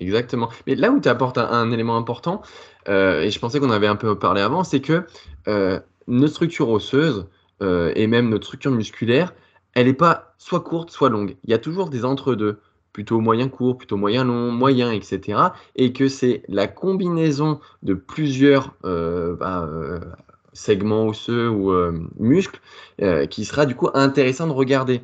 exactement. 0.00 0.48
Mais 0.66 0.74
là 0.74 0.90
où 0.90 1.00
tu 1.00 1.08
apportes 1.08 1.38
un, 1.38 1.70
élément 1.70 1.96
important, 1.96 2.42
euh, 2.88 3.22
et 3.22 3.30
je 3.30 3.38
pensais 3.38 3.60
qu'on 3.60 3.70
avait 3.70 3.86
un 3.86 3.96
peu 3.96 4.18
parlé 4.18 4.40
avant, 4.40 4.64
c'est 4.64 4.80
que 4.80 5.06
euh, 5.48 5.80
notre 6.06 6.34
structure 6.34 6.68
osseuse 6.68 7.26
euh, 7.62 7.92
et 7.94 8.06
même 8.06 8.28
notre 8.28 8.44
structure 8.44 8.70
musculaire, 8.70 9.34
elle 9.74 9.86
n'est 9.86 9.94
pas 9.94 10.34
soit 10.38 10.60
courte, 10.60 10.90
soit 10.90 11.08
longue. 11.08 11.36
Il 11.44 11.50
y 11.50 11.54
a 11.54 11.58
toujours 11.58 11.90
des 11.90 12.04
entre-deux, 12.04 12.60
plutôt 12.92 13.20
moyen 13.20 13.48
court, 13.48 13.76
plutôt 13.76 13.96
moyen 13.96 14.24
long, 14.24 14.52
moyen, 14.52 14.92
etc. 14.92 15.38
Et 15.74 15.92
que 15.92 16.08
c'est 16.08 16.42
la 16.48 16.68
combinaison 16.68 17.60
de 17.82 17.94
plusieurs 17.94 18.74
bah, 18.84 19.68
segments 20.52 21.08
osseux 21.08 21.48
ou 21.48 21.72
muscles 22.20 22.60
qui 23.30 23.44
sera 23.44 23.66
du 23.66 23.74
coup 23.74 23.88
intéressant 23.94 24.46
de 24.46 24.52
regarder. 24.52 25.02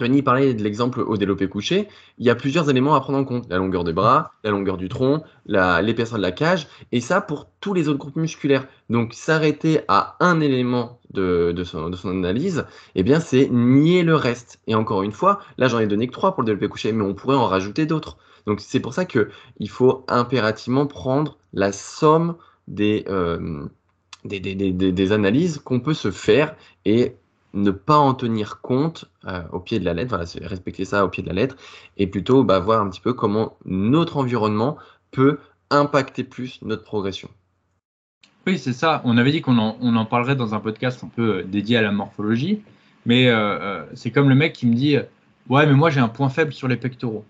Tony 0.00 0.22
parlait 0.22 0.54
de 0.54 0.62
l'exemple 0.62 1.02
au 1.02 1.18
développé 1.18 1.46
couché. 1.46 1.86
Il 2.16 2.24
y 2.24 2.30
a 2.30 2.34
plusieurs 2.34 2.70
éléments 2.70 2.94
à 2.94 3.02
prendre 3.02 3.18
en 3.18 3.24
compte. 3.24 3.46
La 3.50 3.58
longueur 3.58 3.84
des 3.84 3.92
bras, 3.92 4.32
la 4.44 4.50
longueur 4.50 4.78
du 4.78 4.88
tronc, 4.88 5.22
l'épaisseur 5.44 6.16
de 6.16 6.22
la 6.22 6.32
cage, 6.32 6.68
et 6.90 7.02
ça 7.02 7.20
pour 7.20 7.50
tous 7.60 7.74
les 7.74 7.86
autres 7.86 7.98
groupes 7.98 8.16
musculaires. 8.16 8.66
Donc 8.88 9.12
s'arrêter 9.12 9.82
à 9.88 10.16
un 10.20 10.40
élément 10.40 11.00
de, 11.12 11.52
son, 11.64 11.92
analyse, 12.08 12.64
eh 12.94 13.02
bien 13.02 13.20
c'est 13.20 13.50
nier 13.50 14.02
le 14.02 14.16
reste. 14.16 14.58
Et 14.66 14.74
encore 14.74 15.02
une 15.02 15.12
fois, 15.12 15.40
là 15.58 15.68
j'en 15.68 15.80
ai 15.80 15.86
donné 15.86 16.06
que 16.06 16.12
trois 16.12 16.32
pour 16.32 16.44
le 16.44 16.46
développé 16.46 16.68
couché, 16.68 16.92
mais 16.92 17.04
on 17.04 17.12
pourrait 17.12 17.36
en 17.36 17.46
rajouter 17.46 17.84
d'autres. 17.84 18.16
Donc 18.46 18.60
c'est 18.60 18.80
pour 18.80 18.94
ça 18.94 19.04
qu'il 19.04 19.68
faut 19.68 20.06
impérativement 20.08 20.86
prendre 20.86 21.36
la 21.52 21.72
somme 21.72 22.36
des, 22.68 23.04
euh, 23.10 23.66
des 24.24 25.12
analyses 25.12 25.58
qu'on 25.58 25.80
peut 25.80 25.92
se 25.92 26.10
faire 26.10 26.56
et 26.86 27.16
ne 27.54 27.70
pas 27.70 27.96
en 27.96 28.14
tenir 28.14 28.60
compte 28.60 29.06
euh, 29.26 29.42
au 29.52 29.60
pied 29.60 29.78
de 29.80 29.84
la 29.84 29.94
lettre, 29.94 30.16
respecter 30.42 30.84
ça 30.84 31.04
au 31.04 31.08
pied 31.08 31.22
de 31.22 31.28
la 31.28 31.34
lettre, 31.34 31.56
et 31.96 32.06
plutôt 32.06 32.44
bah, 32.44 32.58
voir 32.60 32.80
un 32.80 32.88
petit 32.88 33.00
peu 33.00 33.12
comment 33.12 33.56
notre 33.64 34.16
environnement 34.16 34.76
peut 35.10 35.38
impacter 35.70 36.24
plus 36.24 36.60
notre 36.62 36.84
progression. 36.84 37.28
Oui, 38.46 38.58
c'est 38.58 38.72
ça. 38.72 39.02
On 39.04 39.18
avait 39.18 39.32
dit 39.32 39.42
qu'on 39.42 39.58
en, 39.58 40.04
parlerait 40.06 40.36
dans 40.36 40.54
un 40.54 40.60
podcast 40.60 41.04
un 41.04 41.08
peu 41.08 41.38
euh, 41.38 41.42
dédié 41.44 41.76
à 41.76 41.82
la 41.82 41.92
morphologie, 41.92 42.62
mais 43.06 43.28
euh, 43.28 43.84
c'est 43.94 44.10
comme 44.10 44.28
le 44.28 44.34
mec 44.34 44.52
qui 44.52 44.66
me 44.66 44.74
dit 44.74 44.96
Ouais, 45.48 45.66
mais 45.66 45.74
moi 45.74 45.90
j'ai 45.90 46.00
un 46.00 46.08
point 46.08 46.28
faible 46.28 46.52
sur 46.52 46.68
les 46.68 46.76
pectoraux. 46.76 47.24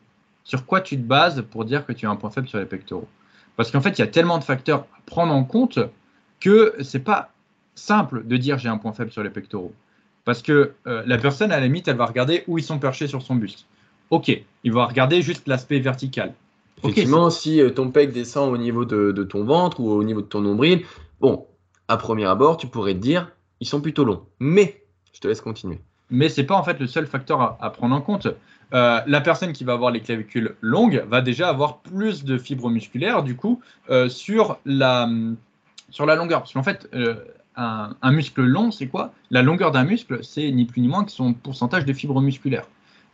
Sur 0.44 0.66
quoi 0.66 0.80
tu 0.80 0.96
te 0.96 1.02
bases 1.02 1.44
pour 1.50 1.64
dire 1.64 1.86
que 1.86 1.92
tu 1.92 2.06
as 2.06 2.10
un 2.10 2.16
point 2.16 2.30
faible 2.30 2.48
sur 2.48 2.58
les 2.58 2.66
pectoraux? 2.66 3.08
Parce 3.56 3.70
qu'en 3.70 3.80
fait, 3.80 3.98
il 3.98 4.00
y 4.00 4.04
a 4.04 4.06
tellement 4.06 4.38
de 4.38 4.44
facteurs 4.44 4.80
à 4.96 5.00
prendre 5.06 5.32
en 5.32 5.44
compte 5.44 5.78
que 6.38 6.74
c'est 6.80 7.04
pas 7.04 7.32
simple 7.74 8.26
de 8.26 8.36
dire 8.36 8.58
j'ai 8.58 8.68
un 8.68 8.78
point 8.78 8.92
faible 8.92 9.10
sur 9.10 9.22
les 9.22 9.30
pectoraux. 9.30 9.72
Parce 10.24 10.42
que 10.42 10.72
euh, 10.86 11.02
la 11.06 11.18
personne, 11.18 11.52
à 11.52 11.58
la 11.58 11.66
limite, 11.66 11.88
elle 11.88 11.96
va 11.96 12.06
regarder 12.06 12.44
où 12.46 12.58
ils 12.58 12.64
sont 12.64 12.78
perchés 12.78 13.06
sur 13.06 13.22
son 13.22 13.34
buste. 13.34 13.66
Ok, 14.10 14.30
il 14.64 14.72
va 14.72 14.86
regarder 14.86 15.22
juste 15.22 15.46
l'aspect 15.46 15.78
vertical. 15.78 16.34
Effectivement, 16.78 17.30
si 17.30 17.60
euh, 17.60 17.70
ton 17.70 17.90
pec 17.90 18.12
descend 18.12 18.52
au 18.52 18.56
niveau 18.56 18.84
de, 18.84 19.22
ton 19.22 19.44
ventre 19.44 19.80
ou 19.80 19.90
au 19.90 20.04
niveau 20.04 20.20
de 20.20 20.26
ton 20.26 20.40
nombril, 20.40 20.82
bon, 21.20 21.46
à 21.88 21.96
premier 21.96 22.26
abord, 22.26 22.56
tu 22.56 22.66
pourrais 22.66 22.94
te 22.94 22.98
dire, 22.98 23.30
ils 23.60 23.66
sont 23.66 23.80
plutôt 23.80 24.04
longs. 24.04 24.24
Mais, 24.40 24.82
je 25.12 25.20
te 25.20 25.28
laisse 25.28 25.40
continuer. 25.40 25.78
Mais 26.10 26.28
ce 26.28 26.40
n'est 26.40 26.46
pas 26.46 26.56
en 26.56 26.64
fait 26.64 26.78
le 26.80 26.86
seul 26.86 27.06
facteur 27.06 27.56
à, 27.60 27.70
prendre 27.70 27.94
en 27.94 28.00
compte. 28.00 28.26
Euh, 28.72 29.00
la 29.06 29.20
personne 29.20 29.52
qui 29.52 29.64
va 29.64 29.74
avoir 29.74 29.90
les 29.90 30.00
clavicules 30.00 30.56
longues 30.60 31.04
va 31.08 31.20
déjà 31.20 31.48
avoir 31.48 31.78
plus 31.78 32.24
de 32.24 32.36
fibres 32.36 32.70
musculaires, 32.70 33.22
du 33.22 33.36
coup, 33.36 33.60
sur, 34.08 34.58
la, 34.64 35.08
sur 35.90 36.06
la 36.06 36.16
longueur. 36.16 36.40
Parce 36.40 36.52
qu'en 36.52 36.62
fait, 36.64 36.88
un, 37.56 38.12
muscle 38.12 38.42
long, 38.42 38.70
c'est 38.70 38.86
quoi? 38.86 39.12
La 39.30 39.42
longueur 39.42 39.70
d'un 39.70 39.84
muscle, 39.84 40.20
c'est 40.22 40.50
ni 40.50 40.64
plus 40.64 40.80
ni 40.80 40.88
moins 40.88 41.04
que 41.04 41.12
son 41.12 41.34
pourcentage 41.34 41.84
de 41.84 41.92
fibres 41.92 42.20
musculaires. 42.20 42.66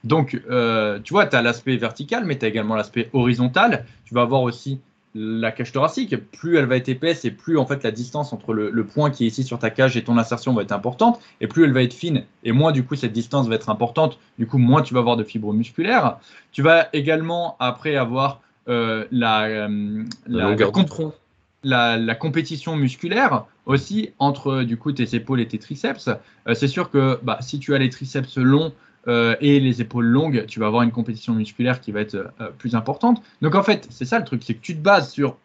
Donc, 0.05 0.41
euh, 0.51 1.01
tu 1.03 1.15
vois, 1.15 1.27
tu 1.27 1.37
as 1.37 1.43
l'aspect 1.43 1.77
vertical, 1.77 2.25
mais 2.25 2.39
tu 2.39 2.45
as 2.45 2.49
également 2.49 2.77
l'aspect 2.77 3.11
horizontal. 3.13 3.87
Tu 4.05 4.15
vas 4.15 4.23
avoir 4.23 4.43
aussi 4.43 4.79
la 5.17 5.51
cage 5.51 5.73
thoracique. 5.73 6.15
Plus 6.31 6.57
elle 6.57 6.67
va 6.67 6.77
être 6.77 6.89
épaisse 6.89 7.25
et 7.25 7.31
plus 7.31 7.59
en 7.59 7.67
fait 7.67 7.83
la 7.83 7.91
distance 7.91 8.33
entre 8.33 8.53
le, 8.53 8.85
point 8.85 9.11
qui 9.11 9.25
est 9.25 9.29
ici 9.29 9.43
sur 9.43 9.59
ta 9.59 9.71
cage 9.71 9.97
et 9.97 10.05
ton 10.05 10.19
insertion 10.19 10.53
va 10.53 10.63
être 10.63 10.73
importante, 10.73 11.19
et 11.41 11.47
plus 11.47 11.65
elle 11.65 11.73
va 11.73 11.83
être 11.83 11.95
fine, 11.95 12.25
et 12.45 12.53
moins 12.53 12.71
du 12.71 12.85
coup 12.85 12.95
cette 12.95 13.13
distance 13.13 13.49
va 13.49 13.55
être 13.55 13.71
importante, 13.71 14.19
du 14.39 14.47
coup 14.47 14.59
moins 14.59 14.83
tu 14.83 14.95
vas 14.95 15.01
avoir 15.01 15.17
de 15.17 15.25
fibres 15.25 15.53
musculaires. 15.53 16.19
Tu 16.53 16.63
vas 16.63 16.89
également 16.93 17.57
après 17.59 17.97
avoir 17.97 18.41
euh, 18.69 19.07
la, 19.11 19.45
euh, 19.45 20.05
la, 20.27 20.51
longueur 20.51 20.73
du 20.73 20.85
tronc 20.85 21.15
la, 21.67 22.15
compétition 22.15 22.77
musculaire 22.77 23.45
aussi 23.67 24.11
entre 24.19 24.63
du 24.63 24.77
coup 24.77 24.93
tes 24.93 25.15
épaules 25.15 25.41
et 25.41 25.49
tes 25.49 25.59
triceps. 25.59 26.09
Euh, 26.09 26.55
c'est 26.55 26.69
sûr 26.69 26.91
que 26.91 27.19
bah, 27.23 27.39
si 27.41 27.59
tu 27.59 27.75
as 27.75 27.79
les 27.79 27.91
triceps 27.91 28.37
longs 28.37 28.73
euh, 29.09 29.37
et 29.41 29.61
les 29.61 29.81
épaules 29.81 30.07
longues, 30.07 30.47
tu 30.47 30.61
vas 30.61 30.67
avoir 30.67 30.83
une 30.83 30.93
compétition 30.93 31.35
musculaire 31.35 31.81
qui 31.81 31.93
va 31.93 32.01
être 32.01 32.15
euh, 32.15 32.51
plus 32.57 32.75
importante. 32.75 33.23
Donc 33.43 33.55
en 33.55 33.63
fait, 33.63 33.87
c'est 33.91 34.05
ça 34.05 34.19
le 34.19 34.25
truc, 34.25 34.43
c'est 34.45 34.55
que 34.55 34.61
tu 34.61 34.77
te 34.77 34.81
bases 34.81 35.11
sur 35.11 35.37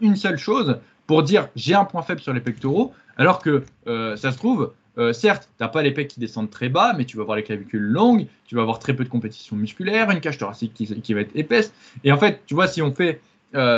une, 0.00 0.16
seule 0.16 0.36
chose 0.36 0.78
pour 1.06 1.22
dire 1.22 1.48
j'ai 1.56 1.74
un 1.74 1.84
point 1.84 2.02
faible 2.02 2.20
sur 2.20 2.34
les 2.34 2.40
pectoraux, 2.40 2.92
alors 3.16 3.38
que 3.38 3.64
ça 3.86 4.30
se 4.30 4.36
trouve, 4.36 4.72
certes, 5.12 5.48
tu 5.56 5.64
n'as 5.64 5.68
pas 5.68 5.82
les 5.82 5.90
pecs 5.90 6.08
qui 6.08 6.20
descendent 6.20 6.50
très 6.50 6.68
bas, 6.68 6.94
mais 6.96 7.06
tu 7.06 7.16
vas 7.16 7.22
avoir 7.22 7.36
les 7.36 7.42
clavicules 7.42 7.82
longues, 7.82 8.26
tu 8.46 8.54
vas 8.54 8.62
avoir 8.62 8.78
très 8.78 8.94
peu 8.94 9.04
de 9.04 9.08
compétition 9.08 9.56
musculaire, 9.56 10.10
une 10.10 10.20
cage 10.20 10.38
thoracique 10.38 10.74
qui, 10.74 11.00
qui 11.00 11.14
va 11.14 11.20
être 11.20 11.34
épaisse. 11.34 11.72
Et 12.04 12.12
en 12.12 12.18
fait, 12.18 12.42
tu 12.46 12.54
vois, 12.54 12.68
si 12.68 12.82
on 12.82 12.94
fait, 12.94 13.20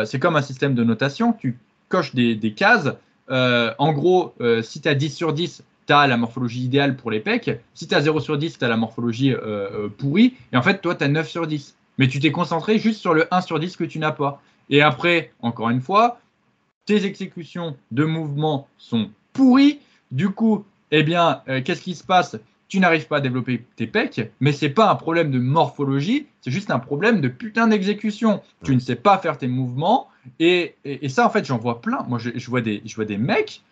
c'est 0.04 0.18
comme 0.18 0.36
un 0.36 0.42
système 0.42 0.74
de 0.74 0.82
notation, 0.82 1.32
tu 1.32 1.56
coche 1.88 2.14
des, 2.14 2.52
cases. 2.52 2.90
Euh, 3.30 3.72
en 3.78 3.92
gros, 3.92 4.34
euh, 4.40 4.62
si 4.62 4.80
tu 4.80 4.88
as 4.88 4.94
10 4.94 5.10
sur 5.10 5.32
10, 5.32 5.62
tu 5.86 5.92
as 5.92 6.06
la 6.06 6.16
morphologie 6.16 6.64
idéale 6.64 6.96
pour 6.96 7.10
les 7.10 7.20
pecs. 7.20 7.60
Si 7.74 7.86
tu 7.86 7.94
as 7.94 8.00
0 8.00 8.20
sur 8.20 8.38
10, 8.38 8.58
tu 8.58 8.64
as 8.64 8.68
la 8.68 8.76
morphologie 8.76 9.32
euh, 9.32 9.88
pourrie. 9.88 10.34
Et 10.52 10.56
en 10.56 10.62
fait, 10.62 10.80
toi, 10.80 10.94
tu 10.94 11.04
as 11.04 11.08
9 11.08 11.28
sur 11.28 11.46
10. 11.46 11.76
Mais 11.98 12.08
tu 12.08 12.20
t'es 12.20 12.32
concentré 12.32 12.78
juste 12.78 13.00
sur 13.00 13.14
le 13.14 13.26
1 13.32 13.40
sur 13.40 13.58
10 13.58 13.76
que 13.76 13.84
tu 13.84 13.98
n'as 13.98 14.12
pas. 14.12 14.40
Et 14.68 14.82
après, 14.82 15.32
encore 15.40 15.70
une 15.70 15.80
fois, 15.80 16.20
tes 16.84 17.04
exécutions 17.04 17.76
de 17.90 18.04
mouvements 18.04 18.68
sont 18.78 19.10
pourries. 19.32 19.80
Du 20.10 20.30
coup, 20.30 20.64
eh 20.90 21.02
bien, 21.02 21.42
qu'est-ce 21.64 21.80
qui 21.80 21.94
se 21.94 22.04
passe? 22.04 22.36
Tu 22.68 22.80
n'arrives 22.80 23.06
pas 23.06 23.18
à 23.18 23.20
développer 23.20 23.64
tes 23.76 23.86
pecs, 23.86 24.32
mais 24.40 24.52
c'est 24.52 24.70
pas 24.70 24.90
un 24.90 24.96
problème 24.96 25.30
de 25.30 25.38
morphologie, 25.38 26.26
c'est 26.40 26.50
juste 26.50 26.70
un 26.70 26.80
problème 26.80 27.20
de 27.20 27.28
putain 27.28 27.68
d'exécution. 27.68 28.42
Tu 28.64 28.74
ne 28.74 28.80
sais 28.80 28.96
pas 28.96 29.18
faire 29.18 29.38
tes 29.38 29.46
mouvements, 29.46 30.08
et, 30.40 30.74
ça, 31.08 31.26
en 31.26 31.30
fait, 31.30 31.44
j'en 31.44 31.58
vois 31.58 31.80
plein. 31.80 32.04
Moi, 32.08 32.18
je, 32.18 32.50
vois 32.50 32.60
des, 32.60 32.82
je 32.84 32.96
vois 32.96 33.04
des 33.04 33.18
mecs, 33.18 33.62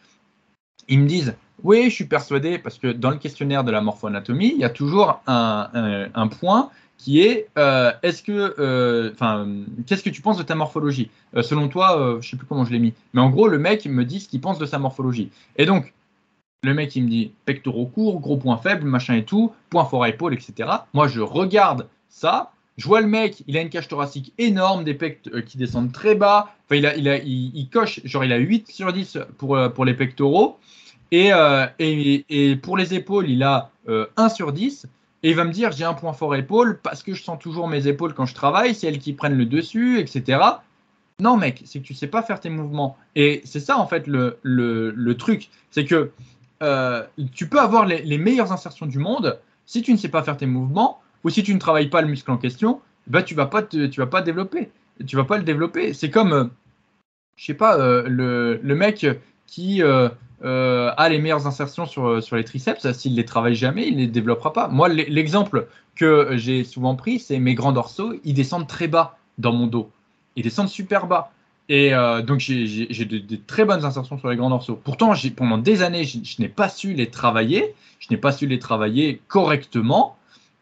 ils 0.87 1.01
me 1.01 1.07
disent, 1.07 1.35
oui, 1.65 1.85
je 1.85 1.95
suis 1.95 2.05
persuadé, 2.05 2.59
parce 2.59 2.79
que 2.79 2.89
dans 2.89 3.11
le 3.11 3.17
questionnaire 3.17 3.65
de 3.65 3.73
la 3.73 3.81
morphoanatomie, 3.81 4.53
il 4.55 4.61
y 4.61 4.65
a 4.65 4.71
toujours 4.71 5.21
un 5.27 6.29
point 6.29 6.71
qui 6.99 7.21
est 7.21 7.49
euh, 7.59 7.93
est-ce 8.03 8.23
que, 8.23 8.55
euh, 8.59 9.11
enfin, 9.13 9.47
qu'est-ce 9.87 10.03
que 10.03 10.11
tu 10.11 10.23
penses 10.23 10.39
de 10.39 10.43
ta 10.43 10.55
morphologie? 10.55 11.11
Euh, 11.37 11.43
Selon 11.43 11.69
toi, 11.69 12.19
je 12.21 12.31
sais 12.31 12.37
plus 12.37 12.47
comment 12.47 12.65
je 12.65 12.73
l'ai 12.73 12.79
mis, 12.79 12.95
mais 13.13 13.21
en 13.21 13.31
gros, 13.31 13.49
le 13.49 13.59
mec 13.59 13.85
me 13.87 14.05
dit 14.05 14.21
ce 14.21 14.29
qu'il 14.29 14.41
pense 14.41 14.59
de 14.59 14.67
sa 14.67 14.79
morphologie. 14.79 15.31
Et 15.57 15.67
donc, 15.67 15.93
le 16.65 16.75
mec, 16.75 16.95
il 16.97 17.05
me 17.05 17.09
dit 17.09 17.33
pectoraux 17.45 17.87
courts, 17.87 18.21
gros 18.21 18.37
point 18.37 18.57
faible, 18.57 18.87
machin 18.87 19.15
et 19.15 19.25
tout, 19.25 19.53
point 19.71 19.85
fort 19.85 20.05
à 20.05 20.09
épaule, 20.09 20.35
etc. 20.35 20.69
Moi, 20.93 21.09
je 21.09 21.21
regarde 21.21 21.89
ça, 22.09 22.53
je 22.77 22.87
vois 22.87 23.01
le 23.01 23.07
mec, 23.07 23.43
il 23.47 23.57
a 23.57 23.61
une 23.61 23.69
cage 23.69 23.89
thoracique 23.89 24.33
énorme, 24.39 24.85
des 24.85 24.95
pecs 24.95 25.23
qui 25.47 25.59
descendent 25.59 25.93
très 25.93 26.15
bas. 26.15 26.55
Enfin, 26.67 26.77
il, 26.77 26.87
a, 26.87 26.97
il, 26.97 27.09
a, 27.09 27.19
il, 27.19 27.69
coche, 27.73 28.01
genre, 28.05 28.25
il 28.25 28.33
a 28.33 28.39
8 28.39 28.69
sur 28.71 28.93
10 28.93 29.19
pour, 29.39 29.59
pour 29.75 29.85
les 29.85 29.95
pectoraux. 29.95 30.59
Et, 31.13 31.31
et, 31.79 32.25
et, 32.29 32.57
pour 32.57 32.77
les 32.77 32.95
épaules, 32.95 33.29
il 33.29 33.43
a 33.45 33.71
1 34.17 34.29
sur 34.29 34.53
10. 34.53 34.87
Et 35.25 35.31
il 35.31 35.37
va 35.37 35.45
me 35.45 35.53
dire 35.53 35.73
j'ai 35.73 35.85
un 35.85 35.95
point 35.95 36.13
fort 36.13 36.35
épaule 36.37 36.79
parce 36.83 37.03
que 37.03 37.15
je 37.15 37.23
sens 37.23 37.39
toujours 37.39 37.67
mes 37.67 37.89
épaules 37.89 38.13
quand 38.13 38.27
je 38.27 38.35
travaille, 38.35 38.75
c'est 38.75 38.89
elles 38.89 38.99
qui 38.99 39.15
prennent 39.15 39.39
le 39.39 39.47
dessus, 39.47 39.99
etc. 39.99 40.39
Non, 41.19 41.39
mec, 41.39 41.63
c'est 41.65 41.79
que 41.79 41.85
tu 41.85 41.95
sais 41.95 42.09
pas 42.09 42.23
faire 42.23 42.41
tes 42.41 42.51
mouvements. 42.51 42.99
Et 43.17 43.41
c'est 43.45 43.61
ça, 43.61 43.79
en 43.79 43.87
fait, 43.87 44.07
le, 44.07 44.39
le, 44.43 45.17
truc. 45.17 45.49
C'est 45.71 45.87
que 45.87 46.11
euh, 46.65 47.03
tu 47.33 47.49
peux 47.49 47.61
avoir 47.61 47.85
les, 47.87 48.19
meilleures 48.19 48.53
insertions 48.53 48.87
du 48.87 48.99
monde. 48.99 49.39
Si 49.67 49.83
tu 49.83 49.93
ne 49.93 49.99
sais 49.99 50.09
pas 50.09 50.23
faire 50.23 50.37
tes 50.37 50.47
mouvements 50.47 51.01
ou 51.23 51.31
si 51.31 51.43
tu 51.43 51.55
ne 51.55 51.59
travailles 51.59 51.89
pas 51.89 52.03
le 52.03 52.09
muscle 52.09 52.31
en 52.31 52.37
question, 52.37 52.81
bah, 53.07 53.23
tu 53.23 53.35
vas 53.35 53.47
pas 53.47 53.61
vas 53.61 54.07
pas 54.07 54.23
vas 55.13 55.25
pas 55.25 55.39
le 55.39 55.45
développer. 55.45 55.93
C'est 55.93 56.11
comme, 56.11 56.33
euh, 56.33 56.45
je 57.37 57.45
sais 57.45 57.55
pas, 57.55 57.79
euh, 57.79 58.05
le, 58.07 58.75
mec 58.75 59.07
qui 59.47 59.83
euh, 59.83 60.09
a 60.43 61.09
les 61.09 61.19
meilleures 61.19 61.47
insertions 61.47 61.87
sur, 61.87 62.23
sur 62.23 62.37
les 62.37 62.45
triceps, 62.45 62.91
s'il 62.93 63.13
ne 63.13 63.17
les 63.17 63.25
travaille 63.25 63.55
jamais, 63.55 63.87
il 63.87 63.95
ne 63.95 64.01
les 64.01 64.07
développera 64.07 64.53
pas. 64.53 64.69
Moi, 64.69 64.89
l'exemple 64.89 65.69
que 65.95 66.37
j'ai 66.37 66.65
souvent 66.65 66.97
pris, 66.97 67.19
c'est 67.19 67.39
mes 67.39 67.55
grands 67.55 67.73
dorsaux, 67.73 68.15
ils 68.25 68.35
descendent 68.35 68.67
très 68.67 68.89
bas 68.89 69.19
dans 69.39 69.53
mon 69.53 69.67
dos. 69.67 69.91
Ils 70.37 70.43
descendent 70.43 70.69
super 70.69 71.07
bas. 71.07 71.31
Et 71.69 71.95
euh, 71.95 72.23
donc, 72.23 72.41
j'ai 72.41 73.05
de, 73.05 73.37
très 73.47 73.65
bonnes 73.65 73.85
insertions 73.85 74.19
sur 74.19 74.29
les 74.29 74.37
grands 74.37 74.51
dorsaux. 74.51 74.79
Pourtant, 74.83 75.15
pendant 75.37 75.59
des 75.59 75.83
années, 75.83 76.05
je, 76.05 76.19
n'ai 76.41 76.49
pas 76.49 76.69
su 76.69 76.93
les 76.93 77.09
travailler. 77.09 77.75
Je 78.01 78.09
n'ai 78.11 78.17
pas 78.17 78.33
su 78.33 78.47
les 78.47 78.59
travailler 78.59 79.21
correctement. 79.29 80.17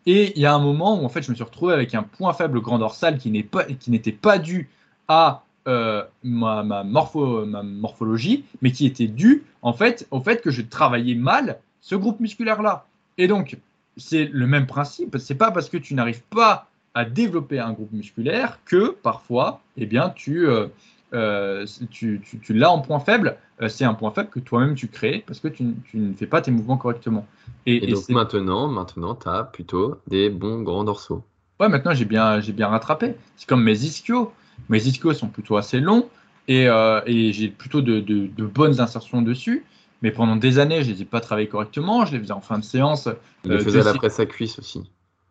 Et 0.06 0.32
il 0.36 0.42
y 0.42 0.46
a 0.46 0.54
un 0.54 0.60
moment 0.60 1.00
où, 1.00 1.04
en 1.04 1.08
fait, 1.08 1.22
je 1.22 1.30
me 1.30 1.34
suis 1.34 1.44
retrouvé 1.44 1.74
avec 1.74 1.94
un 1.94 2.02
point 2.02 2.32
faible 2.32 2.60
grand 2.60 2.78
dorsal 2.78 3.18
qui 3.18 3.30
n'était 3.30 4.12
pas, 4.12 4.32
pas 4.34 4.38
dû 4.38 4.68
à 5.08 5.42
euh, 5.68 6.04
ma, 6.22 6.62
morpho, 6.84 7.46
ma, 7.46 7.62
morphologie, 7.62 8.44
mais 8.62 8.72
qui 8.72 8.86
était 8.86 9.06
due 9.06 9.44
en 9.62 9.72
fait 9.72 10.08
au 10.10 10.20
fait 10.20 10.42
que 10.42 10.50
je 10.50 10.60
travaillais 10.60 11.14
mal 11.14 11.60
ce 11.80 11.94
groupe 11.94 12.18
musculaire-là. 12.18 12.86
Et 13.18 13.28
donc, 13.28 13.58
c'est 13.96 14.24
le 14.24 14.46
même 14.46 14.66
principe. 14.66 15.18
C'est 15.18 15.34
pas 15.34 15.50
parce 15.50 15.68
que 15.68 15.76
tu 15.76 15.94
n'arrives 15.94 16.22
pas 16.22 16.68
à 16.94 17.04
développer 17.04 17.58
un 17.58 17.72
groupe 17.72 17.92
musculaire 17.92 18.58
que 18.64 18.90
parfois, 18.90 19.60
eh 19.76 19.86
bien, 19.86 20.10
tu, 20.10 20.46
euh, 20.46 20.66
euh, 21.14 21.66
tu, 21.90 22.20
tu, 22.20 22.54
l'as 22.54 22.70
en 22.70 22.80
point 22.80 23.00
faible. 23.00 23.36
c'est 23.68 23.84
un 23.84 23.94
point 23.94 24.10
faible 24.10 24.30
que 24.30 24.40
toi-même 24.40 24.74
tu 24.74 24.88
crées 24.88 25.24
parce 25.26 25.40
que 25.40 25.48
tu, 25.48 25.74
ne 25.94 26.12
fais 26.14 26.26
pas 26.26 26.40
tes 26.40 26.50
mouvements 26.50 26.76
correctement. 26.76 27.26
Et, 27.66 27.86
donc 27.86 28.08
maintenant, 28.08 28.68
maintenant 28.68 29.14
tu 29.14 29.28
as 29.28 29.44
plutôt 29.44 30.00
des 30.08 30.30
bons 30.30 30.62
grands 30.62 30.84
dorsaux. 30.84 31.22
Ouais, 31.60 31.68
maintenant 31.68 31.94
j'ai 31.94 32.04
bien, 32.04 32.40
j'ai 32.40 32.52
bien 32.52 32.68
rattrapé. 32.68 33.14
C'est 33.36 33.48
comme 33.48 33.62
mes 33.62 33.84
ischios. 33.84 34.32
Mes 34.68 34.86
ischios 34.86 35.14
sont 35.14 35.28
plutôt 35.28 35.56
assez 35.56 35.80
longs 35.80 36.08
et, 36.48 36.68
euh, 36.68 37.00
j'ai 37.06 37.48
plutôt 37.48 37.82
de, 37.82 38.20
bonnes 38.42 38.80
insertions 38.80 39.22
dessus. 39.22 39.64
Mais 40.02 40.10
pendant 40.10 40.34
des 40.34 40.58
années, 40.58 40.82
je 40.82 40.90
ne 40.90 40.94
les 40.94 41.02
ai 41.02 41.04
pas 41.04 41.20
travaillées 41.20 41.48
correctement. 41.48 42.04
Je 42.04 42.12
les 42.12 42.18
faisais 42.18 42.32
en 42.32 42.40
fin 42.40 42.58
de 42.58 42.64
séance. 42.64 43.08
Je 43.44 43.50
les 43.50 43.56
euh, 43.56 43.60
faisais 43.60 43.94
presse 43.94 44.18
à 44.18 44.26
cuisse 44.26 44.58
aussi. 44.58 44.82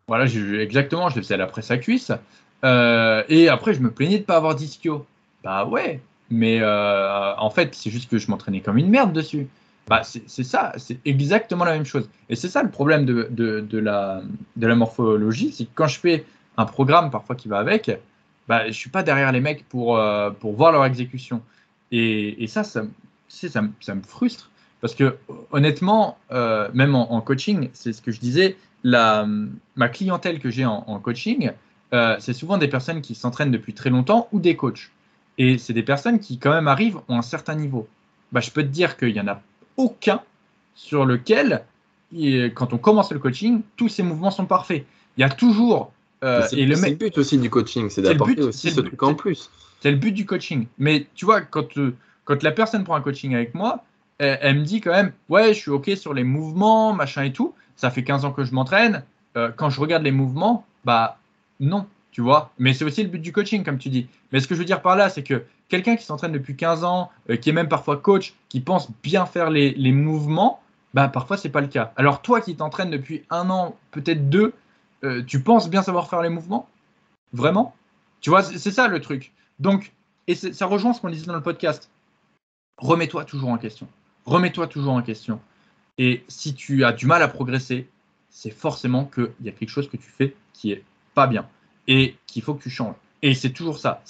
Voilà, 0.08 0.24
exactement, 0.24 1.08
je 1.08 1.16
les 1.16 1.22
faisais 1.22 1.34
à 1.34 1.38
la 1.38 1.46
presse 1.46 1.70
à 1.70 1.78
cuisse. 1.78 2.12
Euh, 2.64 3.22
et 3.28 3.48
après, 3.48 3.74
je 3.74 3.80
me 3.80 3.90
plaignais 3.90 4.16
de 4.16 4.22
ne 4.22 4.26
pas 4.26 4.36
avoir 4.36 4.54
d'ischio. 4.54 5.06
Bah 5.42 5.64
ouais, 5.64 6.00
mais 6.30 6.62
en 6.62 7.50
fait, 7.50 7.74
c'est 7.74 7.90
juste 7.90 8.10
que 8.10 8.18
je 8.18 8.30
m'entraînais 8.30 8.60
comme 8.60 8.78
une 8.78 8.90
merde 8.90 9.12
dessus. 9.12 9.48
Bah, 9.88 10.02
c'est 10.04 10.44
ça, 10.44 10.72
c'est 10.76 10.98
exactement 11.04 11.64
la 11.64 11.72
même 11.72 11.84
chose. 11.84 12.08
Et 12.28 12.36
c'est 12.36 12.48
ça 12.48 12.62
le 12.62 12.70
problème 12.70 13.04
de, 13.04 13.28
de, 13.30 13.78
la, 13.78 14.22
de 14.56 14.66
la 14.66 14.74
morphologie, 14.74 15.52
c'est 15.52 15.64
que 15.64 15.70
quand 15.74 15.88
je 15.88 15.98
fais 15.98 16.24
un 16.56 16.66
programme 16.66 17.10
parfois 17.10 17.34
qui 17.34 17.48
va 17.48 17.58
avec, 17.58 17.90
bah, 18.48 18.68
je 18.68 18.72
suis 18.72 18.90
pas 18.90 19.02
derrière 19.02 19.32
les 19.32 19.40
mecs 19.40 19.68
pour, 19.68 19.98
euh, 19.98 20.30
pour 20.30 20.54
voir 20.54 20.72
leur 20.72 20.84
exécution. 20.84 21.42
Et, 21.90 22.42
et 22.42 22.46
ça, 22.46 22.64
ça, 22.64 22.84
ça, 23.28 23.62
ça, 23.80 23.94
me 23.94 24.02
frustre. 24.02 24.50
Parce 24.82 24.94
que 24.94 25.16
honnêtement, 25.52 26.18
euh, 26.32 26.68
même 26.74 26.94
en, 26.94 27.20
coaching, 27.22 27.70
c'est 27.72 27.94
ce 27.94 28.02
que 28.02 28.12
je 28.12 28.20
disais, 28.20 28.56
la, 28.84 29.26
ma 29.76 29.88
clientèle 29.88 30.40
que 30.40 30.50
j'ai 30.50 30.66
en, 30.66 30.98
coaching, 30.98 31.52
euh, 31.94 32.16
c'est 32.18 32.34
souvent 32.34 32.58
des 32.58 32.68
personnes 32.68 33.00
qui 33.00 33.14
s'entraînent 33.14 33.52
depuis 33.52 33.72
très 33.72 33.88
longtemps 33.88 34.28
ou 34.32 34.40
des 34.40 34.56
coachs. 34.56 34.90
Et 35.38 35.56
c'est 35.56 35.72
des 35.72 35.82
personnes 35.82 36.18
qui 36.18 36.38
quand 36.38 36.50
même 36.50 36.68
arrivent 36.68 36.98
à 37.08 37.14
un 37.14 37.22
certain 37.22 37.54
niveau. 37.54 37.88
Bah, 38.32 38.40
je 38.40 38.50
peux 38.50 38.62
te 38.62 38.68
dire 38.68 38.96
qu'il 38.96 39.12
n'y 39.12 39.20
en 39.20 39.28
a 39.28 39.40
aucun 39.76 40.20
sur 40.74 41.06
lequel, 41.06 41.64
quand 42.54 42.72
on 42.74 42.78
commence 42.78 43.12
le 43.12 43.18
coaching, 43.18 43.62
tous 43.76 43.88
ces 43.88 44.02
mouvements 44.02 44.30
sont 44.30 44.46
parfaits. 44.46 44.84
Il 45.16 45.20
y 45.20 45.24
a 45.24 45.30
toujours 45.30 45.92
euh, 46.24 46.46
c'est 46.48 46.56
le, 46.56 46.94
but 46.94 47.18
aussi 47.18 47.36
du 47.38 47.50
coaching, 47.50 47.90
c'est 47.90 48.02
d'apporter 48.02 48.42
aussi 48.42 48.70
ce 48.70 48.80
truc 48.80 49.02
en 49.02 49.14
plus. 49.14 49.50
C'est 49.80 49.90
le 49.90 49.96
but 49.96 50.12
du 50.12 50.24
coaching. 50.24 50.66
Mais 50.78 51.06
tu 51.14 51.24
vois, 51.24 51.40
quand, 51.40 51.76
euh, 51.78 51.94
quand 52.24 52.42
la 52.42 52.52
personne 52.52 52.84
prend 52.84 52.94
un 52.94 53.00
coaching 53.00 53.34
avec 53.34 53.54
moi, 53.54 53.84
elle, 54.40 54.60
me 54.60 54.64
dit 54.64 54.80
quand 54.80 54.92
même, 54.92 55.12
ouais, 55.28 55.48
je 55.54 55.58
suis 55.58 55.70
OK 55.70 55.90
sur 55.96 56.14
les 56.14 56.24
mouvements, 56.24 56.92
machin 56.92 57.24
et 57.24 57.32
tout. 57.32 57.54
Ça 57.76 57.90
fait 57.90 58.04
15 58.04 58.24
ans 58.24 58.32
que 58.32 58.44
je 58.44 58.52
m'entraîne. 58.54 59.04
Euh, 59.36 59.50
quand 59.54 59.70
je 59.70 59.80
regarde 59.80 60.02
les 60.02 60.12
mouvements, 60.12 60.64
bah 60.84 61.18
non, 61.60 61.86
tu 62.10 62.20
vois. 62.20 62.52
Mais 62.58 62.74
c'est 62.74 62.84
aussi 62.84 63.02
le 63.02 63.08
but 63.08 63.18
du 63.18 63.32
coaching, 63.32 63.64
comme 63.64 63.78
tu 63.78 63.88
dis. 63.88 64.06
Mais 64.30 64.40
ce 64.40 64.46
que 64.46 64.54
je 64.54 64.60
veux 64.60 64.64
dire 64.64 64.82
par 64.82 64.96
là, 64.96 65.08
c'est 65.08 65.22
que 65.22 65.44
quelqu'un 65.68 65.96
qui 65.96 66.04
s'entraîne 66.04 66.32
depuis 66.32 66.56
15 66.56 66.84
ans, 66.84 67.10
qui 67.40 67.50
est 67.50 67.52
même 67.52 67.68
parfois 67.68 67.96
coach, 67.96 68.34
qui 68.48 68.60
pense 68.60 68.90
bien 69.02 69.26
faire 69.26 69.50
les, 69.50 69.72
les 69.72 69.92
mouvements, 69.92 70.60
bah 70.94 71.08
parfois 71.08 71.36
c'est 71.36 71.48
pas 71.48 71.60
le 71.60 71.68
cas. 71.68 71.92
Alors 71.96 72.22
toi 72.22 72.40
qui 72.40 72.54
t'entraînes 72.54 72.90
depuis 72.90 73.24
un 73.30 73.48
an, 73.50 73.76
peut-être 73.90 74.28
deux, 74.28 74.52
euh, 75.04 75.22
tu 75.26 75.40
penses 75.40 75.68
bien 75.68 75.82
savoir 75.82 76.08
faire 76.08 76.22
les 76.22 76.28
mouvements? 76.28 76.68
Vraiment? 77.32 77.74
Tu 78.20 78.30
vois, 78.30 78.42
c'est 78.42 78.70
ça 78.70 78.88
le 78.88 79.00
truc. 79.00 79.32
Donc, 79.58 79.92
et 80.28 80.34
ça 80.34 80.66
rejoint 80.66 80.92
ce 80.92 81.00
qu'on 81.00 81.10
disait 81.10 81.26
dans 81.26 81.34
le 81.34 81.42
podcast. 81.42 81.90
Remets-toi 82.78 83.24
toujours 83.24 83.48
en 83.48 83.58
question. 83.58 83.88
Remets-toi 84.24 84.66
toujours 84.66 84.94
en 84.94 85.02
question. 85.02 85.40
Et 85.98 86.24
si 86.28 86.54
tu 86.54 86.84
as 86.84 86.92
du 86.92 87.06
mal 87.06 87.22
à 87.22 87.28
progresser, 87.28 87.88
c'est 88.30 88.50
forcément 88.50 89.04
qu'il 89.04 89.30
y 89.42 89.48
a 89.48 89.52
quelque 89.52 89.68
chose 89.68 89.88
que 89.88 89.96
tu 89.96 90.10
fais 90.10 90.34
qui 90.52 90.72
est 90.72 90.84
pas 91.14 91.26
bien 91.26 91.46
et 91.86 92.16
qu'il 92.26 92.42
faut 92.42 92.54
que 92.54 92.62
tu 92.62 92.70
changes. 92.70 92.94
Et 93.22 93.34
c'est 93.34 93.50
toujours 93.50 93.78
ça. 93.78 94.02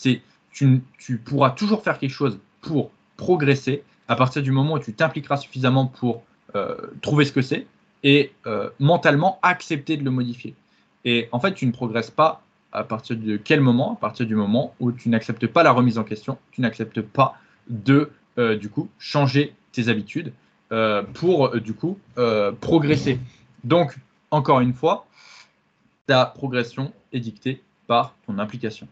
Tu 0.53 1.19
pourras 1.25 1.51
toujours 1.51 1.83
faire 1.83 1.99
quelque 1.99 2.13
chose 2.13 2.39
pour 2.61 2.91
progresser 3.17 3.83
à 4.09 4.17
partir 4.17 4.43
du 4.43 4.53
moment 4.53 4.75
où 4.75 4.79
tu 4.79 4.93
t'impliqueras 4.95 5.37
suffisamment 5.37 5.87
pour 5.87 6.23
euh, 6.55 6.77
trouver 7.01 7.25
ce 7.25 7.33
que 7.33 7.43
c'est 7.43 7.67
et 8.03 8.33
euh, 8.47 8.69
mentalement 8.79 9.39
accepter 9.43 9.97
de 9.97 10.05
le 10.05 10.11
modifier. 10.11 10.55
Et 11.05 11.29
en 11.33 11.41
fait, 11.41 11.55
tu 11.55 11.67
ne 11.67 11.73
progresses 11.73 12.11
pas 12.11 12.43
à 12.73 12.85
partir 12.85 13.17
de 13.17 13.37
quel 13.37 13.61
moment? 13.61 13.95
À 13.95 13.97
partir 13.97 14.27
du 14.27 14.35
moment 14.35 14.75
où 14.81 14.93
tu 14.93 15.09
n'acceptes 15.09 15.47
pas 15.47 15.63
la 15.63 15.73
remise 15.73 15.99
en 15.99 16.05
question, 16.05 16.39
tu 16.51 16.61
n'acceptes 16.61 17.01
pas 17.01 17.37
de, 17.69 18.11
euh, 18.39 18.57
du 18.57 18.71
coup, 18.71 18.89
changer 18.99 19.55
tes 19.73 19.89
habitudes 19.89 20.33
euh, 20.71 21.03
pour, 21.03 21.49
euh, 21.49 21.61
du 21.61 21.75
coup, 21.75 21.99
progresser. 22.61 23.19
Donc, 23.65 23.97
encore 24.31 24.61
une 24.61 24.73
fois, 24.73 25.07
ta 26.07 26.25
progression 26.27 26.93
est 27.13 27.21
dictée 27.21 27.63
par 27.87 28.15
ton 28.27 28.39
implication. 28.39 28.89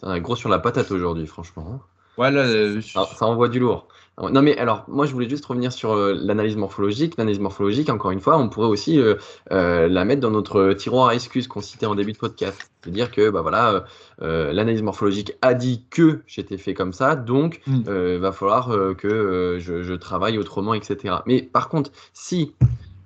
Tu 0.00 0.06
as 0.06 0.20
gros 0.20 0.36
sur 0.36 0.48
la 0.48 0.58
patate 0.58 0.90
aujourd'hui, 0.90 1.26
franchement. 1.26 1.80
Voilà, 2.20 2.44
ça 2.82 3.24
envoie 3.24 3.48
du 3.48 3.60
lourd. 3.60 3.88
Non, 4.20 4.42
mais 4.42 4.58
alors, 4.58 4.84
moi, 4.88 5.06
je 5.06 5.12
voulais 5.14 5.26
juste 5.26 5.46
revenir 5.46 5.72
sur 5.72 5.92
euh, 5.92 6.12
l'analyse 6.14 6.56
morphologique. 6.56 7.14
L'analyse 7.16 7.40
morphologique, 7.40 7.88
encore 7.88 8.10
une 8.10 8.20
fois, 8.20 8.36
on 8.36 8.50
pourrait 8.50 8.66
aussi 8.66 9.00
euh, 9.00 9.14
euh, 9.52 9.88
la 9.88 10.04
mettre 10.04 10.20
dans 10.20 10.30
notre 10.30 10.74
tiroir 10.74 11.08
à 11.08 11.14
excuses 11.14 11.48
qu'on 11.48 11.62
citait 11.62 11.86
en 11.86 11.94
début 11.94 12.12
de 12.12 12.18
podcast. 12.18 12.70
C'est-à-dire 12.82 13.10
que, 13.10 13.30
bah 13.30 13.40
voilà, 13.40 13.84
l'analyse 14.20 14.82
morphologique 14.82 15.32
a 15.40 15.54
dit 15.54 15.86
que 15.88 16.20
j'étais 16.26 16.58
fait 16.58 16.74
comme 16.74 16.92
ça, 16.92 17.16
donc 17.16 17.62
il 17.66 17.90
mm. 17.90 18.16
va 18.16 18.32
falloir 18.32 18.68
que 18.98 19.56
je, 19.58 19.82
je, 19.82 19.94
travaille 19.94 20.36
autrement, 20.36 20.74
etc. 20.74 21.16
Mais 21.24 21.40
par 21.40 21.70
contre, 21.70 21.90
si 22.12 22.52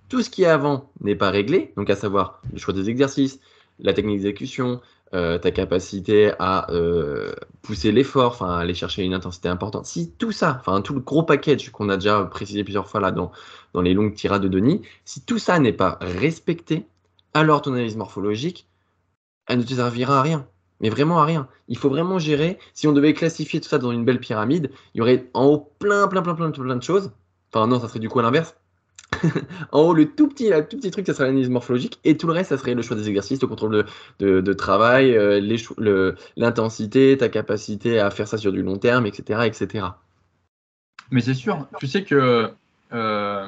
tout 0.09 0.23
ce 0.23 0.31
qui 0.31 0.43
est 0.43 0.49
avant 0.49 0.91
n'est 1.01 1.15
pas 1.15 1.31
réglé, 1.31 1.73
donc 1.77 1.89
à 1.89 1.97
savoir 1.97 2.41
le 2.53 2.59
choix 2.59 2.75
des 2.75 2.91
exercices, 2.91 3.39
la 3.81 3.93
technique 3.93 4.17
d'exécution, 4.17 4.81
euh, 5.15 5.39
ta 5.39 5.51
capacité 5.51 6.33
à 6.39 6.71
euh, 6.73 7.33
pousser 7.63 7.93
l'effort, 7.93 8.33
enfin 8.33 8.57
aller 8.59 8.75
chercher 8.75 9.03
une 9.03 9.15
intensité 9.15 9.49
importante, 9.49 9.87
si 9.87 10.13
tout 10.13 10.33
ça, 10.33 10.59
enfin 10.61 10.81
tout 10.83 10.95
le 10.95 11.01
gros 11.01 11.23
package 11.23 11.71
qu'on 11.71 11.89
a 11.89 11.97
déjà 11.97 12.25
précisé 12.25 12.65
plusieurs 12.65 12.89
fois 12.89 13.01
là 13.01 13.13
dans, 13.13 13.31
dans 13.73 13.83
les 13.83 13.95
longues 13.95 14.15
tirades 14.15 14.43
de 14.43 14.49
Denis, 14.49 14.83
si 15.05 15.25
tout 15.25 15.39
ça 15.39 15.59
n'est 15.59 15.73
pas 15.73 15.99
respecté, 16.01 16.87
alors 17.33 17.63
ton 17.63 17.73
analyse 17.73 17.97
morphologique, 17.97 18.69
elle 19.47 19.59
ne 19.59 19.65
te 19.65 19.75
servira 19.75 20.19
à 20.19 20.23
rien. 20.23 20.47
Mais 20.81 20.91
vraiment 20.91 21.21
à 21.21 21.25
rien. 21.25 21.49
Il 21.69 21.79
faut 21.79 21.89
vraiment 21.89 22.19
gérer. 22.19 22.59
Si 22.75 22.89
on 22.89 22.93
devait 22.93 23.15
classifier 23.15 23.61
tout 23.61 23.69
ça 23.69 23.79
dans 23.79 23.93
une 23.93 24.05
belle 24.05 24.21
pyramide, 24.21 24.71
il 24.95 24.99
y 24.99 25.01
aurait 25.01 25.31
en 25.33 25.45
haut 25.47 25.73
plein, 25.79 26.09
plein, 26.09 26.23
plein, 26.23 26.35
plein, 26.35 26.51
plein 26.51 26.77
de 26.77 26.83
choses. 26.83 27.13
Enfin, 27.53 27.67
non, 27.67 27.81
ça 27.81 27.89
serait 27.89 28.01
du 28.01 28.09
coup 28.09 28.19
à 28.19 28.23
l'inverse. 28.23 28.57
en 29.73 29.81
haut, 29.81 29.95
le 29.95 30.11
tout 30.11 30.29
petit, 30.29 30.51
le 30.51 30.67
tout 30.67 30.77
petit 30.77 30.91
truc, 30.91 31.07
ça 31.07 31.15
serait 31.15 31.27
l'analyse 31.27 31.49
morphologique, 31.49 31.99
et 32.05 32.17
tout 32.17 32.27
le 32.27 32.33
reste, 32.33 32.51
ça 32.51 32.59
serait 32.59 32.75
le 32.75 32.83
choix 32.83 32.97
des 32.97 33.09
exercices, 33.09 33.41
le 33.41 33.49
contrôle 33.49 33.85
de, 34.19 34.53
travail, 34.53 35.17
euh, 35.17 36.13
l'intensité, 36.37 37.17
ta 37.17 37.29
capacité 37.29 38.01
à 38.01 38.11
faire 38.11 38.29
ça 38.29 38.39
sur 38.39 38.53
du 38.53 38.63
long 38.63 38.77
terme, 38.77 39.07
etc. 39.07 39.41
etc. 39.47 39.87
Mais 41.11 41.21
c'est 41.21 41.35
sûr, 41.35 41.67
tu 41.79 41.87
sais 41.87 42.03
que 42.05 42.51
euh, 42.93 43.47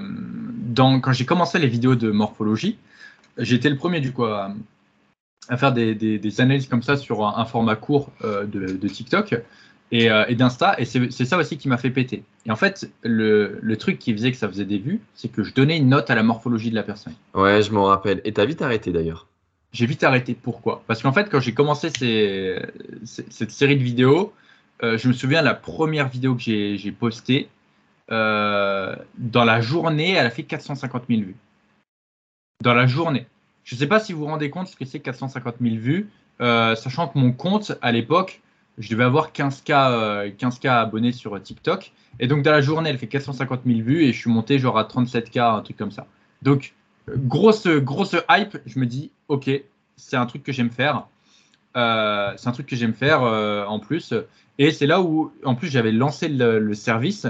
quand 0.77 1.12
j'ai 1.12 1.24
commencé 1.24 1.59
les 1.59 1.68
vidéos 1.68 1.95
de 1.95 2.11
morphologie, 2.11 2.79
j'étais 3.39 3.70
le 3.70 3.77
premier 3.77 4.01
du 4.01 4.12
coup 4.12 4.24
à, 4.24 4.55
faire 5.57 5.72
des, 5.72 6.41
analyses 6.41 6.68
comme 6.68 6.83
ça 6.83 6.97
sur 6.97 7.27
un, 7.27 7.45
format 7.45 7.77
court 7.77 8.11
euh, 8.24 8.45
de, 8.45 8.89
TikTok. 8.89 9.37
Euh, 9.93 10.24
et, 10.28 10.34
d'Insta. 10.34 10.74
Et 10.78 10.84
c'est 10.84 11.24
ça 11.24 11.39
aussi 11.39 11.59
qui 11.59 11.68
m'a 11.68 11.78
fait 11.78 11.91
péter. 11.91 12.24
Et 12.45 12.51
en 12.51 12.57
fait, 12.57 12.91
le, 13.03 13.59
le, 13.62 13.76
truc 13.76 13.99
qui 13.99 14.12
faisait 14.12 14.32
que 14.32 14.37
ça 14.37 14.49
faisait 14.49 14.64
des 14.64 14.78
vues, 14.78 15.01
c'est 15.14 15.28
que 15.28 15.45
je 15.45 15.55
donnais 15.55 15.76
une 15.76 15.89
note 15.89 16.11
à 16.11 16.14
la 16.14 16.22
morphologie 16.22 16.70
de 16.70 16.74
la 16.74 16.82
personne. 16.82 17.14
Ouais, 17.34 17.62
je 17.62 17.70
m'en 17.70 17.84
rappelle. 17.84 18.20
Et 18.24 18.32
t'as 18.32 18.45
vite 18.45 18.62
arrêté 18.62 18.91
d'ailleurs. 18.91 19.26
J'ai 19.72 19.87
vite 19.87 20.03
arrêté. 20.03 20.37
Pourquoi? 20.41 20.82
Parce 20.87 21.03
qu'en 21.03 21.12
fait, 21.12 21.30
quand 21.30 21.39
j'ai 21.39 21.55
commencé 21.55 21.91
ces, 21.91 22.61
cette 23.05 23.51
série 23.53 23.76
de 23.76 23.82
vidéos, 23.82 24.32
euh, 24.82 24.99
je 24.99 25.09
me 25.09 25.12
souviens 25.12 25.43
la 25.43 25.55
première 25.55 26.09
vidéo 26.09 26.34
que 26.34 26.41
j'ai 26.43 26.93
postée, 26.93 27.49
euh, 28.11 28.97
dans 29.18 29.45
la 29.45 29.61
journée, 29.61 30.12
elle 30.12 30.26
a 30.26 30.30
fait 30.30 30.45
450 30.45 31.05
000 31.09 31.20
vues. 31.22 31.37
Dans 32.62 32.74
la 32.74 32.87
journée. 32.87 33.26
Je 33.62 33.74
ne 33.74 33.78
sais 33.78 33.87
pas 33.87 34.01
si 34.01 34.12
vous 34.12 34.20
vous 34.20 34.26
rendez 34.26 34.51
compte 34.51 34.68
ce 34.68 34.76
que 34.76 34.84
c'est 34.84 35.01
450 35.01 35.57
000 35.61 35.76
vues, 35.76 36.09
sachant 36.41 37.09
que 37.09 37.18
mon 37.18 37.32
compte, 37.32 37.72
à 37.82 37.93
l'époque, 37.93 38.41
je 38.79 38.91
devais 38.91 39.05
avoir 39.05 39.33
15K, 39.33 40.37
15K 40.37 40.66
euh, 40.66 40.83
abonnés 40.83 41.12
sur 41.12 41.41
TikTok. 41.41 41.93
Et 42.20 42.27
donc, 42.27 42.43
dans 42.43 42.51
la 42.51 42.61
journée, 42.61 42.91
elle 42.91 42.99
fait 42.99 43.07
450 43.07 43.62
000 43.66 43.81
vues 43.81 44.05
et 44.05 44.12
je 44.12 44.18
suis 44.18 44.31
monté 44.31 44.59
genre 44.59 44.79
à 44.79 44.85
37K, 44.85 45.59
un 45.59 45.62
truc 45.62 45.77
comme 45.77 45.91
ça. 45.91 46.07
Donc, 46.43 46.74
grosse, 47.09 47.66
grosse 47.66 48.16
hype. 48.29 48.59
Je 48.66 48.79
me 48.79 48.87
dis, 48.87 49.11
OK, 49.29 49.51
c'est 49.97 50.16
un 50.16 50.27
truc 50.27 50.43
que 50.43 50.53
j'aime 50.53 50.70
faire. 50.70 51.07
Euh, 51.77 52.33
c'est 52.37 52.49
un 52.49 52.53
truc 52.53 52.66
que 52.66 52.77
j'aime 52.77 52.95
faire 52.95 53.22
euh, 53.22 53.64
en 53.64 53.79
plus. 53.79 54.14
Et 54.59 54.70
c'est 54.70 54.87
là 54.87 55.01
où, 55.01 55.33
en 55.45 55.55
plus, 55.55 55.68
j'avais 55.68 55.93
lancé 55.93 56.29
le, 56.29 56.74
service 56.74 57.27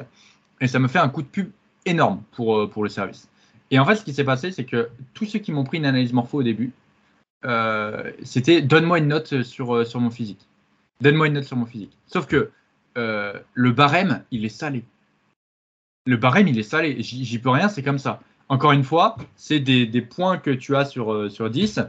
et 0.60 0.68
ça 0.68 0.78
me 0.78 0.88
fait 0.88 0.98
un 0.98 1.08
coup 1.08 1.22
de 1.22 1.28
pub 1.28 1.50
énorme 1.84 2.22
pour, 2.32 2.68
pour 2.70 2.82
le 2.82 2.88
service. 2.88 3.28
Et 3.70 3.78
en 3.78 3.84
fait, 3.84 3.96
ce 3.96 4.04
qui 4.04 4.14
s'est 4.14 4.24
passé, 4.24 4.52
c'est 4.52 4.64
que 4.64 4.88
tous 5.14 5.26
ceux 5.26 5.40
qui 5.40 5.52
m'ont 5.52 5.64
pris 5.64 5.78
une 5.78 5.86
analyse 5.86 6.12
morpho 6.12 6.38
au 6.38 6.42
début, 6.42 6.72
c'était 8.22 8.62
donne-moi 8.62 8.98
une 8.98 9.08
note 9.08 9.42
sur, 9.42 9.86
sur 9.86 10.00
mon 10.00 10.10
physique. 10.10 10.46
Donne-moi 11.00 11.26
une 11.26 11.34
note 11.34 11.44
sur 11.44 11.56
mon 11.56 11.66
physique. 11.66 11.96
Sauf 12.06 12.26
que 12.26 12.50
euh, 12.96 13.34
le 13.54 13.72
barème, 13.72 14.22
il 14.30 14.44
est 14.44 14.50
salé. 14.50 14.84
Le 16.06 16.16
barème, 16.16 16.48
il 16.48 16.58
est 16.58 16.62
salé. 16.62 16.96
J'y 17.00 17.38
peux 17.38 17.50
rien, 17.50 17.68
c'est 17.68 17.82
comme 17.82 17.98
ça. 17.98 18.20
Encore 18.48 18.72
une 18.72 18.84
fois, 18.84 19.16
c'est 19.34 19.58
des, 19.58 20.02
points 20.02 20.38
que 20.38 20.50
tu 20.50 20.76
as 20.76 20.84
sur, 20.84 21.12
euh, 21.12 21.28
sur 21.28 21.50
10, 21.50 21.80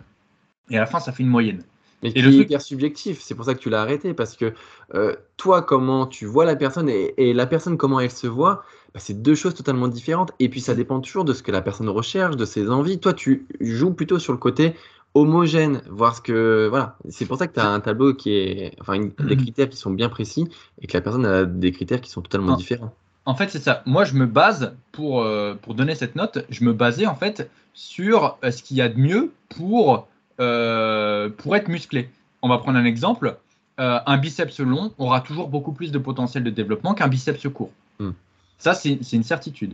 et 0.70 0.78
à 0.78 0.82
la 0.82 0.86
fin, 0.86 1.00
ça 1.00 1.12
fait 1.12 1.24
une 1.24 1.30
moyenne. 1.30 1.64
Mais 2.04 2.12
et 2.14 2.22
le 2.22 2.32
truc 2.32 2.46
hyper 2.46 2.62
subjectif, 2.62 3.22
c'est 3.22 3.34
pour 3.34 3.46
ça 3.46 3.56
que 3.56 3.60
tu 3.60 3.70
l'as 3.70 3.82
arrêté, 3.82 4.14
parce 4.14 4.36
que 4.36 4.54
euh, 4.94 5.16
toi, 5.36 5.62
comment 5.62 6.06
tu 6.06 6.26
vois 6.26 6.46
la 6.46 6.56
personne 6.56 6.90
et, 6.90 7.34
la 7.34 7.48
personne, 7.48 7.78
comment 7.78 8.00
elle 8.00 8.12
se 8.12 8.28
voit, 8.28 8.64
bah, 8.94 9.00
c'est 9.00 9.22
deux 9.22 9.36
choses 9.36 9.54
totalement 9.54 9.88
différentes. 9.88 10.32
Et 10.40 10.50
puis, 10.50 10.62
ça 10.62 10.76
dépend 10.76 11.00
toujours 11.00 11.26
de 11.26 11.34
ce 11.34 11.42
que 11.42 11.52
la 11.52 11.62
personne 11.62 11.90
recherche, 11.90 12.36
de 12.36 12.46
ses 12.46 12.70
envies. 12.70 13.00
Toi, 13.00 13.14
tu 13.14 13.48
joues 13.60 13.94
plutôt 13.94 14.20
sur 14.20 14.34
le 14.34 14.40
côté 14.40 14.76
homogène, 15.18 15.82
voir 15.90 16.16
ce 16.16 16.22
que. 16.22 16.68
Voilà, 16.70 16.98
c'est 17.10 17.26
pour 17.26 17.38
ça 17.38 17.48
que 17.48 17.54
tu 17.54 17.60
as 17.60 17.68
un 17.68 17.80
tableau 17.80 18.14
qui 18.14 18.32
est. 18.32 18.76
Enfin, 18.80 19.00
des 19.00 19.36
mhm. 19.36 19.38
critères 19.38 19.70
qui 19.70 19.78
sont 19.78 19.92
bien 19.92 20.10
précis 20.10 20.48
et 20.82 20.88
que 20.88 20.98
la 20.98 21.02
personne 21.02 21.26
a 21.26 21.46
des 21.46 21.72
critères 21.72 22.02
qui 22.02 22.10
sont 22.10 22.22
totalement 22.22 22.56
différents. 22.56 22.94
En 23.26 23.36
fait, 23.36 23.50
c'est 23.50 23.60
ça. 23.60 23.84
Moi, 23.86 24.06
je 24.06 24.14
me 24.14 24.26
base, 24.26 24.74
pour, 24.94 25.22
euh, 25.22 25.54
pour 25.62 25.76
donner 25.76 25.96
cette 25.96 26.16
note, 26.16 26.46
je 26.50 26.64
me 26.64 26.72
basais 26.72 27.06
en 27.06 27.16
fait 27.16 27.50
sur 27.74 28.38
euh, 28.44 28.52
ce 28.52 28.64
qu'il 28.64 28.78
y 28.78 28.82
a 28.82 28.88
de 28.88 28.98
mieux 28.98 29.34
pour, 29.50 30.08
euh, 30.40 31.30
pour 31.30 31.56
être 31.58 31.68
musclé. 31.68 32.10
On 32.42 32.48
va 32.48 32.58
prendre 32.58 32.78
un 32.78 32.86
exemple. 32.86 33.38
un 33.80 34.18
biceps 34.18 34.60
long 34.60 34.92
aura 34.98 35.22
toujours 35.22 35.50
beaucoup 35.50 35.72
plus 35.72 35.92
de 35.92 36.00
potentiel 36.00 36.44
de 36.44 36.50
développement 36.50 36.94
qu'un 36.96 37.08
biceps 37.08 37.48
court. 37.54 37.70
Hmm. 38.00 38.12
Ça, 38.58 38.74
c'est 38.74 38.98
une 39.14 39.24
certitude. 39.24 39.74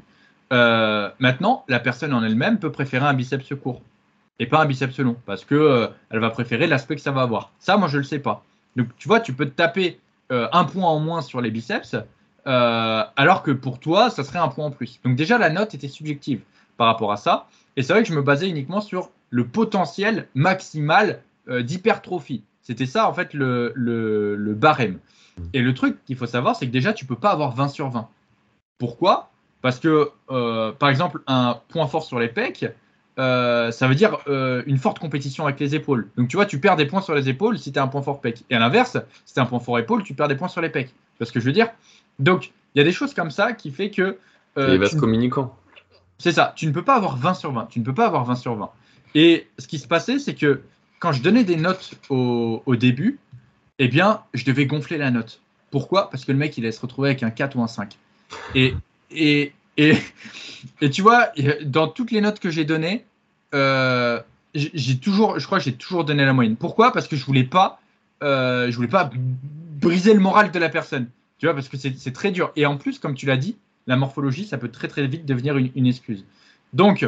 maintenant, 0.49 1.63
la 1.69 1.79
personne 1.79 2.13
en 2.13 2.23
elle-même 2.23 2.59
peut 2.59 2.71
préférer 2.71 3.05
un 3.05 3.13
biceps 3.13 3.53
court 3.61 3.81
et 4.39 4.47
pas 4.47 4.61
un 4.61 4.65
biceps 4.65 4.97
long 4.99 5.15
parce 5.25 5.45
que 5.45 5.55
euh, 5.55 5.87
elle 6.09 6.19
va 6.19 6.29
préférer 6.29 6.67
l'aspect 6.67 6.95
que 6.95 7.01
ça 7.01 7.11
va 7.11 7.21
avoir. 7.21 7.51
Ça, 7.59 7.77
moi, 7.77 7.87
je 7.87 7.97
le 7.97 8.03
sais 8.03 8.19
pas. 8.19 8.43
Donc, 8.75 8.87
tu 8.97 9.07
vois, 9.07 9.19
tu 9.19 9.33
peux 9.33 9.45
te 9.45 9.51
taper 9.51 9.99
euh, 10.31 10.47
un 10.51 10.65
point 10.65 10.87
en 10.87 10.99
moins 10.99 11.21
sur 11.21 11.41
les 11.41 11.51
biceps, 11.51 11.95
euh, 12.47 13.03
alors 13.15 13.43
que 13.43 13.51
pour 13.51 13.79
toi, 13.79 14.09
ça 14.09 14.23
serait 14.23 14.39
un 14.39 14.47
point 14.47 14.65
en 14.65 14.71
plus. 14.71 14.99
Donc, 15.03 15.15
déjà, 15.15 15.37
la 15.37 15.49
note 15.49 15.73
était 15.75 15.87
subjective 15.87 16.41
par 16.77 16.87
rapport 16.87 17.11
à 17.11 17.17
ça. 17.17 17.47
Et 17.77 17.83
c'est 17.83 17.93
vrai 17.93 18.03
que 18.03 18.09
je 18.09 18.15
me 18.15 18.21
basais 18.21 18.49
uniquement 18.49 18.81
sur 18.81 19.11
le 19.29 19.47
potentiel 19.47 20.27
maximal 20.35 21.21
d'hypertrophie. 21.47 22.43
C'était 22.61 22.85
ça, 22.85 23.09
en 23.09 23.13
fait, 23.13 23.33
le, 23.33 23.73
le, 23.75 24.35
le 24.35 24.53
barème. 24.53 24.99
Et 25.53 25.61
le 25.61 25.73
truc 25.73 26.03
qu'il 26.05 26.15
faut 26.15 26.25
savoir, 26.25 26.55
c'est 26.55 26.67
que 26.67 26.71
déjà, 26.71 26.93
tu 26.93 27.05
peux 27.05 27.15
pas 27.15 27.31
avoir 27.31 27.53
20 27.53 27.67
sur 27.67 27.89
20. 27.89 28.07
Pourquoi? 28.77 29.31
Parce 29.61 29.79
que, 29.79 30.11
par 30.27 30.89
exemple, 30.89 31.21
un 31.27 31.59
point 31.67 31.87
fort 31.87 32.03
sur 32.03 32.19
les 32.19 32.29
pecs, 32.29 32.65
euh, 33.19 33.71
ça 33.71 33.87
veut 33.87 33.95
dire 33.95 34.17
euh, 34.27 34.63
une 34.65 34.77
forte 34.77 34.99
compétition 34.99 35.45
avec 35.45 35.59
les 35.59 35.75
épaules. 35.75 36.09
Donc 36.17 36.29
tu 36.29 36.35
vois, 36.35 36.45
tu 36.45 36.59
perds 36.59 36.75
des 36.75 36.85
points 36.85 37.01
sur 37.01 37.13
les 37.13 37.29
épaules 37.29 37.59
si 37.59 37.71
tu 37.71 37.79
as 37.79 37.83
un 37.83 37.87
point 37.87 38.01
fort 38.01 38.21
pec. 38.21 38.43
Et 38.49 38.55
à 38.55 38.59
l'inverse, 38.59 38.97
si 39.25 39.33
tu 39.33 39.39
un 39.39 39.45
point 39.45 39.59
fort 39.59 39.77
épaule, 39.79 40.03
tu 40.03 40.13
perds 40.13 40.27
des 40.27 40.35
points 40.35 40.47
sur 40.47 40.61
les 40.61 40.69
pecs. 40.69 40.87
Tu 40.87 41.17
vois 41.19 41.27
ce 41.27 41.31
que 41.31 41.39
je 41.39 41.45
veux 41.45 41.51
dire? 41.51 41.69
Donc 42.19 42.51
il 42.73 42.79
y 42.79 42.81
a 42.81 42.83
des 42.83 42.91
choses 42.91 43.13
comme 43.13 43.31
ça 43.31 43.53
qui 43.53 43.71
fait 43.71 43.91
que. 43.91 44.17
Euh, 44.57 44.77
les 44.77 44.99
communicants. 44.99 45.55
C'est 46.17 46.31
ça, 46.31 46.53
tu 46.55 46.67
ne 46.67 46.71
peux 46.71 46.83
pas 46.83 46.95
avoir 46.95 47.17
20 47.17 47.33
sur 47.33 47.51
20. 47.51 47.67
Tu 47.67 47.79
ne 47.79 47.85
peux 47.85 47.93
pas 47.93 48.05
avoir 48.05 48.23
20 48.25 48.35
sur 48.35 48.55
20. 48.55 48.71
Et 49.15 49.47
ce 49.59 49.67
qui 49.67 49.77
se 49.77 49.87
passait, 49.87 50.19
c'est 50.19 50.35
que 50.35 50.61
quand 50.99 51.11
je 51.11 51.21
donnais 51.21 51.43
des 51.43 51.57
notes 51.57 51.95
au, 52.09 52.63
au, 52.65 52.75
début, 52.75 53.19
eh 53.77 53.87
bien, 53.87 54.21
je 54.33 54.45
devais 54.45 54.65
gonfler 54.65 54.97
la 54.97 55.11
note. 55.11 55.41
Pourquoi? 55.69 56.09
Parce 56.09 56.23
que 56.23 56.31
le 56.31 56.37
mec, 56.37 56.57
il 56.57 56.63
allait 56.63 56.71
se 56.71 56.81
retrouver 56.81 57.09
avec 57.09 57.23
un 57.23 57.29
4 57.31 57.57
ou 57.57 57.63
un 57.63 57.67
5. 57.67 57.97
Et, 58.55 58.75
et, 59.11 59.53
et, 59.77 59.95
tu 60.91 61.01
vois, 61.01 61.29
dans 61.63 61.87
toutes 61.87 62.11
les 62.11 62.21
notes 62.21 62.39
que 62.39 62.49
j'ai 62.49 62.65
données, 62.65 63.05
euh, 63.53 64.19
j'ai 64.53 64.97
toujours, 64.97 65.39
je 65.39 65.45
crois 65.45 65.57
que 65.57 65.63
j'ai 65.63 65.73
toujours 65.73 66.05
donné 66.05 66.25
la 66.25 66.33
moyenne. 66.33 66.55
Pourquoi? 66.55 66.91
Parce 66.91 67.07
que 67.07 67.15
je 67.15 67.25
voulais 67.25 67.43
pas, 67.43 67.79
euh, 68.21 68.69
je 68.69 68.75
voulais 68.75 68.87
pas 68.87 69.09
briser 69.81 70.13
le 70.13 70.19
moral 70.19 70.51
de 70.51 70.59
la 70.59 70.69
personne. 70.69 71.07
Tu 71.39 71.47
vois, 71.47 71.55
parce 71.55 71.69
que 71.69 71.77
c'est 71.77 72.13
très 72.13 72.31
dur. 72.31 72.51
Et 72.55 72.65
en 72.65 72.77
plus, 72.77 72.99
comme 72.99 73.15
tu 73.15 73.25
l'as 73.25 73.37
dit, 73.37 73.57
la 73.87 73.95
morphologie, 73.95 74.45
ça 74.45 74.57
peut 74.57 74.69
très 74.69 74.87
très 74.87 75.05
vite 75.07 75.25
devenir 75.25 75.57
une, 75.57 75.87
excuse. 75.87 76.23
Donc, 76.71 77.05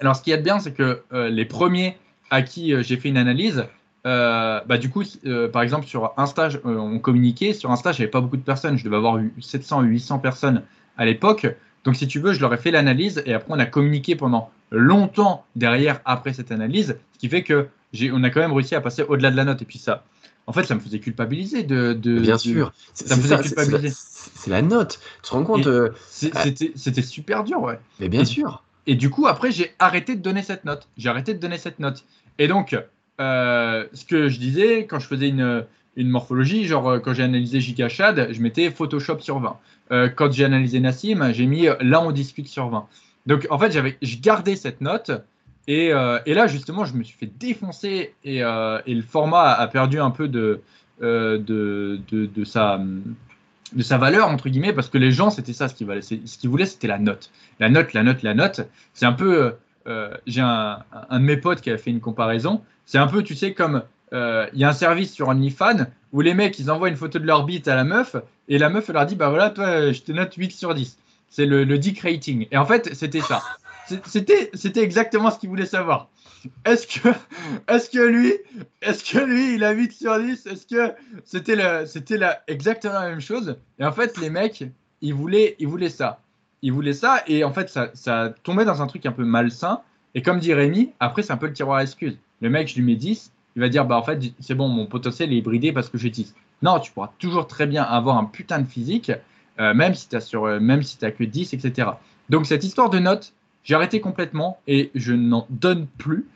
alors 0.00 0.14
ce 0.16 0.22
qui 0.22 0.30
est 0.30 0.38
bien, 0.38 0.58
c'est 0.58 0.72
que 0.72 1.02
euh, 1.12 1.30
les 1.30 1.46
premiers 1.46 1.96
à 2.30 2.42
qui 2.42 2.74
j'ai 2.82 2.96
fait 2.96 3.08
une 3.08 3.16
analyse, 3.16 3.64
bah, 4.04 4.78
du 4.78 4.90
coup, 4.90 5.04
par 5.52 5.62
exemple, 5.62 5.86
sur 5.86 6.12
un 6.16 6.26
stage, 6.26 6.60
on 6.64 6.98
communiquait. 6.98 7.52
Sur 7.52 7.70
un 7.70 7.76
stage, 7.76 7.98
il 7.98 8.02
n'y 8.02 8.04
avait 8.04 8.10
pas 8.10 8.20
beaucoup 8.20 8.36
de 8.36 8.42
personnes. 8.42 8.76
Je 8.76 8.84
devais 8.84 8.96
avoir 8.96 9.18
eu 9.18 9.32
700 9.40 9.82
ou 9.82 9.84
800 9.84 10.18
personnes 10.18 10.62
à 10.98 11.04
l'époque. 11.04 11.46
Donc, 11.86 11.94
si 11.94 12.08
tu 12.08 12.18
veux, 12.18 12.32
je 12.32 12.40
leur 12.40 12.52
ai 12.52 12.56
fait 12.56 12.72
l'analyse 12.72 13.22
et 13.26 13.32
après, 13.32 13.54
on 13.54 13.58
a 13.60 13.64
communiqué 13.64 14.16
pendant 14.16 14.50
longtemps 14.72 15.46
derrière 15.54 16.00
après 16.04 16.32
cette 16.32 16.50
analyse, 16.50 16.98
ce 17.12 17.18
qui 17.20 17.28
fait 17.28 17.44
que 17.44 17.68
on 18.12 18.24
a 18.24 18.30
quand 18.30 18.40
même 18.40 18.52
réussi 18.52 18.74
à 18.74 18.80
passer 18.80 19.02
au-delà 19.04 19.30
de 19.30 19.36
la 19.36 19.44
note. 19.44 19.62
Et 19.62 19.64
puis 19.64 19.78
ça, 19.78 20.04
en 20.48 20.52
fait, 20.52 20.64
ça 20.64 20.74
me 20.74 20.80
faisait 20.80 20.98
culpabiliser 20.98 21.62
de. 21.62 21.94
Bien 21.94 22.38
sûr, 22.38 22.72
ça 22.92 23.14
me 23.14 23.22
faisait 23.22 23.38
culpabiliser. 23.38 23.96
C'est 24.34 24.50
la 24.50 24.62
note. 24.62 24.98
Tu 25.22 25.30
te 25.30 25.34
rends 25.34 25.44
compte 25.44 25.68
euh, 25.68 25.90
C'était 26.10 27.02
super 27.02 27.44
dur, 27.44 27.62
ouais. 27.62 27.78
Mais 28.00 28.08
bien 28.08 28.24
sûr. 28.24 28.64
Et 28.88 28.96
du 28.96 29.08
coup, 29.08 29.28
après, 29.28 29.52
j'ai 29.52 29.72
arrêté 29.78 30.16
de 30.16 30.20
donner 30.20 30.42
cette 30.42 30.64
note. 30.64 30.88
J'ai 30.96 31.08
arrêté 31.08 31.34
de 31.34 31.38
donner 31.38 31.58
cette 31.58 31.78
note. 31.78 32.04
Et 32.40 32.48
donc, 32.48 32.76
euh, 33.20 33.86
ce 33.92 34.04
que 34.04 34.28
je 34.28 34.40
disais 34.40 34.86
quand 34.86 34.98
je 34.98 35.06
faisais 35.06 35.28
une, 35.28 35.64
une 35.96 36.08
morphologie, 36.08 36.66
genre 36.66 36.88
euh, 36.88 36.98
quand 36.98 37.14
j'ai 37.14 37.22
analysé 37.22 37.60
Gigachad, 37.60 38.28
je 38.32 38.40
mettais 38.40 38.70
Photoshop 38.70 39.20
sur 39.20 39.38
20. 39.38 39.56
Euh, 39.92 40.08
quand 40.08 40.32
j'ai 40.32 40.44
analysé 40.44 40.80
Nassim, 40.80 41.32
j'ai 41.32 41.46
mis 41.46 41.68
euh, 41.68 41.74
là 41.80 42.02
on 42.02 42.10
discute 42.10 42.48
sur 42.48 42.68
20. 42.68 42.86
Donc 43.26 43.46
en 43.50 43.58
fait, 43.58 43.72
j'avais, 43.72 43.96
je 44.02 44.18
gardais 44.18 44.56
cette 44.56 44.80
note 44.80 45.10
et, 45.68 45.86
et, 46.26 46.34
là 46.34 46.46
justement, 46.46 46.84
je 46.84 46.94
me 46.94 47.02
suis 47.02 47.16
fait 47.18 47.26
défoncer 47.26 48.14
et, 48.22 48.36
et 48.36 48.94
le 48.94 49.02
format 49.02 49.50
a 49.50 49.66
perdu 49.66 49.98
un 49.98 50.12
peu 50.12 50.28
de, 50.28 50.60
de, 51.00 51.42
de, 51.44 52.00
de, 52.08 52.44
sa, 52.44 52.80
de 53.72 53.82
sa 53.82 53.98
valeur 53.98 54.28
entre 54.28 54.48
guillemets 54.48 54.72
parce 54.72 54.88
que 54.88 54.96
les 54.96 55.10
gens 55.10 55.30
c'était 55.30 55.52
ça 55.52 55.66
ce 55.66 55.74
qu'ils 55.74 55.88
voulaient, 55.88 56.02
ce 56.02 56.72
c'était 56.72 56.86
la 56.86 57.00
note, 57.00 57.32
la 57.58 57.68
note, 57.68 57.94
la 57.94 58.04
note, 58.04 58.22
la 58.22 58.34
note. 58.34 58.60
C'est 58.94 59.06
un 59.06 59.12
peu, 59.12 59.54
j'ai 60.28 60.40
un, 60.40 60.84
un, 61.10 61.18
de 61.18 61.24
mes 61.24 61.36
potes 61.36 61.60
qui 61.60 61.72
a 61.72 61.78
fait 61.78 61.90
une 61.90 62.00
comparaison. 62.00 62.62
C'est 62.84 62.98
un 62.98 63.08
peu, 63.08 63.24
tu 63.24 63.34
sais, 63.34 63.52
comme 63.52 63.82
euh, 64.12 64.46
il 64.52 64.60
y 64.60 64.64
a 64.64 64.68
un 64.68 64.74
service 64.74 65.12
sur 65.12 65.28
OnlyFans 65.28 65.86
où 66.12 66.20
les 66.20 66.34
mecs, 66.34 66.58
ils 66.58 66.70
envoient 66.70 66.88
une 66.88 66.96
photo 66.96 67.18
de 67.18 67.26
leur 67.26 67.44
bite 67.44 67.68
à 67.68 67.74
la 67.74 67.84
meuf 67.84 68.16
et 68.48 68.58
la 68.58 68.68
meuf, 68.68 68.88
elle 68.88 68.94
leur 68.94 69.06
dit, 69.06 69.16
bah 69.16 69.28
voilà, 69.28 69.50
toi, 69.50 69.92
je 69.92 70.00
te 70.00 70.12
note 70.12 70.34
8 70.34 70.52
sur 70.52 70.74
10. 70.74 70.98
C'est 71.28 71.46
le, 71.46 71.64
le 71.64 71.78
dick 71.78 72.00
rating. 72.00 72.46
Et 72.50 72.56
en 72.56 72.64
fait, 72.64 72.94
c'était 72.94 73.20
ça. 73.20 73.42
C'était, 74.04 74.50
c'était 74.54 74.82
exactement 74.82 75.30
ce 75.30 75.38
qu'il 75.38 75.48
voulait 75.48 75.66
savoir. 75.66 76.08
Est-ce 76.64 76.86
que, 76.86 77.08
est-ce 77.68 77.90
que 77.90 77.98
lui, 77.98 78.32
est-ce 78.82 79.12
que 79.12 79.18
lui, 79.18 79.54
il 79.54 79.64
a 79.64 79.72
8 79.72 79.92
sur 79.92 80.18
10 80.18 80.46
Est-ce 80.46 80.66
que 80.66 80.92
c'était, 81.24 81.56
le, 81.56 81.86
c'était 81.86 82.16
la, 82.16 82.42
exactement 82.46 82.94
la 82.94 83.08
même 83.08 83.20
chose? 83.20 83.56
Et 83.78 83.84
en 83.84 83.92
fait, 83.92 84.16
les 84.18 84.30
mecs, 84.30 84.64
ils 85.02 85.14
voulaient, 85.14 85.56
ils 85.58 85.66
voulaient 85.66 85.88
ça. 85.90 86.20
Ils 86.62 86.72
voulaient 86.72 86.92
ça. 86.92 87.22
Et 87.26 87.44
en 87.44 87.52
fait, 87.52 87.68
ça, 87.68 87.90
ça 87.94 88.34
tombait 88.42 88.64
dans 88.64 88.82
un 88.82 88.86
truc 88.86 89.06
un 89.06 89.12
peu 89.12 89.24
malsain. 89.24 89.80
Et 90.14 90.22
comme 90.22 90.38
dit 90.38 90.54
Rémi, 90.54 90.92
après, 91.00 91.22
c'est 91.22 91.32
un 91.32 91.36
peu 91.36 91.46
le 91.46 91.52
tiroir 91.52 91.78
à 91.78 91.82
excuses. 91.82 92.18
Le 92.40 92.50
mec, 92.50 92.68
je 92.68 92.76
lui 92.76 92.82
mets 92.82 92.96
10, 92.96 93.32
il 93.56 93.60
va 93.60 93.68
dire, 93.70 93.86
bah 93.86 93.96
en 93.96 94.02
fait, 94.02 94.20
c'est 94.38 94.54
bon, 94.54 94.68
mon 94.68 94.86
potentiel 94.86 95.32
est 95.32 95.40
bridé 95.40 95.72
parce 95.72 95.88
que 95.88 95.96
j'ai 95.96 96.10
10. 96.10 96.34
Non, 96.62 96.78
tu 96.78 96.92
pourras 96.92 97.10
toujours 97.18 97.46
très 97.46 97.66
bien 97.66 97.82
avoir 97.82 98.18
un 98.18 98.26
putain 98.26 98.58
de 98.58 98.66
physique, 98.66 99.10
euh, 99.58 99.72
même 99.72 99.94
si 99.94 100.08
tu 100.08 100.20
sur, 100.20 100.44
euh, 100.44 100.60
même 100.60 100.82
si 100.82 101.02
as 101.04 101.10
que 101.10 101.24
10, 101.24 101.54
etc. 101.54 101.90
Donc 102.28 102.46
cette 102.46 102.64
histoire 102.64 102.90
de 102.90 102.98
notes, 102.98 103.32
j'ai 103.64 103.74
arrêté 103.74 104.00
complètement 104.00 104.60
et 104.66 104.90
je 104.94 105.14
n'en 105.14 105.46
donne 105.48 105.86
plus. 105.86 106.26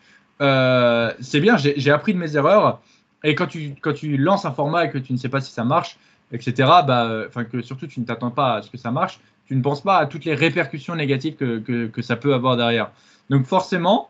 Euh, 0.40 1.12
c'est 1.20 1.40
bien, 1.40 1.56
j'ai 1.58 1.90
appris 1.90 2.14
de 2.14 2.18
mes 2.18 2.36
erreurs. 2.36 2.80
Et 3.22 3.34
quand 3.34 3.46
tu, 3.46 3.74
quand 3.80 3.92
tu 3.92 4.16
lances 4.16 4.46
un 4.46 4.52
format 4.52 4.86
et 4.86 4.90
que 4.90 4.98
tu 4.98 5.12
ne 5.12 5.18
sais 5.18 5.28
pas 5.28 5.42
si 5.42 5.52
ça 5.52 5.64
marche, 5.64 5.98
etc., 6.32 6.54
bah, 6.86 7.24
enfin 7.28 7.44
que 7.44 7.60
surtout 7.60 7.86
tu 7.86 8.00
ne 8.00 8.06
t'attends 8.06 8.30
pas 8.30 8.56
à 8.56 8.62
ce 8.62 8.70
que 8.70 8.78
ça 8.78 8.90
marche, 8.90 9.20
tu 9.46 9.54
ne 9.54 9.60
penses 9.60 9.82
pas 9.82 9.98
à 9.98 10.06
toutes 10.06 10.24
les 10.24 10.34
répercussions 10.34 10.94
négatives 10.94 11.36
que, 11.36 11.58
que, 11.58 11.86
que 11.86 12.00
ça 12.00 12.16
peut 12.16 12.32
avoir 12.32 12.56
derrière. 12.56 12.90
Donc 13.28 13.44
forcément, 13.44 14.08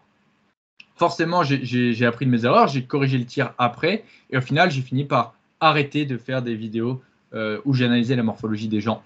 forcément, 1.00 1.42
j'ai 1.42 2.04
appris 2.04 2.26
de 2.26 2.30
mes 2.30 2.44
erreurs, 2.44 2.68
j'ai 2.68 2.84
corrigé 2.84 3.16
le 3.16 3.24
tir 3.24 3.54
après, 3.56 4.04
et 4.28 4.36
au 4.36 4.42
final, 4.42 4.70
j'ai 4.70 4.82
fini 4.82 5.06
par 5.06 5.32
arrêter 5.58 6.04
de 6.04 6.18
faire 6.18 6.42
des 6.42 6.54
vidéos 6.54 7.00
euh, 7.32 7.58
où 7.64 7.72
j'analysais 7.72 8.16
la 8.16 8.22
morphologie 8.22 8.68
des 8.68 8.82
gens. 8.82 9.02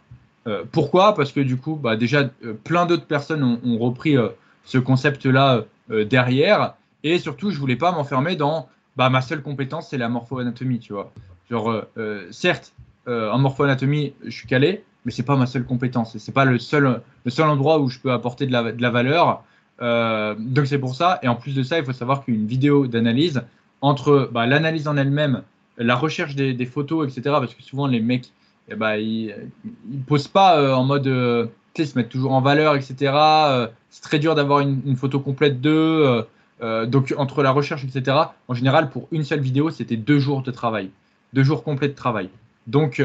Euh, 0.48 0.64
pourquoi? 0.72 1.14
Parce 1.14 1.30
que 1.30 1.38
du 1.38 1.56
coup, 1.56 1.76
bah, 1.76 1.94
déjà, 1.94 2.28
euh, 2.44 2.54
plein 2.64 2.86
d'autres 2.86 3.06
personnes 3.06 3.44
ont, 3.44 3.78
repris 3.78 4.16
ce 4.64 4.78
concept-là 4.78 5.66
derrière, 5.88 6.74
et 7.04 7.20
surtout, 7.20 7.52
je 7.52 7.60
voulais 7.60 7.76
pas 7.76 7.92
m'enfermer 7.92 8.34
dans 8.34 8.68
bah, 8.96 9.08
ma 9.08 9.20
seule 9.20 9.42
compétence, 9.42 9.90
c'est 9.90 9.98
la 9.98 10.08
morpho-anatomie, 10.08 10.80
tu 10.80 10.94
vois. 10.94 11.12
Genre, 11.48 11.84
certes, 12.32 12.74
en 13.06 13.38
morpho-anatomie, 13.38 14.14
je 14.24 14.30
suis 14.30 14.48
calé, 14.48 14.82
mais 15.04 15.12
c'est 15.12 15.22
pas 15.22 15.36
ma 15.36 15.46
seule 15.46 15.64
compétence, 15.64 16.18
c'est 16.18 16.34
pas 16.34 16.44
le 16.44 16.58
seul, 16.58 17.02
le 17.24 17.30
seul 17.30 17.48
endroit 17.48 17.78
où 17.78 17.88
je 17.88 18.00
peux 18.00 18.10
apporter 18.10 18.46
de 18.46 18.52
la, 18.52 18.72
de 18.72 18.82
la 18.82 18.90
valeur. 18.90 19.44
Donc 19.80 20.66
c'est 20.66 20.78
pour 20.78 20.94
ça. 20.94 21.18
Et 21.22 21.28
en 21.28 21.36
plus 21.36 21.54
de 21.54 21.62
ça, 21.62 21.78
il 21.78 21.84
faut 21.84 21.92
savoir 21.92 22.24
qu'une 22.24 22.46
vidéo 22.46 22.86
d'analyse 22.86 23.42
entre 23.80 24.30
bah, 24.32 24.46
l'analyse 24.46 24.88
en 24.88 24.96
elle-même 24.96 25.42
la 25.78 25.96
recherche 25.96 26.34
des, 26.34 26.66
photos, 26.66 27.06
etc. 27.06 27.36
Parce 27.38 27.54
que 27.54 27.62
souvent, 27.62 27.86
les 27.86 28.00
mecs, 28.00 28.32
eh 28.68 28.74
ben, 28.74 28.96
ils, 28.96 29.34
ne 29.90 30.02
posent 30.06 30.28
pas 30.28 30.58
euh, 30.58 30.72
en 30.72 30.84
mode, 30.84 31.06
euh, 31.06 31.46
tu 31.74 31.82
sais, 31.82 31.92
se 31.92 31.98
mettent 31.98 32.08
toujours 32.08 32.32
en 32.32 32.40
valeur, 32.40 32.76
etc. 32.76 33.12
Euh, 33.14 33.68
c'est 33.90 34.02
très 34.02 34.18
dur 34.18 34.34
d'avoir 34.34 34.60
une, 34.60 34.96
photo 34.96 35.20
complète 35.20 35.60
d'eux. 35.60 36.24
donc, 36.60 37.14
entre 37.16 37.42
la 37.42 37.50
recherche, 37.50 37.84
etc., 37.84 38.16
en 38.48 38.54
général, 38.54 38.90
pour 38.90 39.08
une 39.10 39.24
seule 39.24 39.40
vidéo, 39.40 39.70
c'était 39.70 39.96
deux 39.96 40.18
jours 40.18 40.42
de 40.42 40.50
travail. 40.50 40.90
Deux 41.32 41.42
jours 41.42 41.64
complets 41.64 41.88
de 41.88 41.94
travail. 41.94 42.28
Donc, 42.66 43.02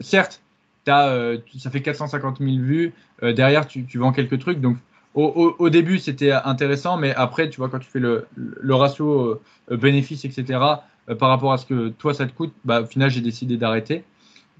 certes, 0.00 0.42
as, 0.86 1.36
ça 1.58 1.70
fait 1.70 1.82
450 1.82 2.38
000 2.38 2.50
vues. 2.58 2.92
derrière, 3.22 3.66
tu, 3.66 3.86
vends 3.94 4.12
quelques 4.12 4.38
trucs. 4.38 4.60
Donc, 4.60 4.76
au, 5.20 5.70
début, 5.70 5.98
c'était 5.98 6.32
intéressant, 6.32 6.96
mais 6.96 7.14
après, 7.14 7.50
tu 7.50 7.58
vois, 7.58 7.68
quand 7.68 7.78
tu 7.78 7.88
fais 7.90 8.00
le, 8.00 8.26
ratio 8.74 9.40
bénéfice, 9.70 10.24
etc., 10.24 10.78
euh, 11.08 11.14
par 11.14 11.28
rapport 11.28 11.52
à 11.52 11.58
ce 11.58 11.66
que 11.66 11.88
toi 11.88 12.14
ça 12.14 12.26
te 12.26 12.32
coûte, 12.32 12.52
bah, 12.64 12.82
au 12.82 12.86
final 12.86 13.10
j'ai 13.10 13.20
décidé 13.20 13.56
d'arrêter. 13.56 14.04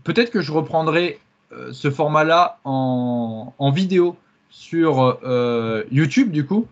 Peut-être 0.05 0.31
que 0.31 0.41
je 0.41 0.53
reprendrai 0.53 1.19
euh, 1.53 1.71
ce 1.73 1.91
format-là 1.91 2.59
en, 2.65 3.53
vidéo 3.75 4.17
sur 4.51 5.19
euh, 5.25 5.85
YouTube 5.91 6.31
du 6.31 6.47
coup, 6.47 6.67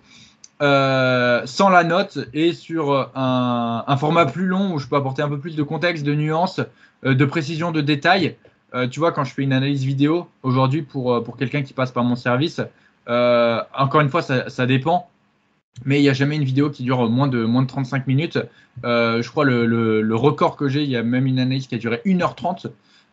sans 0.60 1.68
la 1.68 1.84
note 1.84 2.18
et 2.32 2.52
sur 2.52 3.10
un, 3.14 3.96
format 3.98 4.26
plus 4.26 4.46
long 4.46 4.74
où 4.74 4.78
je 4.78 4.86
peux 4.86 4.96
apporter 4.96 5.22
un 5.22 5.28
peu 5.28 5.38
plus 5.38 5.56
de 5.56 5.62
contexte, 5.62 6.04
de 6.04 6.14
nuances, 6.14 6.60
de 7.02 7.24
précision, 7.26 7.72
de 7.72 7.82
détails. 7.82 8.36
tu 8.90 8.98
vois, 8.98 9.12
quand 9.12 9.24
je 9.24 9.34
fais 9.34 9.42
une 9.42 9.52
analyse 9.52 9.84
vidéo 9.84 10.28
aujourd'hui 10.42 10.80
pour, 10.80 11.22
pour 11.22 11.36
quelqu'un 11.36 11.62
qui 11.62 11.74
passe 11.74 11.92
par 11.92 12.04
mon 12.04 12.16
service, 12.16 12.62
encore 13.06 14.00
une 14.00 14.08
fois, 14.08 14.22
ça, 14.22 14.66
dépend 14.66 15.08
mais 15.84 15.98
il 15.98 16.02
n'y 16.02 16.08
a 16.08 16.14
jamais 16.14 16.36
une 16.36 16.44
vidéo 16.44 16.70
qui 16.70 16.84
dure 16.84 17.10
moins 17.10 17.28
de, 17.28 17.44
moins 17.44 17.60
de 17.60 17.66
35 17.66 18.06
minutes. 18.06 18.38
Euh, 18.84 19.20
je 19.20 19.28
crois 19.28 19.44
le, 19.44 19.66
le, 19.66 20.16
record 20.16 20.56
que 20.56 20.68
j'ai, 20.68 20.82
il 20.82 20.88
y 20.88 20.96
a 20.96 21.02
même 21.02 21.26
une 21.26 21.38
analyse 21.38 21.66
qui 21.66 21.74
a 21.74 21.78
duré 21.78 22.00
1h30. 22.06 22.70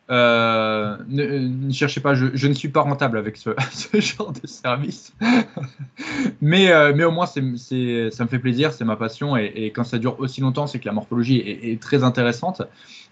Euh, 0.09 0.97
ne, 1.07 1.71
cherchez 1.71 2.01
pas, 2.01 2.13
je, 2.13 2.47
ne 2.47 2.53
suis 2.53 2.69
pas 2.69 2.81
rentable 2.81 3.17
avec 3.17 3.37
ce, 3.37 3.51
genre 3.99 4.33
de 4.33 4.45
service. 4.45 5.13
mais, 6.41 6.71
euh, 6.71 6.93
mais 6.95 7.03
au 7.03 7.11
moins, 7.11 7.25
ça 7.25 7.41
me 7.41 7.57
fait 7.57 8.39
plaisir, 8.39 8.73
c'est 8.73 8.85
ma 8.85 8.95
passion. 8.95 9.37
Et, 9.37 9.71
quand 9.73 9.83
ça 9.83 9.97
dure 9.97 10.19
aussi 10.19 10.41
longtemps, 10.41 10.67
c'est 10.67 10.79
que 10.79 10.85
la 10.85 10.91
morphologie 10.91 11.39
est, 11.39 11.81
très 11.81 12.03
intéressante. 12.03 12.61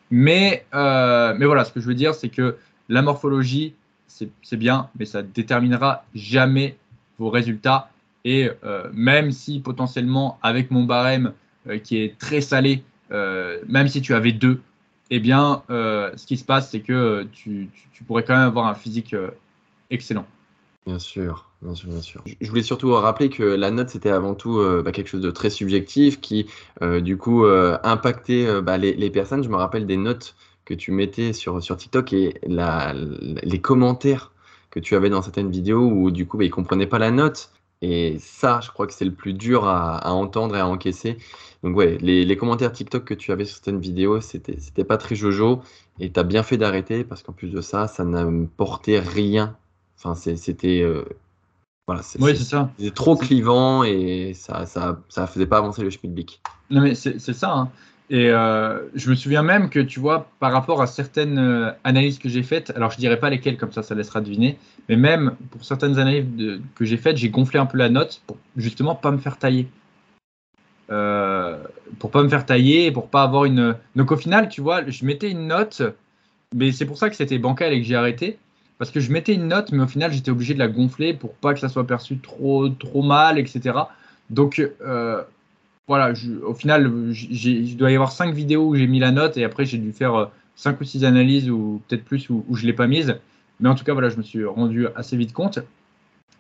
Mais, 0.10 0.66
euh, 0.74 1.34
mais 1.38 1.46
voilà, 1.46 1.64
ce 1.64 1.72
que 1.72 1.80
je 1.80 1.88
veux 1.88 1.96
dire, 1.96 2.14
c'est 2.14 2.30
que 2.30 2.58
la 2.90 3.02
morphologie, 3.02 3.74
c'est, 4.42 4.58
bien, 4.58 4.90
mais 4.98 5.06
ça 5.06 5.22
déterminera 5.22 6.06
jamais 6.14 6.78
vos 7.18 7.30
résultats 7.30 7.92
et 8.24 8.50
euh, 8.64 8.90
même 8.94 9.32
si 9.32 9.60
potentiellement, 9.60 10.38
avec 10.42 10.72
mon 10.72 10.84
barème 10.84 11.34
euh, 11.68 11.78
qui 11.78 11.98
est 11.98 12.18
très 12.18 12.42
salé, 12.42 12.84
euh, 13.12 13.60
même 13.68 13.88
si 13.88 14.02
tu 14.02 14.14
avais 14.14 14.32
deux, 14.32 14.62
eh 15.10 15.20
bien, 15.20 15.64
ce 15.68 16.26
qui 16.26 16.38
se 16.38 16.46
passe, 16.46 16.72
c'est 16.72 16.80
que 16.80 17.28
tu, 17.34 17.70
pourrais 18.08 18.24
quand 18.24 18.34
même 18.34 18.48
avoir 18.48 18.68
un 18.68 18.76
physique 18.76 19.14
excellent. 19.90 20.26
Bien 20.86 21.00
sûr, 21.00 21.50
bien 21.62 21.76
sûr, 21.76 21.90
bien 21.90 22.02
sûr. 22.02 22.24
Je 22.40 22.50
voulais 22.50 22.64
surtout 22.64 22.94
rappeler 22.94 23.30
que 23.30 23.44
la 23.44 23.72
note, 23.72 23.90
c'était 23.90 24.10
avant 24.10 24.36
tout 24.36 24.64
bah, 24.86 24.94
quelque 24.94 25.10
chose 25.10 25.22
de 25.22 25.30
très 25.30 25.50
subjectif 25.50 26.22
qui, 26.22 26.48
du 27.02 27.18
coup, 27.18 27.44
impactait 27.44 28.62
bah, 28.62 28.78
les, 28.78 29.10
personnes. 29.10 29.44
Je 29.44 29.50
me 29.50 29.58
rappelle 29.58 29.86
des 29.86 29.98
notes 29.98 30.34
que 30.72 30.76
tu 30.76 30.92
mettais 30.92 31.34
sur, 31.34 31.62
sur 31.62 31.76
TikTok 31.76 32.14
et 32.14 32.40
les 32.48 33.62
commentaires 33.62 34.32
que 34.70 34.80
tu 34.80 34.96
avais 34.96 35.10
dans 35.10 35.22
certaines 35.22 35.52
vidéos 35.52 35.82
où, 35.82 36.12
du 36.12 36.26
coup, 36.26 36.38
bah, 36.38 36.46
ils 36.46 36.50
ne 36.50 36.54
comprenaient 36.54 36.88
pas 36.88 37.00
la 37.00 37.12
note. 37.12 37.52
Et 37.82 38.18
ça, 38.20 38.62
je 38.64 38.70
crois 38.70 38.88
que 38.88 38.94
c'est 38.94 39.06
le 39.06 39.14
plus 39.14 39.34
dur 39.34 39.68
à, 39.68 40.14
entendre 40.14 40.56
et 40.56 40.60
à 40.60 40.68
encaisser. 40.68 41.18
Donc 41.64 41.76
ouais, 41.76 41.98
les, 42.00 42.38
commentaires 42.38 42.72
TikTok 42.72 43.04
que 43.04 43.14
tu 43.14 43.32
avais 43.32 43.44
sur 43.44 43.56
certaines 43.56 43.82
vidéos, 43.82 44.22
c'était, 44.22 44.60
c'était 44.60 44.84
pas 44.84 44.98
très 44.98 45.16
jojo. 45.16 45.62
Et 46.00 46.12
tu 46.12 46.20
as 46.20 46.24
bien 46.24 46.44
fait 46.44 46.58
d'arrêter 46.58 47.04
parce 47.04 47.22
qu'en 47.22 47.34
plus 47.34 47.50
de 47.50 47.60
ça, 47.60 47.88
ça 47.88 48.06
n'a 48.06 48.26
porté 48.56 49.00
rien. 49.00 49.58
Enfin, 49.98 50.16
c'était... 50.16 50.82
Euh, 50.82 51.04
voilà, 51.88 52.04
c'est, 52.04 52.22
oui, 52.22 52.38
ça. 52.38 52.72
C'était 52.78 52.92
trop 52.92 53.18
clivant 53.18 53.84
et 53.84 54.34
ça 54.36 54.68
ça, 54.68 55.02
ça 55.10 55.28
faisait 55.28 55.48
pas 55.48 55.58
avancer 55.58 55.82
le 55.82 55.90
schmilblick. 55.90 56.42
Non 56.70 56.82
mais 56.82 56.96
c'est, 56.96 57.20
c'est 57.20 57.34
ça. 57.34 57.52
Hein. 57.52 57.72
Et 58.12 58.30
euh, 58.30 58.90
je 58.94 59.10
me 59.10 59.16
souviens 59.16 59.42
même 59.42 59.70
que, 59.70 59.80
tu 59.80 60.02
vois, 60.02 60.30
par 60.42 60.52
rapport 60.52 60.82
à 60.82 60.88
certaines 60.88 61.40
euh, 61.40 61.72
analyses 61.86 62.20
que 62.20 62.28
j'ai 62.28 62.44
faites, 62.44 62.70
alors 62.76 62.92
je 62.92 62.98
dirais 62.98 63.18
pas 63.18 63.30
lesquelles, 63.30 63.56
comme 63.56 63.72
ça, 63.72 63.84
ça 63.84 63.96
laissera 63.96 64.20
deviner, 64.20 64.58
mais 64.90 64.98
même 64.98 65.38
pour 65.50 65.64
certaines 65.64 65.98
analyses 65.98 66.26
que 66.76 66.84
j'ai 66.84 66.98
faites, 66.98 67.16
j'ai 67.16 67.30
gonflé 67.30 67.58
un 67.58 67.66
peu 67.66 67.78
la 67.78 67.88
note 67.88 68.22
pour 68.28 68.36
justement 68.58 68.96
pas 68.96 69.12
me 69.12 69.18
faire 69.18 69.38
tailler. 69.38 69.70
Euh, 70.92 71.64
pour 72.00 72.12
pas 72.12 72.22
me 72.22 72.28
faire 72.28 72.46
tailler, 72.46 72.92
pour 72.92 73.08
pas 73.08 73.24
avoir 73.24 73.46
une. 73.46 73.78
Donc 73.96 74.12
au 74.12 74.18
final, 74.18 74.50
tu 74.50 74.60
vois, 74.60 74.86
je 74.86 75.06
mettais 75.06 75.32
une 75.32 75.48
note, 75.48 75.82
mais 76.54 76.74
c'est 76.74 76.86
pour 76.86 76.98
ça 76.98 77.10
que 77.10 77.16
c'était 77.16 77.38
bancal 77.38 77.72
et 77.72 77.80
que 77.80 77.88
j'ai 77.88 77.96
arrêté. 77.96 78.38
Parce 78.78 78.92
que 78.92 79.00
je 79.00 79.10
mettais 79.10 79.36
une 79.36 79.48
note, 79.48 79.72
mais 79.72 79.84
au 79.84 79.88
final, 79.88 80.12
j'étais 80.12 80.32
obligé 80.32 80.54
de 80.54 80.60
la 80.60 80.68
gonfler 80.68 81.14
pour 81.14 81.34
pas 81.36 81.54
que 81.54 81.62
ça 81.62 81.70
soit 81.70 81.88
perçu 81.88 82.18
trop, 82.18 82.68
trop 82.68 83.04
mal, 83.04 83.40
etc. 83.40 83.78
Donc, 84.30 84.62
voilà, 85.92 86.14
au 86.46 86.54
final, 86.54 86.90
il 87.12 87.76
doit 87.76 87.92
y 87.92 87.96
avoir 87.96 88.14
cinq 88.14 88.34
vidéos 88.34 88.66
où 88.66 88.76
j'ai 88.76 88.88
mis 88.88 89.00
la 89.00 89.12
note 89.12 89.36
et 89.36 89.44
après 89.44 89.66
j'ai 89.66 89.78
dû 89.78 89.92
faire 89.92 90.16
euh, 90.16 90.26
cinq 90.56 90.80
ou 90.80 90.86
six 90.86 91.04
analyses 91.04 91.50
ou 91.50 91.82
peut-être 91.86 92.06
plus 92.06 92.30
où, 92.30 92.46
je 92.54 92.62
ne 92.62 92.68
l'ai 92.68 92.74
pas 92.74 92.88
mise. 92.88 93.20
Mais 93.60 93.68
en 93.68 93.76
tout 93.76 93.84
cas, 93.84 93.92
voilà, 93.92 94.08
je 94.08 94.16
me 94.16 94.24
suis 94.24 94.46
rendu 94.46 94.88
assez 94.96 95.18
vite 95.18 95.34
compte. 95.34 95.60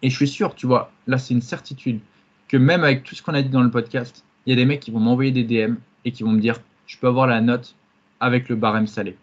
Et 0.03 0.09
je 0.09 0.15
suis 0.15 0.29
sûr, 0.29 0.55
tu 0.55 0.67
vois, 0.67 0.93
là 1.05 1.17
c'est 1.17 1.33
une 1.33 1.41
certitude 1.41 1.99
que 2.47 2.55
même 2.55 2.85
avec 2.85 3.03
tout 3.03 3.13
ce 3.13 3.21
qu'on 3.21 3.33
a 3.33 3.41
dit 3.41 3.49
dans 3.49 3.61
le 3.61 3.69
podcast, 3.69 4.23
il 4.45 4.51
y 4.51 4.53
a 4.53 4.55
des 4.55 4.63
mecs 4.63 4.79
qui 4.79 4.89
vont 4.89 5.01
m'envoyer 5.01 5.33
des 5.33 5.43
DM 5.43 5.75
et 6.05 6.13
qui 6.13 6.23
vont 6.23 6.31
me 6.31 6.39
dire 6.39 6.55
je 6.87 6.97
peux 6.97 7.07
avoir 7.07 7.27
la 7.27 7.41
note 7.41 7.75
avec 8.21 8.47
le 8.47 8.55
barème 8.55 8.87
salé. 8.87 9.17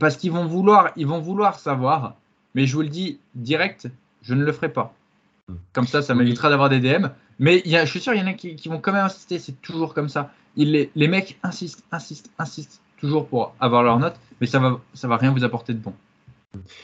parce 0.00 0.16
qu'ils 0.16 0.32
vont 0.32 0.46
vouloir, 0.46 0.92
ils 0.96 1.06
vont 1.06 1.20
vouloir 1.20 1.58
savoir, 1.58 2.14
mais 2.54 2.64
je 2.64 2.74
vous 2.74 2.82
le 2.82 2.88
dis 2.88 3.18
direct, 3.34 3.90
je 4.22 4.32
ne 4.32 4.42
le 4.42 4.52
ferai 4.52 4.70
pas. 4.70 4.94
Comme 5.74 5.86
ça, 5.86 6.00
ça 6.00 6.14
m'évitera 6.14 6.48
d'avoir 6.48 6.70
des 6.70 6.80
DM. 6.80 7.08
Mais 7.38 7.62
y 7.64 7.76
a, 7.76 7.84
je 7.84 7.90
suis 7.90 8.00
sûr, 8.00 8.14
il 8.14 8.20
y 8.20 8.22
en 8.22 8.26
a 8.26 8.34
qui, 8.34 8.56
vont 8.68 8.78
quand 8.78 8.92
même 8.92 9.04
insister. 9.04 9.38
C'est 9.38 9.60
toujours 9.60 9.94
comme 9.94 10.08
ça. 10.08 10.32
les, 10.56 10.90
les, 10.94 11.08
mecs 11.08 11.38
insistent, 11.42 11.84
insistent, 11.90 12.30
insistent 12.38 12.80
toujours 12.98 13.26
pour 13.26 13.54
avoir 13.60 13.82
leur 13.82 13.98
note, 13.98 14.14
mais 14.40 14.46
ça 14.46 14.58
va, 14.58 14.80
ça 14.94 15.08
va 15.08 15.16
rien 15.16 15.32
vous 15.32 15.44
apporter 15.44 15.74
de 15.74 15.78
bon. 15.78 15.92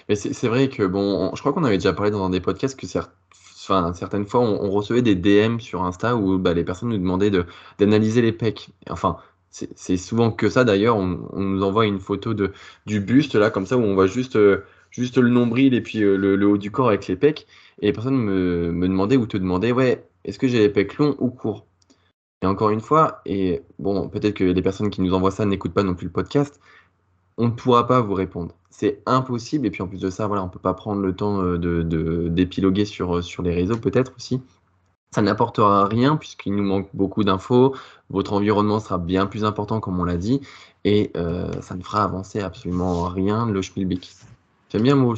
Mais 0.09 0.17
c'est 0.17 0.49
vrai 0.49 0.69
que, 0.69 0.83
bon, 0.83 1.31
je 1.35 1.41
crois 1.41 1.53
qu'on 1.53 1.65
avait 1.65 1.79
déjà 1.79 1.93
parlé 1.93 2.11
dans 2.11 2.29
des 2.29 2.41
podcasts 2.41 2.79
que 2.79 2.87
enfin, 3.63 3.93
certaines 3.95 4.27
fois, 4.27 4.41
on, 4.41 4.71
recevait 4.71 5.03
des 5.03 5.15
DM 5.15 5.59
sur 5.61 5.85
Insta 5.85 6.17
où 6.17 6.39
bah, 6.39 6.55
les 6.55 6.65
personnes 6.65 6.89
nous 6.89 6.99
demandaient 6.99 7.31
d'analyser 7.79 8.23
les 8.23 8.33
pecs. 8.33 8.71
Enfin, 8.91 9.17
c'est 9.51 9.97
souvent 9.97 10.31
que 10.31 10.49
ça 10.49 10.65
d'ailleurs. 10.65 10.97
On, 10.97 11.41
nous 11.41 11.63
envoie 11.63 11.87
une 11.87 12.01
photo 12.01 12.35
de, 12.35 12.53
du 12.87 13.01
buste 13.01 13.35
là, 13.37 13.51
comme 13.51 13.67
ça, 13.67 13.77
où 13.77 13.83
on 13.83 13.95
voit 13.95 14.07
juste, 14.07 14.39
juste 14.91 15.19
le 15.19 15.29
nombril 15.29 15.75
et 15.75 15.81
puis 15.81 16.01
le, 16.01 16.45
haut 16.47 16.59
du 16.59 16.71
corps 16.71 16.89
avec 16.89 17.07
les 17.07 17.17
pecs. 17.17 17.47
Et 17.81 17.87
les 17.87 17.93
personnes 17.93 18.17
me, 18.17 18.73
me 18.73 18.89
demandaient 18.89 19.17
ou 19.17 19.27
te 19.27 19.37
demandaient, 19.37 19.73
ouais, 19.73 20.05
est-ce 20.25 20.39
que 20.39 20.49
j'ai 20.49 20.59
les 20.59 20.69
pecs 20.69 20.99
longs 20.99 21.17
ou 21.19 21.31
courts 21.31 21.67
Et 22.43 22.47
encore 22.47 22.71
une 22.71 22.81
fois, 22.81 23.21
et 23.27 23.63
bon, 23.79 24.09
peut-être 24.09 24.35
que 24.35 24.45
les 24.45 24.63
personnes 24.63 24.91
qui 24.91 25.01
nous 25.03 25.15
envoient 25.15 25.31
ça 25.31 25.45
n'écoutent 25.45 25.75
pas 25.75 25.83
non 25.83 25.95
plus 25.95 26.07
le 26.07 26.13
podcast, 26.13 26.61
on 27.39 27.47
ne 27.47 27.53
pourra 27.53 27.87
pas 27.87 28.01
vous 28.03 28.15
répondre. 28.15 28.55
C'est 28.71 29.03
impossible. 29.07 29.67
Et 29.67 29.71
puis 29.71 29.83
en 29.83 29.89
plus 29.89 30.01
de 30.01 30.11
ça, 30.11 30.27
voilà, 30.27 30.43
on 30.43 30.47
ne 30.47 30.51
peut 30.51 30.59
pas 30.59 30.75
prendre 30.75 31.01
le 31.01 31.15
temps 31.15 31.43
euh, 31.43 31.59
de, 31.59 32.29
d'épiloguer 32.29 32.85
sur, 32.85 33.17
euh, 33.17 33.23
sur 33.23 33.43
les 33.43 33.55
réseaux, 33.55 33.77
peut-être 33.77 34.13
aussi. 34.17 34.43
Ça 35.13 35.23
n'apportera 35.23 35.87
rien 35.87 36.17
puisqu'il 36.17 36.55
nous 36.55 36.63
manque 36.63 36.89
beaucoup 36.95 37.25
d'infos. 37.25 37.75
Votre 38.11 38.35
environnement 38.35 38.79
sera 38.79 38.99
bien 38.99 39.27
plus 39.27 39.45
important, 39.45 39.81
comme 39.81 39.99
on 39.99 40.05
l'a 40.05 40.17
dit. 40.17 40.41
Et 40.85 41.11
euh, 41.17 41.51
ça 41.63 41.75
ne 41.75 41.83
fera 41.83 42.05
avancer 42.05 42.41
absolument 42.41 43.05
rien 43.05 43.47
le 43.47 43.63
Spielbeck. 43.63 44.09
J'aime 44.71 44.83
bien 44.83 44.95
le 44.95 45.01
mot. 45.01 45.15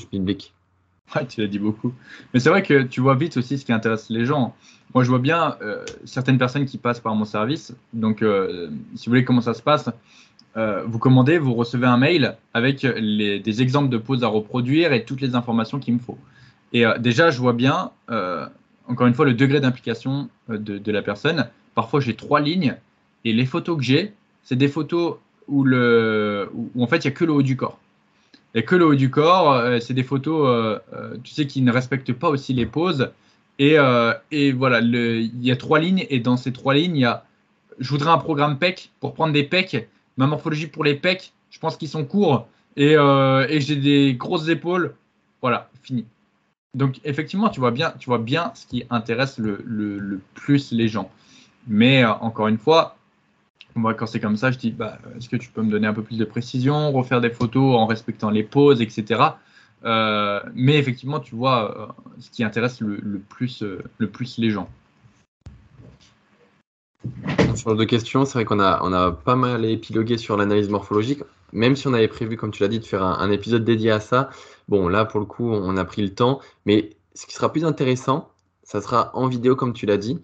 Ouais, 1.15 1.27
tu 1.27 1.43
l'as 1.43 1.47
dit 1.47 1.59
beaucoup. 1.59 1.93
Mais 2.33 2.41
c'est 2.41 2.49
vrai 2.49 2.63
que 2.63 2.83
tu 2.83 3.01
vois 3.01 3.15
vite 3.15 3.37
aussi 3.37 3.59
ce 3.59 3.67
qui 3.67 3.73
intéresse 3.73 4.09
les 4.09 4.25
gens. 4.25 4.55
Moi, 4.95 5.05
je 5.05 5.11
vois 5.11 5.19
bien 5.19 5.57
certaines 6.05 6.39
personnes 6.39 6.65
qui 6.65 6.79
passent 6.79 7.01
par 7.01 7.15
mon 7.15 7.25
service. 7.25 7.75
Donc, 7.93 8.19
si 8.21 9.07
vous 9.07 9.11
voulez 9.11 9.25
comment 9.25 9.41
ça 9.41 9.55
se 9.55 9.63
passe, 9.63 9.91
euh, 10.57 10.83
vous 10.87 10.99
commandez, 10.99 11.39
vous 11.39 11.55
recevez 11.55 11.87
un 11.87 11.97
mail 11.97 12.37
avec 12.53 12.85
des 12.87 13.63
exemples 13.63 13.89
de 13.89 13.97
poses 13.97 14.23
à 14.23 14.29
reproduire 14.29 14.93
et 14.93 15.05
toutes 15.05 15.21
les 15.21 15.35
informations 15.35 15.79
qu'il 15.79 15.95
me 15.95 15.99
faut. 15.99 16.19
Et 16.73 16.85
euh, 16.85 16.99
déjà, 16.99 17.31
je 17.31 17.39
vois 17.39 17.55
bien, 17.55 17.91
euh, 18.11 18.47
encore 18.87 19.07
une 19.07 19.15
fois, 19.15 19.25
le 19.25 19.35
degré 19.35 19.61
d'implication 19.61 20.29
de, 20.49 20.93
la 20.93 21.03
personne. 21.03 21.49
Parfois, 21.75 22.01
j'ai 22.01 22.15
trois 22.15 22.41
lignes 22.41 22.77
et 23.25 23.33
les 23.33 23.47
photos 23.47 23.79
que 23.79 23.83
j'ai, 23.83 24.13
c'est 24.43 24.57
des 24.57 24.69
photos 24.69 25.17
où, 25.49 25.67
où, 25.67 26.83
en 26.83 26.87
fait, 26.87 27.05
il 27.05 27.09
n'y 27.09 27.13
a 27.13 27.17
que 27.17 27.25
le 27.25 27.33
haut 27.33 27.43
du 27.43 27.57
corps. 27.57 27.79
Il 28.55 28.59
n'y 28.59 28.65
a 28.65 28.67
que 28.67 28.77
le 28.77 28.87
haut 28.87 28.95
du 28.95 29.11
corps. 29.11 29.81
c'est 29.81 29.95
des 29.95 30.03
photos, 30.03 30.81
tu 31.25 31.33
sais, 31.33 31.47
qui 31.47 31.63
ne 31.63 31.73
respectent 31.73 32.13
pas 32.13 32.29
aussi 32.29 32.53
les 32.53 32.67
poses. 32.67 33.11
Et, 33.59 33.77
et 34.31 34.53
voilà, 34.53 34.81
il 34.81 35.43
y 35.43 35.51
a 35.51 35.57
trois 35.57 35.79
lignes 35.79 36.05
et 36.11 36.21
dans 36.21 36.37
ces 36.37 36.53
trois 36.53 36.75
lignes, 36.75 36.97
il 36.97 37.03
y 37.03 37.07
a 37.07 37.25
je 37.79 37.89
voudrais 37.89 38.11
un 38.11 38.19
programme 38.19 38.59
PEC 38.59 38.91
pour 39.01 39.15
prendre 39.15 39.33
des 39.33 39.45
PEC 39.45 39.89
Ma 40.17 40.27
morphologie 40.27 40.67
pour 40.67 40.85
les 40.85 40.95
pecs, 40.95 41.33
je 41.51 41.59
pense 41.59 41.77
qu'ils 41.77 41.89
sont 41.89 42.05
courts 42.05 42.47
euh, 42.79 43.47
et, 43.49 43.61
j'ai 43.61 43.77
des 43.77 44.15
grosses 44.15 44.49
épaules. 44.49 44.95
Voilà, 45.41 45.71
fini. 45.83 46.07
Donc 46.75 47.01
effectivement, 47.05 47.49
tu 47.49 47.61
vois 47.61 47.71
bien, 47.71 47.95
tu 47.99 48.07
vois 48.07 48.19
bien 48.19 48.53
ce 48.55 48.67
qui 48.67 48.85
intéresse 48.91 49.39
le, 49.39 50.21
plus 50.35 50.73
les 50.73 50.89
gens. 50.89 51.11
Mais 51.67 52.05
euh, 52.05 52.13
encore 52.13 52.49
une 52.49 52.59
fois, 52.59 52.97
quand 53.75 54.07
c'est 54.07 54.21
comme 54.21 54.37
ça, 54.37 54.51
je 54.51 54.59
dis, 54.59 54.71
bah, 54.71 54.99
est-ce 55.17 55.29
que 55.29 55.37
tu 55.37 55.51
peux 55.51 55.63
me 55.63 55.71
donner 55.71 55.87
un 55.87 55.95
peu 55.95 56.03
plus 56.03 56.19
de 56.19 56.25
précision, 56.25 56.93
refaire 56.93 57.21
des 57.21 57.31
photos 57.31 57.77
en 57.77 57.87
respectant 57.87 58.31
les 58.31 58.43
poses, 58.43 58.81
etc. 58.81 59.21
Euh, 59.85 60.41
mais 60.55 60.77
effectivement, 60.79 61.21
tu 61.21 61.35
vois 61.35 61.95
ce 62.19 62.31
qui 62.31 62.45
intéresse 62.45 62.81
le, 62.81 63.19
plus, 63.19 63.63
le 63.99 64.09
plus 64.09 64.39
les 64.39 64.51
gens. 64.51 64.69
Sur 67.55 67.77
de 67.77 67.85
questions, 67.85 68.25
c'est 68.25 68.35
vrai 68.35 68.45
qu'on 68.45 68.61
a, 68.61 68.81
on 68.83 68.93
a 68.93 69.13
pas 69.13 69.37
mal 69.37 69.65
épilogué 69.65 70.17
sur 70.17 70.37
l'analyse 70.37 70.69
morphologique, 70.69 71.23
même 71.53 71.77
si 71.77 71.87
on 71.87 71.95
avait 71.95 72.09
prévu, 72.09 72.37
comme 72.37 72.51
tu 72.51 72.63
l'as 72.63 72.69
dit, 72.69 72.79
de 72.79 72.85
faire 72.85 73.03
un, 73.03 73.31
épisode 73.31 73.65
dédié 73.65 73.91
à 73.91 74.01
ça. 74.01 74.31
Bon, 74.69 74.89
là, 74.89 75.05
pour 75.05 75.21
le 75.21 75.27
coup, 75.27 75.51
on 75.51 75.77
a 75.77 75.85
pris 75.85 76.03
le 76.03 76.15
temps, 76.15 76.41
mais 76.65 76.91
ce 77.15 77.27
qui 77.27 77.35
sera 77.35 77.53
plus 77.53 77.65
intéressant, 77.65 78.31
ça 78.63 78.81
sera 78.81 79.11
en 79.15 79.27
vidéo, 79.29 79.57
comme 79.57 79.73
tu 79.73 79.87
l'as 79.87 79.99
dit, 79.99 80.23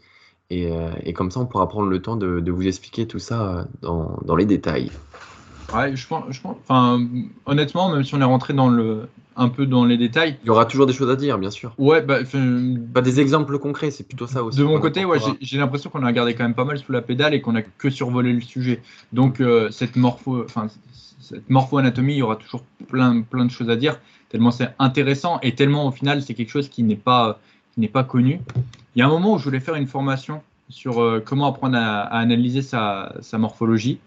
et, 0.51 0.71
euh, 0.71 0.91
comme 1.15 1.31
ça, 1.31 1.41
on 1.41 1.47
pourra 1.47 1.69
prendre 1.69 1.89
le 1.89 2.01
temps 2.01 2.17
de, 2.17 2.51
vous 2.51 2.67
expliquer 2.67 3.07
tout 3.07 3.19
ça 3.19 3.69
euh, 3.85 4.05
dans, 4.25 4.37
les 4.37 4.47
détails. 4.47 4.91
Ouais, 5.75 5.95
je 5.95 6.07
pense, 6.07 6.25
je 6.31 6.41
pense, 6.41 6.57
enfin, 6.63 7.07
honnêtement, 7.45 7.91
même 7.91 8.03
si 8.03 8.15
on 8.15 8.21
est 8.21 8.25
rentré 8.25 8.55
dans 8.55 8.71
le, 8.71 9.09
un 9.37 9.51
peu 9.51 9.67
dans 9.67 9.85
les 9.85 9.99
détails. 9.99 10.39
Il 10.43 10.47
y 10.47 10.51
aura 10.51 10.65
toujours 10.65 10.87
des 10.87 10.95
choses 10.95 11.11
à 11.11 11.17
dire, 11.17 11.39
bien 11.39 11.51
sûr. 11.51 11.75
Ouais, 11.77 12.01
bah, 12.01 12.23
des 13.03 13.21
exemples 13.21 13.59
concrets, 13.59 13.91
c'est 13.91 14.05
plutôt 14.05 14.27
ça 14.27 14.43
aussi. 14.43 14.59
De 14.59 14.65
mon 14.65 14.81
côté, 14.81 15.05
ouais, 15.05 15.19
j'ai 15.43 15.59
l'impression 15.59 15.91
qu'on 15.91 16.03
a 16.03 16.07
regardé 16.07 16.35
quand 16.35 16.45
même 16.45 16.55
pas 16.55 16.65
mal 16.65 16.79
sous 16.79 16.93
la 16.93 17.03
pédale 17.03 17.35
et 17.35 17.43
qu'on 17.43 17.55
a 17.55 17.63
que 17.63 17.91
survolé 17.91 18.33
le 18.33 18.41
sujet. 18.41 18.83
Donc 19.13 19.41
euh, 19.41 19.71
cette 19.71 19.97
morpho, 19.97 20.43
enfin 20.45 20.69
cette 21.21 21.51
morpho-anatomie, 21.51 22.15
il 22.15 22.19
y 22.19 22.23
aura 22.23 22.37
toujours 22.37 22.63
plein, 22.89 23.21
plein 23.21 23.45
de 23.45 23.51
choses 23.51 23.69
à 23.69 23.77
dire, 23.77 24.01
tellement 24.31 24.51
c'est 24.51 24.75
intéressant 24.79 25.39
et 25.43 25.55
tellement 25.55 25.87
au 25.87 25.91
final 25.91 26.23
c'est 26.23 26.33
quelque 26.33 26.51
chose 26.51 26.69
qui 26.71 26.83
n'est 26.83 26.97
pas, 26.97 27.39
n'est 27.79 27.89
pas 27.89 28.05
connu. 28.05 28.41
Il 28.95 28.99
y 28.99 29.03
a 29.03 29.07
un 29.07 29.11
moment 29.11 29.35
où 29.35 29.39
je 29.39 29.45
voulais 29.45 29.61
faire 29.61 29.77
une 29.77 29.87
formation 29.87 30.43
sur 30.69 31.01
euh, 31.01 31.23
comment 31.25 31.47
apprendre 31.47 31.77
à, 31.79 32.01
analyser 32.03 32.63
sa, 32.63 33.13
morphologie. 33.35 33.99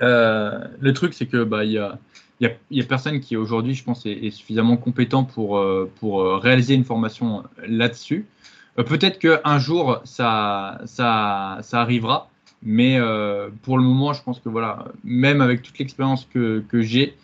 Euh, 0.00 0.64
le 0.80 0.92
truc, 0.92 1.14
c'est 1.14 1.26
que 1.26 1.44
bah, 1.44 1.64
y 1.64 1.78
a 1.78 1.98
il 2.40 2.50
n'y 2.72 2.80
a, 2.80 2.84
personne 2.84 3.20
qui 3.20 3.36
aujourd'hui, 3.36 3.72
je 3.74 3.84
pense, 3.84 4.04
est, 4.04 4.30
suffisamment 4.30 4.76
compétent 4.76 5.22
pour, 5.22 5.58
euh, 5.58 5.88
pour 6.00 6.24
réaliser 6.42 6.74
une 6.74 6.82
formation 6.82 7.44
là-dessus. 7.64 8.26
Peut-être 8.74 9.20
qu'un 9.20 9.58
jour, 9.60 10.00
ça, 10.02 10.80
ça, 10.86 11.58
ça 11.62 11.80
arrivera, 11.80 12.30
mais 12.64 12.98
pour 13.62 13.78
le 13.78 13.84
moment, 13.84 14.12
je 14.12 14.24
pense 14.24 14.40
que 14.40 14.48
voilà, 14.48 14.86
même 15.04 15.40
avec 15.40 15.62
toute 15.62 15.78
l'expérience 15.78 16.26
que, 16.32 16.64
que 16.68 16.82
j'ai, 16.82 17.16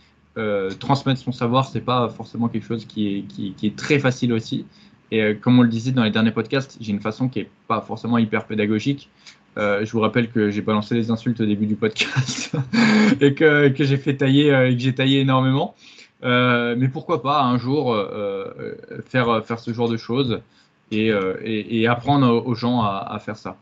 transmettre 0.79 1.21
son 1.21 1.33
savoir, 1.33 1.67
c'est 1.67 1.81
pas 1.81 2.09
forcément 2.11 2.47
quelque 2.47 2.67
chose 2.67 2.85
qui 2.85 3.09
est, 3.17 3.23
qui 3.23 3.67
est 3.67 3.75
très 3.75 3.99
facile 3.99 4.33
aussi. 4.33 4.67
Et 5.11 5.37
comme 5.37 5.59
on 5.59 5.63
le 5.63 5.69
disait 5.69 5.93
dans 5.93 6.05
les 6.05 6.11
derniers 6.11 6.33
podcasts, 6.33 6.77
j'ai 6.81 6.93
une 6.93 7.01
façon 7.01 7.29
qui 7.29 7.41
est 7.41 7.51
pas 7.67 7.81
forcément 7.81 8.19
hyper 8.19 8.47
pédagogique. 8.47 9.11
Euh, 9.59 9.85
je 9.85 9.91
vous 9.91 10.01
rappelle 10.01 10.31
que 10.31 10.51
j'ai 10.51 10.61
balancé 10.61 10.95
les 10.95 11.11
insultes 11.11 11.41
au 11.41 11.47
début 11.47 11.67
du 11.67 11.75
podcast 11.75 12.55
et 13.21 13.35
que, 13.35 13.73
j'ai 13.77 13.97
fait 13.97 14.17
tailler 14.17 14.55
euh, 14.55 14.73
que 14.73 14.79
j'ai 14.79 14.95
taillé 14.95 15.21
énormément. 15.21 15.75
Euh, 16.23 16.77
mais 16.79 16.89
pourquoi 16.89 17.23
pas 17.23 17.43
un 17.43 17.59
jour 17.59 17.97
faire, 19.07 19.45
faire 19.45 19.59
ce 19.59 19.73
genre 19.73 19.89
de 19.89 19.97
choses 19.97 20.41
et, 20.91 21.11
et, 21.45 21.87
apprendre 21.87 22.45
aux 22.47 22.55
gens 22.55 22.83
à, 22.83 23.19
faire 23.21 23.37
ça. 23.37 23.57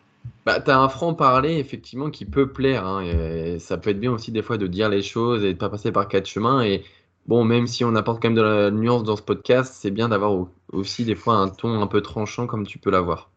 Bah, 0.45 0.61
tu 0.61 0.71
as 0.71 0.79
un 0.79 0.89
franc-parler, 0.89 1.59
effectivement, 1.59 2.11
qui 2.11 2.25
peut 2.25 2.49
plaire. 2.49 2.87
Hein, 2.87 3.59
ça 3.59 3.77
peut 3.77 3.91
être 3.91 4.01
bien 4.01 4.13
aussi, 4.13 4.33
des 4.33 4.43
fois, 4.43 4.59
de 4.59 4.67
dire 4.67 4.89
les 4.89 5.03
choses 5.03 5.43
et 5.43 5.49
de 5.49 5.53
ne 5.53 5.59
pas 5.59 5.69
passer 5.69 5.93
par 5.93 6.09
quatre 6.09 6.27
chemins. 6.27 6.63
Et 6.63 6.85
bon, 7.27 7.45
même 7.45 7.67
si 7.67 7.85
on 7.85 7.95
apporte 7.95 8.23
quand 8.23 8.29
même 8.29 8.37
de 8.37 8.43
la 8.43 8.71
nuance 8.71 9.05
dans 9.05 9.17
ce 9.17 9.23
podcast, 9.23 9.75
c'est 9.77 9.91
bien 9.91 10.09
d'avoir 10.09 10.47
aussi, 10.73 11.05
des 11.05 11.15
fois, 11.15 11.37
un 11.37 11.49
ton 11.49 11.81
un 11.81 11.87
peu 11.87 12.01
tranchant 12.01 12.47
comme 12.47 12.67
tu 12.67 12.79
peux 12.79 12.91
l'avoir. 12.91 13.31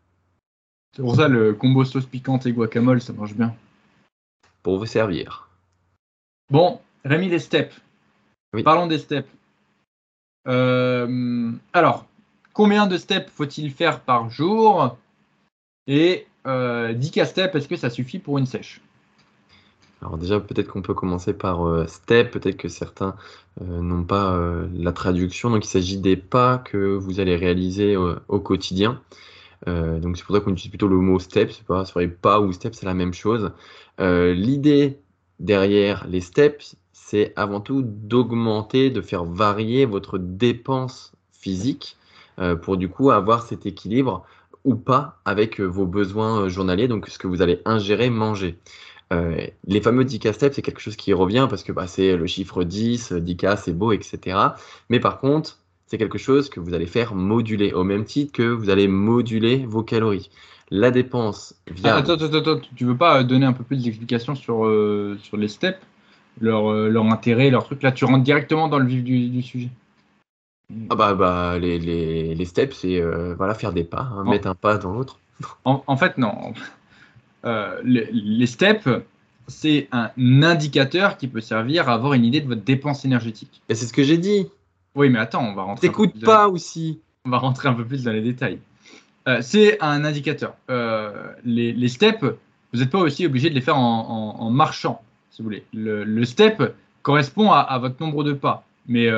C'est 0.95 1.03
pour 1.03 1.15
ça 1.15 1.27
le 1.27 1.53
combo 1.53 1.85
sauce 1.85 2.05
piquante 2.05 2.45
et 2.45 2.51
guacamole, 2.51 3.01
ça 3.01 3.13
marche 3.13 3.33
bien. 3.33 3.55
Pour 4.63 4.77
vous 4.77 4.85
servir. 4.85 5.47
Bon, 6.49 6.81
Rémi, 7.05 7.29
les 7.29 7.39
steps. 7.39 7.79
Parlons 8.63 8.87
des 8.87 8.97
steps. 8.97 9.29
Euh, 10.47 11.51
alors, 11.73 12.05
combien 12.53 12.87
de 12.87 12.97
steps 12.97 13.31
faut-il 13.31 13.71
faire 13.71 14.01
par 14.01 14.29
jour? 14.29 14.97
Et 15.87 16.25
euh, 16.47 16.93
10 16.93 17.11
k 17.11 17.25
steps, 17.25 17.55
est-ce 17.55 17.67
que 17.67 17.75
ça 17.75 17.89
suffit 17.89 18.19
pour 18.19 18.37
une 18.37 18.45
sèche? 18.45 18.81
Alors 20.01 20.17
déjà, 20.17 20.39
peut-être 20.39 20.67
qu'on 20.69 20.81
peut 20.81 20.93
commencer 20.93 21.33
par 21.33 21.67
euh, 21.67 21.85
step, 21.85 22.31
peut-être 22.31 22.55
que 22.57 22.69
certains 22.69 23.15
euh, 23.61 23.81
n'ont 23.81 24.05
pas 24.05 24.39
la 24.73 24.93
traduction. 24.93 25.49
Donc 25.49 25.65
il 25.65 25.69
s'agit 25.69 25.97
des 25.97 26.15
pas 26.15 26.57
que 26.57 26.95
vous 26.95 27.19
allez 27.19 27.35
réaliser 27.35 27.97
au 27.97 28.39
quotidien. 28.39 29.01
Euh, 29.67 29.99
donc 29.99 30.17
c'est 30.17 30.23
pour 30.23 30.35
ça 30.35 30.41
qu'on 30.41 30.51
utilise 30.51 30.69
plutôt 30.69 30.87
le 30.87 30.97
mot 30.97 31.19
step, 31.19 31.51
c'est 31.51 31.65
pas, 31.65 31.83
pas 32.21 32.39
ou 32.39 32.51
step, 32.51 32.73
c'est 32.75 32.85
la 32.85 32.93
même 32.93 33.13
chose. 33.13 33.51
Euh, 33.99 34.33
l'idée 34.33 34.99
derrière 35.39 36.07
les 36.07 36.21
steps, 36.21 36.75
c'est 36.93 37.33
avant 37.35 37.59
tout 37.59 37.81
d'augmenter, 37.83 38.89
de 38.89 39.01
faire 39.01 39.25
varier 39.25 39.85
votre 39.85 40.17
dépense 40.17 41.13
physique 41.31 41.97
euh, 42.39 42.55
pour 42.55 42.77
du 42.77 42.89
coup 42.89 43.11
avoir 43.11 43.43
cet 43.43 43.65
équilibre 43.65 44.25
ou 44.65 44.75
pas 44.75 45.19
avec 45.25 45.59
vos 45.59 45.85
besoins 45.85 46.49
journaliers, 46.49 46.87
donc 46.87 47.07
ce 47.07 47.17
que 47.17 47.27
vous 47.27 47.41
allez 47.41 47.61
ingérer, 47.65 48.09
manger. 48.09 48.59
Les 49.11 49.81
fameux 49.81 50.03
10K 50.03 50.33
steps, 50.33 50.55
c'est 50.55 50.61
quelque 50.61 50.81
chose 50.81 50.95
qui 50.95 51.13
revient 51.13 51.47
parce 51.49 51.63
que 51.63 51.71
bah, 51.71 51.87
c'est 51.87 52.15
le 52.15 52.27
chiffre 52.27 52.63
10, 52.63 53.13
10K 53.13 53.57
c'est 53.57 53.73
beau, 53.73 53.91
etc. 53.91 54.37
Mais 54.89 54.99
par 54.99 55.19
contre, 55.19 55.59
c'est 55.89 55.97
quelque 55.97 56.19
chose 56.19 56.49
que 56.49 56.59
vous 56.59 56.75
allez 56.75 56.85
faire 56.85 57.15
moduler, 57.15 57.73
au 57.73 57.83
même 57.83 58.05
titre 58.05 58.31
que 58.31 58.43
vous 58.43 58.69
allez 58.69 58.87
moduler 58.87 59.65
vos 59.67 59.81
calories. 59.81 60.29
La 60.69 60.91
dépense 60.91 61.55
via... 61.71 61.95
Attends, 61.95 62.13
attends, 62.13 62.37
attends, 62.37 62.61
tu 62.75 62.85
veux 62.85 62.95
pas 62.95 63.23
donner 63.23 63.47
un 63.47 63.53
peu 63.53 63.63
plus 63.63 63.83
d'explications 63.83 64.35
sur, 64.35 64.67
euh, 64.67 65.17
sur 65.23 65.35
les 65.35 65.47
steps, 65.47 65.79
leur, 66.39 66.69
euh, 66.69 66.89
leur 66.89 67.05
intérêt, 67.05 67.49
leur 67.49 67.63
truc? 67.63 67.81
Là, 67.81 67.91
tu 67.91 68.05
rentres 68.05 68.23
directement 68.23 68.67
dans 68.67 68.77
le 68.77 68.85
vif 68.85 69.03
du, 69.03 69.41
sujet. 69.41 69.69
Ah 70.91 70.95
bah, 70.95 71.15
bah 71.15 71.57
les, 71.57 71.79
les, 71.79 72.35
les 72.35 72.45
steps, 72.45 72.77
c'est 72.77 73.01
euh, 73.01 73.33
voilà, 73.33 73.55
faire 73.55 73.73
des 73.73 73.83
pas, 73.83 74.11
hein, 74.13 74.23
mettre 74.25 74.47
un 74.47 74.53
pas 74.53 74.77
dans 74.77 74.93
l'autre. 74.93 75.19
En, 75.65 75.97
fait, 75.97 76.19
non. 76.19 76.53
Les, 77.43 78.09
les, 78.11 78.45
steps, 78.47 78.87
c'est 79.47 79.87
un 79.91 80.11
indicateur 80.43 81.17
qui 81.17 81.27
peut 81.27 81.41
servir 81.41 81.89
à 81.89 81.93
avoir 81.93 82.13
une 82.13 82.25
idée 82.25 82.41
de 82.41 82.47
votre 82.47 82.63
dépense 82.63 83.05
énergétique. 83.05 83.61
Et 83.69 83.75
c'est 83.75 83.85
ce 83.85 83.93
que 83.93 84.03
j'ai 84.03 84.17
dit. 84.17 84.47
Oui, 84.95 85.09
mais 85.09 85.19
attends, 85.19 85.45
on 85.45 85.53
va 85.53 85.63
rentrer. 85.63 85.87
T'écoutes 85.87 86.19
pas 86.23 86.47
aussi. 86.47 86.99
On 87.25 87.29
va 87.29 87.37
rentrer 87.37 87.69
un 87.69 87.73
peu 87.73 87.85
plus 87.85 88.03
dans 88.03 88.11
les 88.11 88.21
détails. 88.21 88.59
Euh, 89.27 89.39
c'est 89.41 89.81
un 89.81 90.05
indicateur. 90.05 90.55
Euh, 90.69 91.31
les, 91.43 91.87
steps, 91.87 92.23
vous 92.73 92.79
n'êtes 92.79 92.89
pas 92.89 92.99
aussi 92.99 93.25
obligé 93.25 93.49
de 93.49 93.55
les 93.55 93.61
faire 93.61 93.77
en, 93.77 94.49
marchant, 94.49 95.01
si 95.31 95.41
vous 95.41 95.45
voulez. 95.45 95.63
Le, 95.73 96.23
step 96.25 96.75
correspond 97.01 97.51
à, 97.51 97.77
votre 97.79 98.01
nombre 98.01 98.23
de 98.23 98.33
pas, 98.33 98.65
mais 98.87 99.09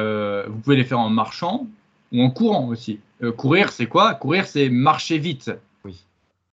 vous 0.48 0.60
pouvez 0.60 0.76
les 0.76 0.84
faire 0.84 1.00
en 1.00 1.10
marchant 1.10 1.68
ou 2.12 2.22
en 2.22 2.30
courant 2.30 2.68
aussi. 2.68 3.00
courir, 3.38 3.72
c'est 3.72 3.88
quoi? 3.88 4.14
Courir, 4.16 4.46
c'est 4.46 4.70
marcher 4.70 5.18
vite. 5.18 5.52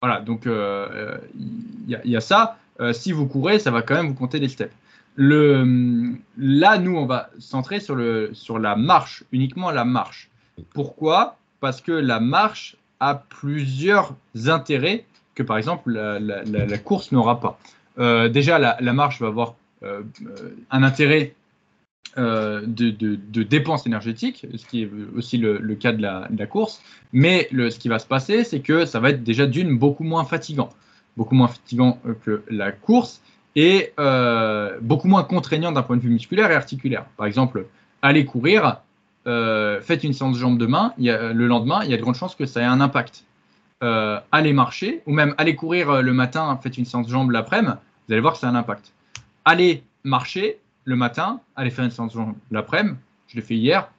Voilà, 0.02 0.20
donc 0.20 0.46
il 0.46 2.00
y, 2.04 2.16
a 2.16 2.20
ça. 2.20 2.58
si 2.92 3.12
vous 3.12 3.26
courez, 3.26 3.58
ça 3.58 3.70
va 3.70 3.82
quand 3.82 3.94
même 3.94 4.08
vous 4.08 4.14
compter 4.14 4.38
des 4.40 4.48
steps. 4.48 4.74
Le, 5.16 6.14
là, 6.36 6.78
nous, 6.78 6.94
on 6.96 7.06
va 7.06 7.30
centrer 7.38 7.80
sur, 7.80 7.94
le, 7.94 8.30
sur 8.34 8.58
la 8.58 8.76
marche, 8.76 9.24
uniquement 9.32 9.70
la 9.70 9.86
marche. 9.86 10.28
Pourquoi? 10.74 11.38
Parce 11.60 11.80
que 11.80 11.92
la 11.92 12.20
marche 12.20 12.76
a 13.00 13.14
plusieurs 13.14 14.14
intérêts 14.46 15.04
que, 15.34 15.42
par 15.42 15.56
exemple, 15.56 15.90
la, 15.92 16.78
course 16.78 17.12
n'aura 17.12 17.40
pas. 17.40 17.58
Euh, 17.98 18.28
déjà, 18.28 18.58
la, 18.58 18.92
marche 18.92 19.20
va 19.20 19.28
avoir 19.28 19.54
euh, 19.82 20.02
un 20.70 20.82
intérêt 20.82 21.34
euh, 22.18 22.62
de, 22.66 23.42
dépenses 23.42 23.86
énergétiques, 23.86 24.46
ce 24.56 24.66
qui 24.66 24.82
est 24.82 24.90
aussi 25.16 25.38
le, 25.38 25.58
cas 25.74 25.92
de 25.92 26.02
la, 26.02 26.46
course. 26.46 26.82
Mais 27.12 27.48
ce 27.52 27.78
qui 27.78 27.88
va 27.88 27.98
se 27.98 28.06
passer, 28.06 28.44
c'est 28.44 28.60
que 28.60 28.86
ça 28.86 29.00
va 29.00 29.10
être 29.10 29.22
déjà 29.22 29.46
d'une 29.46 29.78
beaucoup 29.78 30.04
moins 30.04 30.24
fatigant. 30.24 30.70
Beaucoup 31.16 31.34
moins 31.34 31.48
fatigant 31.48 31.98
que 32.24 32.42
la 32.48 32.72
course 32.72 33.22
et 33.56 33.94
euh, 33.98 34.78
beaucoup 34.82 35.08
moins 35.08 35.24
contraignant 35.24 35.72
d'un 35.72 35.82
point 35.82 35.96
de 35.96 36.02
vue 36.02 36.10
musculaire 36.10 36.50
et 36.50 36.54
articulaire. 36.54 37.06
Par 37.16 37.26
exemple, 37.26 37.66
allez 38.02 38.26
courir, 38.26 38.82
euh, 39.26 39.80
faites 39.80 40.04
une 40.04 40.12
séance 40.12 40.34
de 40.34 40.40
jambes 40.40 40.58
demain, 40.58 40.92
le 40.98 41.46
lendemain, 41.46 41.80
il 41.82 41.90
y 41.90 41.94
a 41.94 41.96
de 41.96 42.02
grandes 42.02 42.14
chances 42.14 42.34
que 42.34 42.44
ça 42.46 42.60
ait 42.60 42.64
un 42.64 42.80
impact. 42.80 43.24
Euh, 43.82 44.20
allez 44.30 44.52
marcher, 44.52 45.02
ou 45.06 45.12
même 45.12 45.34
allez 45.38 45.56
courir 45.56 46.02
le 46.02 46.12
matin, 46.12 46.58
faites 46.62 46.78
une 46.78 46.84
séance 46.84 47.06
de 47.06 47.12
jambes 47.12 47.30
l'après-midi, 47.30 47.72
vous 48.06 48.12
allez 48.12 48.20
voir 48.20 48.34
que 48.34 48.38
ça 48.38 48.46
a 48.46 48.50
un 48.50 48.54
impact. 48.54 48.92
Allez 49.46 49.82
marcher 50.04 50.58
le 50.86 50.96
matin, 50.96 51.40
allez 51.56 51.70
faire 51.70 51.84
une 51.84 51.90
séance 51.90 52.16
l'après-midi, 52.50 52.96
je 53.26 53.36
l'ai 53.36 53.42
fait 53.42 53.56
hier, 53.56 53.90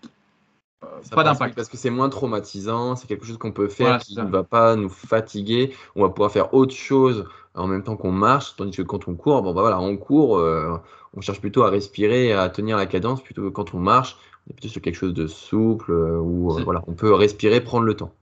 pas 1.12 1.24
d'impact. 1.24 1.56
Parce 1.56 1.70
que 1.70 1.78
c'est 1.78 1.90
moins 1.90 2.10
traumatisant, 2.10 2.96
c'est 2.96 3.08
quelque 3.08 3.26
chose 3.26 3.38
qu'on 3.38 3.52
peut 3.52 3.68
faire 3.68 4.00
qui 4.00 4.16
ne 4.16 4.24
va 4.24 4.44
pas 4.44 4.76
nous 4.76 4.90
fatiguer, 4.90 5.74
on 5.96 6.02
va 6.02 6.10
pouvoir 6.10 6.32
faire 6.32 6.54
autre 6.54 6.74
chose 6.74 7.26
en 7.56 7.68
même 7.68 7.84
temps 7.84 7.98
qu'on 7.98 8.12
marche, 8.12 8.56
tandis 8.56 8.78
que 8.78 8.84
quand 8.84 9.08
on 9.08 9.16
court, 9.16 9.42
bon 9.42 9.54
bah 9.54 9.62
voilà, 9.62 9.80
on 9.80 9.98
court, 9.98 10.38
euh, 10.38 10.78
on 11.16 11.22
cherche 11.22 11.42
plutôt 11.42 11.64
à 11.64 11.70
respirer, 11.70 12.32
à 12.32 12.50
tenir 12.50 12.78
la 12.78 12.86
cadence, 12.86 13.22
plutôt 13.22 13.44
que 13.44 13.50
quand 13.50 13.74
on 13.74 13.80
marche, 13.80 14.16
on 14.46 14.52
est 14.52 14.54
plutôt 14.54 14.70
sur 14.70 14.82
quelque 14.82 14.96
chose 14.96 15.14
de 15.14 15.28
souple, 15.28 15.92
euh, 15.92 16.20
où 16.20 16.56
euh, 16.56 16.64
voilà, 16.64 16.84
on 16.88 16.94
peut 16.94 17.14
respirer, 17.14 17.60
prendre 17.60 17.86
le 17.86 17.96
temps. 17.96 18.14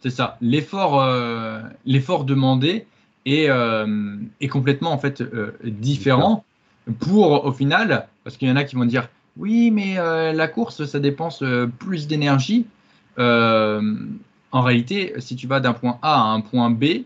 C'est 0.00 0.10
ça. 0.10 0.36
L'effort, 0.40 1.00
l'effort 1.86 2.24
demandé 2.24 2.86
est, 3.24 3.46
est, 4.40 4.48
complètement 4.48 4.90
en 4.90 4.98
fait 4.98 5.22
différent 5.64 6.44
pour 7.00 7.44
au 7.44 7.52
final, 7.52 8.08
parce 8.24 8.36
qu'il 8.36 8.48
y 8.48 8.52
en 8.52 8.56
a 8.56 8.64
qui 8.64 8.76
vont 8.76 8.84
dire 8.84 9.08
oui, 9.36 9.70
mais 9.70 9.96
la 9.96 10.48
course, 10.48 10.84
ça 10.84 11.00
dépense 11.00 11.42
plus 11.78 12.06
d'énergie. 12.06 12.66
en 13.16 13.80
réalité, 14.52 15.14
si 15.18 15.36
tu 15.36 15.46
vas 15.46 15.60
d'un 15.60 15.72
point 15.72 15.98
A 16.02 16.14
à 16.14 16.34
un 16.34 16.40
point 16.40 16.70
B, 16.70 17.04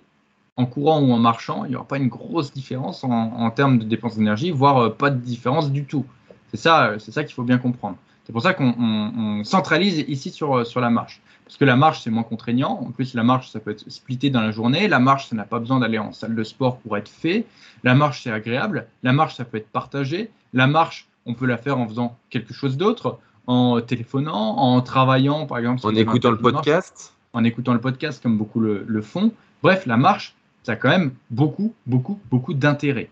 en 0.56 0.66
courant 0.66 1.00
ou 1.00 1.12
en 1.12 1.18
marchant, 1.18 1.64
il 1.64 1.70
n'y 1.70 1.76
aura 1.76 1.86
pas 1.86 1.98
une 1.98 2.08
grosse 2.08 2.52
différence 2.52 3.04
en, 3.04 3.50
termes 3.50 3.78
de 3.78 3.84
dépenses 3.84 4.16
d'énergie, 4.16 4.50
voire 4.50 4.78
euh, 4.78 4.90
pas 4.90 5.10
de 5.10 5.18
différence 5.18 5.70
du 5.70 5.84
tout. 5.84 6.06
C'est 6.50 6.56
ça, 6.56 6.86
euh, 6.86 6.98
c'est 6.98 7.12
ça 7.12 7.24
qu'il 7.24 7.34
faut 7.34 7.42
bien 7.42 7.58
comprendre. 7.58 7.96
C'est 8.26 8.32
pour 8.32 8.42
ça 8.42 8.54
qu'on 8.54 9.42
centralise 9.44 10.04
ici 10.08 10.30
sur, 10.30 10.58
euh, 10.58 10.64
sur 10.64 10.80
la 10.80 10.90
marche. 10.90 11.20
Parce 11.44 11.56
que 11.56 11.64
la 11.64 11.76
marche, 11.76 12.00
c'est 12.02 12.10
moins 12.10 12.24
contraignant. 12.24 12.80
En 12.84 12.90
plus, 12.90 13.14
la 13.14 13.22
marche, 13.22 13.50
ça 13.50 13.60
peut 13.60 13.70
être 13.70 13.88
splitté 13.88 14.30
dans 14.30 14.40
la 14.40 14.50
journée. 14.50 14.88
La 14.88 14.98
marche, 14.98 15.28
ça 15.28 15.36
n'a 15.36 15.44
pas 15.44 15.60
besoin 15.60 15.78
d'aller 15.78 15.98
en 15.98 16.12
salle 16.12 16.34
de 16.34 16.42
sport 16.42 16.78
pour 16.78 16.96
être 16.96 17.08
fait. 17.08 17.46
La 17.84 17.94
marche, 17.94 18.24
c'est 18.24 18.32
agréable. 18.32 18.88
La 19.04 19.12
marche, 19.12 19.36
ça 19.36 19.44
peut 19.44 19.58
être 19.58 19.70
partagé. 19.70 20.30
La 20.52 20.66
marche, 20.66 21.06
on 21.24 21.34
peut 21.34 21.46
la 21.46 21.56
faire 21.56 21.78
en 21.78 21.86
faisant 21.86 22.16
quelque 22.30 22.52
chose 22.52 22.76
d'autre, 22.76 23.20
en 23.46 23.80
téléphonant, 23.80 24.56
en 24.56 24.80
travaillant, 24.80 25.46
par 25.46 25.58
exemple. 25.58 25.82
En 25.84 25.94
écoutant 25.94 26.32
le 26.32 26.38
podcast. 26.38 27.14
en 27.32 27.44
écoutant 27.44 27.74
le 27.74 27.80
podcast, 27.80 28.20
comme 28.20 28.36
beaucoup 28.36 28.58
le, 28.58 28.84
le 28.84 29.02
font. 29.02 29.32
Bref, 29.62 29.86
la 29.86 29.96
marche, 29.96 30.34
ça 30.64 30.72
a 30.72 30.76
quand 30.76 30.88
même 30.88 31.12
beaucoup, 31.30 31.74
beaucoup, 31.86 32.18
beaucoup 32.28 32.54
d'intérêt. 32.54 33.08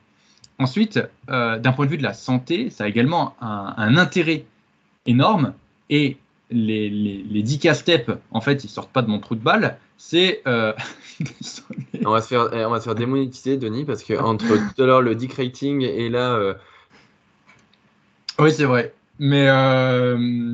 Ensuite, 0.58 1.00
euh, 1.30 1.58
d'un 1.58 1.72
point 1.72 1.86
de 1.86 1.90
vue 1.90 1.98
de 1.98 2.02
la 2.02 2.14
santé, 2.14 2.70
ça 2.70 2.84
a 2.84 2.88
également 2.88 3.34
un, 3.40 3.96
intérêt 3.96 4.44
énorme. 5.06 5.54
Et 5.90 6.16
les, 6.50 6.90
les, 6.90 7.24
les 7.28 7.42
10 7.42 7.72
step 7.74 8.12
en 8.30 8.40
fait, 8.40 8.64
ils 8.64 8.70
sortent 8.70 8.92
pas 8.92 9.02
de 9.02 9.08
mon 9.08 9.18
trou 9.18 9.34
de 9.34 9.40
balle. 9.40 9.78
C'est. 9.96 10.42
Euh, 10.46 10.72
on, 12.04 12.10
va 12.10 12.20
se 12.20 12.28
faire, 12.28 12.48
on 12.52 12.70
va 12.70 12.78
se 12.80 12.84
faire 12.84 12.94
démonétiser, 12.94 13.56
Denis, 13.56 13.84
parce 13.84 14.02
que 14.02 14.14
entre 14.14 14.46
tout 14.46 14.82
à 14.82 14.86
l'heure 14.86 15.02
le 15.02 15.14
dick 15.14 15.34
rating 15.34 15.82
et 15.82 16.08
là. 16.08 16.32
Euh, 16.34 16.54
oui, 18.38 18.52
c'est 18.52 18.64
vrai. 18.64 18.94
Mais 19.20 19.46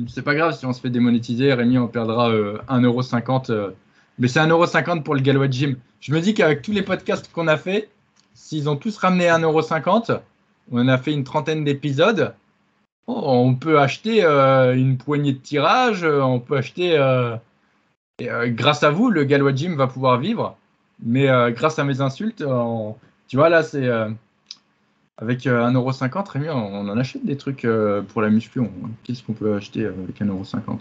c'est 0.07 0.21
pas 0.21 0.35
grave 0.35 0.55
si 0.55 0.65
on 0.65 0.73
se 0.73 0.81
fait 0.81 0.91
démonétiser. 0.91 1.51
Rémi, 1.53 1.79
on 1.79 1.87
perdra 1.87 2.31
1,50€. 2.31 3.71
mais 4.19 4.27
c'est 4.27 4.39
1,50€ 4.39 5.01
pour 5.01 5.15
le 5.15 5.21
Galois 5.21 5.49
Gym. 5.49 5.77
Je 5.99 6.13
me 6.13 6.21
dis 6.21 6.35
qu'avec 6.35 6.61
tous 6.61 6.71
les 6.71 6.83
podcasts 6.83 7.31
qu'on 7.31 7.47
a 7.47 7.57
fait, 7.57 7.89
s'ils 8.35 8.69
ont 8.69 8.75
tous 8.75 8.97
ramené 8.97 9.25
1,50€, 9.27 10.19
on 10.71 10.87
a 10.87 10.97
fait 10.97 11.11
une 11.13 11.23
trentaine 11.23 11.63
d'épisodes, 11.63 12.33
on 13.07 13.55
peut 13.55 13.79
acheter 13.79 14.23
euh, 14.23 14.75
une 14.75 14.97
poignée 14.97 15.33
de 15.33 15.39
tirages, 15.39 16.03
on 16.03 16.39
peut 16.39 16.57
acheter. 16.57 16.97
Euh, 16.97 17.35
euh, 18.21 18.49
grâce 18.49 18.83
à 18.83 18.91
vous, 18.91 19.09
le 19.09 19.23
Galois 19.23 19.55
Gym 19.55 19.75
va 19.75 19.87
pouvoir 19.87 20.19
vivre. 20.19 20.57
Mais 21.03 21.27
grâce 21.53 21.79
à 21.79 21.83
mes 21.83 21.99
insultes, 21.99 22.43
tu 23.27 23.35
vois, 23.35 23.49
là, 23.49 23.63
c'est. 23.63 23.89
avec 25.17 25.45
1,50€, 25.45 26.29
Rémi, 26.29 26.49
on, 26.49 26.89
en 26.89 26.97
achète 26.97 27.25
des 27.25 27.37
trucs 27.37 27.65
pour 28.09 28.21
la 28.21 28.29
muscu. 28.29 28.61
Qu'est-ce 29.03 29.23
qu'on 29.23 29.33
peut 29.33 29.55
acheter 29.55 29.85
avec 29.85 30.21
1,50€ 30.21 30.77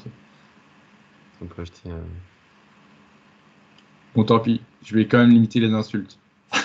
On 1.41 1.47
peut 1.47 1.63
acheter. 1.63 1.91
Bon, 4.15 4.25
tant 4.25 4.41
pis, 4.41 4.61
je 4.85 4.95
vais 4.95 5.07
quand 5.07 5.19
même 5.19 5.31
limiter 5.31 5.61
les 5.61 5.73
insultes. 5.73 6.19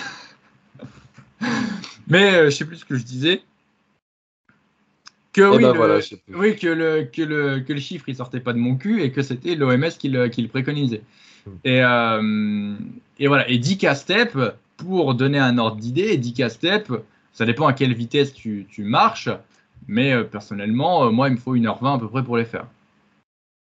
Mais 2.08 2.34
euh, 2.34 2.44
je 2.46 2.56
sais 2.56 2.64
plus 2.64 2.78
ce 2.78 2.84
que 2.84 2.96
je 2.96 3.04
disais. 3.04 3.42
Que 5.36 5.42
eh 5.42 5.56
oui, 5.56 5.62
ben 5.62 5.74
le, 5.74 6.00
oui 6.38 6.56
que, 6.56 6.66
le, 6.66 7.02
que, 7.04 7.20
le, 7.20 7.60
que 7.60 7.74
le 7.74 7.78
chiffre 7.78 8.08
il 8.08 8.16
sortait 8.16 8.40
pas 8.40 8.54
de 8.54 8.58
mon 8.58 8.76
cul 8.76 9.02
et 9.02 9.12
que 9.12 9.20
c'était 9.20 9.54
l'OMS 9.54 9.90
qui 9.98 10.08
le, 10.08 10.28
qui 10.28 10.40
le, 10.40 10.48
préconisait. 10.48 11.02
Hmm. 11.44 11.50
Et, 11.62 11.82
euh, 11.82 12.74
et 13.18 13.28
voilà, 13.28 13.46
et 13.50 13.58
10K 13.58 13.94
step, 13.96 14.38
pour 14.78 15.14
donner 15.14 15.38
un 15.38 15.58
ordre 15.58 15.76
d'idée, 15.76 16.16
10K 16.16 16.48
step, 16.48 16.92
ça 17.34 17.44
dépend 17.44 17.66
à 17.66 17.74
quelle 17.74 17.92
vitesse 17.92 18.32
tu, 18.32 18.66
tu 18.70 18.82
marches, 18.82 19.28
mais 19.86 20.14
euh, 20.14 20.24
personnellement, 20.24 21.12
moi, 21.12 21.28
il 21.28 21.34
me 21.34 21.38
faut 21.38 21.54
1h20 21.54 21.96
à 21.96 21.98
peu 21.98 22.08
près 22.08 22.24
pour 22.24 22.38
les 22.38 22.46
faire. 22.46 22.66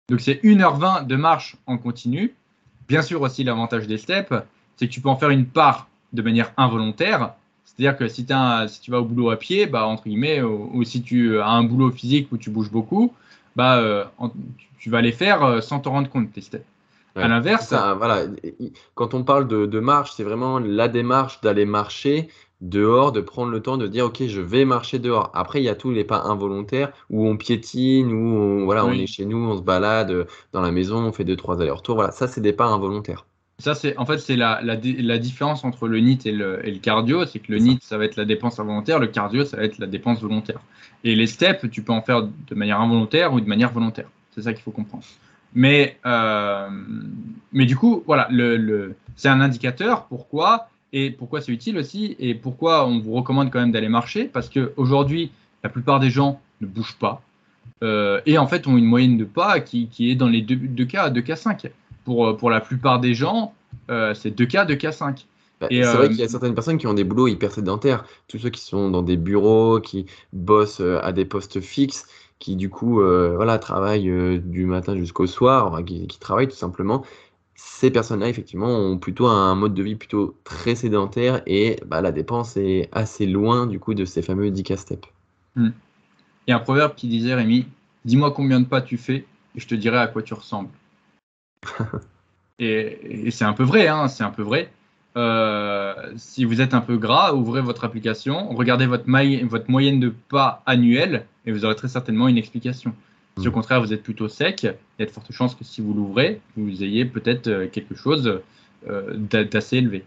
Donc 0.09 0.21
c'est 0.21 0.41
1h20 0.45 1.09
de 1.09 1.17
marche 1.17 1.57
en 1.67 1.79
continu, 1.79 2.33
Bien 2.89 3.03
sûr 3.03 3.21
aussi 3.23 3.43
l'avantage 3.43 3.87
des 3.87 3.99
steps, 3.99 4.33
c'est 4.77 4.87
que 4.87 4.93
tu 4.93 5.01
peux 5.01 5.09
en 5.09 5.17
faire 5.17 5.31
une 5.31 5.47
part 5.47 5.89
de 6.13 6.23
manière 6.23 6.53
involontaire. 6.57 7.35
C'est-à-dire 7.67 7.99
que 7.99 8.09
si, 8.09 8.27
si, 8.69 8.81
tu 8.81 8.91
vas 8.91 9.01
au 9.01 9.05
boulot 9.05 9.31
à 9.31 9.37
pied, 9.37 9.67
bah, 9.67 9.87
entre 9.87 10.05
guillemets, 10.05 10.41
ou, 10.41 10.83
si 10.85 11.03
tu 11.03 11.39
as 11.39 11.49
un 11.49 11.65
boulot 11.65 11.91
physique 11.91 12.29
où 12.33 12.39
tu 12.39 12.49
bouges 12.49 12.71
beaucoup, 12.71 13.13
bah, 13.55 13.79
euh, 13.79 14.05
tu 14.79 14.89
vas 14.89 15.03
les 15.03 15.13
faire 15.13 15.45
euh, 15.45 15.61
sans 15.61 15.81
te 15.81 15.89
rendre 15.89 16.09
compte 16.09 16.33
tes 16.33 16.41
steps. 16.41 16.65
à 17.17 17.29
l'inverse, 17.29 17.75
voilà, 17.99 18.23
quand 18.95 19.15
on 19.15 19.25
parle 19.25 19.49
de, 19.49 19.67
de 19.67 19.81
marche, 19.81 20.13
c'est 20.17 20.25
vraiment 20.25 20.59
la 20.59 20.89
démarche 20.89 21.41
d'aller 21.41 21.65
marcher 21.65 22.29
dehors, 22.61 23.13
de 23.13 23.21
prendre 23.21 23.51
le 23.51 23.61
temps 23.61 23.77
de 23.77 23.87
dire 23.87 24.07
ok, 24.07 24.27
je 24.27 24.41
vais 24.41 24.65
marcher 24.65 24.99
dehors. 24.99 25.31
Après, 25.35 25.61
il 25.61 25.65
y 25.65 25.69
a 25.69 25.75
tous 25.75 25.91
les 25.91 26.05
pas 26.05 26.23
involontaires 26.23 26.93
où 27.11 27.27
on 27.27 27.37
piétine, 27.37 28.13
où 28.13 28.37
on, 28.37 28.65
voilà, 28.65 28.87
on 28.87 28.93
est 28.93 29.07
chez 29.07 29.27
nous, 29.27 29.39
on 29.39 29.57
se 29.57 29.63
balade 29.63 30.11
euh, 30.11 30.25
dans 30.53 30.61
la 30.61 30.71
maison, 30.71 30.99
on 30.99 31.13
fait 31.13 31.25
deux 31.25 31.37
trois 31.37 31.61
allers-retours. 31.61 31.97
Voilà, 31.97 32.13
ça 32.13 32.29
c'est 32.29 32.41
des 32.41 32.53
pas 32.53 32.67
involontaires. 32.67 33.27
Ça 33.59 33.75
c'est 33.75 33.97
en 33.97 34.05
fait 34.05 34.19
c'est 34.19 34.37
la, 34.37 34.61
la, 34.63 34.77
la, 34.83 35.19
différence 35.19 35.65
entre 35.65 35.89
le 35.89 35.99
NIT 35.99 36.27
et 36.27 36.33
le, 36.33 36.67
et 36.67 36.71
le 36.71 36.79
cardio, 36.79 37.25
c'est 37.25 37.39
que 37.39 37.51
le 37.53 37.59
NIT 37.59 37.79
ça 37.83 37.97
va 37.97 38.05
être 38.05 38.17
la 38.17 38.27
dépense 38.27 38.59
involontaire, 38.59 38.99
le 38.99 39.07
cardio 39.07 39.47
ça 39.47 39.57
va 39.57 39.65
être 39.65 39.79
la 39.79 39.87
dépense 39.87 40.21
volontaire. 40.21 40.61
Et 41.05 41.15
les 41.15 41.27
steps, 41.27 41.71
tu 41.71 41.83
peux 41.83 41.93
en 41.93 42.03
faire 42.03 42.23
de 42.23 42.55
manière 42.55 42.81
involontaire 42.81 43.33
ou 43.33 43.41
de 43.41 43.49
manière 43.49 43.73
volontaire. 43.73 44.11
C'est 44.33 44.43
ça 44.43 44.53
qu'il 44.53 44.63
faut 44.63 44.73
comprendre. 44.73 45.05
Mais, 45.55 45.99
euh, 46.05 46.69
mais 47.53 47.65
du 47.65 47.77
coup, 47.77 48.03
voilà, 48.07 48.29
le, 48.31 48.59
le 48.59 48.95
c'est 49.15 49.29
un 49.29 49.41
indicateur. 49.41 50.05
Pourquoi 50.05 50.69
et 50.93 51.11
pourquoi 51.11 51.41
c'est 51.41 51.53
utile 51.53 51.79
aussi 51.79 52.15
et 52.19 52.35
pourquoi 52.35 52.87
on 52.87 53.01
vous 53.01 53.13
recommande 53.13 53.51
quand 53.51 53.61
même 53.61 53.73
d'aller 53.73 53.89
marcher 53.89 54.25
parce 54.25 54.51
qu'aujourd'hui, 54.51 55.31
la 55.65 55.71
plupart 55.71 55.99
des 55.99 56.11
gens 56.11 56.41
ne 56.61 56.67
bougent 56.67 56.99
pas 56.99 57.23
euh, 57.83 58.21
et 58.27 58.39
en 58.39 58.47
fait 58.47 58.67
ont 58.67 58.77
une 58.77 58.85
moyenne 58.85 59.19
de 59.19 59.25
pas 59.25 59.61
qui, 59.61 59.89
qui 59.89 60.11
est 60.11 60.15
dans 60.15 60.29
les 60.29 60.43
2, 60.43 60.85
k 60.85 60.95
2K5. 60.95 61.55
Pour, 61.59 61.69
euh, 61.69 61.71
pour 62.07 62.51
la 62.51 62.61
plupart 62.61 63.01
des 63.01 63.15
gens, 63.15 63.55
euh, 63.91 64.15
c'est 64.15 64.31
2K, 64.31 64.67
2K5. 64.67 65.27
Bah, 65.61 65.69
c'est 65.71 65.83
vrai 65.83 66.09
qu'il 66.09 66.19
y 66.19 66.23
a 66.23 66.29
certaines 66.29 66.55
personnes 66.55 66.79
qui 66.79 66.87
ont 66.87 66.95
des 66.95 67.05
boulots 67.05 67.29
hyper 67.29 67.51
sédentaires, 67.51 68.05
tous 68.29 68.39
ceux 68.39 68.51
qui 68.51 68.61
sont 68.61 68.91
dans 68.91 69.03
des 69.03 69.17
bureaux, 69.17 69.81
qui 69.81 70.07
bossent 70.33 70.83
à 70.83 71.13
des 71.13 71.25
postes 71.25 71.61
fixes, 71.61 72.07
qui 72.39 72.57
du 72.57 72.69
coup 72.69 73.01
voilà, 73.01 73.59
travaillent 73.59 74.41
du 74.41 74.67
matin 74.67 74.97
jusqu'au 74.97 75.27
soir, 75.27 75.83
qui, 75.85 76.07
qui, 76.07 76.19
travaillent 76.19 76.49
tout 76.49 76.57
simplement 76.57 77.05
ces 77.57 77.91
personnes-là, 77.91 78.29
effectivement, 78.29 78.69
ont 78.69 78.99
plutôt 78.99 79.27
un 79.27 79.55
mode 79.55 79.75
de 79.75 79.83
vie 79.83 79.97
plutôt 79.97 80.37
très 80.45 80.75
sédentaire 80.75 81.43
et 81.47 81.81
bah, 81.87 82.03
la 82.03 82.13
dépense 82.13 82.57
est 82.57 82.89
assez 82.93 83.27
loin 83.27 83.67
du 83.67 83.81
coup 83.81 83.95
de 83.95 84.05
ces 84.05 84.23
fameux 84.23 84.51
10K 84.51 84.77
steps. 84.77 85.09
Il 85.57 85.73
y 86.49 86.53
a 86.53 86.57
un 86.57 86.61
proverbe 86.61 86.95
qui 86.95 87.09
disait, 87.09 87.35
Rémi, 87.35 87.67
dis-moi 88.05 88.31
combien 88.31 88.61
de 88.61 88.67
pas 88.67 88.83
tu 88.83 88.99
fais 88.99 89.25
et 89.55 89.61
je 89.61 89.67
te 89.67 89.75
dirai 89.75 89.99
à 89.99 90.07
quoi 90.07 90.23
tu 90.23 90.35
ressembles. 90.35 90.69
Et, 92.59 93.31
c'est 93.31 93.45
un 93.45 93.53
peu 93.53 93.65
vrai, 93.65 93.89
hein, 93.89 94.09
c'est 94.09 94.25
un 94.25 94.31
peu 94.31 94.43
vrai. 94.43 94.71
Euh, 95.17 95.95
si 96.17 96.45
vous 96.45 96.61
êtes 96.61 96.75
un 96.75 96.81
peu 96.81 96.97
gras, 96.99 97.33
ouvrez 97.33 97.63
votre 97.63 97.85
application, 97.85 98.55
regardez 98.55 98.87
votre, 98.87 99.05
votre 99.47 99.71
moyenne 99.71 99.99
de 99.99 100.13
pas 100.29 100.63
annuelle 100.67 101.27
et 101.47 101.53
vous 101.53 101.65
aurez 101.65 101.77
très 101.77 101.89
certainement 101.89 102.29
une 102.29 102.37
explication. 102.37 102.95
Si 103.39 103.47
au 103.47 103.51
mm. 103.51 103.55
contraire 103.55 103.81
vous 103.81 103.93
êtes 103.93 104.03
plutôt 104.03 104.29
sec, 104.29 104.63
il 104.63 104.75
y 104.99 105.03
a 105.03 105.07
de 105.07 105.11
fortes 105.11 105.33
chances 105.33 105.55
que 105.55 105.65
si 105.65 105.81
vous 105.81 105.93
l'ouvrez, 105.93 106.41
vous 106.57 106.83
ayez 106.83 107.05
peut-être 107.05 107.49
euh, 107.49 107.69
quelque 107.69 107.95
chose 107.95 108.41
euh, 108.89 109.15
d'assez 109.15 109.79
élevé. 109.79 110.05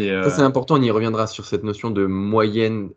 Euh, 0.00 0.28
c'est 0.28 0.42
important, 0.42 0.74
on 0.74 0.82
y 0.82 0.90
reviendra 0.90 1.26
sur 1.26 1.46
cette 1.46 1.64
notion 1.64 1.90
de 1.90 2.04
moyenne 2.04 2.90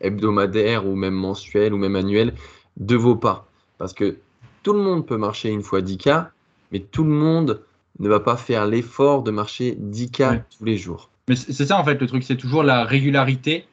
hebdomadaire 0.00 0.86
ou 0.86 0.94
même 0.94 1.14
mensuelle 1.14 1.72
ou 1.72 1.78
même 1.78 1.96
annuelle 1.96 2.34
de 2.76 2.94
vos 2.94 3.16
pas. 3.16 3.48
Parce 3.78 3.94
que 3.94 4.18
tout 4.62 4.74
le 4.74 4.80
monde 4.80 5.06
peut 5.06 5.16
marcher 5.16 5.48
une 5.48 5.62
fois 5.62 5.80
10K, 5.80 6.26
mais 6.72 6.80
tout 6.80 7.04
le 7.04 7.10
monde 7.10 7.62
ne 7.98 8.08
va 8.08 8.20
pas 8.20 8.36
faire 8.36 8.66
l'effort 8.66 9.22
de 9.22 9.30
marcher 9.30 9.76
10K 9.80 10.42
tous 10.58 10.64
les 10.64 10.76
jours. 10.76 11.10
Mais 11.28 11.36
c'est 11.36 11.66
ça 11.66 11.78
en 11.78 11.84
fait 11.84 12.00
le 12.00 12.06
truc, 12.06 12.22
c'est 12.24 12.36
toujours 12.36 12.62
la 12.62 12.84
régularité 12.84 13.66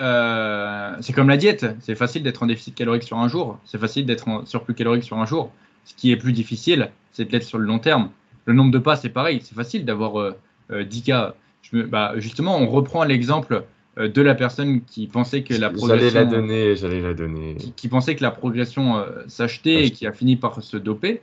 euh, 0.00 0.96
c'est 1.00 1.12
comme 1.12 1.28
la 1.28 1.36
diète. 1.36 1.66
C'est 1.80 1.94
facile 1.94 2.22
d'être 2.22 2.42
en 2.42 2.46
déficit 2.46 2.74
calorique 2.74 3.02
sur 3.02 3.18
un 3.18 3.28
jour. 3.28 3.58
C'est 3.64 3.78
facile 3.78 4.06
d'être 4.06 4.28
en 4.28 4.46
surplus 4.46 4.74
calorique 4.74 5.04
sur 5.04 5.18
un 5.18 5.26
jour. 5.26 5.50
Ce 5.84 5.94
qui 5.94 6.12
est 6.12 6.16
plus 6.16 6.32
difficile, 6.32 6.90
c'est 7.12 7.24
de 7.24 7.32
l'être 7.32 7.44
sur 7.44 7.58
le 7.58 7.66
long 7.66 7.78
terme. 7.78 8.10
Le 8.44 8.54
nombre 8.54 8.70
de 8.70 8.78
pas, 8.78 8.96
c'est 8.96 9.08
pareil. 9.08 9.40
C'est 9.42 9.54
facile 9.54 9.84
d'avoir 9.84 10.18
euh, 10.18 10.84
10 10.84 11.04
euh, 11.10 11.86
bah, 11.86 12.12
justement, 12.16 12.56
on 12.58 12.68
reprend 12.68 13.04
l'exemple 13.04 13.64
euh, 13.98 14.08
de 14.08 14.22
la 14.22 14.34
personne 14.34 14.82
qui 14.82 15.06
pensait 15.06 15.42
que 15.42 15.54
la 15.54 15.70
progression. 15.70 16.08
J'allais 16.08 16.24
la 16.24 16.24
donner, 16.24 16.76
j'allais 16.76 17.00
la 17.00 17.14
donner. 17.14 17.56
Qui, 17.76 17.88
pensait 17.88 18.14
que 18.14 18.22
la 18.22 18.30
progression 18.30 19.04
s'achetait 19.26 19.86
et 19.86 19.90
qui 19.90 20.06
a 20.06 20.12
fini 20.12 20.36
par 20.36 20.62
se 20.62 20.76
doper. 20.76 21.22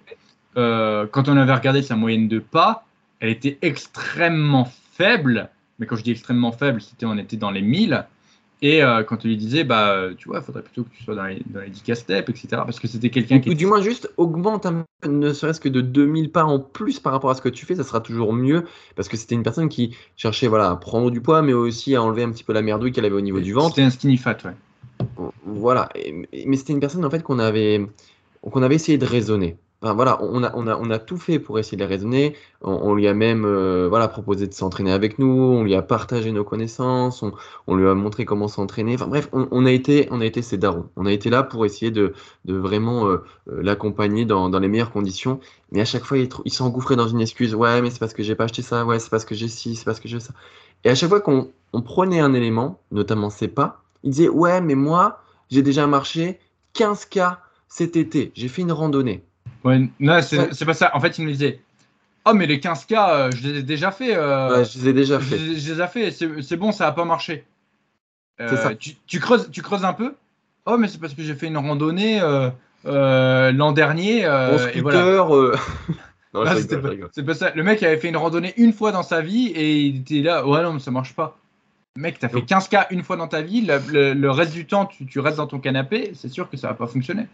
Quand 0.55 1.29
on 1.29 1.37
avait 1.37 1.53
regardé 1.53 1.81
sa 1.81 1.95
moyenne 1.95 2.27
de 2.27 2.39
pas, 2.39 2.85
elle 3.19 3.29
était 3.29 3.57
extrêmement 3.61 4.67
faible. 4.93 5.49
Mais 5.79 5.85
quand 5.85 5.95
je 5.95 6.03
dis 6.03 6.11
extrêmement 6.11 6.51
faible, 6.51 6.81
c'était 6.81 7.05
on 7.05 7.17
était 7.17 7.37
dans 7.37 7.51
les 7.51 7.61
1000. 7.61 8.05
Et 8.61 8.81
euh, 8.83 9.03
quand 9.03 9.17
tu 9.17 9.27
lui 9.27 9.37
disais, 9.37 9.63
bah, 9.63 9.89
euh, 9.89 10.13
tu 10.17 10.29
vois, 10.29 10.39
il 10.39 10.43
faudrait 10.43 10.63
plutôt 10.63 10.83
que 10.83 10.89
tu 10.95 11.03
sois 11.03 11.15
dans 11.15 11.25
les, 11.25 11.41
dans 11.47 11.59
les 11.59 11.69
10 11.69 11.95
steps, 11.95 12.29
etc. 12.29 12.47
Parce 12.51 12.79
que 12.79 12.87
c'était 12.87 13.09
quelqu'un 13.09 13.39
qui. 13.39 13.49
Ou 13.49 13.53
du 13.53 13.65
moins, 13.65 13.81
juste 13.81 14.09
augmente 14.17 14.65
ne 15.05 15.33
serait-ce 15.33 15.59
que 15.59 15.69
de 15.69 15.81
2000 15.81 16.31
pas 16.31 16.45
en 16.45 16.59
plus 16.59 16.99
par 16.99 17.11
rapport 17.11 17.29
à 17.29 17.35
ce 17.35 17.41
que 17.41 17.49
tu 17.49 17.65
fais, 17.65 17.75
ça 17.75 17.83
sera 17.83 17.99
toujours 17.99 18.33
mieux. 18.33 18.65
Parce 18.95 19.09
que 19.09 19.17
c'était 19.17 19.35
une 19.35 19.43
personne 19.43 19.67
qui 19.67 19.95
cherchait 20.15 20.47
voilà, 20.47 20.71
à 20.71 20.75
prendre 20.77 21.11
du 21.11 21.19
poids, 21.19 21.41
mais 21.41 21.53
aussi 21.53 21.95
à 21.95 22.01
enlever 22.01 22.23
un 22.23 22.31
petit 22.31 22.43
peu 22.43 22.53
la 22.53 22.61
merdouille 22.61 22.91
qu'elle 22.91 23.05
avait 23.05 23.15
au 23.15 23.21
niveau 23.21 23.41
du 23.41 23.53
ventre. 23.53 23.75
C'était 23.75 23.83
un 23.83 23.89
skinny 23.89 24.17
fat, 24.17 24.37
ouais. 24.45 25.27
Voilà. 25.45 25.89
mais 26.45 26.55
c'était 26.55 26.73
une 26.73 26.79
personne, 26.79 27.03
en 27.03 27.09
fait, 27.09 27.21
qu'on 27.21 27.39
avait, 27.39 27.85
qu'on 28.41 28.63
avait 28.63 28.75
essayé 28.75 28.97
de 28.97 29.05
raisonner 29.05 29.57
voilà, 29.93 30.21
on 30.21 30.43
a, 30.43 30.51
on, 30.55 30.67
a, 30.67 30.77
on 30.77 30.89
a 30.89 30.99
tout 30.99 31.17
fait 31.17 31.39
pour 31.39 31.59
essayer 31.59 31.77
de 31.77 31.83
les 31.83 31.87
raisonner. 31.87 32.35
On, 32.61 32.93
lui 32.95 33.07
a 33.07 33.13
même 33.13 33.45
euh, 33.45 33.87
voilà, 33.89 34.07
proposé 34.07 34.47
de 34.47 34.53
s'entraîner 34.53 34.91
avec 34.91 35.19
nous. 35.19 35.27
On 35.27 35.63
lui 35.63 35.75
a 35.75 35.81
partagé 35.81 36.31
nos 36.31 36.43
connaissances. 36.43 37.23
On, 37.67 37.75
lui 37.75 37.87
a 37.87 37.93
montré 37.93 38.25
comment 38.25 38.47
s'entraîner. 38.47 38.95
Enfin 38.95 39.07
bref, 39.07 39.29
on, 39.31 39.65
a 39.65 39.71
été, 39.71 40.07
on 40.11 40.21
a 40.21 40.25
été 40.25 40.41
ses 40.41 40.57
darons. 40.57 40.89
On 40.95 41.05
a 41.05 41.11
été 41.11 41.29
là 41.29 41.43
pour 41.43 41.65
essayer 41.65 41.91
de, 41.91 42.13
de 42.45 42.55
vraiment 42.55 43.07
euh, 43.07 43.17
euh, 43.49 43.61
l'accompagner 43.61 44.25
dans, 44.25 44.49
dans, 44.49 44.59
les 44.59 44.67
meilleures 44.67 44.91
conditions. 44.91 45.39
Mais 45.71 45.81
à 45.81 45.85
chaque 45.85 46.05
fois, 46.05 46.17
il, 46.17 46.29
il 46.45 46.53
s'engouffrait 46.53 46.95
dans 46.95 47.07
une 47.07 47.21
excuse. 47.21 47.53
Ouais, 47.53 47.81
mais 47.81 47.89
c'est 47.89 47.99
parce 47.99 48.13
que 48.13 48.23
j'ai 48.23 48.35
pas 48.35 48.45
acheté 48.45 48.61
ça. 48.61 48.85
Ouais, 48.85 48.99
c'est 48.99 49.09
parce 49.09 49.25
que 49.25 49.35
j'ai 49.35 49.47
ci. 49.47 49.75
C'est 49.75 49.85
parce 49.85 49.99
que 49.99 50.07
j'ai 50.07 50.19
ça. 50.19 50.33
Et 50.83 50.89
à 50.89 50.95
chaque 50.95 51.09
fois 51.09 51.21
qu'on 51.21 51.51
prenait 51.83 52.19
un 52.19 52.33
élément, 52.33 52.79
notamment 52.91 53.29
ses 53.29 53.47
pas, 53.47 53.83
il 54.03 54.11
disait 54.11 54.29
Ouais, 54.29 54.61
mais 54.61 54.75
moi, 54.75 55.21
j'ai 55.49 55.61
déjà 55.61 55.87
marché 55.87 56.39
15K 56.75 57.37
cet 57.67 57.95
été. 57.95 58.31
J'ai 58.35 58.47
fait 58.47 58.61
une 58.61 58.71
randonnée. 58.71 59.25
Ouais, 59.63 59.89
non, 59.99 60.21
c'est 60.21 60.65
pas 60.65 60.73
ça. 60.73 60.91
En 60.95 60.99
fait, 60.99 61.17
il 61.17 61.25
me 61.25 61.31
disait 61.31 61.59
Oh, 62.27 62.33
mais 62.33 62.47
les 62.47 62.57
15K, 62.57 62.93
euh, 62.97 63.31
je 63.31 63.47
les 63.47 63.59
ai 63.59 63.63
déjà 63.63 63.91
fait. 63.91 64.15
Euh, 64.15 64.57
ouais, 64.57 64.65
je 64.65 64.79
les 64.79 64.89
ai 64.89 64.93
déjà 64.93 65.19
fait. 65.19 65.37
Je, 65.37 65.73
les 65.73 65.81
ai 65.81 65.87
fait. 65.87 66.11
C'est 66.11 66.57
bon, 66.57 66.71
ça 66.71 66.85
n'a 66.85 66.91
pas 66.91 67.05
marché. 67.05 67.45
Euh, 68.41 68.57
ça. 68.57 68.73
Tu, 68.73 69.19
creuses, 69.19 69.49
tu 69.51 69.61
creuses 69.61 69.85
un 69.85 69.93
peu 69.93 70.15
Oh, 70.65 70.77
mais 70.77 70.87
c'est 70.87 70.99
parce 70.99 71.13
que 71.13 71.21
j'ai 71.21 71.35
fait 71.35 71.47
une 71.47 71.57
randonnée 71.57 72.19
l'an 72.83 73.71
dernier. 73.73 74.21
et 74.21 74.81
voilà. 74.81 75.27
c'est 77.13 77.23
pas, 77.23 77.33
ça. 77.35 77.51
Le 77.53 77.63
mec 77.63 77.81
avait 77.83 77.97
fait 77.97 78.09
une 78.09 78.17
randonnée 78.17 78.53
une 78.57 78.73
fois 78.73 78.91
dans 78.91 79.03
sa 79.03 79.21
vie 79.21 79.47
et 79.47 79.81
il 79.81 80.01
était 80.01 80.21
là. 80.21 80.45
Ouais, 80.47 80.63
non, 80.63 80.73
mais 80.73 80.79
ça 80.79 80.91
marche 80.91 81.13
pas. 81.13 81.37
Mec, 81.95 82.17
t'as 82.19 82.27
fait 82.27 82.41
15K 82.41 82.87
une 82.89 83.03
fois 83.03 83.17
dans 83.17 83.27
ta 83.27 83.41
vie. 83.41 83.61
Le, 83.61 84.29
reste 84.29 84.53
du 84.53 84.65
temps, 84.65 84.87
tu, 84.87 85.05
tu 85.05 85.19
restes 85.19 85.37
dans 85.37 85.47
ton 85.47 85.59
canapé. 85.59 86.11
C'est 86.15 86.29
sûr 86.29 86.49
que 86.49 86.57
ça 86.57 86.69
va 86.69 86.73
pas 86.73 86.87
fonctionner. 86.87 87.27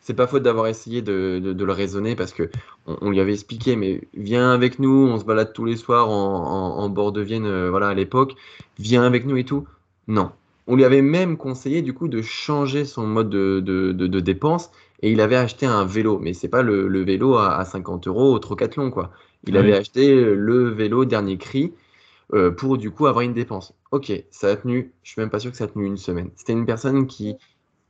C'est 0.00 0.14
pas 0.14 0.26
faute 0.26 0.42
d'avoir 0.42 0.66
essayé 0.66 1.02
de, 1.02 1.40
le 1.44 1.72
raisonner 1.72 2.16
parce 2.16 2.32
que 2.32 2.50
on, 2.86 3.10
lui 3.10 3.20
avait 3.20 3.32
expliqué, 3.32 3.76
mais 3.76 4.00
viens 4.14 4.50
avec 4.50 4.78
nous, 4.78 5.06
on 5.06 5.18
se 5.18 5.24
balade 5.24 5.52
tous 5.52 5.64
les 5.64 5.76
soirs 5.76 6.08
en, 6.08 6.88
bord 6.88 7.12
de 7.12 7.20
Vienne, 7.20 7.46
euh, 7.46 7.70
voilà 7.70 7.88
à 7.88 7.94
l'époque, 7.94 8.34
viens 8.78 9.02
avec 9.02 9.26
nous 9.26 9.36
et 9.36 9.44
tout. 9.44 9.66
Non. 10.06 10.30
On 10.66 10.76
lui 10.76 10.84
avait 10.84 11.02
même 11.02 11.36
conseillé 11.36 11.82
du 11.82 11.94
coup 11.94 12.08
de 12.08 12.22
changer 12.22 12.84
son 12.84 13.06
mode 13.06 13.30
de, 13.30 13.60
de, 13.60 14.20
dépense 14.20 14.70
et 15.02 15.12
il 15.12 15.20
avait 15.20 15.36
acheté 15.36 15.66
un 15.66 15.84
vélo, 15.84 16.18
mais 16.18 16.34
c'est 16.34 16.48
pas 16.48 16.62
le, 16.62 17.02
vélo 17.02 17.36
à, 17.36 17.64
50 17.64 18.08
euros 18.08 18.32
au 18.32 18.38
Trocathlon 18.38 18.90
quoi. 18.90 19.12
Il 19.46 19.56
avait 19.56 19.74
acheté 19.76 20.14
le 20.14 20.68
vélo 20.68 21.04
dernier 21.04 21.38
cri. 21.38 21.72
Euh, 22.34 22.50
pour 22.50 22.76
du 22.76 22.90
coup 22.90 23.06
avoir 23.06 23.22
une 23.22 23.32
dépense. 23.32 23.72
Ok, 23.90 24.12
ça 24.30 24.48
a 24.48 24.56
tenu, 24.56 24.92
je 25.02 25.12
suis 25.12 25.20
même 25.20 25.30
pas 25.30 25.38
sûr 25.38 25.50
que 25.50 25.56
ça 25.56 25.64
a 25.64 25.66
tenu 25.66 25.86
une 25.86 25.96
semaine. 25.96 26.28
C'était 26.36 26.52
une 26.52 26.66
personne 26.66 27.06
qui 27.06 27.36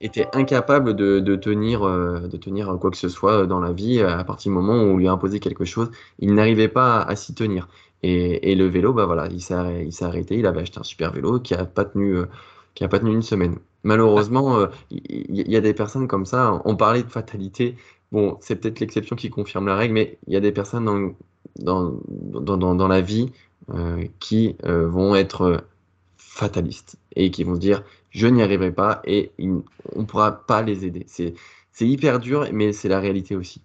était 0.01 0.29
incapable 0.33 0.95
de, 0.95 1.37
tenir, 1.37 1.83
euh, 1.83 2.20
de 2.20 2.37
tenir 2.37 2.77
quoi 2.81 2.91
que 2.91 2.97
ce 2.97 3.09
soit 3.09 3.47
dans 3.47 3.61
la 3.61 3.73
vie 3.73 4.01
à 4.01 4.23
partir 4.25 4.51
du 4.51 4.57
moment 4.57 4.75
où 4.75 4.87
on 4.87 4.97
lui 4.97 5.09
a 5.09 5.12
imposé 5.12 5.41
quelque 5.41 5.65
chose. 5.65 5.91
Il 6.19 6.35
n'arrivait 6.35 6.69
pas 6.69 7.03
à, 7.03 7.16
s'y 7.16 7.35
tenir. 7.35 7.69
Et, 8.05 8.55
le 8.55 8.66
vélo, 8.66 8.93
bah 8.93 9.07
voilà, 9.07 9.27
il 9.29 9.43
s'est 9.43 9.55
arrêté. 10.05 10.39
Il 10.39 10.47
avait 10.47 10.61
acheté 10.61 10.79
un 10.79 10.85
super 10.85 11.12
vélo 11.12 11.41
qui 11.41 11.55
a 11.55 11.65
pas 11.65 11.85
tenu, 11.85 12.16
euh, 12.16 12.27
pas 12.89 13.01
tenu 13.01 13.12
une 13.12 13.23
semaine. 13.23 13.59
Malheureusement, 13.83 14.59
euh, 14.59 14.66
il 14.91 15.51
y, 15.51 15.57
a 15.57 15.61
des 15.61 15.75
personnes 15.75 16.07
comme 16.07 16.27
ça. 16.27 16.62
On 16.65 16.77
parlait 16.77 17.03
de 17.03 17.11
fatalité. 17.11 17.77
Bon, 18.12 18.39
c'est 18.41 18.57
peut-être 18.57 18.81
l'exception 18.81 19.16
qui 19.16 19.31
confirme 19.31 19.66
la 19.66 19.77
règle, 19.77 19.95
mais 19.95 20.19
il 20.29 20.33
y 20.33 20.37
a 20.37 20.41
des 20.41 20.53
personnes 20.53 21.15
dans, 21.57 21.93
dans, 22.07 22.75
dans 22.75 22.89
la 22.89 23.01
vie 23.01 23.33
qui 24.20 24.57
vont 24.65 25.15
être 25.15 25.62
fatalistes 26.16 26.97
et 27.16 27.31
qui 27.31 27.43
vont 27.43 27.57
se 27.57 27.61
dire 27.61 27.83
je 28.10 28.26
n'y 28.26 28.43
arriverai 28.43 28.72
pas 28.72 29.02
et 29.05 29.32
on 29.39 29.62
ne 29.97 30.05
pourra 30.05 30.47
pas 30.47 30.62
les 30.62 30.85
aider. 30.85 31.06
C'est 31.09 31.35
hyper 31.80 32.18
dur, 32.18 32.48
mais 32.52 32.72
c'est 32.72 32.89
la 32.89 33.01
réalité 33.01 33.36
aussi. 33.36 33.62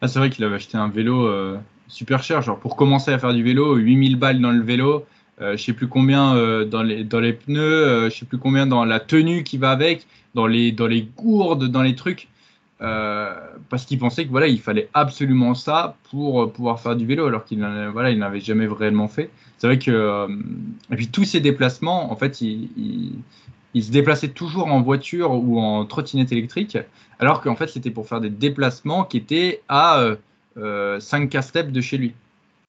Ah, 0.00 0.08
c'est 0.08 0.18
vrai 0.18 0.30
qu'il 0.30 0.44
avait 0.44 0.56
acheté 0.56 0.76
un 0.76 0.88
vélo 0.88 1.26
euh, 1.26 1.58
super 1.88 2.22
cher, 2.22 2.42
genre 2.42 2.58
pour 2.58 2.76
commencer 2.76 3.12
à 3.12 3.18
faire 3.18 3.32
du 3.32 3.42
vélo, 3.42 3.76
8000 3.76 4.16
balles 4.16 4.40
dans 4.40 4.52
le 4.52 4.62
vélo, 4.62 5.06
euh, 5.40 5.56
je 5.56 5.62
sais 5.62 5.72
plus 5.72 5.88
combien 5.88 6.34
euh, 6.34 6.64
dans, 6.64 6.82
les, 6.82 7.32
pneus, 7.32 7.60
euh, 7.60 8.10
je 8.10 8.16
sais 8.16 8.26
plus 8.26 8.38
combien 8.38 8.66
dans 8.66 8.84
la 8.84 9.00
tenue 9.00 9.42
qui 9.42 9.58
va 9.58 9.70
avec, 9.70 10.06
dans 10.34 10.46
les 10.46 10.72
gourdes, 11.16 11.66
dans 11.66 11.82
les 11.82 11.94
trucs. 11.94 12.28
Parce 12.78 13.84
qu'il 13.86 13.98
pensait 13.98 14.26
que 14.26 14.30
voilà, 14.30 14.48
il 14.48 14.60
fallait 14.60 14.88
absolument 14.94 15.54
ça 15.54 15.96
pour 16.10 16.52
pouvoir 16.52 16.80
faire 16.80 16.96
du 16.96 17.06
vélo, 17.06 17.26
alors 17.26 17.44
qu'il 17.44 17.58
voilà, 17.92 18.10
il 18.10 18.18
n'avait 18.18 18.40
jamais 18.40 18.66
réellement 18.66 19.08
fait. 19.08 19.30
C'est 19.58 19.66
vrai 19.66 19.78
que 19.78 20.28
et 20.90 20.96
puis 20.96 21.08
tous 21.08 21.24
ces 21.24 21.40
déplacements, 21.40 22.12
en 22.12 22.16
fait, 22.16 22.40
il, 22.40 22.68
il 23.76 23.84
se 23.84 23.90
déplaçait 23.90 24.28
toujours 24.28 24.68
en 24.68 24.80
voiture 24.80 25.32
ou 25.32 25.60
en 25.60 25.84
trottinette 25.84 26.32
électrique, 26.32 26.78
alors 27.18 27.42
qu'en 27.42 27.56
fait, 27.56 27.66
c'était 27.66 27.90
pour 27.90 28.08
faire 28.08 28.22
des 28.22 28.30
déplacements 28.30 29.04
qui 29.04 29.18
étaient 29.18 29.60
à 29.68 30.16
euh, 30.56 30.98
5 30.98 31.28
k 31.28 31.42
steps 31.42 31.72
de 31.72 31.80
chez 31.82 31.98
lui. 31.98 32.14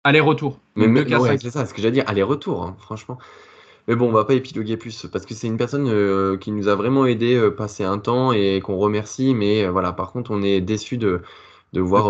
Aller-retour. 0.04 0.60
Mais, 0.76 0.88
c'est 1.40 1.50
ça, 1.50 1.66
ce 1.66 1.74
que 1.74 1.82
j'allais 1.82 1.94
dire, 1.94 2.04
aller-retour, 2.08 2.64
hein, 2.64 2.76
franchement. 2.80 3.18
Mais 3.88 3.95
bon, 3.95 4.09
on 4.09 4.11
va 4.11 4.26
pas 4.26 4.34
épiloguer 4.34 4.76
plus 4.76 5.07
parce 5.11 5.26
que 5.26 5.34
c'est 5.34 5.47
une 5.47 5.57
personne 5.57 5.88
euh, 5.88 6.38
qui 6.38 6.51
nous 6.51 6.68
a 6.68 6.76
vraiment 6.76 7.05
aidé 7.05 7.35
euh, 7.35 7.51
passer 7.51 7.85
un 7.85 7.99
temps 7.99 8.34
et 8.34 8.59
qu'on 8.61 8.76
remercie. 8.76 9.34
Mais 9.34 9.64
euh, 9.64 9.72
voilà, 9.72 9.93
par 9.93 10.11
contre, 10.11 10.31
on 10.31 10.41
est 10.41 10.59
déçu 10.59 10.97
de, 10.97 11.22
de 11.73 11.81
voir 11.81 12.07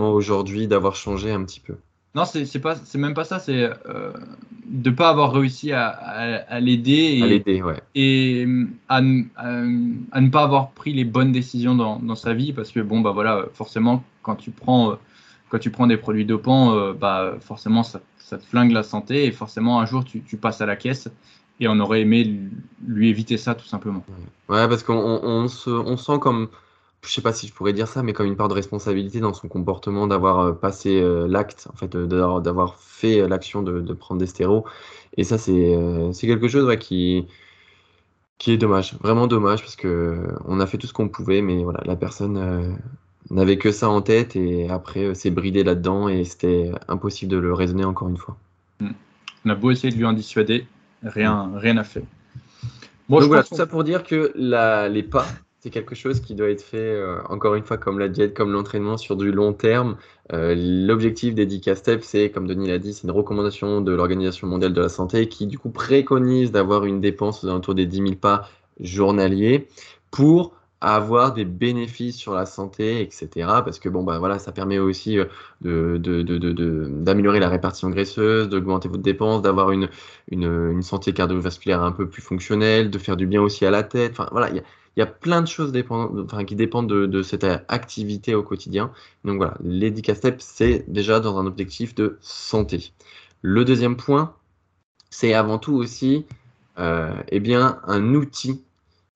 aujourd'hui 0.00 0.68
d'avoir 0.68 0.94
changé 0.94 1.32
un 1.32 1.44
petit 1.44 1.60
peu. 1.60 1.74
Non, 2.14 2.24
c'est 2.24 2.58
pas, 2.58 2.74
c'est 2.74 2.98
même 2.98 3.14
pas 3.14 3.24
ça. 3.24 3.38
C'est 3.38 3.70
euh, 3.86 4.12
de 4.66 4.90
pas 4.90 5.10
avoir 5.10 5.32
réussi 5.32 5.72
à, 5.72 5.88
à, 5.88 6.60
l'aider 6.60 7.42
et, 7.46 7.62
ouais. 7.62 7.80
et 7.94 8.46
à, 8.88 8.96
à, 8.96 9.00
ne 9.02 10.28
pas 10.28 10.42
avoir 10.42 10.70
pris 10.70 10.92
les 10.92 11.04
bonnes 11.04 11.30
décisions 11.30 11.76
dans, 11.76 12.00
dans, 12.00 12.16
sa 12.16 12.34
vie 12.34 12.52
parce 12.52 12.72
que 12.72 12.80
bon 12.80 13.00
bah 13.00 13.12
voilà, 13.12 13.46
forcément 13.54 14.02
quand 14.22 14.34
tu 14.34 14.50
prends 14.50 14.98
quand 15.50 15.58
tu 15.58 15.70
prends 15.70 15.86
des 15.86 15.96
produits 15.96 16.24
dopants, 16.24 16.74
euh, 16.74 16.92
bah 16.94 17.34
forcément 17.40 17.82
ça, 17.82 18.00
te 18.30 18.36
flingue 18.46 18.70
la 18.70 18.84
santé 18.84 19.26
et 19.26 19.32
forcément 19.32 19.80
un 19.80 19.86
jour 19.86 20.04
tu, 20.04 20.36
passes 20.36 20.60
à 20.60 20.66
la 20.66 20.76
caisse 20.76 21.08
et 21.58 21.66
on 21.68 21.78
aurait 21.80 22.02
aimé 22.02 22.38
lui 22.86 23.08
éviter 23.08 23.36
ça 23.36 23.54
tout 23.54 23.66
simplement. 23.66 24.04
Ouais, 24.48 24.68
parce 24.68 24.84
qu'on 24.84 24.94
on, 24.94 25.20
on, 25.22 25.48
se, 25.48 25.68
on 25.68 25.96
sent 25.96 26.18
comme 26.20 26.48
je 27.02 27.10
sais 27.10 27.22
pas 27.22 27.32
si 27.32 27.48
je 27.48 27.52
pourrais 27.52 27.72
dire 27.72 27.88
ça, 27.88 28.02
mais 28.02 28.12
comme 28.12 28.26
une 28.26 28.36
part 28.36 28.48
de 28.48 28.54
responsabilité 28.54 29.20
dans 29.20 29.32
son 29.32 29.48
comportement 29.48 30.06
d'avoir 30.06 30.56
passé 30.58 31.02
l'acte, 31.26 31.66
en 31.72 31.76
fait, 31.76 31.96
d'avoir 31.96 32.76
fait 32.76 33.26
l'action 33.26 33.62
de, 33.62 33.92
prendre 33.94 34.20
des 34.20 34.26
stéros. 34.26 34.66
Et 35.16 35.24
ça, 35.24 35.38
c'est 35.38 35.74
quelque 36.20 36.46
chose 36.46 36.70
qui, 36.78 37.26
qui 38.36 38.52
est 38.52 38.58
dommage, 38.58 38.98
vraiment 39.00 39.26
dommage, 39.26 39.62
parce 39.62 39.76
que 39.76 40.28
on 40.44 40.60
a 40.60 40.66
fait 40.66 40.76
tout 40.76 40.86
ce 40.86 40.92
qu'on 40.92 41.08
pouvait, 41.08 41.40
mais 41.40 41.64
voilà, 41.64 41.80
la 41.86 41.96
personne 41.96 42.76
n'avait 43.30 43.58
que 43.58 43.72
ça 43.72 43.88
en 43.88 44.02
tête 44.02 44.36
et 44.36 44.68
après 44.68 45.14
s'est 45.14 45.30
bridé 45.30 45.62
là-dedans 45.62 46.08
et 46.08 46.24
c'était 46.24 46.72
impossible 46.88 47.30
de 47.30 47.38
le 47.38 47.52
raisonner 47.52 47.84
encore 47.84 48.08
une 48.08 48.16
fois. 48.16 48.36
Hmm. 48.80 48.92
On 49.44 49.50
a 49.50 49.54
beau 49.54 49.70
essayer 49.70 49.92
de 49.92 49.96
lui 49.96 50.04
en 50.04 50.12
dissuader, 50.12 50.66
rien, 51.02 51.46
hmm. 51.46 51.56
rien 51.56 51.74
n'a 51.74 51.84
fait. 51.84 52.04
Bon, 53.08 53.20
voilà, 53.26 53.42
tout 53.42 53.56
ça 53.56 53.66
pour 53.66 53.82
dire 53.82 54.04
que 54.04 54.30
la, 54.36 54.88
les 54.88 55.02
pas, 55.02 55.26
c'est 55.58 55.70
quelque 55.70 55.94
chose 55.94 56.20
qui 56.20 56.34
doit 56.34 56.48
être 56.48 56.62
fait, 56.62 56.78
euh, 56.78 57.18
encore 57.28 57.54
une 57.54 57.64
fois, 57.64 57.76
comme 57.76 57.98
la 57.98 58.08
diète, 58.08 58.34
comme 58.34 58.52
l'entraînement 58.52 58.96
sur 58.96 59.16
du 59.16 59.30
long 59.30 59.52
terme. 59.52 59.96
Euh, 60.32 60.54
l'objectif 60.56 61.34
des 61.34 61.44
10 61.44 61.74
step 61.74 62.02
c'est, 62.02 62.30
comme 62.30 62.46
Denis 62.46 62.68
l'a 62.68 62.78
dit, 62.78 62.94
c'est 62.94 63.04
une 63.04 63.10
recommandation 63.10 63.80
de 63.80 63.92
l'Organisation 63.92 64.46
mondiale 64.46 64.72
de 64.72 64.80
la 64.80 64.88
santé 64.88 65.28
qui, 65.28 65.46
du 65.46 65.58
coup, 65.58 65.70
préconise 65.70 66.52
d'avoir 66.52 66.84
une 66.84 67.00
dépense 67.00 67.44
aux 67.44 67.48
alentours 67.48 67.74
des 67.74 67.84
10 67.84 67.96
000 67.96 68.14
pas 68.14 68.48
journaliers 68.78 69.66
pour 70.10 70.54
avoir 70.80 71.34
des 71.34 71.44
bénéfices 71.44 72.16
sur 72.16 72.34
la 72.34 72.46
santé, 72.46 73.02
etc. 73.02 73.28
Parce 73.64 73.78
que 73.78 73.88
bon, 73.88 74.02
bah 74.02 74.18
voilà, 74.18 74.38
ça 74.38 74.52
permet 74.52 74.78
aussi 74.78 75.18
euh, 75.18 75.26
de, 75.60 76.22
d'améliorer 76.88 77.38
la 77.40 77.48
répartition 77.48 77.90
graisseuse, 77.90 78.48
d'augmenter 78.48 78.88
votre 78.88 79.02
dépense, 79.02 79.42
d'avoir 79.42 79.72
une, 79.72 79.88
une, 80.30 80.82
santé 80.82 81.12
cardiovasculaire 81.12 81.82
un 81.82 81.92
peu 81.92 82.08
plus 82.08 82.22
fonctionnelle, 82.22 82.90
de 82.90 82.98
faire 82.98 83.16
du 83.16 83.26
bien 83.26 83.42
aussi 83.42 83.66
à 83.66 83.70
la 83.70 83.82
tête. 83.82 84.12
Enfin 84.12 84.28
voilà, 84.32 84.48
il 84.48 84.56
y 84.56 84.58
a, 84.60 84.62
y 84.96 85.02
a, 85.02 85.06
plein 85.06 85.42
de 85.42 85.48
choses 85.48 85.72
qui 86.46 86.54
dépendent 86.56 86.88
de, 86.88 87.22
cette 87.22 87.44
activité 87.68 88.34
au 88.34 88.42
quotidien. 88.42 88.90
Donc 89.24 89.36
voilà, 89.36 89.54
step 90.14 90.36
c'est 90.40 90.84
déjà 90.88 91.20
dans 91.20 91.38
un 91.38 91.46
objectif 91.46 91.94
de 91.94 92.18
santé. 92.22 92.92
Le 93.42 93.64
deuxième 93.64 93.96
point, 93.96 94.34
c'est 95.10 95.34
avant 95.34 95.58
tout 95.58 95.74
aussi 95.74 96.24
euh, 96.78 97.12
eh 97.28 97.40
bien, 97.40 97.80
un 97.86 98.14
outil 98.14 98.62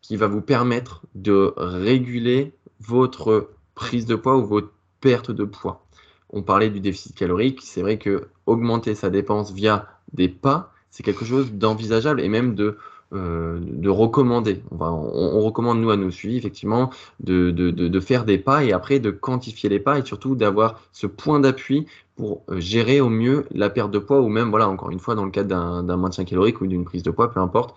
qui 0.05 0.17
va 0.19 0.27
vous 0.27 0.43
permettre 0.43 1.01
de 1.15 1.55
réguler 1.57 2.53
votre 2.79 3.49
prise 3.75 4.05
de 4.05 4.15
poids 4.15 4.37
ou 4.37 4.45
votre 4.45 4.71
perte 5.01 5.31
de 5.31 5.45
poids. 5.45 5.87
On 6.29 6.43
parlait 6.43 6.69
du 6.69 6.81
déficit 6.81 7.17
calorique, 7.17 7.61
c'est 7.63 7.81
vrai 7.81 7.97
que 7.97 8.29
augmenter 8.45 8.95
sa 8.95 9.09
dépense 9.09 9.53
via 9.53 9.89
des 10.13 10.29
pas, 10.29 10.75
c'est 10.91 11.03
quelque 11.03 11.25
chose 11.25 11.55
d'envisageable 11.55 12.21
et 12.21 12.29
même 12.29 12.55
de, 12.55 12.77
euh, 13.15 13.59
de 13.63 13.89
recommander. 13.89 14.63
On, 14.79 15.41
recommande, 15.41 15.81
nous, 15.81 15.91
à 15.91 15.97
nos 15.97 16.11
suivis, 16.11 16.37
effectivement, 16.37 16.91
de, 17.21 17.51
de, 17.51 18.01
faire 18.01 18.27
des 18.27 18.37
pas 18.37 18.63
et 18.63 18.73
après 18.73 18.99
de 18.99 19.11
quantifier 19.11 19.71
les 19.71 19.81
pas 19.81 19.99
et 19.99 20.05
surtout 20.05 20.35
d'avoir 20.35 20.83
ce 20.93 21.07
point 21.07 21.41
d'appui 21.41 21.87
pour 22.17 22.43
euh, 22.51 22.61
gérer 22.61 23.01
au 23.01 23.09
mieux 23.09 23.47
la 23.53 23.71
perte 23.71 23.91
de 23.91 23.99
poids 23.99 24.21
ou 24.21 24.29
même, 24.29 24.51
voilà, 24.51 24.69
encore 24.69 24.91
une 24.91 25.01
fois, 25.01 25.15
dans 25.15 25.25
le 25.25 25.31
cadre 25.31 25.83
d'un 25.83 25.97
maintien 25.97 26.25
calorique 26.25 26.61
ou 26.61 26.67
d'une 26.67 26.85
prise 26.85 27.03
de 27.03 27.11
poids, 27.11 27.33
peu 27.33 27.41
importe, 27.41 27.75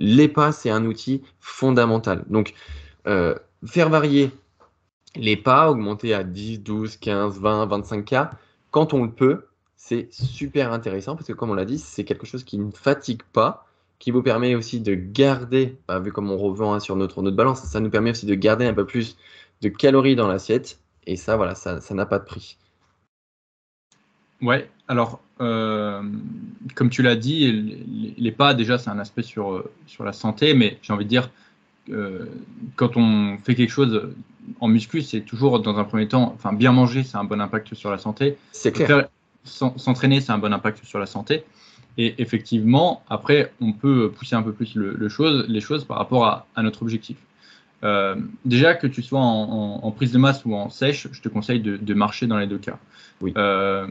les 0.00 0.28
pas, 0.28 0.50
c'est 0.50 0.70
un 0.70 0.86
outil 0.86 1.22
fondamental. 1.38 2.24
Donc, 2.28 2.54
euh, 3.06 3.34
faire 3.66 3.90
varier 3.90 4.30
les 5.14 5.36
pas, 5.36 5.70
augmenter 5.70 6.14
à 6.14 6.24
10, 6.24 6.60
12, 6.60 6.96
15, 6.96 7.38
20, 7.38 7.66
25K, 7.66 8.30
quand 8.70 8.94
on 8.94 9.04
le 9.04 9.12
peut, 9.12 9.46
c'est 9.76 10.08
super 10.10 10.72
intéressant 10.72 11.16
parce 11.16 11.26
que, 11.26 11.32
comme 11.34 11.50
on 11.50 11.54
l'a 11.54 11.66
dit, 11.66 11.78
c'est 11.78 12.04
quelque 12.04 12.26
chose 12.26 12.44
qui 12.44 12.58
ne 12.58 12.70
fatigue 12.70 13.22
pas, 13.32 13.66
qui 13.98 14.10
vous 14.10 14.22
permet 14.22 14.54
aussi 14.54 14.80
de 14.80 14.94
garder, 14.94 15.78
bah, 15.86 15.98
vu 15.98 16.12
comme 16.12 16.30
on 16.30 16.38
revend 16.38 16.80
sur 16.80 16.96
notre, 16.96 17.20
notre 17.20 17.36
balance, 17.36 17.62
ça 17.62 17.80
nous 17.80 17.90
permet 17.90 18.12
aussi 18.12 18.26
de 18.26 18.34
garder 18.34 18.66
un 18.66 18.74
peu 18.74 18.86
plus 18.86 19.18
de 19.60 19.68
calories 19.68 20.16
dans 20.16 20.28
l'assiette. 20.28 20.80
Et 21.06 21.16
ça, 21.16 21.36
voilà, 21.36 21.54
ça 21.54 21.80
n'a 21.90 22.06
pas 22.06 22.18
de 22.18 22.24
prix. 22.24 22.56
Ouais, 24.42 24.68
alors, 24.88 25.20
euh, 25.40 26.02
comme 26.74 26.90
tu 26.90 27.02
l'as 27.02 27.16
dit, 27.16 28.14
les, 28.18 28.32
pas, 28.32 28.54
déjà, 28.54 28.78
c'est 28.78 28.90
un 28.90 28.98
aspect 28.98 29.22
sur, 29.22 29.52
euh, 29.52 29.70
sur 29.86 30.04
la 30.04 30.12
santé, 30.12 30.54
mais 30.54 30.78
j'ai 30.82 30.92
envie 30.92 31.04
de 31.04 31.10
dire, 31.10 31.30
euh, 31.90 32.26
quand 32.76 32.96
on 32.96 33.38
fait 33.44 33.54
quelque 33.54 33.70
chose 33.70 34.10
en 34.60 34.68
muscu, 34.68 35.02
c'est 35.02 35.20
toujours 35.20 35.60
dans 35.60 35.78
un 35.78 35.84
premier 35.84 36.08
temps, 36.08 36.32
enfin, 36.34 36.52
bien 36.52 36.72
manger, 36.72 37.02
c'est 37.02 37.16
un 37.16 37.24
bon 37.24 37.40
impact 37.40 37.74
sur 37.74 37.90
la 37.90 37.98
santé. 37.98 38.36
C'est 38.52 38.72
clair. 38.72 39.08
S'entraîner, 39.44 40.20
c'est 40.20 40.32
un 40.32 40.38
bon 40.38 40.52
impact 40.52 40.84
sur 40.84 40.98
la 40.98 41.06
santé. 41.06 41.44
Et 41.96 42.14
effectivement, 42.18 43.02
après, 43.08 43.52
on 43.60 43.72
peut 43.72 44.10
pousser 44.10 44.36
un 44.36 44.42
peu 44.42 44.52
plus 44.52 44.74
le, 44.74 45.08
chose, 45.08 45.46
les 45.48 45.60
choses 45.60 45.84
par 45.84 45.96
rapport 45.96 46.26
à, 46.26 46.46
à 46.54 46.62
notre 46.62 46.82
objectif. 46.82 47.16
Euh, 47.82 48.16
déjà, 48.44 48.74
que 48.74 48.86
tu 48.86 49.02
sois 49.02 49.20
en, 49.20 49.90
prise 49.92 50.12
de 50.12 50.18
masse 50.18 50.44
ou 50.44 50.54
en 50.54 50.68
sèche, 50.70 51.08
je 51.12 51.20
te 51.20 51.28
conseille 51.28 51.60
de, 51.60 51.94
marcher 51.94 52.26
dans 52.26 52.38
les 52.38 52.46
deux 52.46 52.58
cas. 52.58 52.78
Oui. 53.20 53.32
Euh, 53.36 53.86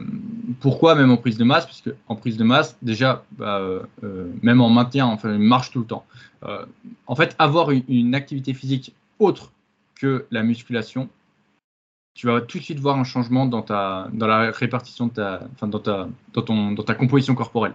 pourquoi 0.60 0.94
même 0.94 1.10
en 1.10 1.16
prise 1.16 1.38
de 1.38 1.44
masse? 1.44 1.66
Parce 1.66 1.82
qu'en 1.82 2.16
prise 2.16 2.36
de 2.36 2.44
masse, 2.44 2.76
déjà, 2.82 3.24
bah, 3.32 3.58
euh, 3.58 4.32
même 4.42 4.60
en 4.60 4.70
maintien, 4.70 5.06
enfin, 5.06 5.36
marche 5.38 5.70
tout 5.70 5.80
le 5.80 5.86
temps. 5.86 6.04
en 7.06 7.14
fait, 7.14 7.34
avoir 7.38 7.70
une, 7.70 8.14
activité 8.14 8.54
physique 8.54 8.94
autre 9.18 9.52
que 9.94 10.26
la 10.30 10.42
musculation, 10.42 11.08
tu 12.14 12.26
vas 12.26 12.40
tout 12.40 12.58
de 12.58 12.62
suite 12.62 12.80
voir 12.80 12.98
un 12.98 13.04
changement 13.04 13.46
dans, 13.46 13.62
ta, 13.62 14.08
dans 14.12 14.26
la 14.26 14.50
répartition 14.50 15.06
de 15.06 15.12
ta, 15.12 15.40
enfin, 15.54 15.68
dans, 15.68 15.78
ta, 15.78 16.08
dans, 16.32 16.42
ton, 16.42 16.72
dans 16.72 16.82
ta 16.82 16.94
composition 16.94 17.34
corporelle. 17.34 17.74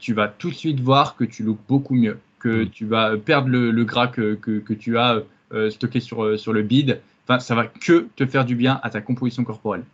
tu 0.00 0.14
vas 0.14 0.28
tout 0.28 0.50
de 0.50 0.54
suite 0.54 0.80
voir 0.80 1.16
que 1.16 1.24
tu 1.24 1.42
looks 1.42 1.60
beaucoup 1.68 1.94
mieux 1.94 2.18
que 2.38 2.64
mm. 2.64 2.70
tu 2.70 2.86
vas 2.86 3.16
perdre 3.16 3.48
le, 3.48 3.84
gras 3.84 4.08
que, 4.08 4.34
que, 4.34 4.72
tu 4.72 4.98
as 4.98 5.22
euh, 5.52 5.70
stocké 5.70 6.00
sur, 6.00 6.24
euh, 6.24 6.36
sur 6.36 6.52
le 6.52 6.62
bide. 6.62 7.00
Enfin, 7.24 7.38
ça 7.40 7.54
va 7.54 7.66
que 7.66 8.08
te 8.16 8.26
faire 8.26 8.44
du 8.44 8.54
bien 8.54 8.80
à 8.82 8.90
ta 8.90 9.00
composition 9.00 9.44
corporelle. 9.44 9.84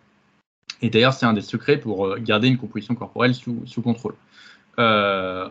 Et 0.82 0.90
d'ailleurs, 0.90 1.14
c'est 1.14 1.26
un 1.26 1.32
des 1.32 1.42
secrets 1.42 1.78
pour 1.78 2.06
euh, 2.06 2.18
garder 2.18 2.48
une 2.48 2.58
composition 2.58 2.94
corporelle 2.94 3.34
sous, 3.34 3.62
sous 3.66 3.82
contrôle. 3.82 4.14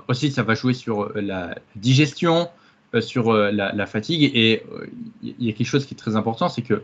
aussi, 0.08 0.32
ça 0.32 0.44
va 0.44 0.56
jouer 0.56 0.74
sur 0.74 1.12
la 1.16 1.56
digestion, 1.76 2.50
sur 3.00 3.34
la, 3.34 3.86
fatigue. 3.86 4.32
Et 4.36 4.64
il 5.24 5.44
y 5.44 5.50
a 5.50 5.54
quelque 5.54 5.68
chose 5.68 5.86
qui 5.86 5.94
est 5.94 5.98
très 5.98 6.16
important, 6.18 6.50
c'est 6.50 6.62
que 6.62 6.84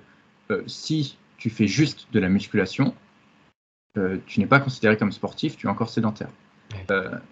si 0.66 1.18
tu 1.38 1.50
fais 1.50 1.68
juste 1.68 2.08
de 2.14 2.20
la 2.20 2.30
musculation, 2.30 2.96
tu 4.26 4.40
n'es 4.40 4.48
pas 4.48 4.62
considéré 4.62 4.96
comme 4.96 5.12
sportif, 5.12 5.58
tu 5.58 5.68
es 5.68 5.70
encore 5.70 5.90
sédentaire. 5.90 6.30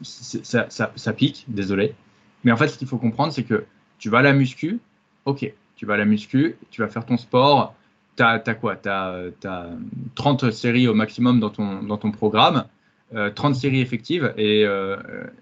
ça, 0.01 0.69
ça, 0.69 0.91
ça, 0.93 1.13
pique, 1.13 1.45
désolé, 1.47 1.95
mais 2.43 2.51
en 2.51 2.57
fait, 2.57 2.67
ce 2.67 2.77
qu'il 2.77 2.87
faut 2.87 2.97
comprendre, 2.97 3.33
c'est 3.33 3.43
que 3.43 3.65
tu 3.99 4.09
vas 4.09 4.19
à 4.19 4.21
la 4.21 4.33
muscu, 4.33 4.79
ok, 5.25 5.51
tu 5.75 5.85
vas 5.85 5.95
à 5.95 5.97
la 5.97 6.05
muscu, 6.05 6.55
tu 6.71 6.81
vas 6.81 6.87
faire 6.87 7.05
ton 7.05 7.17
sport, 7.17 7.73
tu 8.15 8.23
as, 8.23 8.39
quoi 8.55 8.75
Tu 8.75 8.89
as, 8.89 9.69
30 10.15 10.51
séries 10.51 10.87
au 10.87 10.93
maximum 10.93 11.39
dans 11.39 11.49
ton, 11.49 11.83
dans 11.83 11.97
ton 11.97 12.11
programme, 12.11 12.65
30 13.11 13.15
euh, 13.15 13.53
séries 13.53 13.81
effectives, 13.81 14.33
euh, 14.37 14.97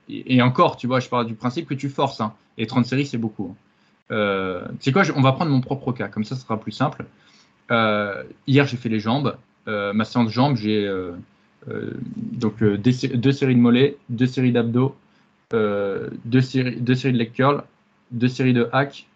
et, 0.10 0.36
et, 0.36 0.42
encore, 0.42 0.78
tu 0.78 0.88
vois, 0.88 1.00
je 1.00 1.10
parle 1.10 1.26
du 1.26 1.36
principe 1.36 1.68
que 1.68 1.74
tu 1.74 1.90
forces, 1.90 2.22
hein, 2.22 2.34
et 2.58 2.68
30 2.68 2.86
séries, 2.86 3.06
c'est 3.06 3.18
beaucoup. 3.18 3.52
Hein. 3.52 3.56
Euh, 4.12 4.66
c'est 4.82 4.92
quoi 4.92 5.04
On 5.16 5.22
va 5.22 5.32
prendre 5.32 5.52
mon 5.52 5.62
propre 5.62 5.92
cas, 5.92 6.10
comme 6.10 6.24
ça, 6.24 6.36
ce 6.36 6.42
sera 6.42 6.60
plus 6.60 6.72
simple. 6.72 7.06
hier, 8.48 8.68
j'ai 8.68 8.78
fait 8.78 8.90
les 8.90 9.00
jambes. 9.00 9.36
ma 9.66 10.06
séance 10.06 10.28
de 10.28 10.32
jambes, 10.32 10.58
j'ai 10.58 10.88
donc 11.68 12.62
deux 12.64 12.92
séries 13.32 13.56
de 13.56 13.60
mollets, 13.60 13.98
deux 14.10 14.28
séries 14.28 14.52
d'abdos, 14.52 14.96
euh, 15.54 16.10
deux, 16.26 16.42
séries, 16.42 16.78
deux 16.78 16.96
séries 16.96 17.14
de 17.14 17.18
leg 17.18 17.32
curl, 17.32 17.64
deux 18.12 18.28
séries 18.28 18.54
de 18.54 18.70
hack, 18.72 19.08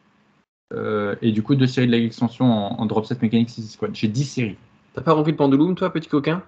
euh, 0.73 1.15
et 1.21 1.31
du 1.31 1.41
coup 1.41 1.55
deux 1.55 1.67
séries 1.67 1.87
de 1.87 1.91
leg 1.91 2.05
extension 2.05 2.45
en, 2.45 2.85
drop 2.85 3.05
set 3.05 3.21
mécanique 3.21 3.49
6 3.49 3.71
squat. 3.71 3.91
J'ai 3.93 4.07
10 4.07 4.25
séries. 4.25 4.57
T'as 4.93 5.01
pas 5.01 5.13
rempli 5.13 5.31
le 5.31 5.37
pendulum, 5.37 5.75
toi, 5.75 5.91
petit 5.91 6.09
coquin? 6.09 6.43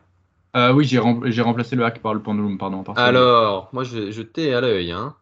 Euh, 0.56 0.74
Oui, 0.74 0.86
j'ai, 0.86 1.00
remplacé 1.00 1.76
le 1.76 1.86
hack 1.86 2.00
par 2.00 2.14
le 2.14 2.20
pendulum, 2.20 2.58
pardon. 2.58 2.84
Alors, 2.96 3.70
moi, 3.74 3.84
je, 3.84 4.12
je 4.12 4.22
t'ai 4.22 4.54
à 4.54 4.62
l'œil. 4.62 4.92
Hein. 4.92 5.16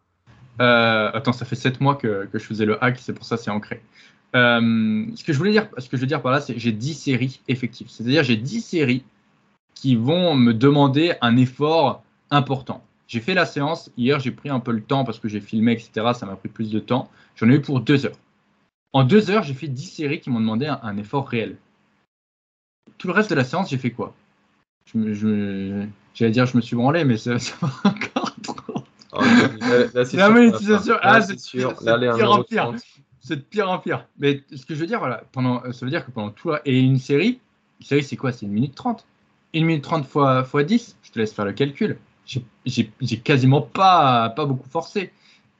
attends, 0.58 1.32
ça 1.32 1.44
fait 1.44 1.56
7 1.56 1.80
mois 1.80 1.94
que, 1.94 2.26
que, 2.26 2.38
je 2.38 2.44
faisais 2.44 2.66
le 2.66 2.82
hack, 2.82 2.98
c'est 2.98 3.14
pour 3.14 3.24
ça 3.24 3.36
c'est 3.36 3.50
ancré. 3.50 3.80
ce, 4.34 5.24
que 5.24 5.32
je 5.32 5.38
voulais 5.38 5.52
dire, 5.52 5.68
ce 5.78 5.88
que 5.88 5.96
je 5.96 6.02
veux 6.02 6.08
dire 6.08 6.22
par 6.22 6.32
là, 6.32 6.40
c'est 6.40 6.54
que 6.54 6.60
j'ai 6.60 6.72
10 6.72 6.94
séries 6.94 7.40
effectives. 7.48 7.88
C'est-à-dire 7.88 8.24
j'ai 8.24 8.36
10 8.36 8.60
séries 8.60 9.04
qui 9.74 9.96
vont 9.96 10.34
me 10.34 10.52
demander 10.52 11.14
un 11.22 11.36
effort 11.38 12.02
important. 12.30 12.84
J'ai 13.10 13.18
fait 13.18 13.34
la 13.34 13.44
séance. 13.44 13.90
Hier, 13.96 14.20
j'ai 14.20 14.30
pris 14.30 14.50
un 14.50 14.60
peu 14.60 14.70
le 14.70 14.82
temps 14.82 15.04
parce 15.04 15.18
que 15.18 15.26
j'ai 15.26 15.40
filmé, 15.40 15.72
etc. 15.72 16.12
Ça 16.14 16.26
m'a 16.26 16.36
pris 16.36 16.48
plus 16.48 16.70
de 16.70 16.78
temps. 16.78 17.10
J'en 17.34 17.50
ai 17.50 17.56
eu 17.56 17.60
pour 17.60 17.80
deux 17.80 18.06
heures. 18.06 18.16
En 18.92 19.02
deux 19.02 19.30
heures, 19.32 19.42
j'ai 19.42 19.52
fait 19.52 19.66
dix 19.66 19.86
séries 19.86 20.20
qui 20.20 20.30
m'ont 20.30 20.38
demandé 20.38 20.66
un, 20.66 20.96
effort 20.96 21.26
réel. 21.26 21.56
Tout 22.98 23.08
le 23.08 23.12
reste 23.12 23.28
de 23.28 23.34
la 23.34 23.42
séance, 23.42 23.68
j'ai 23.68 23.78
fait 23.78 23.90
quoi? 23.90 24.14
Je, 24.86 25.86
J'allais 26.14 26.30
dire, 26.30 26.46
je 26.46 26.56
me 26.56 26.62
suis 26.62 26.76
branlé, 26.76 27.04
mais 27.04 27.16
ça, 27.16 27.34
va 27.60 27.68
encore 27.84 28.36
trop. 28.44 28.84
Oh, 29.12 29.20
là, 29.22 30.04
c'est 30.04 30.20
ah, 31.02 31.20
c'est 31.20 31.40
sûr. 31.40 31.74
C'est 31.80 31.84
de 31.86 32.16
pire 32.16 32.30
en 32.30 32.44
pire. 32.44 32.74
C'est 33.18 33.36
de 33.36 33.42
pire 33.42 33.70
en 33.70 33.78
pire. 33.80 34.06
Mais 34.20 34.44
ce 34.54 34.64
que 34.64 34.76
je 34.76 34.80
veux 34.80 34.86
dire, 34.86 35.00
voilà, 35.00 35.24
pendant, 35.32 35.60
ça 35.72 35.84
veut 35.84 35.90
dire 35.90 36.06
que 36.06 36.12
pendant 36.12 36.30
tout. 36.30 36.52
Et 36.64 36.78
une 36.78 36.98
série, 36.98 37.40
une 37.80 37.86
série, 37.86 38.04
c'est 38.04 38.16
quoi? 38.16 38.30
C'est 38.30 38.46
une 38.46 38.52
minute 38.52 38.76
trente. 38.76 39.04
Une 39.52 39.64
minute 39.64 39.82
trente 39.82 40.06
fois, 40.06 40.44
fois 40.44 40.62
10, 40.62 40.96
je 41.02 41.10
te 41.10 41.18
laisse 41.18 41.32
faire 41.32 41.44
le 41.44 41.52
calcul 41.52 41.98
j'ai 42.64 43.18
quasiment 43.18 43.62
pas, 43.62 44.30
pas 44.30 44.46
beaucoup 44.46 44.68
forcé. 44.68 45.12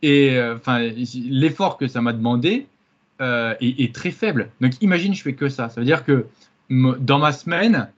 Et 0.02 0.36
euh, 0.36 0.56
enfin, 0.56 0.78
l'effort 1.14 1.76
que 1.76 1.88
ça 1.88 2.00
m'a 2.00 2.12
demandé, 2.12 2.66
euh, 3.20 3.54
est, 3.60 3.94
très 3.94 4.10
faible. 4.10 4.50
Donc 4.60 4.72
imagine, 4.80 5.14
je 5.14 5.22
fais 5.22 5.34
que 5.34 5.48
ça. 5.48 5.68
Ça 5.68 5.80
veut 5.80 5.86
dire 5.86 6.04
que 6.04 6.26
dans 6.70 7.18
ma 7.18 7.32
semaine, 7.32 7.90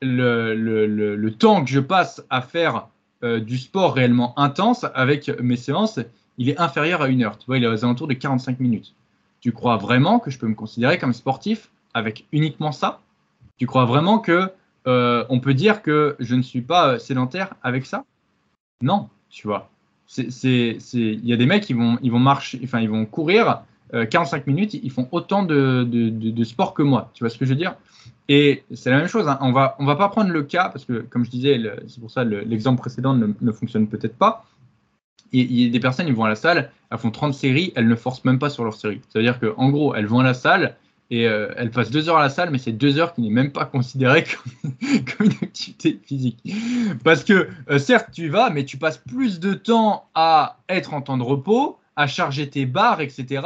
le, 0.00 1.28
temps 1.30 1.64
que 1.64 1.70
je 1.70 1.80
passe 1.80 2.24
à 2.30 2.40
faire 2.40 2.88
euh, 3.22 3.38
du 3.38 3.58
sport 3.58 3.94
réellement 3.94 4.38
intense 4.38 4.86
avec 4.94 5.28
mes 5.40 5.56
séances, 5.56 6.00
il 6.38 6.48
est 6.48 6.58
inférieur 6.58 7.02
à 7.02 7.08
une 7.08 7.22
heure. 7.22 7.36
Tu 7.36 7.46
vois, 7.46 7.58
il 7.58 7.64
est 7.64 7.68
aux 7.68 7.84
alentours 7.84 8.08
de 8.08 8.14
45 8.14 8.60
minutes. 8.60 8.94
Tu 9.40 9.52
crois 9.52 9.76
vraiment 9.76 10.18
que 10.18 10.30
je 10.30 10.38
peux 10.38 10.46
me 10.46 10.54
considérer 10.54 10.98
comme 10.98 11.12
sportif 11.12 11.68
avec 11.92 12.26
uniquement 12.32 12.72
ça? 12.72 13.00
Tu 13.58 13.66
crois 13.66 13.84
vraiment 13.84 14.18
que 14.18 14.50
on 14.86 15.40
peut 15.40 15.54
dire 15.54 15.82
que 15.82 16.16
je 16.18 16.34
ne 16.34 16.42
suis 16.42 16.62
pas 16.62 16.98
sédentaire 16.98 17.54
avec 17.62 17.84
ça? 17.84 18.04
Non, 18.82 19.08
tu 19.30 19.46
vois. 19.46 19.70
Il 20.18 21.20
y 21.24 21.32
a 21.32 21.36
des 21.36 21.46
mecs 21.46 21.70
ils 21.70 21.76
vont 21.76 22.18
marcher, 22.18 22.60
enfin 22.62 22.80
ils 22.80 22.90
vont 22.90 23.06
courir 23.06 23.62
45 24.10 24.38
euh, 24.38 24.42
minutes, 24.46 24.74
ils 24.74 24.90
font 24.90 25.08
autant 25.12 25.42
de, 25.42 26.44
sport 26.44 26.74
que 26.74 26.82
moi. 26.82 27.10
Tu 27.14 27.24
vois 27.24 27.30
ce 27.30 27.38
que 27.38 27.44
je 27.44 27.50
veux 27.50 27.56
dire? 27.56 27.76
Et 28.28 28.64
c'est 28.72 28.90
la 28.90 28.98
même 28.98 29.08
chose. 29.08 29.28
Hein. 29.28 29.38
On 29.40 29.52
va, 29.52 29.76
on 29.78 29.84
va 29.84 29.96
pas 29.96 30.08
prendre 30.08 30.30
le 30.30 30.42
cas 30.42 30.68
parce 30.68 30.84
que, 30.84 31.00
comme 31.00 31.24
je 31.24 31.30
disais, 31.30 31.60
c'est 31.86 32.00
pour 32.00 32.10
ça 32.10 32.24
l'exemple 32.24 32.80
précédent 32.80 33.14
ne, 33.14 33.28
ne 33.40 33.52
fonctionne 33.52 33.86
peut-être 33.88 34.16
pas. 34.16 34.44
Il 35.34 35.50
y 35.50 35.66
a 35.66 35.70
des 35.70 35.80
personnes, 35.80 36.08
ils 36.08 36.14
vont 36.14 36.24
à 36.24 36.28
la 36.28 36.34
salle, 36.34 36.70
elles 36.90 36.98
font 36.98 37.10
30 37.10 37.32
séries, 37.32 37.72
elles 37.74 37.88
ne 37.88 37.94
forcent 37.94 38.24
même 38.24 38.38
pas 38.38 38.50
sur 38.50 38.64
leur 38.64 38.74
série. 38.74 39.00
Ça 39.08 39.18
veut 39.18 39.24
dire 39.24 39.40
qu'en 39.40 39.70
gros, 39.70 39.94
elles 39.94 40.06
vont 40.06 40.18
à 40.18 40.24
la 40.24 40.34
salle, 40.34 40.76
et 41.12 41.28
euh, 41.28 41.52
elles 41.58 41.70
passent 41.70 41.90
deux 41.90 42.08
heures 42.08 42.16
à 42.16 42.22
la 42.22 42.30
salle, 42.30 42.48
mais 42.50 42.56
c'est 42.56 42.72
deux 42.72 42.98
heures 42.98 43.12
qui 43.12 43.20
n'est 43.20 43.28
même 43.28 43.52
pas 43.52 43.66
considéré 43.66 44.24
comme, 44.64 45.26
une 45.26 45.36
activité 45.42 46.00
physique. 46.06 46.38
Parce 47.04 47.22
que 47.22 47.50
euh, 47.68 47.78
certes, 47.78 48.08
tu 48.12 48.30
vas, 48.30 48.48
mais 48.48 48.64
tu 48.64 48.78
passes 48.78 48.96
plus 48.96 49.38
de 49.38 49.52
temps 49.52 50.08
à 50.14 50.56
être 50.70 50.94
en 50.94 51.02
temps 51.02 51.18
de 51.18 51.22
repos, 51.22 51.78
à 51.96 52.06
charger 52.06 52.48
tes 52.48 52.64
barres, 52.64 53.02
etc. 53.02 53.42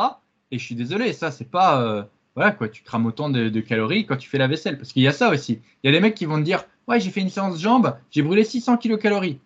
Et 0.53 0.61
je 0.61 0.65
suis 0.65 0.77
désolé, 0.77 1.13
ça, 1.13 1.33
c'est 1.33 1.51
pas. 1.51 1.83
Euh, 1.83 2.05
voilà, 2.37 2.53
quoi, 2.53 2.69
tu 2.69 2.85
crames 2.85 3.05
autant 3.05 3.31
de, 3.31 3.61
calories 3.61 4.07
quand 4.07 4.17
tu 4.17 4.29
fais 4.29 4.39
la 4.39 4.47
vaisselle. 4.47 4.79
Parce 4.79 4.93
qu'il 4.93 5.03
y 5.03 5.09
a 5.09 5.13
ça 5.13 5.31
aussi. 5.31 5.61
Il 5.83 5.89
y 5.89 5.89
a 5.89 5.93
des 5.93 6.01
mecs 6.01 6.15
qui 6.15 6.27
vont 6.27 6.39
te 6.39 6.45
dire 6.45 6.63
Ouais, 6.87 7.01
j'ai 7.01 7.11
fait 7.11 7.21
une 7.21 7.31
séance 7.31 7.61
jambes, 7.61 7.97
j'ai 8.13 8.23
brûlé 8.23 8.45
600 8.45 8.77
kilocalories. 8.77 9.41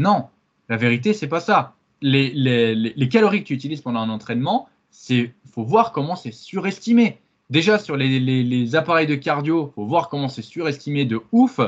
Non, 0.00 0.26
la 0.68 0.76
vérité, 0.76 1.12
c'est 1.12 1.28
pas 1.28 1.38
ça. 1.38 1.76
Les, 2.02 2.32
les, 2.74 3.08
calories 3.08 3.42
que 3.42 3.48
tu 3.48 3.54
utilises 3.54 3.80
pendant 3.80 4.00
un 4.00 4.10
entraînement, 4.10 4.68
c'est 4.90 5.32
faut 5.52 5.62
voir 5.62 5.92
comment 5.92 6.16
c'est 6.16 6.32
surestimé. 6.32 7.20
Déjà 7.50 7.78
sur 7.78 7.96
les, 7.96 8.74
appareils 8.74 9.06
de 9.06 9.14
cardio, 9.14 9.70
faut 9.74 9.84
voir 9.84 10.08
comment 10.08 10.28
c'est 10.28 10.42
surestimé 10.42 11.04
de 11.04 11.20
ouf. 11.32 11.60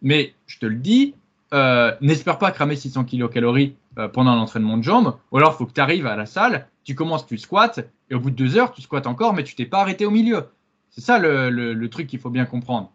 Mais 0.00 0.34
je 0.46 0.58
te 0.58 0.66
le 0.66 0.76
dis, 0.76 1.14
euh, 1.52 1.94
n'espère 2.00 2.38
pas 2.38 2.50
cramer 2.50 2.76
600 2.76 3.04
kilocalories 3.04 3.74
euh, 3.98 4.08
pendant 4.08 4.34
l'entraînement 4.34 4.76
de 4.78 4.82
jambes. 4.82 5.16
Ou 5.32 5.38
alors, 5.38 5.56
faut 5.56 5.66
que 5.66 5.72
tu 5.72 5.80
arrives 5.80 6.06
à 6.06 6.16
la 6.16 6.26
salle, 6.26 6.66
tu 6.84 6.94
commences, 6.94 7.26
tu 7.26 7.36
squats, 7.36 7.72
et 8.10 8.14
au 8.14 8.20
bout 8.20 8.30
de 8.30 8.36
deux 8.36 8.56
heures, 8.56 8.72
tu 8.72 8.80
squattes 8.80 9.06
encore, 9.06 9.34
mais 9.34 9.44
tu 9.44 9.54
t'es 9.54 9.66
pas 9.66 9.80
arrêté 9.80 10.06
au 10.06 10.10
milieu. 10.10 10.44
C'est 10.90 11.02
ça 11.02 11.18
le, 11.18 11.86
truc 11.88 12.06
qu'il 12.06 12.20
faut 12.20 12.30
bien 12.30 12.46
comprendre. 12.46 12.90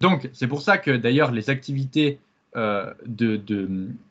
Donc, 0.00 0.28
c'est 0.32 0.48
pour 0.48 0.62
ça 0.62 0.78
que 0.78 0.90
d'ailleurs, 0.90 1.30
les 1.30 1.50
activités 1.50 2.18
euh, 2.56 2.92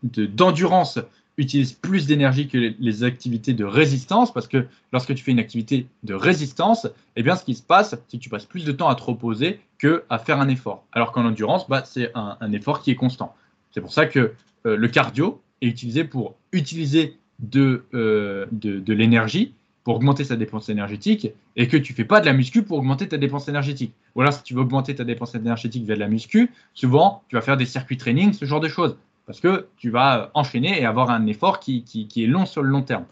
d'endurance 0.03 0.97
de, 0.97 1.06
utilisent 1.38 1.74
plus 1.74 2.07
d'énergie 2.07 2.48
que 2.48 2.74
les, 2.80 3.03
activités 3.03 3.53
de 3.53 3.66
résistance, 3.66 4.34
parce 4.34 4.48
que 4.48 4.66
lorsque 4.94 5.14
tu 5.16 5.24
fais 5.24 5.32
une 5.32 5.40
activité 5.40 5.88
de 6.03 6.14
résistance, 6.14 6.88
eh 7.16 7.24
bien, 7.24 7.36
ce 7.36 7.44
qui 7.44 7.56
se 7.56 7.62
passe, 7.62 7.95
c'est 8.07 8.18
que 8.18 8.24
tu 8.24 8.30
passes 8.30 8.45
plus 8.45 8.66
de 8.66 8.72
temps 8.72 8.88
à 8.88 8.95
te 8.95 9.03
reposer 9.03 9.60
que 9.78 10.03
à 10.10 10.18
faire 10.18 10.40
un 10.40 10.48
effort. 10.48 10.86
Alors 10.94 11.12
qu'en 11.12 11.26
endurance, 11.26 11.68
bah, 11.68 11.84
c'est 11.86 12.12
un, 12.16 12.52
effort 12.53 12.82
qui 12.82 12.91
est 12.91 12.95
constant. 12.95 13.36
C'est 13.72 13.82
pour 13.82 13.91
ça 13.91 14.06
que 14.06 14.34
euh, 14.66 14.78
le 14.78 14.88
cardio 14.88 15.41
est 15.62 15.68
utilisé 15.68 16.06
pour 16.06 16.36
utiliser 16.53 17.18
de, 17.40 17.86
euh, 17.94 18.45
de 18.52 18.94
l'énergie 18.94 19.53
pour 19.86 19.95
augmenter 19.95 20.24
sa 20.24 20.36
dépense 20.36 20.68
énergétique 20.68 21.30
et 21.56 21.68
que 21.68 21.78
tu 21.78 21.94
fais 21.94 22.06
pas 22.06 22.20
de 22.20 22.26
la 22.26 22.34
muscu 22.34 22.64
pour 22.64 22.80
augmenter 22.80 23.07
ta 23.07 23.18
dépense 23.18 23.48
énergétique. 23.48 23.94
Ou 24.16 24.22
alors, 24.22 24.34
si 24.34 24.41
tu 24.41 24.56
veux 24.56 24.62
augmenter 24.62 24.95
ta 24.95 25.03
dépense 25.03 25.36
énergétique 25.36 25.86
via 25.86 25.94
de 25.94 25.99
la 25.99 26.07
muscu, 26.07 26.49
souvent, 26.74 27.22
tu 27.30 27.36
vas 27.36 27.41
faire 27.44 27.56
des 27.56 27.68
circuits 27.68 27.95
training, 27.95 28.34
ce 28.34 28.45
genre 28.45 28.60
de 28.60 28.68
choses, 28.68 28.98
parce 29.26 29.39
que 29.39 29.68
tu 29.77 29.89
vas 29.89 30.31
enchaîner 30.34 30.81
et 30.81 30.85
avoir 30.85 31.10
un 31.10 31.26
effort 31.27 31.60
qui, 31.60 31.84
qui, 31.84 32.23
est 32.23 32.27
long 32.27 32.45
sur 32.45 32.61
le 32.61 32.69
long 32.69 32.84
terme. 32.84 33.06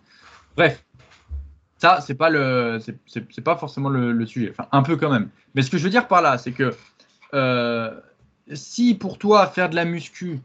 Bref, 0.55 0.83
ça, 1.77 1.99
c'est 2.01 2.15
pas 2.15 2.29
pas 3.43 3.57
forcément 3.57 3.89
le, 3.89 4.25
sujet. 4.25 4.51
Enfin, 4.51 4.67
un 4.71 4.83
peu 4.83 4.95
quand 4.95 5.11
même. 5.11 5.29
Mais 5.55 5.61
ce 5.61 5.71
que 5.71 5.77
je 5.77 5.83
veux 5.83 5.89
dire 5.89 6.07
par 6.07 6.21
là, 6.21 6.37
c'est 6.37 6.51
que 6.51 6.75
euh, 7.33 7.91
si 8.51 8.95
pour 8.95 9.17
toi 9.17 9.47
faire 9.47 9.69
de 9.69 9.75
la 9.75 9.85
muscu, 9.85 10.39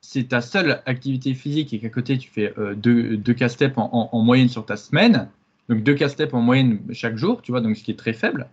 c'est 0.00 0.28
ta 0.28 0.40
seule 0.40 0.82
activité 0.86 1.34
physique 1.34 1.72
et 1.72 1.78
qu'à 1.78 1.88
côté 1.88 2.18
tu 2.18 2.28
fais 2.28 2.52
euh, 2.58 2.74
deux, 2.74 3.16
deux 3.16 3.34
cast 3.34 3.64
en, 3.76 4.10
en, 4.12 4.22
moyenne 4.22 4.48
sur 4.48 4.66
ta 4.66 4.76
semaine, 4.76 5.28
donc 5.68 5.82
deux 5.82 5.94
cast 5.94 6.22
en 6.32 6.40
moyenne 6.40 6.80
chaque 6.92 7.16
jour, 7.16 7.40
tu 7.40 7.52
vois, 7.52 7.62
donc 7.62 7.76
ce 7.76 7.82
qui 7.82 7.90
est 7.90 7.98
très 7.98 8.12
faible, 8.12 8.48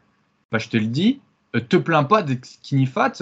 bah, 0.51 0.59
je 0.59 0.69
te 0.69 0.77
le 0.77 0.87
dis, 0.87 1.19
euh, 1.55 1.59
te 1.59 1.75
plains 1.75 2.05
pas 2.05 2.23
d'être 2.23 2.45
skinny 2.45 2.85
fat 2.85 3.13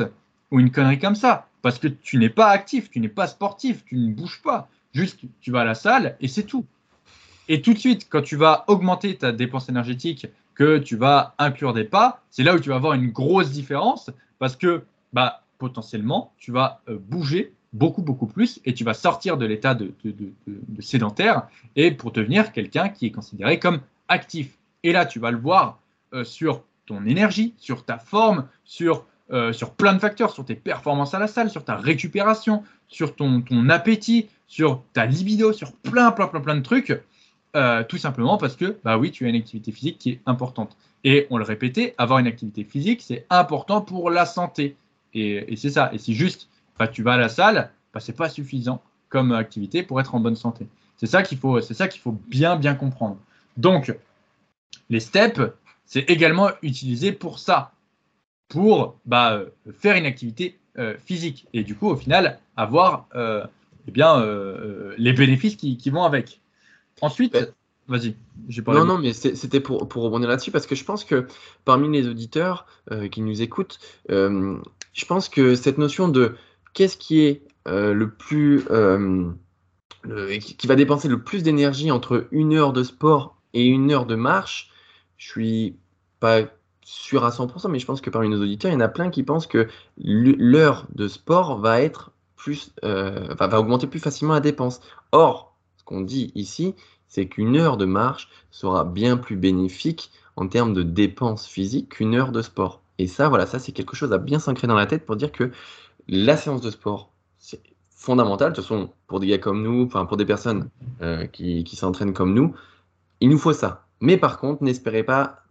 ou 0.51 0.59
une 0.59 0.71
connerie 0.71 0.99
comme 0.99 1.15
ça, 1.15 1.48
parce 1.61 1.79
que 1.79 1.87
tu 1.87 2.17
n'es 2.17 2.29
pas 2.29 2.49
actif, 2.49 2.89
tu 2.89 2.99
n'es 2.99 3.09
pas 3.09 3.27
sportif, 3.27 3.83
tu 3.85 3.95
ne 3.95 4.13
bouges 4.13 4.41
pas, 4.41 4.69
juste 4.93 5.19
tu 5.41 5.51
vas 5.51 5.61
à 5.61 5.65
la 5.65 5.75
salle 5.75 6.15
et 6.21 6.27
c'est 6.27 6.43
tout. 6.43 6.65
Et 7.47 7.61
tout 7.61 7.73
de 7.73 7.79
suite, 7.79 8.07
quand 8.09 8.21
tu 8.21 8.35
vas 8.35 8.63
augmenter 8.67 9.17
ta 9.17 9.31
dépense 9.31 9.69
énergétique, 9.69 10.27
que 10.53 10.77
tu 10.77 10.97
vas 10.97 11.35
inclure 11.37 11.73
des 11.73 11.85
pas, 11.85 12.21
c'est 12.29 12.43
là 12.43 12.53
où 12.53 12.59
tu 12.59 12.69
vas 12.69 12.75
avoir 12.75 12.93
une 12.93 13.11
grosse 13.11 13.49
différence 13.49 14.11
parce 14.39 14.55
que 14.55 14.83
bah, 15.13 15.43
potentiellement, 15.57 16.33
tu 16.37 16.51
vas 16.51 16.81
euh, 16.89 16.97
bouger 16.99 17.53
beaucoup, 17.73 18.01
beaucoup 18.01 18.27
plus 18.27 18.59
et 18.65 18.73
tu 18.73 18.83
vas 18.83 18.93
sortir 18.93 19.37
de 19.37 19.45
l'état 19.45 19.73
de, 19.75 19.93
sédentaire 20.79 21.47
et 21.75 21.91
pour 21.91 22.11
devenir 22.11 22.51
quelqu'un 22.51 22.89
qui 22.89 23.05
est 23.05 23.11
considéré 23.11 23.59
comme 23.59 23.81
actif. 24.07 24.57
Et 24.83 24.91
là, 24.91 25.05
tu 25.05 25.19
vas 25.19 25.31
le 25.31 25.37
voir 25.37 25.79
euh, 26.13 26.23
sur 26.23 26.63
ton 26.85 27.05
énergie, 27.05 27.53
sur 27.57 27.85
ta 27.85 27.97
forme, 27.97 28.47
sur, 28.63 29.05
euh, 29.31 29.53
sur 29.53 29.71
plein 29.71 29.93
de 29.93 29.99
facteurs, 29.99 30.31
sur 30.31 30.45
tes 30.45 30.55
performances 30.55 31.13
à 31.13 31.19
la 31.19 31.27
salle, 31.27 31.49
sur 31.49 31.63
ta 31.63 31.75
récupération, 31.75 32.63
sur 32.87 33.15
ton, 33.15 33.41
ton 33.41 33.69
appétit, 33.69 34.27
sur 34.47 34.83
ta 34.93 35.05
libido, 35.05 35.53
sur 35.53 35.71
plein, 35.73 36.11
plein, 36.11 36.27
plein, 36.27 36.41
plein 36.41 36.55
de 36.55 36.63
trucs. 36.63 36.99
Euh, 37.55 37.83
tout 37.83 37.97
simplement 37.97 38.37
parce 38.37 38.55
que, 38.55 38.77
bah 38.83 38.97
oui, 38.97 39.11
tu 39.11 39.25
as 39.25 39.29
une 39.29 39.35
activité 39.35 39.71
physique 39.71 39.97
qui 39.97 40.11
est 40.11 40.21
importante. 40.25 40.77
Et 41.03 41.27
on 41.29 41.37
le 41.37 41.43
répétait, 41.43 41.95
avoir 41.97 42.19
une 42.19 42.27
activité 42.27 42.63
physique, 42.63 43.01
c'est 43.01 43.25
important 43.29 43.81
pour 43.81 44.09
la 44.09 44.25
santé. 44.25 44.75
Et, 45.13 45.51
et 45.51 45.55
c'est 45.55 45.71
ça. 45.71 45.89
Et 45.93 45.97
si 45.97 46.13
juste 46.13 46.49
tu 46.87 47.03
vas 47.03 47.13
à 47.13 47.17
la 47.17 47.29
salle, 47.29 47.71
bah, 47.93 47.99
ce 47.99 48.11
n'est 48.11 48.15
pas 48.15 48.29
suffisant 48.29 48.81
comme 49.09 49.31
activité 49.31 49.83
pour 49.83 49.99
être 49.99 50.15
en 50.15 50.19
bonne 50.19 50.35
santé. 50.35 50.67
C'est 50.97 51.07
ça 51.07 51.23
qu'il 51.23 51.37
faut, 51.37 51.61
c'est 51.61 51.73
ça 51.73 51.87
qu'il 51.87 52.01
faut 52.01 52.17
bien 52.27 52.55
bien 52.55 52.75
comprendre. 52.75 53.17
Donc, 53.57 53.95
les 54.89 54.99
steps, 54.99 55.41
c'est 55.85 56.09
également 56.09 56.49
utilisé 56.61 57.11
pour 57.11 57.39
ça, 57.39 57.71
pour 58.49 58.99
bah, 59.05 59.43
faire 59.79 59.95
une 59.95 60.05
activité 60.05 60.57
euh, 60.77 60.95
physique 61.05 61.47
et 61.53 61.63
du 61.63 61.75
coup, 61.75 61.87
au 61.87 61.95
final, 61.95 62.39
avoir 62.57 63.07
euh, 63.15 63.43
eh 63.87 63.91
bien, 63.91 64.19
euh, 64.19 64.93
les 64.97 65.13
bénéfices 65.13 65.55
qui, 65.55 65.89
vont 65.89 66.03
avec. 66.03 66.41
Ensuite, 67.01 67.37
vas-y. 67.87 68.15
Non, 68.67 68.85
non, 68.85 68.97
mais 68.97 69.13
c'était 69.13 69.61
pour, 69.61 69.87
pour 69.87 70.03
rebondir 70.03 70.27
là-dessus 70.27 70.51
parce 70.51 70.67
que 70.67 70.75
je 70.75 70.83
pense 70.83 71.03
que 71.05 71.27
parmi 71.63 71.89
les 71.95 72.07
auditeurs 72.07 72.65
qui 73.11 73.21
nous 73.21 73.41
écoutent, 73.41 73.79
je 74.09 75.05
pense 75.07 75.29
que 75.29 75.55
cette 75.55 75.77
notion 75.77 76.09
de 76.09 76.35
qu'est-ce 76.73 76.97
qui 76.97 77.21
est 77.21 77.41
euh, 77.67 77.93
le 77.93 78.09
plus 78.09 78.65
euh, 78.71 79.31
qui 80.39 80.65
va 80.65 80.75
dépenser 80.75 81.07
le 81.07 81.21
plus 81.21 81.43
d'énergie 81.43 81.91
entre 81.91 82.27
une 82.31 82.53
heure 82.53 82.73
de 82.73 82.83
sport 82.83 83.37
et 83.53 83.65
une 83.65 83.91
heure 83.91 84.05
de 84.05 84.15
marche, 84.15 84.71
je 85.17 85.29
suis 85.29 85.75
pas 86.19 86.43
sûr 86.89 87.23
à 87.23 87.29
100%, 87.29 87.69
mais 87.69 87.77
je 87.77 87.85
pense 87.85 88.01
que 88.01 88.09
parmi 88.09 88.29
nos 88.29 88.41
auditeurs, 88.41 88.71
il 88.71 88.73
y 88.73 88.77
en 88.77 88.81
a 88.81 88.87
plein 88.87 89.11
qui 89.11 89.21
pensent 89.21 89.45
que 89.45 89.67
l'heure 89.97 90.87
de 90.95 91.07
sport 91.07 91.59
va 91.59 91.81
être 91.81 92.11
plus, 92.35 92.71
euh, 92.83 93.35
va, 93.37 93.59
augmenter 93.59 93.85
plus 93.85 93.99
facilement 93.99 94.33
la 94.33 94.39
dépense. 94.39 94.81
Or, 95.11 95.53
ce 95.77 95.83
qu'on 95.83 96.01
dit 96.01 96.31
ici, 96.33 96.73
c'est 97.07 97.27
qu'une 97.27 97.57
heure 97.57 97.77
de 97.77 97.85
marche 97.85 98.27
sera 98.49 98.85
bien 98.85 99.17
plus 99.17 99.35
bénéfique 99.35 100.11
en 100.35 100.47
termes 100.47 100.73
de 100.73 100.81
dépenses 100.81 101.45
physiques 101.45 101.89
qu'une 101.89 102.15
heure 102.15 102.31
de 102.31 102.41
sport. 102.41 102.81
Et 102.97 103.05
ça, 103.05 103.29
voilà, 103.29 103.45
ça 103.45 103.59
c'est 103.59 103.71
quelque 103.71 103.95
chose 103.95 104.11
à 104.11 104.17
bien 104.17 104.39
s'ancrer 104.39 104.65
dans 104.65 104.75
la 104.75 104.87
tête 104.87 105.05
pour 105.05 105.15
dire 105.15 105.31
que 105.31 105.51
la 106.07 106.37
séance 106.37 106.61
de 106.61 106.71
sport, 106.71 107.11
c'est 107.37 107.61
fondamental. 107.91 108.51
De 108.51 108.55
toute 108.55 108.63
façon, 108.63 108.89
pour 109.05 109.19
des 109.19 109.27
gars 109.27 109.37
comme 109.37 109.61
nous, 109.61 109.85
enfin 109.85 110.05
pour 110.05 110.17
des 110.17 110.25
personnes 110.25 110.69
euh, 111.03 111.27
qui, 111.27 111.75
s'entraînent 111.75 112.13
comme 112.13 112.33
nous, 112.33 112.55
il 113.19 113.29
nous 113.29 113.37
faut 113.37 113.53
ça. 113.53 113.85
Mais 114.01 114.17
par 114.17 114.39
contre, 114.39 114.63
n'espérez 114.63 115.03
pas, 115.03 115.43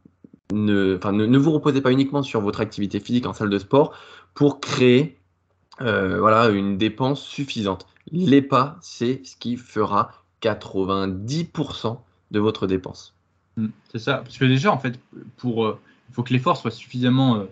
ne, 0.53 0.99
ne, 1.13 1.27
ne, 1.27 1.39
vous 1.39 1.53
reposez 1.53 1.81
pas 1.81 1.93
uniquement 1.93 2.23
sur 2.23 2.41
votre 2.41 2.61
activité 2.61 3.01
physique 3.01 3.27
en 3.27 3.33
salle 3.33 3.51
de 3.51 3.59
sport 3.59 3.95
pour 4.35 4.61
créer 4.61 5.19
euh, 5.81 6.19
voilà, 6.19 6.49
une 6.49 6.77
dépense 6.79 7.23
suffisante. 7.23 7.87
Les 8.11 8.43
pas, 8.43 8.77
c'est 8.81 9.21
ce 9.25 9.37
qui 9.37 9.57
fera 9.57 10.13
90% 10.43 11.99
de 12.31 12.41
votre 12.41 12.67
dépense. 12.67 13.15
Mmh, 13.57 13.67
c'est 13.93 13.99
ça, 13.99 14.19
parce 14.19 14.39
que 14.39 14.45
déjà, 14.45 14.73
en 14.73 14.79
fait, 14.79 14.99
pour, 15.37 15.67
euh, 15.67 15.79
il 16.09 16.15
faut 16.15 16.23
que 16.23 16.33
l'effort 16.33 16.57
soit 16.57 16.71
suffisamment 16.71 17.45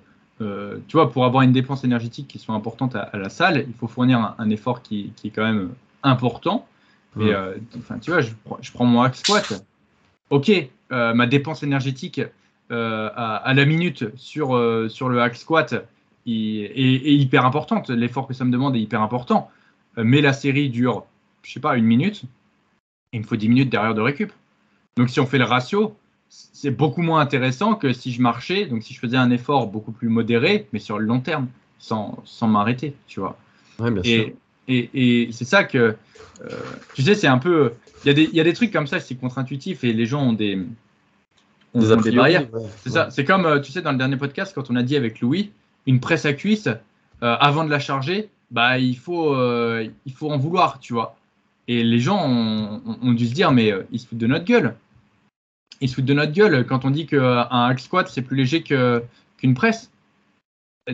euh, 0.42 0.78
tu 0.88 0.96
vois, 0.96 1.10
pour 1.10 1.24
avoir 1.24 1.42
une 1.42 1.52
dépense 1.52 1.84
énergétique 1.84 2.28
qui 2.28 2.38
soit 2.38 2.54
importante 2.54 2.94
à, 2.94 3.10
la 3.14 3.30
salle, 3.30 3.64
il 3.66 3.74
faut 3.74 3.86
fournir 3.86 4.34
un, 4.36 4.50
effort 4.50 4.82
qui, 4.82 5.12
est 5.24 5.30
quand 5.30 5.44
même 5.44 5.70
important. 6.02 6.66
Mais 7.14 7.34
enfin, 7.78 7.98
tu 7.98 8.10
vois, 8.10 8.20
je, 8.20 8.32
prends 8.74 8.84
mon 8.84 9.00
hack 9.00 9.16
squat. 9.16 9.64
Ok, 10.28 10.52
ma 10.90 11.26
dépense 11.26 11.62
énergétique, 11.62 12.20
à, 12.70 13.52
la 13.54 13.64
minute 13.64 14.06
sur, 14.16 14.90
sur 14.90 15.08
le 15.08 15.20
hack 15.20 15.36
squat 15.36 15.74
est, 16.26 17.14
hyper 17.14 17.44
importante. 17.44 17.90
L'effort 17.90 18.26
que 18.26 18.34
ça 18.34 18.44
me 18.44 18.50
demande 18.50 18.76
est 18.76 18.80
hyper 18.80 19.02
important. 19.02 19.50
mais 19.96 20.20
la 20.20 20.32
série 20.32 20.68
dure, 20.70 21.04
je 21.42 21.52
sais 21.52 21.60
pas, 21.60 21.76
une 21.76 21.84
minute. 21.84 22.22
il 23.12 23.20
me 23.20 23.26
faut 23.26 23.36
10 23.36 23.48
minutes 23.48 23.70
derrière 23.70 23.94
de 23.94 24.00
récup. 24.00 24.32
Donc 24.96 25.10
si 25.10 25.20
on 25.20 25.26
fait 25.26 25.38
le 25.38 25.44
ratio, 25.44 25.96
c'est 26.28 26.70
beaucoup 26.70 27.02
moins 27.02 27.20
intéressant 27.20 27.74
que 27.74 27.92
si 27.92 28.12
je 28.12 28.20
marchais, 28.20 28.66
donc 28.66 28.82
si 28.82 28.94
je 28.94 28.98
faisais 28.98 29.16
un 29.16 29.30
effort 29.30 29.68
beaucoup 29.68 29.92
plus 29.92 30.08
modéré, 30.08 30.66
mais 30.72 30.78
sur 30.78 30.98
le 30.98 31.06
long 31.06 31.20
terme, 31.20 31.48
sans, 31.78 32.18
sans 32.24 32.48
m'arrêter, 32.48 32.94
tu 33.06 33.20
vois. 33.20 33.38
et, 34.04 34.34
et, 34.68 34.90
et 35.24 35.32
c'est 35.32 35.44
ça 35.44 35.64
que, 35.64 35.96
euh, 36.42 36.48
tu 36.94 37.02
sais, 37.02 37.14
c'est 37.14 37.26
un 37.26 37.38
peu, 37.38 37.72
il 38.04 38.18
y, 38.18 38.36
y, 38.36 38.40
a 38.40 38.44
des 38.44 38.52
trucs 38.54 38.72
comme 38.72 38.86
ça, 38.86 38.98
c'est 39.00 39.14
contre-intuitif 39.14 39.84
et 39.84 39.92
les 39.92 40.06
gens 40.06 40.22
ont 40.22 40.32
des, 40.32 40.58
des, 41.78 42.38
c'est 42.82 42.90
ça, 42.90 43.10
c'est 43.10 43.24
comme, 43.24 43.46
euh, 43.46 43.60
tu 43.60 43.72
sais, 43.72 43.82
dans 43.82 43.92
le 43.92 43.98
dernier 43.98 44.16
podcast, 44.16 44.52
quand 44.54 44.70
on 44.70 44.76
a 44.76 44.82
dit 44.82 44.96
avec 44.96 45.20
Louis, 45.20 45.50
une 45.86 46.00
presse 46.00 46.24
à 46.24 46.32
cuisse, 46.32 46.68
euh, 46.68 47.36
avant 47.40 47.64
de 47.64 47.70
la 47.70 47.78
charger, 47.78 48.28
bah, 48.50 48.78
il 48.78 48.96
faut, 48.96 49.34
il 49.34 50.12
faut 50.12 50.30
en 50.30 50.38
vouloir, 50.38 50.78
tu 50.78 50.92
vois. 50.92 51.16
Et 51.68 51.82
les 51.82 51.98
gens 51.98 52.28
ont, 52.28 52.80
ont 53.02 53.12
dû 53.12 53.26
se 53.26 53.34
dire, 53.34 53.50
mais 53.50 53.72
ils 53.90 53.98
se 53.98 54.06
foutent 54.06 54.18
de 54.18 54.26
notre 54.26 54.44
gueule 54.44 54.76
ils 55.80 55.88
se 55.88 55.94
foutent 55.94 56.04
de 56.04 56.14
notre 56.14 56.32
gueule 56.32 56.66
quand 56.66 56.84
on 56.84 56.90
dit 56.90 57.06
qu'un 57.06 57.46
hack 57.50 57.80
squat 57.80 58.08
c'est 58.08 58.22
plus 58.22 58.36
léger 58.36 58.62
qu'une 58.62 59.54
presse. 59.54 59.90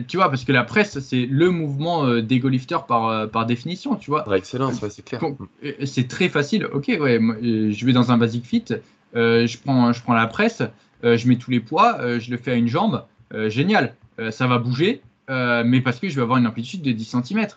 Tu 0.07 0.17
vois, 0.17 0.29
parce 0.29 0.43
que 0.43 0.51
la 0.51 0.63
presse, 0.63 0.99
c'est 1.01 1.27
le 1.27 1.51
mouvement 1.51 2.07
euh, 2.07 2.23
d'ego 2.23 2.49
lifter 2.49 2.79
par, 2.87 3.09
euh, 3.09 3.27
par 3.27 3.45
définition, 3.45 3.95
tu 3.95 4.09
vois. 4.09 4.25
excellent, 4.35 4.71
c'est 4.71 5.05
clair. 5.05 5.21
Euh, 5.63 5.85
c'est 5.85 6.07
très 6.07 6.29
facile. 6.29 6.65
Ok, 6.65 6.87
ouais, 6.87 7.19
je 7.21 7.85
vais 7.85 7.93
dans 7.93 8.11
un 8.11 8.17
basic 8.17 8.43
fit, 8.43 8.65
je, 9.13 9.57
prends, 9.57 9.93
je 9.93 10.01
prends 10.01 10.13
la 10.13 10.27
presse, 10.27 10.63
je 11.03 11.27
mets 11.27 11.37
tous 11.37 11.51
les 11.51 11.59
poids, 11.59 12.19
je 12.19 12.31
le 12.31 12.37
fais 12.37 12.51
à 12.51 12.55
une 12.55 12.67
jambe, 12.67 13.03
génial. 13.47 13.95
ça 14.31 14.47
va 14.47 14.57
bouger, 14.57 15.01
mais 15.29 15.81
parce 15.81 15.99
que 15.99 16.09
je 16.09 16.15
vais 16.15 16.21
avoir 16.21 16.37
une 16.37 16.47
amplitude 16.47 16.81
de 16.81 16.91
10 16.91 17.17
cm. 17.23 17.47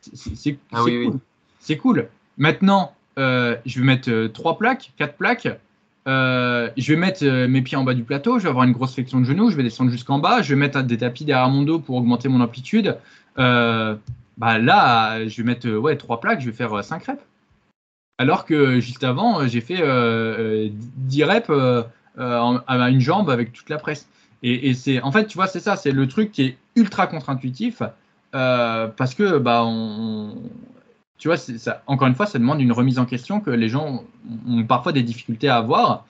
C'est 0.00 0.58
ah 0.72 0.80
cool. 0.82 1.18
C'est 1.60 1.76
cool. 1.76 2.08
Maintenant, 2.38 2.94
je 3.16 3.78
vais 3.78 3.84
mettre 3.84 4.26
3 4.28 4.58
plaques, 4.58 4.92
4 4.96 5.16
plaques. 5.16 5.48
Euh, 6.08 6.68
je 6.76 6.92
vais 6.92 6.98
mettre 6.98 7.24
euh, 7.24 7.46
mes 7.46 7.62
pieds 7.62 7.76
en 7.76 7.84
bas 7.84 7.94
du 7.94 8.02
plateau, 8.02 8.38
je 8.38 8.44
vais 8.44 8.48
avoir 8.48 8.64
une 8.64 8.72
grosse 8.72 8.94
flexion 8.94 9.20
de 9.20 9.24
genou, 9.24 9.50
je 9.50 9.56
vais 9.56 9.62
descendre 9.62 9.90
jusqu'en 9.90 10.18
bas, 10.18 10.42
je 10.42 10.48
vais 10.54 10.58
mettre 10.58 10.82
des 10.82 10.98
tapis 10.98 11.24
derrière 11.24 11.48
mon 11.48 11.62
dos 11.62 11.78
pour 11.78 11.96
augmenter 11.96 12.28
mon 12.28 12.40
amplitude. 12.40 12.98
Euh, 13.38 13.94
bah 14.36 14.58
là, 14.58 15.26
je 15.28 15.36
vais 15.36 15.44
mettre 15.44 15.68
ouais, 15.68 15.96
3 15.96 16.20
plaques, 16.20 16.40
je 16.40 16.46
vais 16.46 16.56
faire 16.56 16.82
5 16.82 17.04
reps. 17.04 17.22
Alors 18.18 18.44
que 18.44 18.80
juste 18.80 19.04
avant, 19.04 19.46
j'ai 19.48 19.60
fait 19.60 19.82
10 20.70 21.24
reps 21.24 21.50
à 22.18 22.90
une 22.90 23.00
jambe 23.00 23.30
avec 23.30 23.52
toute 23.52 23.68
la 23.68 23.78
presse. 23.78 24.08
Et, 24.44 24.74
c'est, 24.74 25.00
en 25.00 25.12
fait, 25.12 25.26
tu 25.26 25.38
vois, 25.38 25.46
c'est 25.46 25.60
ça, 25.60 25.76
c'est 25.76 25.92
le 25.92 26.08
truc 26.08 26.32
qui 26.32 26.42
est 26.42 26.58
ultra 26.76 27.06
contre-intuitif 27.06 27.82
parce 28.32 29.14
que 29.14 29.38
bah, 29.38 29.62
on, 29.64 30.34
tu 31.22 31.28
vois, 31.28 31.36
encore 31.86 32.08
une 32.08 32.16
fois, 32.16 32.26
ça 32.26 32.40
demande 32.40 32.60
une 32.60 32.72
remise 32.72 32.98
en 32.98 33.04
question 33.04 33.38
que 33.38 33.50
les 33.50 33.68
gens 33.68 34.02
ont 34.48 34.64
parfois 34.64 34.90
des 34.90 35.04
difficultés 35.04 35.48
à 35.48 35.58
avoir. 35.58 36.04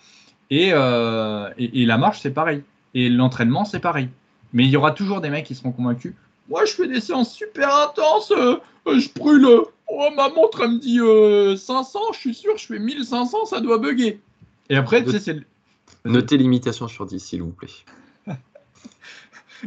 Euh, 0.50 1.50
et, 1.58 1.82
et, 1.82 1.84
la 1.84 1.98
marche, 1.98 2.20
c'est 2.20 2.30
pareil. 2.30 2.62
Et 2.94 3.10
l'entraînement, 3.10 3.66
c'est 3.66 3.78
pareil. 3.78 4.08
Mais 4.54 4.64
il 4.64 4.70
y 4.70 4.76
aura 4.78 4.92
toujours 4.92 5.20
des 5.20 5.28
mecs 5.28 5.44
qui 5.44 5.54
seront 5.54 5.70
convaincus. 5.70 6.14
Moi, 6.48 6.64
je 6.64 6.72
fais 6.72 6.88
des 6.88 7.02
séances 7.02 7.34
super 7.34 7.68
intenses. 7.74 8.32
Euh, 8.34 8.56
je 8.86 9.08
brûle. 9.14 9.46
Oh, 9.94 10.09
ma 10.16 10.31
montre, 10.31 10.62
elle 10.62 10.70
me 10.70 10.78
dit 10.78 11.01
500. 11.59 11.98
Euh, 11.98 12.12
je 12.14 12.19
suis 12.19 12.35
sûr, 12.35 12.56
je 12.56 12.64
fais 12.64 12.78
1500, 12.78 13.44
ça 13.44 13.60
doit 13.60 13.77
bugger. 13.77 14.23
Et 14.70 14.77
après, 14.77 15.05
tu 15.05 15.10
sais, 15.10 15.20
c'est. 15.20 15.36
Notez 16.06 16.39
limitation 16.39 16.89
sur 16.89 17.05
10, 17.05 17.20
s'il 17.20 17.43
vous 17.43 17.52
plaît. 17.52 17.69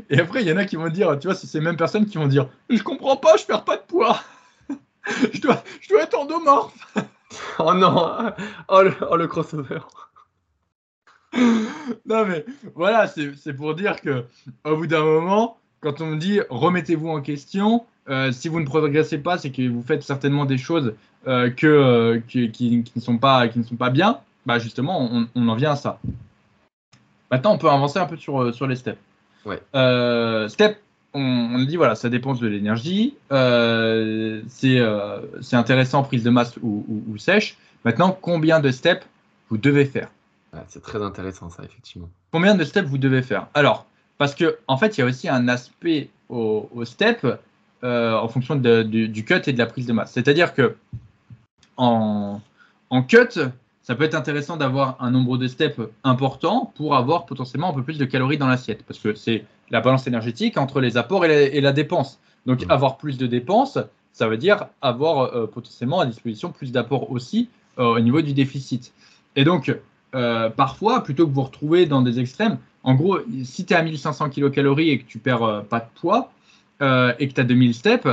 Et 0.09 0.19
après, 0.19 0.41
il 0.41 0.47
y 0.47 0.51
en 0.51 0.57
a 0.57 0.65
qui 0.65 0.77
vont 0.77 0.89
dire, 0.89 1.19
tu 1.19 1.27
vois, 1.27 1.35
c'est 1.35 1.45
ces 1.45 1.61
mêmes 1.61 1.77
personnes 1.77 2.07
qui 2.07 2.17
vont 2.17 2.27
dire 2.27 2.49
Je 2.71 2.81
comprends 2.81 3.17
pas, 3.17 3.37
je 3.37 3.45
perds 3.45 3.65
pas 3.65 3.77
de 3.77 3.83
poids. 3.83 4.19
je, 5.31 5.39
dois, 5.41 5.63
je 5.79 5.89
dois 5.89 6.01
être 6.01 6.17
endomorphe. 6.17 6.95
oh 7.59 7.73
non, 7.75 8.33
oh 8.67 8.81
le, 8.81 8.93
oh 9.07 9.17
le 9.17 9.27
crossover. 9.27 9.81
non 12.05 12.25
mais 12.25 12.45
voilà, 12.73 13.07
c'est 13.07 13.53
pour 13.53 13.75
dire 13.75 14.01
que 14.01 14.25
au 14.63 14.75
bout 14.75 14.87
d'un 14.87 15.03
moment, 15.03 15.59
quand 15.81 16.01
on 16.01 16.07
me 16.07 16.17
dit 16.17 16.39
remettez-vous 16.49 17.09
en 17.09 17.21
question, 17.21 17.85
euh, 18.09 18.31
si 18.31 18.49
vous 18.49 18.59
ne 18.59 18.65
progressez 18.65 19.17
pas, 19.17 19.37
c'est 19.37 19.51
que 19.51 19.67
vous 19.67 19.81
faites 19.81 20.03
certainement 20.03 20.45
des 20.45 20.57
choses 20.57 20.93
euh, 21.27 21.49
que, 21.49 21.65
euh, 21.65 22.19
qui, 22.27 22.51
qui, 22.51 22.83
ne 22.95 23.01
sont 23.01 23.17
pas, 23.17 23.47
qui 23.47 23.59
ne 23.59 23.63
sont 23.63 23.75
pas 23.75 23.89
bien. 23.89 24.19
Bah 24.45 24.59
justement, 24.59 25.09
on, 25.11 25.27
on, 25.33 25.47
en 25.47 25.55
vient 25.55 25.71
à 25.71 25.75
ça. 25.75 25.99
Maintenant, 27.31 27.53
on 27.53 27.57
peut 27.57 27.69
avancer 27.69 27.97
un 27.97 28.05
peu 28.05 28.17
sur, 28.17 28.53
sur 28.53 28.67
les 28.67 28.75
steps. 28.75 28.99
Ouais. 29.45 29.61
step 30.49 30.79
on, 31.13 31.63
dit 31.63 31.77
voilà, 31.77 31.95
ça 31.95 32.09
dépense 32.09 32.39
de 32.39 32.47
l'énergie, 32.47 33.15
c'est 33.29 34.79
intéressant 35.53 36.03
prise 36.03 36.23
de 36.23 36.29
masse 36.29 36.57
ou, 36.61 37.17
sèche. 37.17 37.57
Maintenant, 37.85 38.15
combien 38.19 38.59
de 38.59 38.69
steps 38.71 39.05
vous 39.49 39.57
devez 39.57 39.85
faire? 39.85 40.09
C'est 40.67 40.81
très 40.81 41.01
intéressant 41.01 41.49
ça, 41.49 41.63
effectivement. 41.63 42.09
Combien 42.31 42.55
de 42.55 42.63
steps 42.63 42.87
vous 42.87 42.97
devez 42.97 43.21
faire? 43.21 43.47
Alors, 43.53 43.85
parce 44.17 44.35
que 44.35 44.57
en 44.67 44.77
fait, 44.77 44.97
il 44.97 45.01
y 45.01 45.03
a 45.03 45.07
aussi 45.07 45.27
un 45.27 45.47
aspect 45.47 46.09
au, 46.29 46.67
step 46.85 47.25
euh, 47.85 48.17
en 48.17 48.27
fonction 48.27 48.55
du, 48.55 49.25
cut 49.25 49.41
et 49.45 49.53
de 49.53 49.57
la 49.57 49.65
prise 49.65 49.85
de 49.85 49.93
masse. 49.93 50.11
C'est-à-dire 50.11 50.53
que 50.53 50.75
en, 51.77 52.41
en 52.89 53.03
cut, 53.03 53.39
ça 53.81 53.93
peut 53.93 54.03
être 54.03 54.15
intéressant 54.15 54.57
d'avoir 54.57 54.97
un 54.99 55.11
nombre 55.11 55.37
de 55.37 55.47
steps 55.47 55.79
important 56.03 56.73
pour 56.75 56.95
avoir 56.95 57.27
potentiellement 57.27 57.69
un 57.69 57.73
peu 57.73 57.83
plus 57.83 57.99
de 57.99 58.05
calories 58.05 58.39
dans 58.39 58.47
l'assiette, 58.47 58.83
parce 58.83 58.99
que 58.99 59.13
c'est 59.13 59.45
la 59.69 59.79
balance 59.79 60.07
énergétique 60.07 60.57
entre 60.57 60.81
les 60.81 60.97
apports 60.97 61.25
et 61.25 61.61
la, 61.61 61.71
dépense. 61.71 62.19
Donc 62.47 62.65
mmh. 62.65 62.71
avoir 62.71 62.97
plus 62.97 63.17
de 63.17 63.27
dépenses, 63.27 63.77
ça 64.11 64.27
veut 64.27 64.37
dire 64.37 64.67
avoir 64.81 65.35
euh, 65.35 65.45
potentiellement 65.45 65.99
à 65.99 66.05
disposition 66.05 66.51
plus 66.51 66.71
d'apports 66.71 67.11
aussi 67.11 67.49
euh, 67.77 67.97
au 67.97 67.99
niveau 67.99 68.21
du 68.21 68.33
déficit. 68.33 68.93
Et 69.35 69.43
donc, 69.43 69.75
euh, 70.15 70.49
parfois, 70.49 71.03
plutôt 71.03 71.27
que 71.27 71.33
vous 71.33 71.43
retrouver 71.43 71.85
dans 71.85 72.01
des 72.01 72.19
extrêmes, 72.19 72.57
en 72.83 72.95
gros, 72.95 73.19
si 73.43 73.65
tu 73.65 73.73
es 73.73 73.75
à 73.75 73.83
1500 73.83 74.29
kilocalories 74.29 74.89
et 74.89 74.99
que 74.99 75.03
tu 75.03 75.19
perds 75.19 75.65
pas 75.69 75.81
de 75.81 75.87
poids, 75.99 76.31
et 76.81 77.27
que 77.27 77.33
tu 77.33 77.41
as 77.41 77.43
2000 77.43 77.73
steps, 77.73 78.07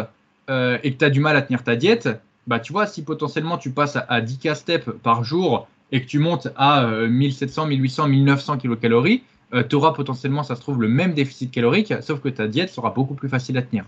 et 0.49 0.93
que 0.93 0.99
tu 0.99 1.05
as 1.05 1.11
du 1.11 1.21
mal 1.21 1.37
à 1.37 1.43
tenir 1.43 1.65
ta 1.65 1.77
diète, 1.77 2.09
bah, 2.47 2.59
tu 2.59 2.73
vois, 2.73 2.87
si 2.87 3.03
potentiellement 3.03 3.59
tu 3.59 3.71
passes 3.71 3.97
à, 3.97 4.21
10K 4.21 4.55
steps 4.55 4.91
par 5.03 5.25
jour 5.25 5.69
et 5.91 6.01
que 6.01 6.07
tu 6.07 6.19
montes 6.19 6.49
à 6.57 6.87
1700, 6.87 7.67
1800, 7.67 8.09
1900 8.09 8.59
kilocalories, 8.59 9.23
euh, 9.55 9.63
tu 9.63 9.77
auras 9.77 9.93
potentiellement, 9.93 10.43
ça 10.43 10.57
se 10.57 10.61
trouve, 10.61 10.81
le 10.81 10.89
même 10.89 11.13
déficit 11.13 11.51
calorique, 11.51 11.93
sauf 12.01 12.21
que 12.21 12.29
ta 12.29 12.49
diète 12.49 12.71
sera 12.71 12.91
beaucoup 12.91 13.15
plus 13.15 13.29
facile 13.29 13.59
à 13.59 13.63
tenir. 13.63 13.85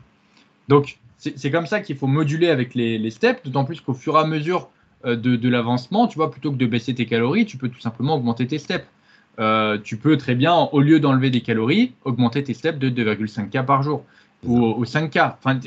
Donc, 0.69 0.99
c'est 1.19 1.51
comme 1.51 1.67
ça 1.67 1.81
qu'il 1.81 1.97
faut 1.97 2.07
moduler 2.07 2.49
avec 2.51 2.75
les, 2.75 3.11
steps, 3.11 3.43
d'autant 3.45 3.65
plus 3.65 3.81
qu'au 3.81 3.95
fur 3.95 4.17
et 4.17 4.19
à 4.19 4.27
mesure 4.27 4.69
euh, 5.07 5.17
de, 5.17 5.49
l'avancement, 5.49 6.07
tu 6.07 6.17
vois, 6.17 6.31
plutôt 6.31 6.53
que 6.53 6.57
de 6.57 6.67
baisser 6.67 6.95
tes 6.95 7.07
calories, 7.07 7.47
tu 7.47 7.57
peux 7.57 7.69
tout 7.69 7.81
simplement 7.81 8.17
augmenter 8.17 8.47
tes 8.47 8.59
steps. 8.59 8.87
Euh, 9.39 9.79
tu 9.83 9.97
peux 9.97 10.17
très 10.17 10.35
bien, 10.35 10.55
au 10.55 10.81
lieu 10.81 11.01
d'enlever 11.01 11.31
des 11.31 11.41
calories, 11.41 11.95
augmenter 12.05 12.45
tes 12.45 12.55
steps 12.55 12.79
de 12.79 12.91
2,5K 12.91 13.65
par 13.65 13.83
jour 13.83 14.05
ou, 14.47 14.85
5K. 14.85 15.35
Enfin, 15.39 15.59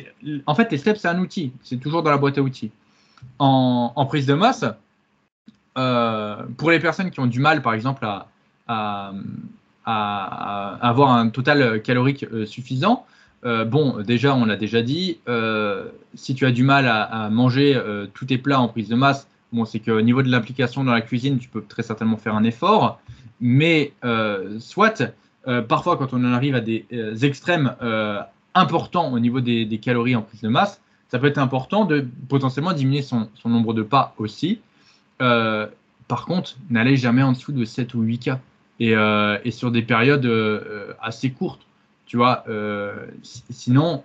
en 0.45 0.56
fait, 0.56 0.72
les 0.72 0.78
steps, 0.78 0.99
c'est 0.99 1.08
un 1.08 1.20
outil. 1.20 1.52
C'est 1.64 1.78
toujours 1.78 2.04
dans 2.04 2.12
la 2.12 2.18
boîte 2.18 2.38
à 2.38 2.41
outils. 2.41 2.72
En, 3.40 4.06
prise 4.08 4.26
de 4.26 4.34
masse, 4.34 4.66
pour 5.76 6.72
les 6.72 6.80
personnes 6.80 7.12
qui 7.12 7.20
ont 7.20 7.28
du 7.28 7.40
mal, 7.40 7.62
par 7.62 7.74
exemple, 7.74 8.08
à, 8.68 9.14
avoir 9.86 11.12
un 11.12 11.30
total 11.30 11.82
calorique 11.82 12.26
euh, 12.32 12.45
suffisant. 12.45 13.06
Euh, 13.45 13.66
bon, 13.66 14.02
déjà, 14.02 14.36
on 14.36 14.45
l'a 14.45 14.58
déjà 14.58 14.82
dit, 14.82 15.20
euh, 15.30 15.86
si 16.16 16.36
tu 16.36 16.45
as 16.45 16.52
du 16.52 16.64
mal 16.64 16.88
à, 16.88 17.30
manger 17.30 17.80
tous 18.14 18.26
tes 18.26 18.38
plats 18.38 18.60
en 18.60 18.68
prise 18.68 18.90
de 18.90 18.95
masse, 18.95 19.28
bon, 19.52 19.66
c'est 19.66 19.80
qu'au 19.80 20.02
niveau 20.02 20.22
de 20.24 20.30
l'implication 20.30 20.84
dans 20.84 20.94
la 20.94 21.02
cuisine, 21.02 21.38
tu 21.40 21.48
peux 21.48 21.64
très 21.64 21.84
certainement 21.84 22.18
faire 22.18 22.36
un 22.36 22.44
effort. 22.44 22.99
Mais 23.40 23.94
soit, 24.60 25.04
parfois, 25.68 25.98
quand 25.98 26.14
on 26.14 26.24
en 26.26 26.34
arrive 26.34 26.56
à 26.56 26.62
des 26.62 26.86
extrêmes 27.22 27.76
importants 28.58 29.12
au 29.12 29.20
niveau 29.20 29.42
des, 29.42 29.80
calories 29.82 30.16
en 30.16 30.22
prise 30.22 30.42
de 30.42 30.50
masse, 30.50 30.82
ça 31.10 31.20
peut 31.20 31.28
être 31.28 31.38
important 31.38 31.86
de 31.86 32.06
potentiellement 32.28 32.74
diminuer 32.74 33.02
son, 33.02 33.30
nombre 33.46 33.74
de 33.74 33.82
pas 33.82 34.14
aussi. 34.18 34.60
par 35.20 36.26
contre, 36.26 36.58
n'allez 36.70 36.98
jamais 36.98 37.24
en 37.24 37.32
dessous 37.32 37.52
de 37.52 37.66
7 37.66 37.94
ou 37.94 38.02
8 38.02 38.20
cas. 38.20 38.40
Euh, 38.82 39.40
et, 39.44 39.52
sur 39.52 39.72
des 39.72 39.82
périodes 39.82 40.26
euh, 40.26 40.94
assez 41.02 41.32
courtes. 41.32 41.62
Tu 42.06 42.16
vois, 42.16 42.44
euh, 42.48 43.08
sinon, 43.24 44.04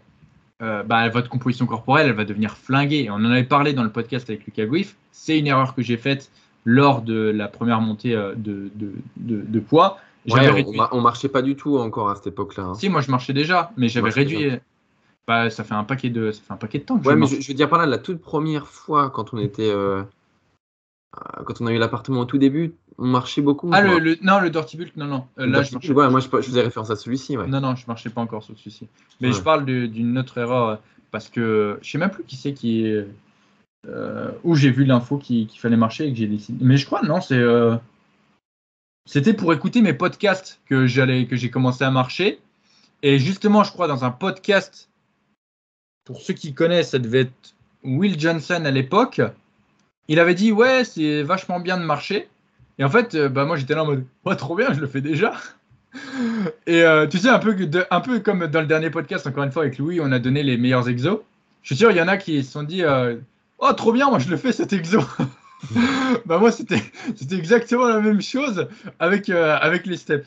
bah, 0.61 1.09
votre 1.09 1.29
composition 1.29 1.67
corporelle, 1.67 2.07
elle 2.07 2.15
va 2.15 2.25
devenir 2.25 2.57
flinguée. 2.57 3.09
On 3.11 3.15
en 3.15 3.31
avait 3.31 3.45
parlé 3.45 3.73
dans 3.73 3.83
le 3.83 3.91
podcast 3.91 4.31
avec 4.31 4.45
Lucas 4.45 4.67
Guif. 4.67 4.97
C'est 5.11 5.39
une 5.39 5.47
erreur 5.49 5.75
que 5.75 5.83
j'ai 5.83 5.97
faite 5.97 6.31
lors 6.65 7.03
de 7.03 7.15
la 7.15 7.49
première 7.49 7.81
montée 7.81 8.15
de, 8.37 9.61
poids. 9.61 9.99
On, 10.29 11.01
marchait 11.01 11.29
pas 11.29 11.43
du 11.43 11.57
tout 11.57 11.79
encore 11.79 12.11
à 12.11 12.17
cette 12.17 12.29
époque-là. 12.29 12.65
Hein. 12.65 12.75
Si, 12.75 12.89
moi 12.89 13.01
je 13.01 13.11
marchais 13.11 13.33
déjà, 13.33 13.73
mais 13.77 13.89
j'avais 13.89 14.11
réduit. 14.11 14.51
Bah, 15.29 15.51
ça 15.51 15.63
fait 15.63 15.75
un 15.75 15.85
paquet 15.85 16.11
de, 16.11 16.33
ça 16.33 16.43
fait 16.43 16.53
un 16.53 16.57
paquet 16.57 16.79
de 16.79 16.85
temps. 16.85 16.99
ouais, 16.99 17.15
mais 17.15 17.27
je, 17.27 17.47
veux 17.47 17.55
dire 17.55 17.69
par 17.69 17.79
là, 17.79 17.87
la 17.87 17.99
toute 17.99 18.21
première 18.21 18.67
fois 18.67 19.11
quand 19.11 19.33
on 19.35 19.39
était 19.39 19.73
quand 21.45 21.61
on 21.61 21.67
a 21.67 21.73
eu 21.73 21.79
l'appartement 21.79 22.21
au 22.21 22.25
tout 22.25 22.39
début, 22.39 22.75
on 22.99 23.07
marchait 23.07 23.43
beaucoup. 23.43 23.71
Ah, 23.73 23.83
le, 23.83 24.17
non, 24.23 24.41
le 24.41 24.51
Dirty 24.51 24.77
Bulk, 24.77 24.97
non, 24.97 25.07
non. 25.07 25.25
Euh, 25.39 25.47
là, 25.47 25.63
je 25.63 25.73
marchais... 25.73 25.93
moi, 25.93 26.21
je, 26.21 26.29
faisais 26.29 26.63
référence 26.63 26.91
à 26.91 26.97
celui-ci. 26.97 27.37
Non, 27.37 27.61
non, 27.61 27.75
je 27.75 27.87
marchais 27.87 28.11
pas 28.11 28.21
encore 28.21 28.43
sur 28.43 28.57
celui-ci. 28.57 28.89
Mais 29.21 29.33
je 29.33 29.41
parle 29.41 29.65
d'une 29.65 30.19
autre 30.19 30.39
erreur 30.39 30.81
parce 31.11 31.29
que 31.29 31.79
je 31.83 31.91
sais 31.91 31.99
même 31.99 32.11
plus 32.11 32.25
qui 32.25 32.37
c'est 32.37 32.55
qui 32.55 32.87
est. 32.87 33.07
Euh, 33.89 34.31
où 34.45 34.55
j'ai 34.55 34.71
vu 34.71 34.85
l'info 34.85 35.19
qu'il 35.19 35.49
fallait 35.59 35.77
marcher 35.77 36.07
et 36.07 36.13
que 36.13 36.19
j'ai 36.19 36.29
décidé. 36.29 36.65
Mais 36.65 36.77
je 36.77 36.87
crois, 36.87 37.03
non, 37.03 37.21
c'est. 37.21 37.43
C'était 39.05 39.35
pour 39.35 39.53
écouter 39.53 39.83
mes 39.83 39.95
podcasts 39.95 40.61
que 40.67 40.87
j'allais, 40.87 41.27
que 41.27 41.37
j'ai 41.37 41.51
commencé 41.51 41.85
à 41.85 41.91
marcher. 41.91 42.41
Et 43.03 43.19
justement, 43.19 43.65
je 43.65 43.73
crois 43.73 43.89
dans 43.89 44.05
un 44.05 44.11
podcast, 44.11 44.89
pour 46.05 46.21
ceux 46.21 46.35
qui 46.35 46.55
connaissent, 46.55 46.91
ça 46.91 46.99
devait 46.99 47.23
être 47.23 47.55
Will 47.83 48.19
Johnson 48.19 48.63
à 48.65 48.71
l'époque. 48.71 49.21
Il 50.09 50.21
avait 50.21 50.35
dit 50.35 50.53
ouais, 50.53 50.85
c'est 50.85 51.23
vachement 51.23 51.61
bien 51.61 51.79
de 51.79 51.85
marcher. 51.85 52.29
Et 52.79 52.85
en 52.85 52.89
fait, 52.89 53.15
euh, 53.15 53.29
bah 53.29 53.45
moi 53.45 53.57
j'étais 53.57 53.75
là 53.75 53.83
en 53.83 53.87
mode 53.87 54.07
ouais, 54.25 54.37
trop 54.37 54.55
bien, 54.55 54.73
je 54.73 54.81
le 54.81 54.87
fais 54.87 55.01
déjà. 55.01 55.35
Et 56.67 56.83
euh, 56.83 57.07
tu 57.07 57.19
sais, 57.19 57.29
un 57.29 57.39
peu, 57.39 57.57
un 57.91 58.01
peu 58.01 58.21
comme 58.21 58.47
dans 58.47 58.61
le 58.61 58.67
dernier 58.67 58.91
podcast, 58.91 59.27
encore 59.27 59.45
une 59.45 59.53
fois 59.53 59.65
avec 59.65 59.79
Louis, 59.79 60.01
on 60.01 60.11
a 60.13 60.19
donné 60.19 60.43
les 60.43 60.57
meilleurs 60.57 60.89
exos. 60.89 61.21
Je 61.63 61.75
suis 61.75 61.77
sûr, 61.77 61.91
il 61.91 61.97
y 61.97 62.03
en 62.03 62.09
a 62.09 62.17
qui 62.17 62.43
se 62.43 62.53
sont 62.53 62.63
dit 62.63 62.83
euh, 62.83 63.17
oh 63.59 63.73
trop 63.73 63.93
bien, 63.93 64.09
moi 64.09 64.19
je 64.19 64.29
le 64.29 64.37
fais 64.37 64.53
cet 64.53 64.73
exo. 64.73 65.01
bah 66.27 66.39
moi 66.39 66.51
c'était 66.51 66.83
exactement 67.31 67.87
la 67.87 68.01
même 68.01 68.21
chose 68.21 68.69
avec, 68.99 69.29
avec 69.31 69.87
les 69.87 69.97
steps. 69.97 70.27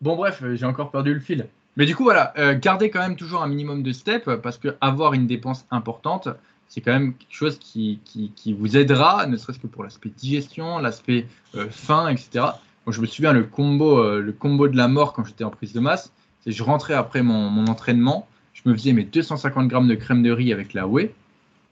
Bon 0.00 0.16
bref, 0.16 0.42
j'ai 0.54 0.66
encore 0.66 0.90
perdu 0.90 1.12
le 1.12 1.20
fil. 1.20 1.46
Mais 1.76 1.86
du 1.86 1.94
coup 1.94 2.04
voilà, 2.04 2.32
gardez 2.54 2.90
quand 2.90 3.00
même 3.00 3.16
toujours 3.16 3.42
un 3.42 3.48
minimum 3.48 3.82
de 3.82 3.92
steps 3.92 4.28
parce 4.42 4.58
que 4.58 4.76
avoir 4.80 5.14
une 5.14 5.26
dépense 5.26 5.66
importante, 5.70 6.28
c'est 6.68 6.80
quand 6.80 6.92
même 6.92 7.14
quelque 7.14 7.34
chose 7.34 7.58
qui, 7.58 8.00
qui, 8.04 8.52
vous 8.52 8.76
aidera, 8.76 9.26
ne 9.26 9.36
serait-ce 9.36 9.58
que 9.58 9.66
pour 9.66 9.84
l'aspect 9.84 10.10
digestion, 10.10 10.78
l'aspect 10.78 11.26
euh, 11.54 11.66
faim, 11.70 12.08
etc. 12.08 12.44
Moi, 12.86 12.92
je 12.92 13.00
me 13.00 13.06
souviens 13.06 13.32
le 13.32 13.44
combo, 13.44 13.98
euh, 13.98 14.20
le 14.20 14.32
combo 14.32 14.68
de 14.68 14.76
la 14.76 14.88
mort 14.88 15.12
quand 15.14 15.24
j'étais 15.24 15.44
en 15.44 15.50
prise 15.50 15.72
de 15.72 15.80
masse, 15.80 16.12
c'est 16.44 16.52
je 16.52 16.62
rentrais 16.62 16.94
après 16.94 17.22
mon, 17.22 17.48
mon, 17.48 17.66
entraînement, 17.66 18.28
je 18.52 18.62
me 18.66 18.74
faisais 18.74 18.92
mes 18.92 19.04
250 19.04 19.68
grammes 19.68 19.88
de 19.88 19.94
crème 19.94 20.22
de 20.22 20.30
riz 20.30 20.52
avec 20.52 20.74
la 20.74 20.86
whey, 20.86 21.14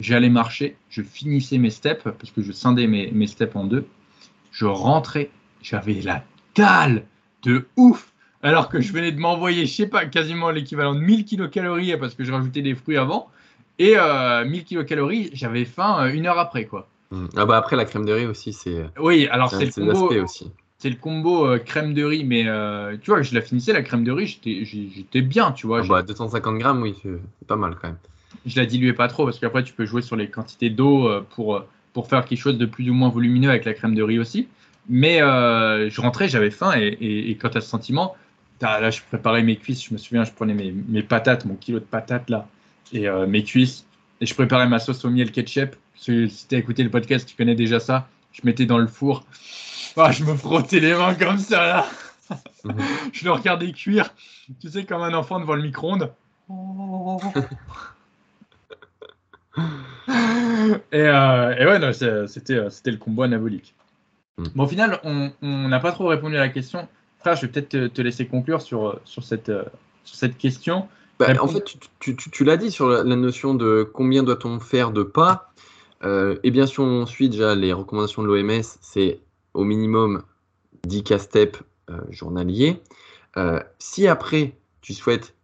j'allais 0.00 0.28
marcher, 0.28 0.76
je 0.88 1.02
finissais 1.02 1.58
mes 1.58 1.70
steps 1.70 2.04
parce 2.04 2.30
que 2.30 2.42
je 2.42 2.52
scindais 2.52 2.86
mes, 2.86 3.10
mes 3.10 3.26
steps 3.26 3.54
en 3.56 3.64
deux, 3.64 3.86
je 4.52 4.66
rentrais, 4.66 5.30
j'avais 5.62 6.00
la 6.00 6.24
dalle 6.54 7.04
de 7.42 7.66
ouf 7.76 8.12
alors 8.42 8.68
que 8.68 8.80
je 8.80 8.92
venais 8.92 9.12
de 9.12 9.18
m'envoyer, 9.18 9.66
je 9.66 9.74
sais 9.74 9.88
pas, 9.88 10.06
quasiment 10.06 10.50
l'équivalent 10.50 10.94
de 10.94 11.00
1000 11.00 11.24
kilocalories 11.24 11.96
parce 11.96 12.14
que 12.14 12.24
je 12.24 12.32
rajoutais 12.32 12.62
des 12.62 12.74
fruits 12.74 12.96
avant. 12.96 13.28
Et 13.78 13.94
euh, 13.96 14.44
1000 14.44 14.64
kilocalories, 14.64 15.30
j'avais 15.32 15.64
faim 15.64 15.98
euh, 16.00 16.12
une 16.12 16.26
heure 16.26 16.38
après, 16.38 16.64
quoi. 16.64 16.88
Hmm. 17.10 17.26
Ah 17.36 17.44
bah 17.44 17.56
après 17.56 17.76
la 17.76 17.84
crème 17.84 18.04
de 18.04 18.12
riz 18.12 18.26
aussi, 18.26 18.52
c'est. 18.52 18.86
Oui, 18.98 19.28
alors 19.30 19.50
c'est 19.50 19.64
le 19.64 19.92
combo. 19.92 20.12
aussi. 20.22 20.50
C'est 20.78 20.90
le 20.90 20.96
combo 20.96 21.46
euh, 21.46 21.58
crème 21.58 21.94
de 21.94 22.04
riz, 22.04 22.24
mais 22.24 22.44
euh, 22.46 22.96
tu 23.00 23.10
vois, 23.10 23.22
je 23.22 23.34
la 23.34 23.40
finissais 23.40 23.72
la 23.72 23.82
crème 23.82 24.04
de 24.04 24.12
riz, 24.12 24.38
j'étais 24.44 25.22
bien, 25.22 25.52
tu 25.52 25.66
vois. 25.66 25.80
Ah 25.82 25.88
bah 25.88 26.02
250 26.02 26.58
grammes, 26.58 26.82
oui, 26.82 26.94
c'est 27.02 27.46
pas 27.46 27.56
mal 27.56 27.76
quand 27.80 27.88
même. 27.88 27.98
Je 28.46 28.58
la 28.58 28.66
diluais 28.66 28.92
pas 28.92 29.08
trop 29.08 29.24
parce 29.24 29.38
qu'après 29.38 29.64
tu 29.64 29.72
peux 29.72 29.84
jouer 29.84 30.02
sur 30.02 30.16
les 30.16 30.28
quantités 30.30 30.70
d'eau 30.70 31.10
pour 31.30 31.64
pour 31.92 32.08
faire 32.08 32.24
quelque 32.24 32.38
chose 32.38 32.58
de 32.58 32.66
plus 32.66 32.88
ou 32.90 32.94
moins 32.94 33.08
volumineux 33.08 33.50
avec 33.50 33.64
la 33.64 33.74
crème 33.74 33.94
de 33.94 34.02
riz 34.02 34.18
aussi. 34.18 34.48
Mais 34.88 35.18
je 35.18 36.00
rentrais, 36.00 36.28
j'avais 36.28 36.50
faim 36.50 36.72
et, 36.76 36.86
et, 36.86 37.30
et, 37.30 37.36
quand 37.36 37.48
tu 37.48 37.58
as 37.58 37.60
ce 37.60 37.68
sentiment, 37.68 38.14
là 38.60 38.90
je 38.90 39.00
préparais 39.08 39.42
mes 39.42 39.56
cuisses, 39.56 39.84
je 39.84 39.92
me 39.92 39.98
souviens, 39.98 40.24
je 40.24 40.32
prenais 40.32 40.54
mes, 40.54 40.72
mes 40.72 41.02
patates, 41.02 41.44
mon 41.44 41.54
kilo 41.54 41.78
de 41.78 41.84
patates 41.84 42.30
là, 42.30 42.46
et 42.92 43.08
euh, 43.08 43.26
mes 43.26 43.42
cuisses. 43.42 43.86
Et 44.20 44.26
je 44.26 44.34
préparais 44.34 44.66
ma 44.66 44.78
sauce 44.78 45.04
au 45.04 45.10
miel 45.10 45.30
ketchup. 45.30 45.76
Si 45.94 46.46
tu 46.48 46.54
as 46.54 46.58
écouté 46.58 46.82
le 46.82 46.90
podcast, 46.90 47.28
tu 47.28 47.36
connais 47.36 47.54
déjà 47.54 47.80
ça. 47.80 48.08
Je 48.32 48.40
mettais 48.44 48.66
dans 48.66 48.78
le 48.78 48.86
four. 48.86 49.24
Ah, 49.96 50.12
je 50.12 50.24
me 50.24 50.34
frottais 50.34 50.80
les 50.80 50.94
mains 50.94 51.14
comme 51.14 51.38
ça 51.38 51.66
là. 51.66 51.86
Je 53.12 53.24
le 53.24 53.30
regardais 53.30 53.70
cuire. 53.70 54.12
Tu 54.60 54.68
sais, 54.68 54.84
comme 54.84 55.02
un 55.02 55.14
enfant 55.14 55.38
devant 55.38 55.54
le 55.54 55.62
micro-ondes. 55.62 56.12
et, 60.08 60.72
euh, 60.94 61.56
et, 61.56 61.66
ouais, 61.66 61.92
c'était, 62.26 62.54
euh, 62.54 62.70
c'était 62.70 62.90
le 62.90 62.98
combo 62.98 63.22
anabolique. 63.22 63.74
Mhm. 64.38 64.48
Bon, 64.54 64.64
au 64.64 64.68
final, 64.68 65.00
on 65.04 65.32
n'a 65.42 65.80
pas 65.80 65.92
trop 65.92 66.08
répondu 66.08 66.36
à 66.36 66.40
la 66.40 66.48
question. 66.48 66.88
Frère, 67.20 67.36
je 67.36 67.42
vais 67.42 67.48
peut-être 67.48 67.92
te, 67.92 68.02
laisser 68.02 68.26
conclure 68.26 68.60
sur, 68.60 69.00
sur, 69.04 69.24
cette, 69.24 69.50
sur 70.04 70.16
cette 70.16 70.36
question. 70.38 70.88
Bah, 71.18 71.28
en 71.40 71.48
fait, 71.48 71.64
tu, 71.98 72.44
l'as 72.44 72.56
dit 72.56 72.70
sur 72.70 72.88
la, 72.88 73.02
notion 73.04 73.54
de 73.54 73.88
combien 73.90 74.22
doit-on 74.22 74.60
faire 74.60 74.90
de 74.90 75.02
pas. 75.02 75.50
Euh, 76.04 76.36
et 76.42 76.50
bien 76.50 76.66
sûr, 76.66 76.84
on 76.84 77.06
suit 77.06 77.28
déjà 77.28 77.54
les 77.54 77.72
recommandations 77.72 78.22
de 78.22 78.28
l'OMS, 78.28 78.62
c'est 78.80 79.20
au 79.54 79.64
minimum 79.64 80.22
10 80.86 81.04
cas 81.04 81.18
step 81.18 81.56
euh, 81.90 82.00
journaliers. 82.10 82.82
Euh, 83.36 83.60
si 83.78 84.06
après, 84.06 84.56
tu 84.82 84.92
souhaites 84.92 85.34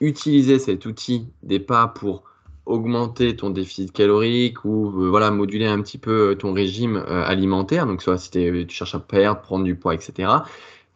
utiliser 0.00 0.58
cet 0.58 0.86
outil 0.86 1.28
des 1.42 1.60
pas 1.60 1.88
pour 1.88 2.24
augmenter 2.68 3.36
ton 3.36 3.50
déficit 3.50 3.92
calorique 3.92 4.64
ou 4.64 4.90
voilà 4.90 5.30
moduler 5.30 5.66
un 5.66 5.80
petit 5.82 5.98
peu 5.98 6.36
ton 6.38 6.52
régime 6.52 6.96
alimentaire, 6.96 7.86
donc 7.86 8.02
soit 8.02 8.18
si 8.18 8.30
tu 8.30 8.66
cherches 8.68 8.94
à 8.94 9.00
perdre, 9.00 9.40
prendre 9.40 9.64
du 9.64 9.74
poids, 9.74 9.94
etc., 9.94 10.28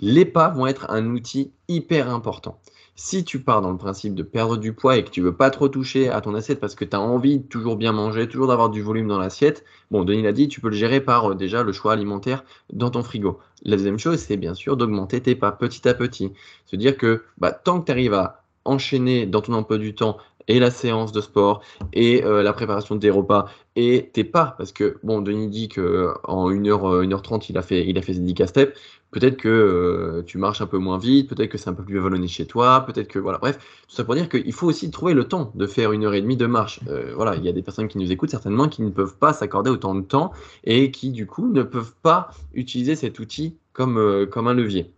les 0.01 0.25
pas 0.25 0.49
vont 0.49 0.67
être 0.67 0.91
un 0.91 1.07
outil 1.07 1.53
hyper 1.69 2.11
important. 2.11 2.59
Si 2.95 3.25
tu 3.25 3.41
pars 3.41 3.63
dans 3.63 3.71
le 3.71 3.79
principe 3.79 4.15
de 4.15 4.23
perdre 4.23 4.59
du 4.59 4.75
poids 4.75 4.97
et 4.97 5.05
que 5.05 5.11
tu 5.11 5.23
veux 5.23 5.35
pas 5.35 5.49
trop 5.49 5.69
toucher 5.69 6.11
à 6.11 6.21
ton 6.21 6.35
assiette 6.35 6.61
parce 6.61 6.75
que 6.75 6.85
tu 6.85 6.95
as 6.95 7.01
envie 7.01 7.39
de 7.39 7.45
toujours 7.45 7.77
bien 7.77 7.93
manger, 7.93 8.29
toujours 8.29 8.49
d'avoir 8.49 8.69
du 8.69 8.83
volume 8.83 9.09
dans 9.09 9.19
l'assiette, 9.19 9.65
bon, 9.91 10.05
Denis 10.05 10.23
l'a 10.23 10.33
dit, 10.33 10.49
tu 10.49 10.61
peux 10.61 10.69
le 10.69 10.77
gérer 10.77 11.01
par 11.01 11.31
euh, 11.31 11.35
déjà 11.35 11.63
le 11.63 11.73
choix 11.73 11.95
alimentaire 11.95 12.45
dans 12.73 12.91
ton 12.91 13.03
frigo. 13.03 13.39
La 13.63 13.77
deuxième 13.77 13.99
chose, 13.99 14.19
c'est 14.19 14.37
bien 14.37 14.55
sûr 14.55 14.77
d'augmenter 14.77 15.23
tes 15.23 15.35
pas 15.35 15.53
petit 15.53 15.89
à 15.89 15.95
petit. 15.95 16.33
Se 16.67 16.77
dire 16.77 16.99
que 16.99 17.25
bah, 17.39 17.53
tant 17.53 17.81
que 17.81 17.87
tu 17.87 17.93
arrives 17.93 18.15
à 18.15 18.45
enchaîner 18.65 19.27
dans 19.27 19.41
ton 19.41 19.55
emploi 19.55 19.79
du 19.79 19.95
temps 19.95 20.19
et 20.49 20.59
la 20.59 20.71
séance 20.71 21.13
de 21.13 21.21
sport 21.21 21.63
et 21.93 22.25
euh, 22.25 22.43
la 22.43 22.53
préparation 22.53 22.97
des 22.97 23.11
repas 23.11 23.47
et 23.77 24.11
tes 24.13 24.25
pas. 24.25 24.55
Parce 24.59 24.73
que 24.73 24.99
bon 25.03 25.21
Denis 25.21 25.49
dit 25.49 25.69
que 25.69 26.13
en 26.25 26.51
1h 26.51 27.07
1h30 27.07 27.47
il 27.49 27.59
a 27.59 27.63
fait 27.63 27.87
il 27.87 27.99
a 27.99 28.03
fait 28.03 28.15
ses 28.15 28.21
10 28.21 28.47
step 28.47 28.77
peut-être 29.11 29.37
que 29.37 29.49
euh, 29.49 30.23
tu 30.25 30.39
marches 30.39 30.61
un 30.61 30.67
peu 30.67 30.79
moins 30.79 30.99
vite 30.99 31.29
peut-être 31.29 31.51
que 31.51 31.59
c'est 31.59 31.71
un 31.71 31.75
peu 31.75 31.85
plus 31.85 31.99
vallonné 31.99 32.29
chez 32.29 32.47
toi 32.47 32.85
peut-être 32.87 33.09
que 33.09 33.19
voilà. 33.19 33.39
Bref 33.39 33.59
tout 33.59 33.95
ça 33.95 34.05
pour 34.05 34.15
dire 34.15 34.29
qu'il 34.29 34.53
faut 34.53 34.67
aussi 34.67 34.91
trouver 34.91 35.15
le 35.15 35.25
temps 35.25 35.53
de 35.55 35.67
faire 35.67 35.93
une 35.93 36.05
heure 36.05 36.15
et 36.15 36.23
demie 36.23 36.37
de 36.37 36.47
marche. 36.47 36.81
Euh, 36.89 37.13
voilà 37.15 37.37
il 37.37 37.45
y 37.45 37.49
a 37.49 37.53
des 37.53 37.63
personnes 37.63 37.89
qui 37.89 37.99
nous 37.99 38.11
écoutent 38.11 38.31
certainement 38.31 38.69
qui 38.69 38.83
ne 38.83 38.91
peuvent 38.91 39.17
pas 39.17 39.33
s'accorder 39.33 39.71
autant 39.71 39.95
de 39.95 40.03
temps 40.03 40.33
et 40.65 40.91
qui 40.91 41.11
du 41.11 41.27
coup 41.27 41.49
ne 41.49 41.63
peuvent 41.63 41.95
pas 42.03 42.31
utiliser 42.55 42.97
cet 42.97 43.19
outil 43.19 43.57
comme 43.73 44.27
comme 44.31 44.49
un 44.49 44.55
levier. 44.55 44.93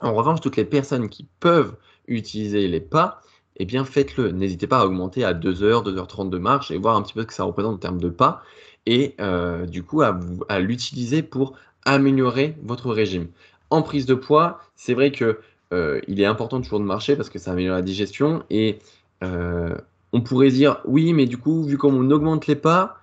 En 0.00 0.14
revanche 0.14 0.40
toutes 0.40 0.56
les 0.56 0.64
personnes 0.64 1.08
qui 1.08 1.26
peuvent 1.40 1.74
utiliser 2.08 2.66
les 2.68 2.80
pas 2.80 3.20
eh 3.58 3.64
bien 3.64 3.84
faites-le. 3.84 4.30
N'hésitez 4.30 4.66
pas 4.66 4.80
à 4.80 4.86
augmenter 4.86 5.24
à 5.24 5.34
2h, 5.34 5.84
2h30 5.84 6.30
de 6.30 6.38
marche 6.38 6.70
et 6.70 6.78
voir 6.78 6.96
un 6.96 7.02
petit 7.02 7.14
peu 7.14 7.22
ce 7.22 7.26
que 7.26 7.34
ça 7.34 7.44
représente 7.44 7.74
en 7.74 7.78
termes 7.78 8.00
de 8.00 8.08
pas 8.08 8.42
et 8.86 9.14
euh, 9.20 9.66
du 9.66 9.82
coup 9.82 10.02
à, 10.02 10.18
l'utiliser 10.60 11.22
pour 11.22 11.54
améliorer 11.84 12.56
votre 12.62 12.90
régime. 12.90 13.28
En 13.70 13.82
prise 13.82 14.06
de 14.06 14.14
poids, 14.14 14.60
c'est 14.76 14.94
vrai 14.94 15.12
que 15.12 15.40
euh, 15.74 16.00
il 16.08 16.20
est 16.20 16.24
important 16.24 16.60
toujours 16.60 16.80
de 16.80 16.84
marcher 16.84 17.14
parce 17.14 17.28
que 17.28 17.38
ça 17.38 17.52
améliore 17.52 17.76
la 17.76 17.82
digestion 17.82 18.44
et 18.48 18.78
euh, 19.22 19.76
on 20.12 20.22
pourrait 20.22 20.50
dire 20.50 20.80
oui, 20.86 21.12
mais 21.12 21.26
du 21.26 21.36
coup, 21.36 21.64
vu 21.64 21.76
comme 21.76 21.96
on 21.96 22.10
augmente 22.10 22.46
les 22.46 22.56
pas, 22.56 23.02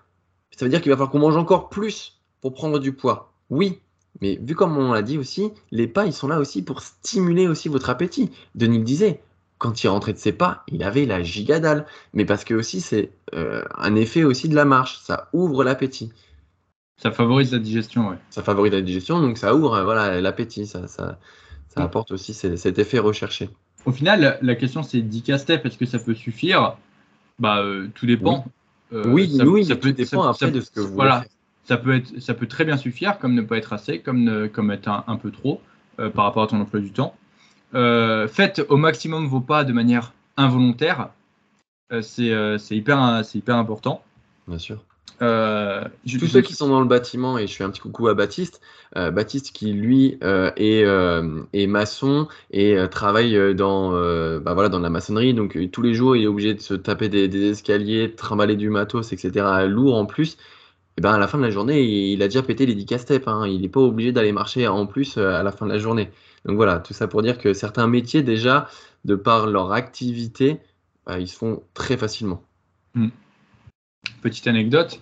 ça 0.52 0.66
veut 0.66 0.72
dire 0.72 0.82
qu'il 0.82 0.90
va 0.90 0.96
falloir 0.96 1.12
qu'on 1.12 1.20
mange 1.20 1.38
encore 1.38 1.70
plus 1.70 2.20
pour 2.42 2.54
prendre 2.54 2.80
du 2.80 2.94
poids. 2.94 3.32
Oui, 3.52 3.80
mais 4.22 4.40
vu 4.42 4.56
comme 4.56 4.78
on 4.78 4.94
l'a 4.94 5.04
dit 5.04 5.20
aussi, 5.20 5.52
les 5.72 5.88
pas, 5.88 6.06
ils 6.06 6.14
sont 6.14 6.28
là 6.28 6.40
aussi 6.40 6.64
pour 6.64 6.82
stimuler 6.82 7.48
aussi 7.48 7.70
votre 7.70 7.90
appétit. 7.90 8.32
Denis 8.56 8.80
le 8.80 8.84
disait, 8.84 9.22
quand 9.66 9.84
il 9.84 9.88
rentrait 9.88 10.14
de 10.14 10.20
ses 10.20 10.32
pas, 10.32 10.64
il 10.68 10.84
avait 10.84 11.06
la 11.06 11.24
gigadale. 11.24 11.86
Mais 12.14 12.24
parce 12.24 12.44
que 12.44 12.54
aussi, 12.54 12.82
c'est 12.82 13.10
euh, 13.34 13.64
un 13.76 13.96
effet 13.96 14.24
aussi 14.24 14.48
de 14.48 14.56
la 14.56 14.66
marche. 14.66 15.00
Ça 15.00 15.30
ouvre 15.34 15.64
l'appétit. 15.64 16.12
Ça 16.98 17.12
favorise 17.12 17.52
la 17.52 17.58
digestion, 17.58 18.10
ouais. 18.10 18.18
Ça 18.30 18.44
favorise 18.44 18.74
la 18.74 18.82
digestion, 18.82 19.20
donc 19.20 19.38
ça 19.38 19.56
ouvre 19.56 19.82
voilà 19.82 20.22
l'appétit. 20.22 20.68
Ça, 20.68 20.88
ça, 20.88 21.18
ça, 21.70 21.82
apporte 21.82 22.12
aussi 22.12 22.34
cet 22.34 22.80
effet 22.80 23.00
recherché. 23.00 23.50
Au 23.86 23.92
final, 23.92 24.38
la 24.42 24.56
question 24.56 24.84
c'est 24.84 25.02
10 25.02 25.38
step 25.38 25.66
est-ce 25.66 25.78
que 25.78 25.86
ça 25.86 26.00
peut 26.00 26.16
suffire? 26.16 26.78
Bah, 27.40 27.60
euh, 27.60 27.90
tout 27.96 28.06
dépend. 28.06 28.46
Oui, 28.92 29.30
euh, 29.34 29.38
ça, 29.38 29.46
oui, 29.46 29.66
ça 29.66 29.76
peut, 29.76 29.92
dépend 29.92 30.24
après 30.24 30.52
de 30.52 30.62
ce 30.62 30.70
que 30.70 30.80
vous 30.80 30.94
Voilà, 30.94 31.26
ça 31.66 31.78
peut, 31.78 31.96
être, 31.96 32.20
ça 32.22 32.34
peut 32.34 32.48
très 32.48 32.66
bien 32.66 32.78
suffire, 32.78 33.18
comme 33.18 33.34
ne 33.34 33.42
pas 33.42 33.58
être 33.58 33.74
assez, 33.74 34.00
comme, 34.00 34.48
comme 34.54 34.72
être 34.72 35.04
un 35.08 35.16
peu 35.18 35.32
trop 35.32 35.60
par 35.98 36.26
rapport 36.26 36.44
à 36.44 36.48
ton 36.48 36.62
emploi 36.62 36.80
du 36.80 36.92
temps. 36.92 37.16
Euh, 37.74 38.28
faites 38.28 38.62
au 38.70 38.78
maximum 38.78 39.28
vos 39.28 39.42
pas 39.42 39.64
de 39.64 39.74
manière 39.74 40.14
involontaire. 40.38 41.10
Euh, 41.92 42.02
euh, 42.20 42.58
c'est 42.58 42.76
hyper, 42.76 43.22
hyper 43.34 43.56
important. 43.56 44.04
Bien 44.48 44.60
sûr. 44.60 44.84
Tous 45.20 46.28
ceux 46.28 46.42
qui 46.42 46.54
sont 46.54 46.68
dans 46.68 46.82
le 46.82 46.88
bâtiment, 46.88 47.38
et 47.38 47.48
je 47.48 47.56
fais 47.56 47.64
un 47.64 47.70
petit 47.70 47.80
coucou 47.80 48.10
à 48.10 48.14
Baptiste, 48.14 48.62
Baptiste 48.94 49.54
qui 49.54 49.72
lui 49.72 50.18
est, 50.22 51.68
maçon 51.68 52.28
et 52.52 52.76
travaille 52.92 53.56
dans, 53.56 53.92
bah 54.40 54.54
voilà, 54.54 54.68
dans 54.68 54.80
la 54.80 54.90
maçonnerie, 54.90 55.34
donc 55.34 55.58
tous 55.72 55.82
les 55.82 55.94
jours 55.94 56.18
il 56.18 56.24
est 56.24 56.28
obligé 56.28 56.54
de 56.54 56.60
se 56.60 56.74
taper 56.74 57.08
des, 57.08 57.30
des 57.30 57.52
escaliers, 57.52 58.14
trimballer 58.14 58.58
du 58.58 58.70
matos, 58.70 59.14
etc. 59.14 59.46
lourd 59.68 59.96
en 59.96 60.06
plus. 60.06 60.38
et 60.98 61.02
ben 61.02 61.14
à 61.14 61.18
la 61.18 61.30
fin 61.30 61.38
de 61.38 61.44
la 61.44 61.50
journée, 61.50 61.82
il 61.82 62.22
a 62.22 62.28
déjà 62.28 62.44
pété 62.44 62.66
les 62.66 62.76
10 62.76 63.00
steps. 63.00 63.26
Hein. 63.26 63.48
Il 63.48 63.62
n'est 63.62 63.70
pas 63.70 63.80
obligé 63.80 64.12
d'aller 64.12 64.34
marcher 64.34 64.68
en 64.68 64.86
plus 64.86 65.18
à 65.18 65.44
la 65.44 65.52
fin 65.54 65.66
de 65.66 65.72
la 65.72 65.80
journée. 65.80 66.12
Donc 66.46 66.58
voilà, 66.58 66.80
tout 66.80 66.94
ça 66.94 67.08
pour 67.08 67.22
dire 67.22 67.38
que 67.38 67.54
certains 67.54 67.88
métiers, 67.88 68.24
déjà, 68.24 68.70
de 69.04 69.16
par 69.16 69.48
leur 69.48 69.72
activité, 69.74 70.60
bah, 71.06 71.20
ils 71.20 71.28
se 71.28 71.38
font 71.38 71.64
très 71.74 71.98
facilement. 71.98 72.44
Hmm. 72.94 73.10
Petite 74.22 74.48
anecdote, 74.48 75.02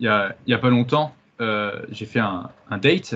il 0.00 0.04
n'y 0.04 0.08
a, 0.08 0.36
a, 0.48 0.58
pas 0.58 0.70
longtemps, 0.70 1.14
euh, 1.40 1.80
j'ai 1.90 2.06
fait 2.06 2.18
un, 2.18 2.50
date 2.82 3.14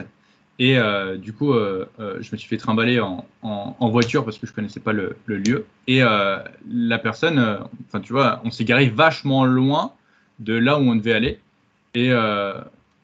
et 0.61 0.79
euh, 0.79 1.17
du 1.17 1.33
coup, 1.33 1.53
euh, 1.53 1.87
je 1.99 2.29
me 2.31 2.37
suis 2.37 2.49
fait 2.49 2.57
trimballer 2.57 3.01
en, 3.01 3.27
voiture 3.91 4.25
parce 4.25 4.39
que 4.39 4.47
je 4.47 4.53
connaissais 4.53 4.81
pas 4.81 4.93
le, 4.93 5.17
lieu. 5.27 5.67
Et 5.89 6.01
la 6.01 6.99
personne, 7.03 7.59
enfin 7.89 8.01
tu 8.01 8.13
vois, 8.13 8.41
on 8.45 8.51
s'est 8.51 8.65
garé 8.65 8.89
vachement 8.89 9.45
loin 9.45 9.93
de 10.39 10.55
là 10.55 10.79
où 10.79 10.83
on 10.83 10.95
devait 10.95 11.13
aller. 11.13 11.41
Et, 11.95 12.11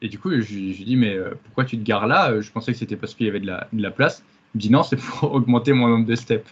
et 0.02 0.08
du 0.08 0.18
coup, 0.18 0.30
je 0.30 0.54
lui 0.54 0.70
ai 0.70 0.84
dit, 0.84 0.96
mais 0.96 1.18
pourquoi 1.44 1.64
tu 1.64 1.76
te 1.76 1.82
gares 1.82 2.06
là? 2.06 2.40
Je 2.40 2.50
pensais 2.52 2.72
que 2.72 2.78
c'était 2.78 2.96
parce 2.96 3.14
qu'il 3.14 3.26
y 3.26 3.28
avait 3.28 3.40
de 3.40 3.48
la 3.72 3.90
place. 3.90 4.22
Il 4.54 4.58
me 4.58 4.60
dit 4.60 4.70
non, 4.70 4.82
c'est 4.82 4.96
pour 4.96 5.32
augmenter 5.32 5.72
mon 5.72 5.88
nombre 5.88 6.06
de 6.06 6.14
steps. 6.14 6.50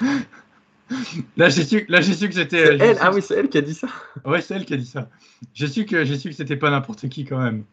Là, 1.36 1.48
j'ai 1.48 1.64
su, 1.64 1.84
là, 1.88 2.00
j'ai 2.00 2.14
su 2.14 2.28
que 2.28 2.34
c'était. 2.34 2.76
Elle, 2.78 2.98
ah 3.00 3.10
oui, 3.12 3.22
c'est 3.22 3.34
elle 3.34 3.48
qui 3.48 3.58
a 3.58 3.62
dit 3.62 3.74
ça. 3.74 3.88
Ouais, 4.24 4.40
c'est 4.40 4.54
elle 4.54 4.64
qui 4.64 4.74
a 4.74 4.76
dit 4.76 4.86
ça. 4.86 5.08
J'ai 5.54 5.68
su 5.68 5.84
que, 5.86 6.04
j'ai 6.04 6.18
su 6.18 6.28
que 6.28 6.34
c'était 6.34 6.56
pas 6.56 6.70
n'importe 6.70 7.08
qui 7.08 7.24
quand 7.24 7.38
même. 7.38 7.64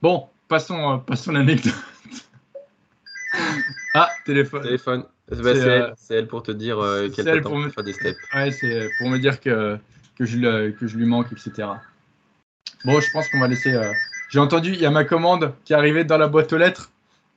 Bon, 0.00 0.28
passons, 0.48 0.94
euh, 0.94 0.96
passons 0.98 1.32
l'anecdote. 1.32 1.74
ah, 3.94 4.10
téléphone. 4.24 4.62
Téléphone. 4.62 5.04
Bah, 5.28 5.36
euh, 5.48 5.92
c'est, 5.96 6.14
elle, 6.14 6.28
pour 6.28 6.42
te 6.42 6.52
dire 6.52 6.78
euh, 6.78 7.08
qu'elle 7.08 7.24
peut 7.24 7.40
pour 7.40 7.58
me... 7.58 7.70
faire 7.70 7.84
des 7.84 7.94
steps. 7.94 8.18
Ouais, 8.34 8.50
c'est 8.50 8.90
pour 8.98 9.08
me 9.08 9.18
dire 9.18 9.40
que, 9.40 9.76
que, 10.16 10.24
je, 10.24 10.70
que 10.70 10.86
je 10.86 10.96
lui 10.96 11.06
manque, 11.06 11.32
etc. 11.32 11.68
Bon, 12.84 13.00
je 13.00 13.10
pense 13.10 13.28
qu'on 13.28 13.40
va 13.40 13.48
laisser. 13.48 13.74
J'ai 14.30 14.38
entendu, 14.38 14.72
il 14.72 14.80
y 14.80 14.86
a 14.86 14.90
ma 14.90 15.04
commande 15.04 15.54
qui 15.64 15.72
est 15.72 15.76
arrivée 15.76 16.04
dans 16.04 16.18
la 16.18 16.28
boîte 16.28 16.52
aux 16.52 16.58
lettres. 16.58 16.91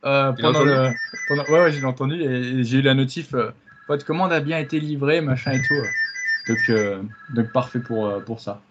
Euh, 0.05 0.33
pendant 0.33 0.63
le, 0.63 0.91
Ouais, 1.29 1.61
ouais 1.61 1.71
j'ai 1.71 1.83
entendu 1.83 2.21
et, 2.21 2.63
j'ai 2.63 2.79
eu 2.79 2.81
la 2.81 2.93
notif. 2.93 3.33
Euh, 3.33 3.51
votre 3.87 4.05
commande 4.05 4.31
a 4.31 4.39
bien 4.39 4.59
été 4.59 4.79
livrée, 4.79 5.21
machin 5.21 5.53
et 5.53 5.61
tout. 5.61 5.81
Donc, 6.47 6.69
euh, 6.69 7.01
donc 7.29 7.47
parfait 7.51 7.79
pour, 7.79 8.21
pour 8.23 8.39
ça. 8.39 8.61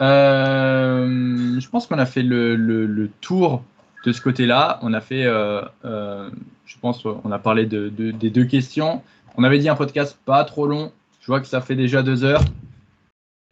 je 0.00 1.68
pense 1.68 1.86
qu'on 1.86 1.98
a 1.98 2.06
fait 2.06 2.22
le, 2.22 2.56
le, 2.56 3.10
tour 3.20 3.62
de 4.04 4.12
ce 4.12 4.20
côté-là. 4.20 4.78
On 4.82 4.94
a 4.94 5.00
fait, 5.00 5.24
je 5.24 6.78
pense, 6.80 7.04
on 7.04 7.32
a 7.32 7.38
parlé 7.38 7.66
de, 7.66 7.88
des 7.88 8.30
deux 8.30 8.44
questions. 8.44 9.02
On 9.36 9.44
avait 9.44 9.58
dit 9.58 9.68
un 9.68 9.76
podcast 9.76 10.18
pas 10.24 10.44
trop 10.44 10.66
long. 10.66 10.92
Je 11.20 11.26
vois 11.26 11.40
que 11.40 11.46
ça 11.46 11.60
fait 11.60 11.76
déjà 11.76 12.02
deux 12.02 12.24
heures. 12.24 12.42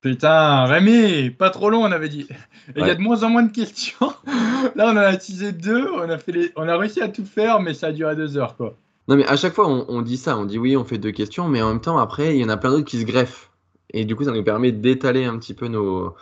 Putain, 0.06 0.66
Rémi, 0.66 1.30
pas 1.30 1.50
trop 1.50 1.68
long, 1.68 1.82
on 1.82 1.90
avait 1.90 2.08
dit. 2.08 2.28
il 2.76 2.86
y 2.86 2.90
a 2.90 2.94
de 2.94 3.00
moins 3.00 3.24
en 3.24 3.28
moins 3.28 3.42
de 3.42 3.50
questions. 3.50 4.12
Là, 4.76 4.86
on 4.86 4.90
en 4.90 4.98
a 4.98 5.16
teasé 5.16 5.50
deux, 5.50 5.90
on 5.90 6.08
a, 6.08 6.16
fait 6.16 6.30
les... 6.30 6.52
on 6.54 6.68
a 6.68 6.76
réussi 6.76 7.00
à 7.00 7.08
tout 7.08 7.24
faire, 7.24 7.58
mais 7.58 7.74
ça 7.74 7.88
a 7.88 7.92
duré 7.92 8.14
deux 8.14 8.38
heures, 8.38 8.56
quoi. 8.56 8.76
Non, 9.08 9.16
mais 9.16 9.26
à 9.26 9.34
chaque 9.34 9.52
fois, 9.52 9.66
on, 9.66 10.02
dit 10.02 10.16
ça. 10.16 10.38
On 10.38 10.44
dit 10.44 10.58
oui, 10.58 10.76
on 10.76 10.84
fait 10.84 10.98
deux 10.98 11.10
questions, 11.10 11.48
mais 11.48 11.60
en 11.60 11.70
même 11.70 11.80
temps, 11.80 11.98
après, 11.98 12.36
il 12.36 12.40
y 12.40 12.44
en 12.44 12.48
a 12.48 12.56
plein 12.56 12.70
d'autres 12.70 12.84
qui 12.84 13.00
se 13.00 13.04
greffent. 13.04 13.50
Et 13.90 14.04
du 14.04 14.14
coup, 14.14 14.22
ça 14.22 14.30
nous 14.30 14.44
permet 14.44 14.70
d'étaler 14.70 15.24
un 15.24 15.38
petit 15.40 15.54
peu 15.54 15.66
nos, 15.66 16.14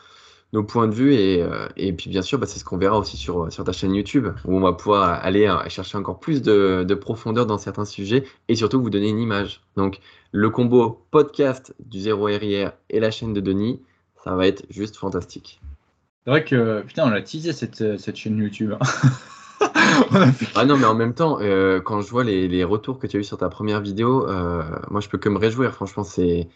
nos 0.54 0.62
points 0.62 0.88
de 0.88 0.94
vue. 0.94 1.14
Et, 1.14 1.42
euh, 1.42 1.68
et 1.76 1.92
puis, 1.92 2.08
bien 2.08 2.22
sûr, 2.22 2.38
bah, 2.38 2.46
c'est 2.46 2.58
ce 2.58 2.64
qu'on 2.64 2.78
verra 2.78 2.98
aussi 2.98 3.18
sur, 3.18 3.52
sur 3.52 3.64
ta 3.64 3.72
chaîne 3.72 3.94
YouTube, 3.94 4.28
où 4.46 4.56
on 4.56 4.60
va 4.60 4.72
pouvoir 4.72 5.22
aller 5.22 5.46
euh, 5.46 5.68
chercher 5.68 5.98
encore 5.98 6.18
plus 6.18 6.40
de, 6.40 6.84
de 6.88 6.94
profondeur 6.94 7.44
dans 7.44 7.58
certains 7.58 7.84
sujets 7.84 8.24
et 8.48 8.54
surtout 8.54 8.80
vous 8.80 8.90
donner 8.90 9.08
une 9.08 9.20
image. 9.20 9.60
Donc, 9.76 9.98
le 10.32 10.48
combo 10.48 11.04
podcast 11.10 11.74
du 11.84 12.00
zéro 12.00 12.24
RIR 12.24 12.72
et 12.88 13.00
la 13.00 13.10
chaîne 13.10 13.34
de 13.34 13.40
Denis, 13.40 13.82
ça 14.24 14.34
va 14.34 14.46
être 14.46 14.64
juste 14.70 14.96
fantastique. 14.96 15.60
C'est 16.24 16.30
vrai 16.30 16.44
que, 16.44 16.80
putain, 16.82 17.06
on 17.06 17.12
a 17.12 17.20
teasé 17.20 17.52
cette, 17.52 17.98
cette 17.98 18.16
chaîne 18.16 18.38
YouTube. 18.38 18.72
Hein. 18.80 19.10
Ah 20.54 20.64
non, 20.64 20.76
mais 20.76 20.86
en 20.86 20.94
même 20.94 21.14
temps, 21.14 21.38
euh, 21.40 21.80
quand 21.80 22.00
je 22.00 22.10
vois 22.10 22.24
les, 22.24 22.48
les, 22.48 22.64
retours 22.64 22.98
que 22.98 23.06
tu 23.06 23.16
as 23.16 23.20
eu 23.20 23.24
sur 23.24 23.38
ta 23.38 23.48
première 23.48 23.80
vidéo, 23.80 24.28
euh, 24.28 24.62
moi 24.90 25.00
je 25.00 25.08
peux 25.08 25.18
que 25.18 25.28
me 25.28 25.38
réjouir. 25.38 25.72
Franchement, 25.72 26.04
c'est. 26.04 26.48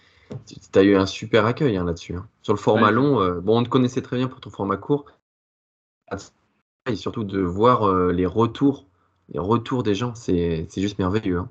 Tu 0.73 0.79
as 0.79 0.83
eu 0.83 0.97
un 0.97 1.07
super 1.07 1.47
accueil 1.47 1.77
hein, 1.77 1.85
là-dessus. 1.85 2.15
Hein. 2.15 2.27
Sur 2.43 2.53
le 2.53 2.59
format 2.59 2.91
long, 2.91 3.21
euh, 3.21 3.41
bon, 3.41 3.59
on 3.59 3.63
te 3.63 3.69
connaissait 3.69 4.03
très 4.03 4.17
bien 4.17 4.29
pour 4.29 4.41
ton 4.41 4.51
format 4.51 4.77
court. 4.77 5.07
Et 6.89 6.97
surtout 6.97 7.25
de 7.25 7.41
voir 7.41 7.93
les 8.13 8.25
retours, 8.25 8.87
les 9.31 9.39
retours 9.39 9.83
des 9.83 9.95
gens, 9.95 10.15
c'est 10.15 10.67
juste 10.75 10.99
merveilleux. 10.99 11.43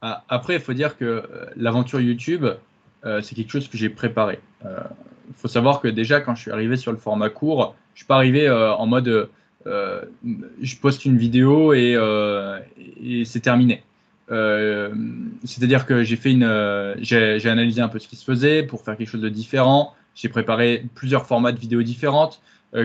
Ah, 0.00 0.22
après, 0.28 0.54
il 0.54 0.60
faut 0.60 0.72
dire 0.72 0.96
que 0.96 1.24
l'aventure 1.56 2.00
YouTube, 2.00 2.46
c'est 3.02 3.34
quelque 3.34 3.50
chose 3.50 3.66
que 3.66 3.76
j'ai 3.76 3.88
préparé 3.90 4.38
il 5.30 5.36
faut 5.36 5.48
savoir 5.48 5.80
que 5.80 5.88
déjà, 5.88 6.20
quand 6.20 6.34
je 6.34 6.42
suis 6.42 6.50
arrivé 6.50 6.76
sur 6.76 6.92
le 6.92 6.98
format 6.98 7.30
court, 7.30 7.74
je 7.94 7.94
ne 7.94 7.96
suis 7.98 8.06
pas 8.06 8.16
arrivé 8.16 8.48
euh, 8.48 8.74
en 8.74 8.86
mode 8.86 9.30
euh, 9.66 10.02
je 10.60 10.76
poste 10.76 11.04
une 11.04 11.16
vidéo 11.16 11.72
et, 11.72 11.94
euh, 11.94 12.58
c'est 13.24 13.40
terminé. 13.40 13.82
C'est-à-dire 14.30 15.86
que 15.86 16.04
j'ai 16.04 16.16
fait 16.16 16.32
une, 16.32 16.94
j'ai 17.00 17.48
analysé 17.48 17.80
un 17.80 17.88
peu 17.88 17.98
ce 17.98 18.08
qui 18.08 18.16
se 18.16 18.24
faisait 18.24 18.62
pour 18.62 18.82
faire 18.82 18.96
quelque 18.96 19.08
chose 19.08 19.20
de 19.20 19.28
différent. 19.28 19.94
J'ai 20.14 20.28
préparé 20.28 20.84
plusieurs 20.94 21.26
formats 21.26 21.52
de 21.52 21.58
vidéos 21.58 21.82
différentes. 21.82 22.40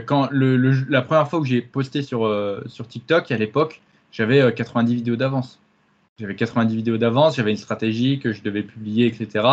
quand 0.08 0.28
le, 0.32 0.58
la 0.90 1.02
première 1.02 1.28
fois 1.28 1.40
que 1.40 1.46
j'ai 1.46 1.62
posté 1.62 2.02
sur, 2.02 2.28
sur 2.66 2.88
TikTok 2.88 3.32
à 3.32 3.38
l'époque, 3.38 3.82
j'avais 4.12 4.54
90 4.54 4.96
vidéos 4.96 5.16
d'avance. 5.16 5.60
J'avais 6.18 6.36
90 6.36 6.76
vidéos 6.76 6.98
d'avance, 6.98 7.36
j'avais 7.36 7.52
une 7.52 7.58
stratégie 7.58 8.20
que 8.20 8.32
je 8.32 8.42
devais 8.42 8.64
publier, 8.64 9.08
etc. 9.08 9.46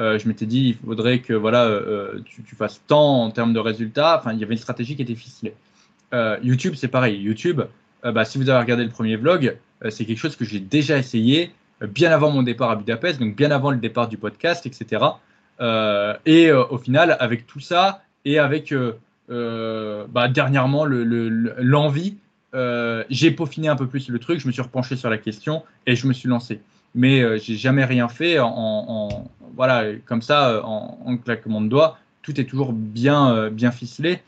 Euh, 0.00 0.18
je 0.18 0.28
m'étais 0.28 0.46
dit, 0.46 0.68
il 0.68 0.86
faudrait 0.86 1.20
que 1.20 1.32
voilà, 1.32 1.64
euh, 1.64 2.20
tu, 2.24 2.54
fasses 2.56 2.80
tant 2.86 3.24
en 3.24 3.30
termes 3.30 3.52
de 3.52 3.58
résultats. 3.58 4.18
Enfin, 4.18 4.32
il 4.32 4.38
y 4.38 4.44
avait 4.44 4.54
une 4.54 4.60
stratégie 4.60 4.96
qui 4.96 5.02
était 5.02 5.14
ficelée. 5.14 5.54
Euh, 6.12 6.38
YouTube, 6.42 6.74
c'est 6.76 6.88
pareil. 6.88 7.20
YouTube, 7.20 7.62
bah, 8.02 8.24
si 8.24 8.38
vous 8.38 8.48
avez 8.48 8.60
regardé 8.60 8.84
le 8.84 8.90
premier 8.90 9.16
vlog, 9.16 9.56
c'est 9.90 10.04
quelque 10.04 10.18
chose 10.18 10.36
que 10.36 10.44
j'ai 10.44 10.60
déjà 10.60 10.98
essayé 10.98 11.52
bien 11.80 12.10
avant 12.10 12.30
mon 12.30 12.42
départ 12.42 12.70
à 12.70 12.76
Budapest, 12.76 13.20
donc 13.20 13.36
bien 13.36 13.50
avant 13.50 13.70
le 13.70 13.78
départ 13.78 14.08
du 14.08 14.16
podcast, 14.16 14.66
etc. 14.66 15.02
et 16.26 16.52
au 16.52 16.78
final, 16.78 17.16
avec 17.20 17.46
tout 17.46 17.60
ça 17.60 18.02
et 18.24 18.38
avec 18.38 18.74
bah, 19.28 20.28
dernièrement 20.28 20.84
l'envie, 20.86 22.16
j'ai 23.10 23.30
peaufiné 23.30 23.68
un 23.68 23.76
peu 23.76 23.86
plus 23.86 24.08
le 24.08 24.18
truc, 24.18 24.40
je 24.40 24.46
me 24.46 24.52
suis 24.52 24.62
repenché 24.62 24.96
sur 24.96 25.10
la 25.10 25.18
question 25.18 25.62
et 25.86 25.96
je 25.96 26.06
me 26.06 26.12
suis 26.12 26.28
lancé 26.28 26.60
mais 26.94 27.22
euh, 27.22 27.38
j'ai 27.38 27.56
jamais 27.56 27.84
rien 27.84 28.08
fait 28.08 28.38
en, 28.38 29.28
voilà 29.54 29.84
comme 30.06 30.22
ça 30.22 30.50
euh, 30.50 30.62
en, 30.62 30.98
en, 31.04 31.16
claquement 31.16 31.60
de 31.60 31.68
doigts. 31.68 31.98
Tout 32.22 32.40
est 32.40 32.44
toujours 32.44 32.72
bien 32.72 33.34
euh, 33.34 33.50
bien 33.50 33.70
ficelé 33.70 34.20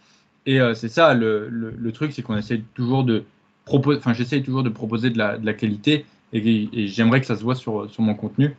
et 0.45 0.61
c'est 0.75 0.89
ça 0.89 1.13
le, 1.13 1.49
le, 1.49 1.93
truc, 1.93 2.13
c'est 2.13 2.23
qu'on 2.23 2.37
essaie 2.37 2.63
toujours 2.75 3.03
de 3.03 3.25
proposer, 3.67 3.99
enfin 3.99 4.15
j'essaie 4.15 4.41
toujours 4.41 4.63
de 4.63 4.71
proposer 4.71 5.11
de 5.11 5.19
la, 5.19 5.37
de 5.37 5.45
la 5.45 5.53
qualité 5.53 6.07
et, 6.33 6.89
j'aimerais 6.89 7.21
que 7.21 7.27
ça 7.27 7.37
se 7.37 7.43
voit 7.43 7.55
sur, 7.55 7.91
sur 7.91 8.03
mon 8.03 8.15
contenu. 8.15 8.57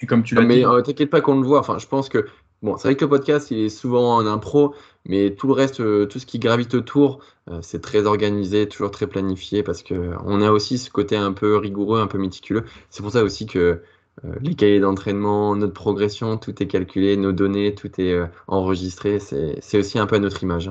Et 0.00 0.06
comme 0.06 0.24
tu 0.24 0.34
l'as. 0.34 0.42
Mais 0.42 0.64
t'inquiète 0.84 1.10
pas 1.10 1.20
qu'on 1.20 1.40
le 1.40 1.46
voit. 1.46 1.60
Enfin, 1.60 1.78
je 1.78 1.86
pense 1.86 2.08
que 2.08 2.26
Bon, 2.62 2.76
c'est 2.76 2.88
vrai 2.88 2.96
que 2.96 3.04
le 3.04 3.10
podcast, 3.10 3.50
il 3.50 3.58
est 3.58 3.68
souvent 3.68 4.14
en 4.14 4.24
impro, 4.24 4.74
mais 5.04 5.34
tout 5.34 5.48
le 5.48 5.52
reste, 5.52 5.80
euh, 5.80 6.06
tout 6.06 6.20
ce 6.20 6.26
qui 6.26 6.38
gravite 6.38 6.74
autour, 6.74 7.18
euh, 7.50 7.58
c'est 7.60 7.80
très 7.80 8.06
organisé, 8.06 8.68
toujours 8.68 8.92
très 8.92 9.08
planifié, 9.08 9.64
parce 9.64 9.82
qu'on 9.82 10.40
a 10.40 10.50
aussi 10.52 10.78
ce 10.78 10.88
côté 10.88 11.16
un 11.16 11.32
peu 11.32 11.56
rigoureux, 11.56 12.00
un 12.00 12.06
peu 12.06 12.18
méticuleux. 12.18 12.64
C'est 12.88 13.02
pour 13.02 13.10
ça 13.10 13.24
aussi 13.24 13.46
que 13.46 13.82
euh, 14.24 14.34
les 14.42 14.54
cahiers 14.54 14.78
d'entraînement, 14.78 15.56
notre 15.56 15.72
progression, 15.72 16.36
tout 16.38 16.62
est 16.62 16.68
calculé, 16.68 17.16
nos 17.16 17.32
données, 17.32 17.74
tout 17.74 17.90
est 18.00 18.16
enregistré. 18.46 19.18
C'est 19.18 19.78
aussi 19.78 19.98
un 19.98 20.06
peu 20.06 20.16
à 20.16 20.20
notre 20.20 20.44
image. 20.44 20.70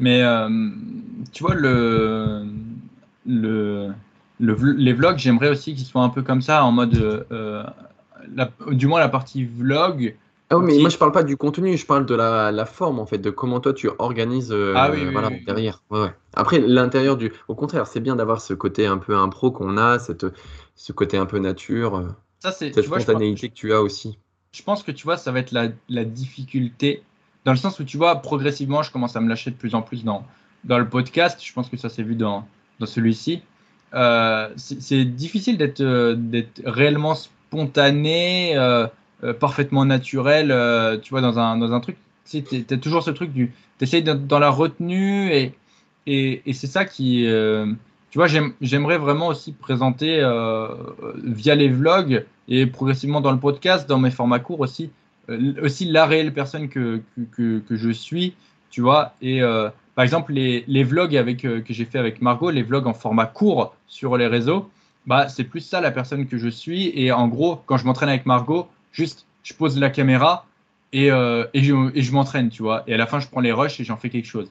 Mais 0.00 0.22
tu 1.32 1.42
vois, 1.42 1.54
le, 1.54 2.44
le, 3.26 3.94
les 4.38 4.92
vlogs, 4.92 5.18
j'aimerais 5.18 5.50
aussi 5.50 5.74
qu'ils 5.74 5.86
soient 5.86 6.02
un 6.02 6.08
peu 6.08 6.22
comme 6.22 6.42
ça, 6.42 6.64
en 6.64 6.72
mode, 6.72 7.26
du 8.70 8.86
moins 8.86 9.00
la 9.00 9.08
partie 9.08 9.44
vlog 9.44 10.16
ah 10.52 10.58
oui, 10.58 10.64
mais 10.66 10.78
moi 10.80 10.90
je 10.90 10.98
parle 10.98 11.12
pas 11.12 11.22
du 11.22 11.36
contenu, 11.36 11.76
je 11.76 11.86
parle 11.86 12.06
de 12.06 12.14
la, 12.14 12.66
forme 12.66 12.98
en 12.98 13.06
fait, 13.06 13.18
de 13.18 13.30
comment 13.30 13.60
toi 13.60 13.72
tu 13.72 13.88
organises 13.98 14.50
euh, 14.50 14.74
ah 14.76 14.90
derrière. 15.46 15.80
Après 16.34 16.58
l'intérieur 16.58 17.16
du, 17.16 17.32
au 17.46 17.54
contraire, 17.54 17.86
c'est 17.86 18.00
bien 18.00 18.16
d'avoir 18.16 18.40
ce 18.40 18.52
côté 18.52 18.86
un 18.86 18.98
peu 18.98 19.16
impro 19.16 19.52
qu'on 19.52 19.76
a, 19.78 20.00
cette, 20.00 20.26
ce 20.74 20.92
côté 20.92 21.16
un 21.16 21.26
peu 21.26 21.38
nature, 21.38 21.96
euh, 21.96 22.08
ça, 22.40 22.50
cette 22.50 22.82
spontanéité 22.82 23.48
que 23.48 23.54
tu 23.54 23.72
as 23.72 23.80
aussi. 23.80 24.18
Je 24.52 24.64
pense 24.64 24.82
que 24.82 24.90
tu 24.90 25.04
vois, 25.04 25.16
ça 25.16 25.30
va 25.30 25.38
être 25.38 25.52
la, 25.52 26.04
difficulté 26.04 27.04
dans 27.44 27.52
le 27.52 27.58
sens 27.58 27.78
où 27.80 27.84
tu 27.84 27.96
vois, 27.96 28.16
progressivement, 28.16 28.82
je 28.82 28.90
commence 28.90 29.16
à 29.16 29.20
me 29.20 29.28
lâcher 29.28 29.50
de 29.50 29.56
plus 29.56 29.74
en 29.74 29.82
plus 29.82 30.04
dans, 30.04 30.24
dans 30.64 30.78
le 30.78 30.88
podcast. 30.88 31.40
Je 31.42 31.52
pense 31.52 31.68
que 31.68 31.76
ça 31.76 31.88
s'est 31.88 32.02
vu 32.02 32.14
dans, 32.14 32.46
dans 32.78 32.86
celui-ci. 32.86 33.42
Euh, 33.94 34.48
c'est 34.56 35.04
difficile 35.04 35.56
d'être 35.58 35.82
réellement 36.64 37.14
spontané. 37.14 38.56
Euh, 39.22 39.34
parfaiement 39.34 39.84
naturel, 39.84 40.50
euh, 40.50 40.96
tu 40.96 41.10
vois, 41.10 41.20
dans 41.20 41.38
un, 41.38 41.58
dans 41.58 41.72
un 41.72 41.80
truc. 41.80 41.96
Tu 42.24 42.42
as 42.70 42.76
toujours 42.78 43.02
ce 43.02 43.10
truc 43.10 43.32
du. 43.32 43.52
Tu 43.78 43.84
essayes 43.84 44.02
dans 44.02 44.38
la 44.38 44.48
retenue 44.48 45.30
et, 45.30 45.52
et, 46.06 46.52
c'est 46.54 46.66
ça 46.66 46.86
qui. 46.86 47.26
Euh, 47.26 47.66
tu 48.10 48.18
vois, 48.18 48.28
j'aimerais 48.60 48.96
vraiment 48.96 49.28
aussi 49.28 49.52
présenter 49.52 50.18
via 51.22 51.54
les 51.54 51.68
vlogs 51.68 52.24
et 52.48 52.66
progressivement 52.66 53.20
dans 53.20 53.30
le 53.30 53.38
podcast, 53.38 53.88
dans 53.88 53.98
mes 53.98 54.10
formats 54.10 54.40
courts 54.40 54.60
aussi, 54.60 54.90
aussi 55.62 55.84
la 55.86 56.06
réelle 56.06 56.32
personne 56.32 56.68
que, 56.68 57.00
que, 57.32 57.60
que, 57.60 57.76
je 57.76 57.90
suis 57.90 58.34
tu 58.70 58.80
vois. 58.80 59.14
Et 59.20 59.40
par 59.96 60.04
exemple, 60.04 60.32
les, 60.32 60.64
les 60.68 60.84
vlogs 60.84 61.16
avec, 61.16 61.42
que 61.42 61.62
j'ai 61.68 61.84
fait 61.84 61.98
avec 61.98 62.22
Margot, 62.22 62.50
les 62.50 62.62
vlogs 62.62 62.86
en 62.86 62.94
format 62.94 63.26
court 63.26 63.74
sur 63.88 64.16
les 64.16 64.28
réseaux, 64.28 64.70
bah, 65.06 65.28
c'est 65.28 65.42
plus 65.42 65.60
ça 65.60 65.80
la 65.80 65.90
personne 65.90 66.26
que 66.28 66.38
je 66.38 66.48
suis. 66.48 66.92
Et 66.94 67.10
en 67.10 67.26
gros, 67.26 67.60
quand 67.66 67.78
je 67.78 67.84
m'entraîne 67.84 68.08
avec 68.08 68.26
Margot, 68.26 68.68
juste 68.92 69.26
je 69.42 69.54
pose 69.54 69.76
la 69.76 69.90
caméra 69.90 70.46
et, 70.92 71.06
et 71.06 71.62
je, 71.64 71.90
et 71.96 72.02
je 72.02 72.12
m'entraîne, 72.12 72.48
tu 72.48 72.62
vois. 72.62 72.84
Et 72.86 72.94
à 72.94 72.96
la 72.96 73.06
fin, 73.06 73.18
je 73.18 73.26
prends 73.26 73.40
les 73.40 73.52
rushs 73.52 73.80
et 73.80 73.84
j'en 73.84 73.96
fais 73.96 74.08
quelque 74.08 74.28
chose. 74.28 74.48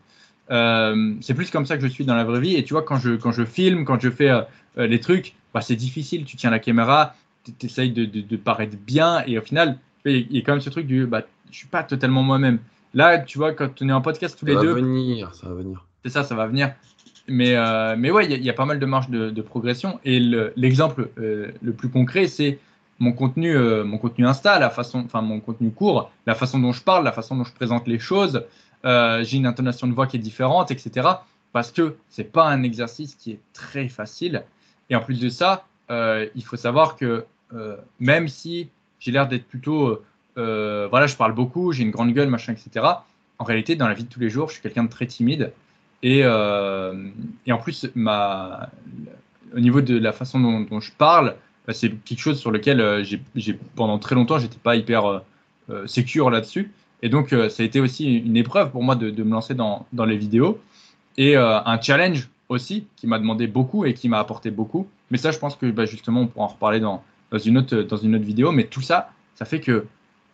Euh, 0.52 1.14
c'est 1.22 1.34
plus 1.34 1.50
comme 1.52 1.66
ça 1.66 1.78
que 1.78 1.84
je 1.84 1.88
suis 1.88 2.06
dans 2.06 2.16
la 2.16 2.24
vraie 2.24 2.40
vie. 2.40 2.56
Et 2.56 2.64
tu 2.64 2.74
vois, 2.74 2.84
quand 2.84 2.98
je, 2.98 3.12
quand 3.16 3.32
je 3.32 3.46
filme, 3.46 3.86
quand 3.86 4.00
je 4.00 4.10
fais 4.10 4.30
euh, 4.30 4.44
les 4.78 5.00
trucs, 5.00 5.36
bah, 5.54 5.62
c'est 5.62 5.76
difficile. 5.76 6.26
Tu 6.26 6.38
tiens 6.38 6.50
la 6.50 6.60
caméra, 6.60 7.16
tu 7.44 7.66
essayes 7.66 7.92
de, 7.92 8.06
de, 8.06 8.38
paraître 8.38 8.78
bien. 8.78 9.24
Et 9.28 9.38
au 9.38 9.42
final, 9.42 9.78
il 10.06 10.32
y 10.32 10.40
a 10.40 10.42
quand 10.42 10.54
même 10.54 10.62
ce 10.62 10.70
truc 10.70 10.88
du 10.88 11.06
bah, 11.06 11.24
je 11.52 11.58
suis 11.58 11.68
pas 11.68 11.84
totalement 11.84 12.24
moi-même. 12.24 12.60
Là, 12.94 13.20
tu 13.20 13.38
vois, 13.38 13.54
quand 13.54 13.82
on 13.82 13.90
est 13.90 13.94
en 13.94 14.02
podcast 14.02 14.38
tous 14.38 14.46
les 14.46 14.56
deux. 14.56 14.62
Ça 14.62 14.74
va 14.74 14.82
venir, 14.82 15.36
ça 15.36 15.48
va 15.50 15.56
venir. 15.56 15.86
C'est 16.04 16.12
ça, 16.12 16.24
ça 16.24 16.36
va 16.36 16.48
venir. 16.48 16.74
Mais, 17.28 17.56
euh, 17.56 17.96
mais 17.98 18.10
ouais, 18.10 18.26
il 18.26 18.44
y, 18.44 18.50
a 18.50 18.54
pas 18.54 18.66
mal 18.66 18.80
de 18.80 18.86
marge 18.86 19.10
de, 19.10 19.30
de 19.30 19.42
progression. 19.42 20.00
Et 20.04 20.20
l'exemple 20.56 21.10
le, 21.18 21.72
plus 21.72 21.90
concret, 21.90 22.28
c'est 22.28 22.58
mon 22.98 23.12
contenu, 23.12 23.56
mon 23.84 24.00
contenu 24.00 24.26
Insta, 24.26 24.58
la 24.58 24.72
façon, 24.72 25.04
enfin 25.06 25.22
mon 25.22 25.40
contenu 25.40 25.70
court, 25.70 26.12
la 26.26 26.34
façon 26.34 26.58
dont 26.58 26.72
je 26.72 26.82
parle, 26.82 27.04
la 27.04 27.12
façon 27.12 27.36
dont 27.36 27.44
je 27.44 27.54
présente 27.54 27.88
les 27.88 28.00
choses. 28.00 28.44
Euh, 28.86 29.24
j'ai 29.24 29.38
une 29.38 29.46
intonation 29.46 29.88
de 29.88 29.94
voix 29.94 30.08
qui 30.08 30.18
est 30.18 30.22
différente, 30.22 30.72
etc. 30.72 31.08
Parce 31.52 31.72
que 31.72 31.96
c'est 32.10 32.32
pas 32.32 32.48
un 32.48 32.64
exercice 32.64 33.16
qui 33.16 33.32
est 33.32 33.40
très 33.54 33.88
facile. 33.88 34.44
Et 34.90 34.96
en 34.96 35.02
plus 35.02 35.20
de 35.20 35.30
ça, 35.30 35.66
euh, 35.92 36.28
il 36.36 36.44
faut 36.44 36.58
savoir 36.58 36.96
que 36.96 37.26
euh, 37.54 37.78
même 38.00 38.28
si 38.28 38.70
j'ai 39.00 39.12
l'air 39.12 39.28
d'être 39.28 39.48
plutôt, 39.48 40.02
voilà, 40.36 41.08
je 41.08 41.16
parle 41.16 41.34
beaucoup, 41.34 41.72
j'ai 41.72 41.84
une 41.84 41.92
grande 41.92 42.14
gueule, 42.14 42.30
machin, 42.30 42.54
etc. 42.54 42.86
En 43.38 43.44
réalité, 43.44 43.76
dans 43.76 43.88
la 43.88 43.94
vie 43.94 44.04
de 44.04 44.10
tous 44.10 44.20
les 44.20 44.30
jours, 44.30 44.50
je 44.50 44.54
suis 44.54 44.62
quelqu'un 44.62 44.84
de 44.84 44.90
très 44.90 45.06
timide. 45.06 45.54
Et, 46.04 46.20
et 46.20 47.52
en 47.52 47.58
plus, 47.58 47.90
ma, 47.96 48.70
au 49.56 49.60
niveau 49.60 49.82
de 49.82 49.98
la 49.98 50.14
façon 50.14 50.40
dont, 50.40 50.80
je 50.80 50.92
parle, 50.92 51.36
bah, 51.68 51.74
c'est 51.74 51.90
quelque 52.04 52.20
chose 52.20 52.40
sur 52.40 52.52
lequel 52.52 53.04
j'ai 53.36 53.60
pendant 53.76 54.00
très 54.00 54.16
longtemps, 54.16 54.40
j'étais 54.40 54.58
pas 54.58 54.76
hyper 54.76 55.22
sécure 55.86 56.30
là-dessus. 56.30 56.72
Et 57.02 57.10
donc, 57.10 57.34
euh, 57.34 57.50
ça 57.50 57.64
a 57.64 57.66
été 57.66 57.80
aussi 57.80 58.18
une 58.18 58.38
épreuve 58.38 58.72
pour 58.72 58.84
moi 58.84 58.96
de, 58.96 59.24
me 59.24 59.32
lancer 59.32 59.54
dans, 59.54 59.86
les 59.94 60.18
vidéos 60.18 60.60
et 61.18 61.38
euh, 61.38 61.60
un 61.64 61.80
challenge 61.80 62.30
aussi 62.50 62.88
qui 62.96 63.08
m'a 63.08 63.20
demandé 63.20 63.48
beaucoup 63.48 63.86
et 63.86 63.94
qui 63.94 64.10
m'a 64.10 64.20
apporté 64.20 64.52
beaucoup. 64.52 64.88
Mais 65.12 65.18
ça, 65.18 65.32
je 65.32 65.40
pense 65.40 65.56
que 65.56 65.68
bah, 65.68 65.86
justement, 65.86 66.22
on 66.22 66.28
pourra 66.28 66.46
en 66.46 66.50
reparler 66.50 66.80
dans, 66.80 67.04
une 67.38 67.58
autre, 67.58 67.82
dans 67.82 67.98
une 67.98 68.16
autre 68.16 68.26
vidéo. 68.26 68.52
Mais 68.52 68.66
tout 68.66 68.82
ça, 68.82 69.12
ça 69.36 69.46
fait 69.46 69.60
que 69.60 69.86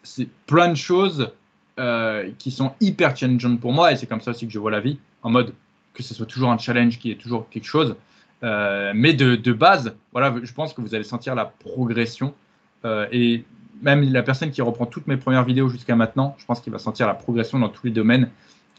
c'est 0.03 0.29
plein 0.45 0.69
de 0.69 0.75
choses 0.75 1.31
euh, 1.79 2.29
qui 2.37 2.51
sont 2.51 2.73
hyper 2.79 3.15
challengeantes 3.15 3.59
pour 3.59 3.73
moi 3.73 3.91
et 3.91 3.95
c'est 3.95 4.07
comme 4.07 4.21
ça 4.21 4.31
aussi 4.31 4.47
que 4.47 4.53
je 4.53 4.59
vois 4.59 4.71
la 4.71 4.79
vie 4.79 4.99
en 5.23 5.29
mode 5.29 5.53
que 5.93 6.03
ce 6.03 6.13
soit 6.13 6.25
toujours 6.25 6.51
un 6.51 6.57
challenge 6.57 6.99
qui 6.99 7.11
est 7.11 7.15
toujours 7.15 7.49
quelque 7.49 7.65
chose. 7.65 7.95
mais 8.41 9.13
de, 9.13 9.35
de, 9.35 9.53
base, 9.53 9.95
voilà, 10.11 10.35
je 10.43 10.53
pense 10.53 10.73
que 10.73 10.81
vous 10.81 10.93
allez 10.93 11.05
sentir 11.05 11.35
la 11.35 11.45
progression. 11.45 12.33
et 13.11 13.45
même 13.81 14.11
la 14.11 14.23
personne 14.23 14.51
qui 14.51 14.61
reprend 14.61 14.85
toutes 14.85 15.07
mes 15.07 15.17
premières 15.17 15.43
vidéos 15.43 15.69
jusqu'à 15.69 15.95
maintenant, 15.95 16.35
je 16.37 16.45
pense 16.45 16.61
qu'il 16.61 16.71
va 16.71 16.79
sentir 16.79 17.07
la 17.07 17.13
progression 17.13 17.59
dans 17.59 17.69
tous 17.69 17.85
les 17.85 17.91
domaines, 17.91 18.29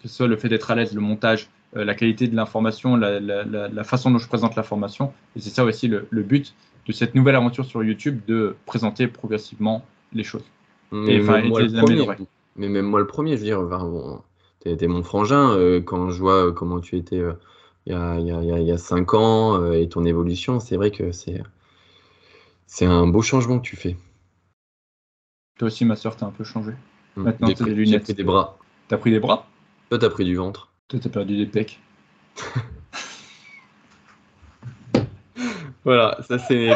que 0.03 0.09
ce 0.09 0.15
soit 0.15 0.29
le 0.29 0.37
fait 0.37 0.49
d'être 0.49 0.71
à 0.71 0.75
l'aise, 0.75 0.95
le 0.95 1.01
montage, 1.01 1.49
euh, 1.77 1.85
la 1.85 1.95
qualité 1.95 2.29
de 2.29 2.37
l'information, 2.37 2.97
la, 2.97 3.85
façon 3.85 4.11
dont 4.11 4.19
je 4.19 4.29
présente 4.29 4.57
l'information. 4.57 5.13
Et 5.37 5.41
c'est 5.41 5.51
ça 5.51 5.65
aussi 5.65 5.89
le, 5.89 6.23
but 6.23 6.55
de 6.87 6.93
cette 6.93 7.15
nouvelle 7.15 7.37
aventure 7.37 7.65
sur 7.65 7.83
YouTube, 7.83 8.21
de 8.27 8.57
présenter 8.65 9.09
progressivement 9.09 9.85
les 10.13 10.25
choses. 10.25 10.45
Mais, 10.93 11.19
même, 11.19 11.49
moi 11.49 11.63
mais 12.55 12.69
même 12.69 12.87
moi 12.87 13.01
le 13.01 13.07
premier, 13.07 13.33
je 13.33 13.39
veux 13.39 13.45
dire, 13.45 13.63
bon, 13.63 14.21
tu 14.61 14.71
étais 14.71 14.87
mon 14.87 15.03
frangin 15.03 15.51
euh, 15.51 15.81
quand 15.81 16.11
je 16.11 16.21
vois 16.21 16.53
comment 16.53 16.81
tu 16.81 16.97
étais 16.97 17.19
euh, 17.19 17.33
il, 17.87 17.93
y 17.93 17.95
a, 17.95 18.19
il, 18.19 18.67
y 18.67 18.73
a, 18.73 18.79
cinq 18.79 19.15
ans 19.15 19.73
et 19.73 19.89
ton 19.89 20.05
évolution, 20.05 20.61
c'est 20.61 20.77
vrai 20.77 20.91
que 20.91 21.13
c'est, 21.13 21.43
c'est 22.67 22.87
un 22.87 23.07
beau 23.07 23.23
changement 23.23 23.59
que 23.59 23.67
tu 23.67 23.77
fais. 23.77 23.97
Toi 25.59 25.69
aussi, 25.69 25.85
ma 25.85 25.97
soeur, 25.97 26.17
t'as 26.17 26.27
un 26.27 26.31
peu 26.31 26.45
changé. 26.45 26.73
Hmm. 27.17 27.23
Maintenant, 27.23 27.49
t'as 27.53 27.65
des 27.65 27.75
lunettes. 27.75 27.93
J'ai 27.93 28.01
pris 28.01 28.15
des 28.15 28.25
bras. 28.25 28.59
T'as 28.89 28.99
pris 28.99 29.11
des 29.11 29.21
bras? 29.21 29.49
Toi, 29.89 29.99
t'as 29.99 30.11
pris 30.11 30.25
du 30.25 30.37
ventre. 30.37 30.69
Toi, 30.89 31.01
t'as 31.01 31.11
perdu 31.11 31.37
des 31.37 31.47
pecs. 31.47 31.81
voilà, 35.87 36.19
ça 36.29 36.37
c'est 36.41 36.69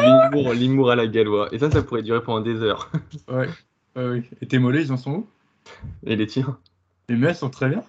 l'humour 0.55 0.89
à 0.89 0.95
la 0.95 1.05
gallois. 1.05 1.49
Et 1.51 1.59
ça, 1.59 1.69
ça 1.69 1.83
pourrait 1.83 2.01
durer 2.01 2.23
pendant 2.23 2.39
des 2.39 2.61
heures. 2.61 2.89
ouais, 3.27 3.49
ouais, 3.97 4.23
Et 4.41 4.47
tes 4.47 4.57
mollets, 4.57 4.83
ils 4.83 4.93
en 4.93 4.95
sont 4.95 5.11
où? 5.11 5.27
Et 6.05 6.15
les 6.15 6.27
tiens 6.27 6.57
Les 7.09 7.17
miens 7.17 7.33
sont 7.33 7.49
très 7.49 7.67
bien. 7.67 7.83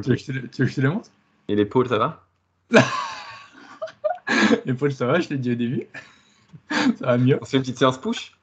Tu 0.00 0.10
veux 0.10 0.14
que 0.14 0.66
je 0.66 0.74
te 0.76 0.80
les 0.80 0.86
montre? 0.86 1.10
Et 1.48 1.56
l'épaule, 1.56 1.88
ça 1.88 1.98
va? 1.98 2.24
L'épaule, 4.66 4.92
ça 4.92 5.06
va, 5.06 5.18
je 5.18 5.30
l'ai 5.30 5.38
dit 5.38 5.50
au 5.50 5.56
début. 5.56 5.88
ça 6.70 7.06
va 7.06 7.18
mieux. 7.18 7.38
On 7.42 7.44
se 7.44 7.50
fait 7.50 7.56
une 7.56 7.64
petite 7.64 7.78
séance 7.78 7.98
push? 7.98 8.38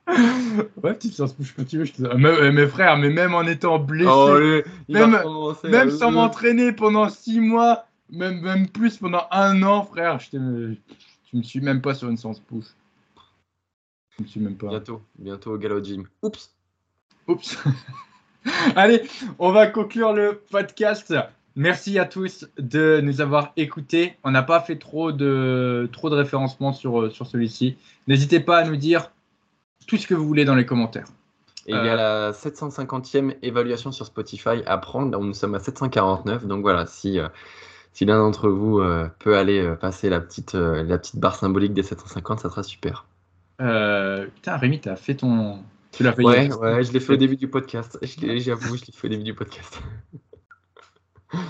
Ouais, 0.83 0.93
petite 0.93 1.13
séance 1.13 1.31
push 1.31 1.53
quand 1.55 1.65
tu 1.65 1.77
veux. 1.77 1.85
Je 1.85 1.93
te... 1.93 2.03
Euh, 2.03 2.51
mes 2.51 2.67
frères, 2.67 2.97
mais 2.97 3.11
même 3.11 3.33
en 3.33 3.43
étant 3.43 3.79
blessé, 3.79 4.11
oh, 4.13 4.37
même, 4.89 5.17
même 5.63 5.89
sans 5.89 6.11
m'entraîner 6.11 6.73
pendant 6.73 7.07
6 7.07 7.39
mois, 7.39 7.85
même, 8.09 8.41
même 8.41 8.67
plus 8.67 8.97
pendant 8.97 9.25
un 9.31 9.63
an, 9.63 9.83
frère, 9.85 10.19
je, 10.19 10.75
tu 11.35 11.39
me 11.39 11.43
suis 11.43 11.59
même 11.59 11.81
pas 11.81 11.93
sur 11.93 12.09
une 12.09 12.15
séance 12.15 12.39
push. 12.39 12.67
Je 14.17 14.23
me 14.23 14.27
suis 14.27 14.39
même 14.39 14.55
pas. 14.55 14.69
Bientôt, 14.69 15.01
bientôt 15.19 15.51
au 15.51 15.57
galop 15.57 15.83
gym. 15.83 16.07
Oups. 16.21 16.55
Oups. 17.27 17.57
Allez, 18.77 19.01
on 19.37 19.51
va 19.51 19.67
conclure 19.67 20.13
le 20.13 20.41
podcast. 20.49 21.13
Merci 21.57 21.99
à 21.99 22.05
tous 22.05 22.47
de 22.57 23.01
nous 23.03 23.19
avoir 23.19 23.51
écoutés. 23.57 24.15
On 24.23 24.31
n'a 24.31 24.43
pas 24.43 24.61
fait 24.61 24.77
trop 24.77 25.11
de, 25.11 25.89
trop 25.91 26.09
de 26.09 26.15
référencement 26.15 26.71
sur, 26.71 27.01
euh, 27.01 27.09
sur 27.09 27.27
celui-ci. 27.27 27.75
N'hésitez 28.07 28.39
pas 28.39 28.59
à 28.59 28.63
nous 28.63 28.77
dire 28.77 29.11
tout 29.87 29.97
ce 29.97 30.07
que 30.07 30.13
vous 30.13 30.25
voulez 30.25 30.45
dans 30.45 30.55
les 30.55 30.65
commentaires. 30.65 31.07
Et 31.67 31.71
il 31.71 31.75
y 31.75 31.89
a 31.89 31.97
euh, 31.99 32.27
la 32.27 32.31
750e 32.31 33.35
évaluation 33.41 33.91
sur 33.91 34.05
Spotify 34.05 34.63
à 34.65 34.77
prendre. 34.77 35.19
Nous 35.19 35.33
sommes 35.33 35.55
à 35.55 35.59
749. 35.59 36.45
Donc 36.45 36.61
voilà, 36.61 36.85
si, 36.85 37.19
euh, 37.19 37.27
si 37.95 38.05
l'un 38.05 38.19
d'entre 38.19 38.49
vous 38.49 38.83
peut 39.17 39.35
aller 39.35 39.73
passer 39.79 40.09
la 40.09 40.19
petite, 40.19 40.53
la 40.53 40.97
petite 40.99 41.17
barre 41.17 41.35
symbolique 41.35 41.73
des 41.73 41.81
750, 41.81 42.41
ça 42.41 42.49
sera 42.49 42.61
super. 42.61 43.07
putain, 43.57 44.57
Rémi, 44.57 44.79
tu 44.79 44.89
as 44.89 44.95
fait 44.95 45.15
ton. 45.15 45.63
Tu 45.91 46.03
l'as 46.03 46.11
fait 46.11 46.23
Ouais, 46.23 46.53
ouais 46.53 46.83
je 46.83 46.91
l'ai 46.91 46.99
fait 46.99 47.13
au 47.13 47.17
début 47.17 47.37
du 47.37 47.47
podcast. 47.47 47.97
J'avoue, 48.03 48.75
je 48.75 48.85
l'ai 48.85 48.93
fait 48.93 49.07
au 49.07 49.09
début 49.09 49.23
du 49.23 49.33
podcast. 49.33 49.81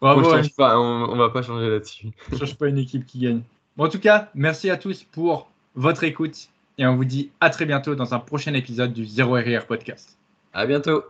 on, 0.00 1.14
ne 1.14 1.18
va 1.18 1.30
pas 1.30 1.42
changer 1.42 1.68
là-dessus. 1.68 2.08
On 2.32 2.36
change 2.36 2.56
pas 2.56 2.68
une 2.68 2.78
équipe 2.78 3.06
qui 3.06 3.20
gagne. 3.20 3.42
en 3.78 3.88
tout 3.88 3.98
cas, 3.98 4.30
merci 4.34 4.70
à 4.70 4.76
tous 4.76 5.04
pour 5.04 5.50
votre 5.74 6.04
écoute 6.04 6.48
et 6.78 6.86
on 6.86 6.96
vous 6.96 7.04
dit 7.04 7.30
à 7.40 7.50
très 7.50 7.66
bientôt 7.66 7.94
dans 7.94 8.14
un 8.14 8.18
prochain 8.18 8.54
épisode 8.54 8.92
du 8.92 9.04
Zero 9.04 9.34
RR 9.34 9.66
Podcast. 9.66 10.18
À 10.52 10.66
bientôt. 10.66 11.04